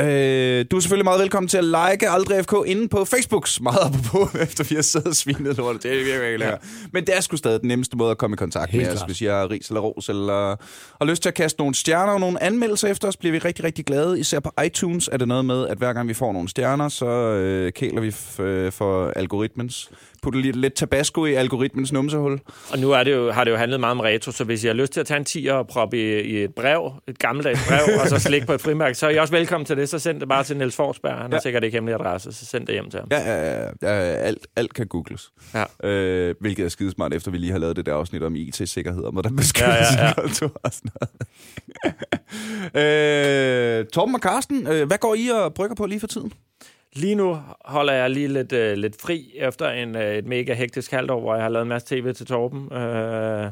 Øh, 0.00 0.64
du 0.70 0.76
er 0.76 0.80
selvfølgelig 0.80 1.04
meget 1.04 1.20
velkommen 1.20 1.48
til 1.48 1.58
at 1.58 1.64
like 1.64 2.08
Aldrig 2.10 2.44
FK 2.44 2.52
inde 2.66 2.88
på 2.88 3.04
Facebooks. 3.04 3.60
Meget 3.60 3.78
apropos, 3.86 4.34
efter 4.46 4.64
vi 4.64 4.74
har 4.74 4.82
siddet 4.82 5.08
og 5.08 5.16
svinet 5.16 5.56
lortet. 5.56 5.82
Det 5.82 5.90
er 5.90 5.94
virkelig, 5.94 6.14
virkelig 6.20 6.38
lækkert. 6.38 6.64
Men 6.92 7.06
det 7.06 7.16
er 7.16 7.20
sgu 7.20 7.36
stadig 7.36 7.60
den 7.60 7.68
nemmeste 7.68 7.96
måde 7.96 8.10
at 8.10 8.18
komme 8.18 8.34
i 8.34 8.36
kontakt 8.36 8.70
Helt 8.70 8.84
med 8.86 8.94
os, 8.94 9.02
hvis 9.02 9.20
I 9.20 9.24
har 9.24 9.50
ris 9.50 9.68
eller 9.68 9.80
ros, 9.80 10.08
eller 10.08 10.56
har 11.00 11.04
lyst 11.04 11.22
til 11.22 11.28
at 11.28 11.34
kaste 11.34 11.60
nogle 11.60 11.74
stjerner 11.74 12.12
og 12.12 12.20
nogle 12.20 12.42
anmeldelser 12.42 12.88
efter 12.88 13.08
os, 13.08 13.16
bliver 13.16 13.32
vi 13.32 13.38
rigtig, 13.38 13.64
rigtig 13.64 13.84
glade. 13.84 14.20
Især 14.20 14.40
på 14.40 14.50
iTunes 14.66 15.08
er 15.12 15.16
det 15.16 15.28
noget 15.28 15.44
med, 15.44 15.68
at 15.68 15.78
hver 15.78 15.92
gang 15.92 16.08
vi 16.08 16.14
får 16.14 16.32
nogle 16.32 16.48
stjerner, 16.48 16.88
så 16.88 17.06
øh, 17.06 17.72
kæler 17.72 18.00
vi 18.00 18.08
f- 18.08 18.42
øh, 18.42 18.72
for 18.72 19.12
algoritmens. 19.16 19.90
Putter 20.22 20.40
lidt, 20.40 20.56
lidt 20.56 20.74
tabasco 20.74 21.26
i 21.26 21.34
algoritmens 21.34 21.92
numsehul. 21.92 22.40
Og 22.72 22.78
nu 22.78 22.90
er 22.90 23.04
det 23.04 23.12
jo, 23.12 23.30
har 23.30 23.44
det 23.44 23.50
jo 23.50 23.56
handlet 23.56 23.80
meget 23.80 23.90
om 23.90 24.00
retro, 24.00 24.32
så 24.32 24.44
hvis 24.44 24.64
I 24.64 24.66
har 24.66 24.74
lyst 24.74 24.92
til 24.92 25.00
at 25.00 25.06
tage 25.06 25.18
en 25.38 25.46
10'er 25.48 25.52
og 25.52 25.66
proppe 25.66 25.96
i, 25.98 26.20
i 26.20 26.44
et 26.44 26.54
brev, 26.54 26.92
et 27.08 27.18
gammeldags 27.18 27.68
brev, 27.68 28.00
og 28.00 28.08
så 28.08 28.18
slikke 28.18 28.46
på 28.46 28.52
et 28.52 28.60
frimærke, 28.60 28.94
så 28.94 29.06
er 29.06 29.10
I 29.10 29.18
også 29.18 29.32
velkommen 29.34 29.64
til 29.64 29.76
det. 29.76 29.88
Så 29.88 29.98
send 29.98 30.20
det 30.20 30.28
bare 30.28 30.44
til 30.44 30.56
Niels 30.56 30.76
Forsberg. 30.76 31.12
Han 31.12 31.20
har 31.22 31.30
Ja. 31.36 31.40
sikkert 31.40 31.64
ikke 31.64 31.76
hemmelig 31.76 31.94
adresse, 32.00 32.32
så 32.32 32.46
send 32.46 32.66
det 32.66 32.74
hjem 32.74 32.90
til 32.90 33.00
ham. 33.00 33.08
Ja, 33.10 33.32
ja, 33.32 33.62
ja, 33.62 33.68
ja 33.82 33.88
alt, 34.14 34.46
alt 34.56 34.74
kan 34.74 34.86
googles. 34.86 35.30
Ja. 35.54 35.88
Øh, 35.88 36.34
hvilket 36.40 36.64
er 36.64 36.68
skidesmart, 36.68 37.14
efter 37.14 37.30
vi 37.30 37.38
lige 37.38 37.52
har 37.52 37.58
lavet 37.58 37.76
det 37.76 37.86
der 37.86 37.94
afsnit 37.94 38.22
om 38.22 38.36
IT-sikkerhed, 38.36 39.02
og 39.02 39.12
hvordan 39.12 39.36
beskytte 39.36 39.70
Ja, 39.70 39.84
ja, 39.84 40.06
ja. 40.06 40.12
og 40.64 40.72
sådan 40.72 40.90
noget. 41.00 41.10
øh, 42.74 43.86
Torben 43.86 44.14
og 44.14 44.20
Karsten, 44.20 44.66
øh, 44.66 44.86
hvad 44.86 44.98
går 44.98 45.14
I 45.14 45.28
og 45.28 45.54
brygger 45.54 45.74
på 45.76 45.86
lige 45.86 46.00
for 46.00 46.06
tiden? 46.06 46.32
Lige 46.98 47.14
nu 47.14 47.38
holder 47.64 47.92
jeg 47.92 48.10
lige 48.10 48.28
lidt, 48.28 48.52
øh, 48.52 48.76
lidt 48.76 49.02
fri 49.02 49.32
efter 49.34 49.70
en, 49.70 49.96
øh, 49.96 50.14
et 50.14 50.26
mega 50.26 50.54
hektisk 50.54 50.90
halvt 50.90 51.10
år, 51.10 51.20
hvor 51.20 51.34
jeg 51.34 51.42
har 51.42 51.50
lavet 51.50 51.62
en 51.62 51.68
masse 51.68 51.96
tv 51.96 52.12
til 52.12 52.26
Torben. 52.26 52.72
Øh, 52.72 53.46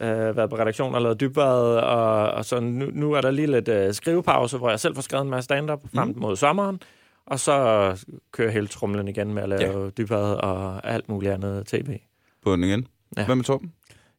øh, 0.00 0.36
været 0.36 0.50
på 0.50 0.56
redaktion 0.56 0.94
og 0.94 1.02
lavet 1.02 1.20
dybvad, 1.20 1.76
og, 1.76 2.30
og 2.30 2.44
så 2.44 2.60
nu, 2.60 2.86
nu 2.92 3.12
er 3.12 3.20
der 3.20 3.30
lige 3.30 3.46
lidt 3.46 3.68
øh, 3.68 3.94
skrivepause, 3.94 4.58
hvor 4.58 4.70
jeg 4.70 4.80
selv 4.80 4.94
får 4.94 5.02
skrevet 5.02 5.24
en 5.24 5.30
masse 5.30 5.44
stand-up 5.44 5.80
frem 5.94 6.14
mod 6.16 6.36
sommeren. 6.36 6.82
Og 7.26 7.40
så 7.40 7.54
kører 8.32 8.50
hele 8.50 8.66
trumlen 8.66 9.08
igen 9.08 9.34
med 9.34 9.42
at 9.42 9.48
lave 9.48 9.84
ja. 9.84 9.90
dybvad 9.90 10.34
og 10.34 10.88
alt 10.88 11.08
muligt 11.08 11.32
andet 11.32 11.66
tv. 11.66 11.98
På 12.44 12.52
den 12.52 12.64
igen. 12.64 12.86
Ja. 13.16 13.24
Hvad 13.24 13.36
med 13.36 13.44
Torben? 13.44 13.72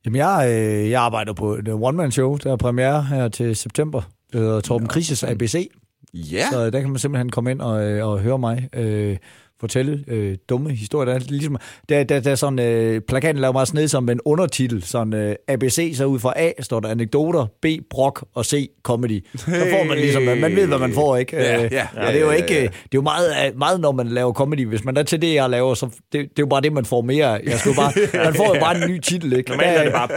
Jamen, 0.05 0.17
jeg, 0.17 0.45
øh, 0.47 0.89
jeg 0.89 1.01
arbejder 1.01 1.33
på 1.33 1.53
et 1.53 1.69
one-man-show, 1.69 2.37
der 2.37 2.51
er 2.51 2.55
premiere 2.55 3.03
her 3.03 3.27
til 3.27 3.55
september. 3.55 4.01
Det 4.33 4.41
hedder 4.41 4.61
Torben 4.61 4.87
Krises 4.87 5.23
ABC. 5.23 5.71
Ja. 6.13 6.49
Så 6.51 6.69
der 6.69 6.81
kan 6.81 6.89
man 6.89 6.99
simpelthen 6.99 7.29
komme 7.29 7.51
ind 7.51 7.61
og, 7.61 7.83
øh, 7.83 8.07
og 8.07 8.19
høre 8.19 8.39
mig 8.39 8.69
øh, 8.73 9.17
fortælle 9.61 10.03
øh, 10.07 10.37
dumme 10.49 10.71
historier. 10.71 11.05
Der 11.05 11.15
er 11.15 11.23
ligesom, 11.29 11.57
der, 11.89 12.03
der, 12.03 12.19
der 12.19 12.31
er 12.31 12.35
sådan, 12.35 12.59
øh, 12.59 13.01
plakaten 13.07 13.41
laver 13.41 13.53
meget 13.53 13.67
sned 13.67 13.87
som 13.87 14.09
en 14.09 14.19
undertitel. 14.25 14.83
Sådan 14.83 15.13
øh, 15.13 15.35
ABC, 15.47 15.93
så 15.95 16.05
ud 16.05 16.19
fra 16.19 16.33
A 16.35 16.51
står 16.59 16.79
der 16.79 16.89
anekdoter, 16.89 17.45
B, 17.61 17.65
brok 17.89 18.25
og 18.33 18.45
C, 18.45 18.69
comedy. 18.83 19.25
Så 19.35 19.45
får 19.45 19.83
man 19.87 19.97
ligesom, 19.97 20.23
man 20.23 20.55
ved, 20.55 20.67
hvad 20.67 20.77
man 20.77 20.93
får, 20.93 21.17
ikke? 21.17 21.37
Ja, 21.37 21.51
Øh, 21.65 21.71
ja, 21.71 21.87
og 21.97 22.13
det 22.13 22.15
er 22.15 22.19
jo 22.19 22.31
ja, 22.31 22.35
ikke, 22.37 22.53
ja, 22.53 22.59
ja. 22.59 22.63
øh, 22.63 22.69
det 22.69 22.75
er 22.75 22.87
jo 22.95 23.01
meget, 23.01 23.29
øh, 23.47 23.57
meget, 23.59 23.79
når 23.79 23.91
man 23.91 24.07
laver 24.07 24.33
comedy. 24.33 24.67
Hvis 24.67 24.85
man 24.85 24.97
er 24.97 25.03
til 25.03 25.21
det, 25.21 25.33
jeg 25.33 25.49
laver, 25.49 25.73
så 25.73 25.85
det, 25.85 25.95
det 26.11 26.21
er 26.21 26.27
jo 26.39 26.45
bare 26.45 26.61
det, 26.61 26.73
man 26.73 26.85
får 26.85 27.01
mere. 27.01 27.27
Jeg 27.27 27.59
skal 27.59 27.69
jo 27.69 27.75
bare, 27.75 27.91
man 28.25 28.33
får 28.33 28.55
jo 28.55 28.61
bare 28.61 28.83
en 28.83 28.89
ny 28.91 28.99
titel, 28.99 29.33
ikke? 29.33 29.49
Normalt 29.49 29.77
er 29.77 29.83
det 29.83 29.93
bare 29.93 30.07
B. 30.07 30.11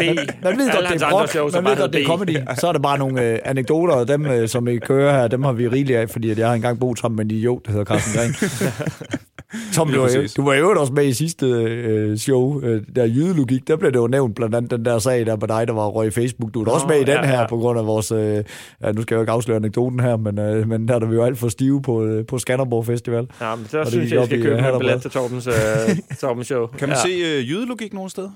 Man 0.44 0.58
ved 0.58 0.68
Alle 0.68 0.72
godt, 0.72 0.92
det 0.92 1.02
er 1.02 1.10
brok, 1.10 1.52
man 1.54 1.64
ved 1.64 1.76
godt, 1.76 1.92
det 1.92 2.02
er 2.02 2.06
comedy. 2.06 2.36
Så 2.58 2.68
er 2.68 2.72
der 2.72 2.78
bare 2.78 2.98
nogle 2.98 3.22
øh, 3.22 3.38
anekdoter, 3.44 3.94
og 3.94 4.08
dem, 4.08 4.26
øh, 4.26 4.48
som 4.48 4.68
I 4.68 4.78
kører 4.78 5.20
her, 5.20 5.28
dem 5.28 5.42
har 5.42 5.52
vi 5.52 5.68
rigeligt 5.68 5.98
af, 5.98 6.10
fordi 6.10 6.30
at 6.30 6.38
jeg 6.38 6.46
har 6.46 6.54
engang 6.54 6.80
boet 6.80 6.98
sammen 6.98 7.16
med 7.16 7.24
en 7.24 7.30
idiot, 7.30 7.66
der 7.66 7.72
hedder 7.72 7.84
Carsten 7.84 8.12
Gren. 8.14 8.34
Tom, 9.72 9.88
du 9.88 9.92
var, 9.92 10.00
jo, 10.00 10.04
præcis. 10.06 10.34
du 10.34 10.44
var 10.44 10.54
jo 10.54 10.80
også 10.80 10.92
med 10.92 11.06
i 11.06 11.12
sidste 11.12 11.46
øh, 11.46 12.16
show, 12.16 12.60
øh, 12.62 12.82
der 12.96 13.04
jydelogik, 13.04 13.68
der 13.68 13.76
blev 13.76 13.92
det 13.92 13.98
jo 13.98 14.06
nævnt 14.06 14.36
blandt 14.36 14.54
andet 14.54 14.70
den 14.70 14.84
der 14.84 14.98
sag 14.98 15.26
der 15.26 15.36
på 15.36 15.46
dig, 15.46 15.66
der 15.66 15.72
var 15.72 15.86
røg 15.86 16.06
i 16.06 16.10
Facebook. 16.10 16.54
Du 16.54 16.60
er 16.60 16.64
da 16.64 16.70
også 16.70 16.86
Nå, 16.86 16.92
med 16.92 16.96
i 17.00 17.04
den 17.04 17.08
ja, 17.08 17.26
her 17.26 17.40
ja. 17.40 17.46
på 17.46 17.56
grund 17.56 17.78
af 17.78 17.86
vores, 17.86 18.12
øh, 18.12 18.44
ja, 18.82 18.92
nu 18.92 19.02
skal 19.02 19.14
jeg 19.14 19.18
jo 19.18 19.20
ikke 19.20 19.32
afsløre 19.32 19.56
anekdoten 19.56 20.00
her, 20.00 20.16
men, 20.16 20.38
øh, 20.38 20.68
men 20.68 20.88
der 20.88 20.94
er 20.94 21.06
vi 21.06 21.14
jo 21.14 21.24
alt 21.24 21.38
for 21.38 21.48
stive 21.48 21.82
på, 21.82 22.04
øh, 22.04 22.26
på 22.26 22.38
Skanderborg 22.38 22.86
Festival. 22.86 23.26
Ja, 23.40 23.54
men 23.54 23.66
så 23.66 23.84
synes 23.90 24.10
jeg, 24.10 24.18
jeg 24.18 24.26
skal 24.26 24.38
i, 24.38 24.42
købe 24.42 24.56
øh, 24.56 24.72
en 24.72 24.78
billet 24.78 25.02
til 25.02 25.10
Torbens, 25.10 25.46
øh, 25.46 25.52
Torbens 26.20 26.46
show. 26.46 26.66
Kan 26.66 26.88
man 26.88 26.98
ja. 27.04 27.08
se 27.08 27.38
øh, 27.38 27.50
jydelogik 27.50 27.94
nogen 27.94 28.10
steder? 28.10 28.30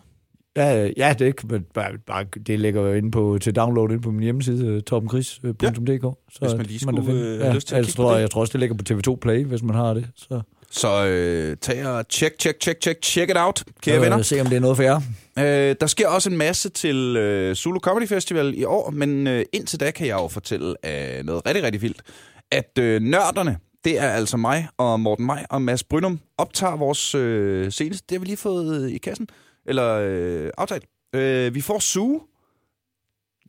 Ja, 0.57 0.85
øh, 0.85 0.93
ja 0.97 1.15
det, 1.19 1.37
kan 1.37 1.49
man 1.53 1.65
bare, 1.75 1.91
bare, 2.07 2.25
det 2.47 2.61
ligger 2.61 2.83
jo 2.83 2.93
inde 2.93 3.11
på, 3.11 3.39
til 3.41 3.57
download 3.57 3.91
inde 3.91 4.03
på 4.03 4.11
min 4.11 4.23
hjemmeside, 4.23 4.67
øh, 4.67 4.83
torbenkris.dk. 4.83 6.03
Så 6.33 6.39
Hvis 6.41 6.55
man 6.57 6.67
lige 6.67 6.79
skulle, 6.81 7.05
finde- 7.05 7.21
øh, 7.21 7.41
have 7.41 7.55
lyst 7.55 7.69
til 7.69 7.75
at 7.75 7.79
ellers 7.79 7.93
kigge 7.93 7.97
på 7.97 8.03
tror, 8.03 8.09
det. 8.11 8.15
jeg, 8.17 8.23
jeg 8.23 8.31
tror 8.31 8.41
også, 8.41 8.53
det 8.53 8.61
ligger 8.61 8.77
på 8.77 8.85
TV2 8.91 9.17
Play, 9.17 9.45
hvis 9.45 9.63
man 9.63 9.75
har 9.75 9.95
det. 9.95 10.09
Så 10.17 10.41
Så 10.71 11.07
øh, 11.07 11.57
tag 11.57 11.87
og 11.87 12.05
check, 12.11 12.41
check, 12.41 12.61
check, 12.63 12.83
check, 12.83 13.03
check 13.03 13.31
it 13.31 13.37
out, 13.37 13.65
kære 13.83 14.01
venner. 14.01 14.19
øh, 14.19 14.25
se, 14.25 14.41
om 14.41 14.47
det 14.47 14.57
er 14.57 14.61
noget 14.61 14.77
for 14.77 14.83
jer. 14.83 15.01
Øh, 15.39 15.77
der 15.81 15.87
sker 15.87 16.09
også 16.09 16.31
en 16.31 16.37
masse 16.37 16.69
til 16.69 17.17
øh, 17.17 17.55
Zulu 17.57 17.79
Comedy 17.81 18.09
Festival 18.09 18.55
i 18.59 18.65
år, 18.65 18.91
men 18.91 19.27
øh, 19.27 19.45
indtil 19.53 19.81
da 19.81 19.91
kan 19.91 20.07
jeg 20.07 20.15
jo 20.15 20.29
fortælle 20.29 20.75
øh, 20.85 21.25
noget 21.25 21.47
rigtig, 21.47 21.63
rigtig 21.65 21.83
vildt. 21.83 22.03
At 22.51 22.79
øh, 22.79 23.03
nørderne, 23.03 23.59
det 23.85 23.99
er 23.99 24.09
altså 24.11 24.37
mig 24.37 24.69
og 24.79 25.01
Morten 25.01 25.27
Maj 25.27 25.47
og 25.51 25.63
Mads 25.63 25.85
Brynum, 25.85 26.21
optager 26.39 26.77
vores 26.77 27.15
øh, 27.15 27.73
seneste. 27.73 28.05
Det 28.09 28.15
har 28.15 28.21
vi 28.21 28.27
lige 28.27 28.37
fået 28.37 28.85
øh, 28.85 28.91
i 28.93 28.99
kassen, 28.99 29.29
eller 29.67 29.95
øh, 30.03 30.51
aftalt. 30.59 30.85
Øh, 31.15 31.55
vi 31.55 31.61
får 31.61 31.79
Zoo. 31.79 32.23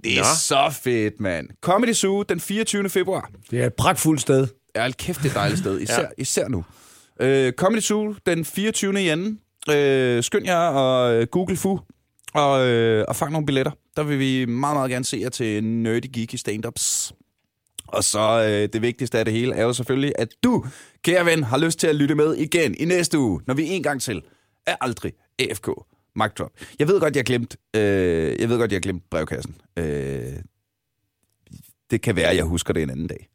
Det 0.03 0.13
er 0.13 0.19
Nå. 0.19 0.25
så 0.39 0.79
fedt, 0.83 1.19
mand. 1.19 1.47
Comedy 1.61 1.93
Zoo 1.93 2.23
den 2.23 2.39
24. 2.39 2.89
februar. 2.89 3.29
Det 3.51 3.61
er 3.61 3.65
et 3.65 3.73
pragtfuldt 3.73 4.21
sted. 4.21 4.47
Ja, 4.75 4.91
kæft, 4.91 5.17
det 5.19 5.25
er 5.25 5.29
et 5.29 5.35
dejligt 5.35 5.59
sted. 5.59 5.79
Især, 5.81 6.01
ja. 6.01 6.07
især 6.17 6.47
nu. 6.47 6.63
Øh, 7.21 7.53
Comedy 7.53 7.81
Zoo 7.81 8.15
den 8.25 8.45
24. 8.45 9.01
i 9.01 9.07
anden. 9.07 9.39
Øh, 9.69 10.23
skynd 10.23 10.45
jer 10.45 10.57
og 10.57 11.13
øh, 11.13 11.27
Google 11.27 11.57
Fu 11.57 11.79
og, 12.33 12.67
øh, 12.67 13.05
og 13.07 13.15
fang 13.15 13.31
nogle 13.31 13.45
billetter. 13.45 13.71
Der 13.95 14.03
vil 14.03 14.19
vi 14.19 14.45
meget, 14.45 14.75
meget 14.75 14.91
gerne 14.91 15.05
se 15.05 15.17
jer 15.17 15.29
til 15.29 15.63
Nerdy 15.63 16.05
Geeky 16.13 16.35
Stand-Ups. 16.35 17.11
Og 17.87 18.03
så 18.03 18.45
øh, 18.49 18.69
det 18.73 18.81
vigtigste 18.81 19.19
af 19.19 19.25
det 19.25 19.33
hele 19.33 19.55
er 19.55 19.63
jo 19.63 19.73
selvfølgelig, 19.73 20.13
at 20.17 20.27
du, 20.43 20.65
kære 21.03 21.25
ven, 21.25 21.43
har 21.43 21.57
lyst 21.57 21.79
til 21.79 21.87
at 21.87 21.95
lytte 21.95 22.15
med 22.15 22.35
igen 22.35 22.75
i 22.75 22.85
næste 22.85 23.19
uge, 23.19 23.41
når 23.47 23.53
vi 23.53 23.67
en 23.67 23.83
gang 23.83 24.01
til 24.01 24.21
er 24.65 24.75
aldrig 24.81 25.13
AFK. 25.39 25.69
Mic 26.15 26.31
drop. 26.37 26.51
Jeg 26.79 26.87
ved 26.87 26.99
godt, 26.99 27.15
jeg 27.15 27.25
glemt, 27.25 27.55
øh, 27.75 28.41
jeg 28.41 28.49
ved 28.49 28.57
godt, 28.57 28.71
jeg 28.71 28.81
glemt 28.81 29.03
brevkassen. 29.09 29.55
Øh, 29.77 30.33
det 31.91 32.01
kan 32.01 32.15
være, 32.15 32.35
jeg 32.35 32.43
husker 32.43 32.73
det 32.73 32.83
en 32.83 32.89
anden 32.89 33.07
dag. 33.07 33.27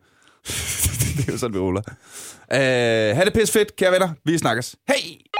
det 1.18 1.28
er 1.28 1.32
jo 1.32 1.38
sådan, 1.38 1.54
vi 1.54 1.58
ruller. 1.58 1.82
Uh, 2.50 3.16
ha' 3.16 3.24
det 3.24 3.32
pis 3.34 3.50
fedt, 3.50 3.76
kære 3.76 3.92
venner. 3.92 4.14
Vi 4.24 4.38
snakkes. 4.38 4.76
Hej! 4.88 5.33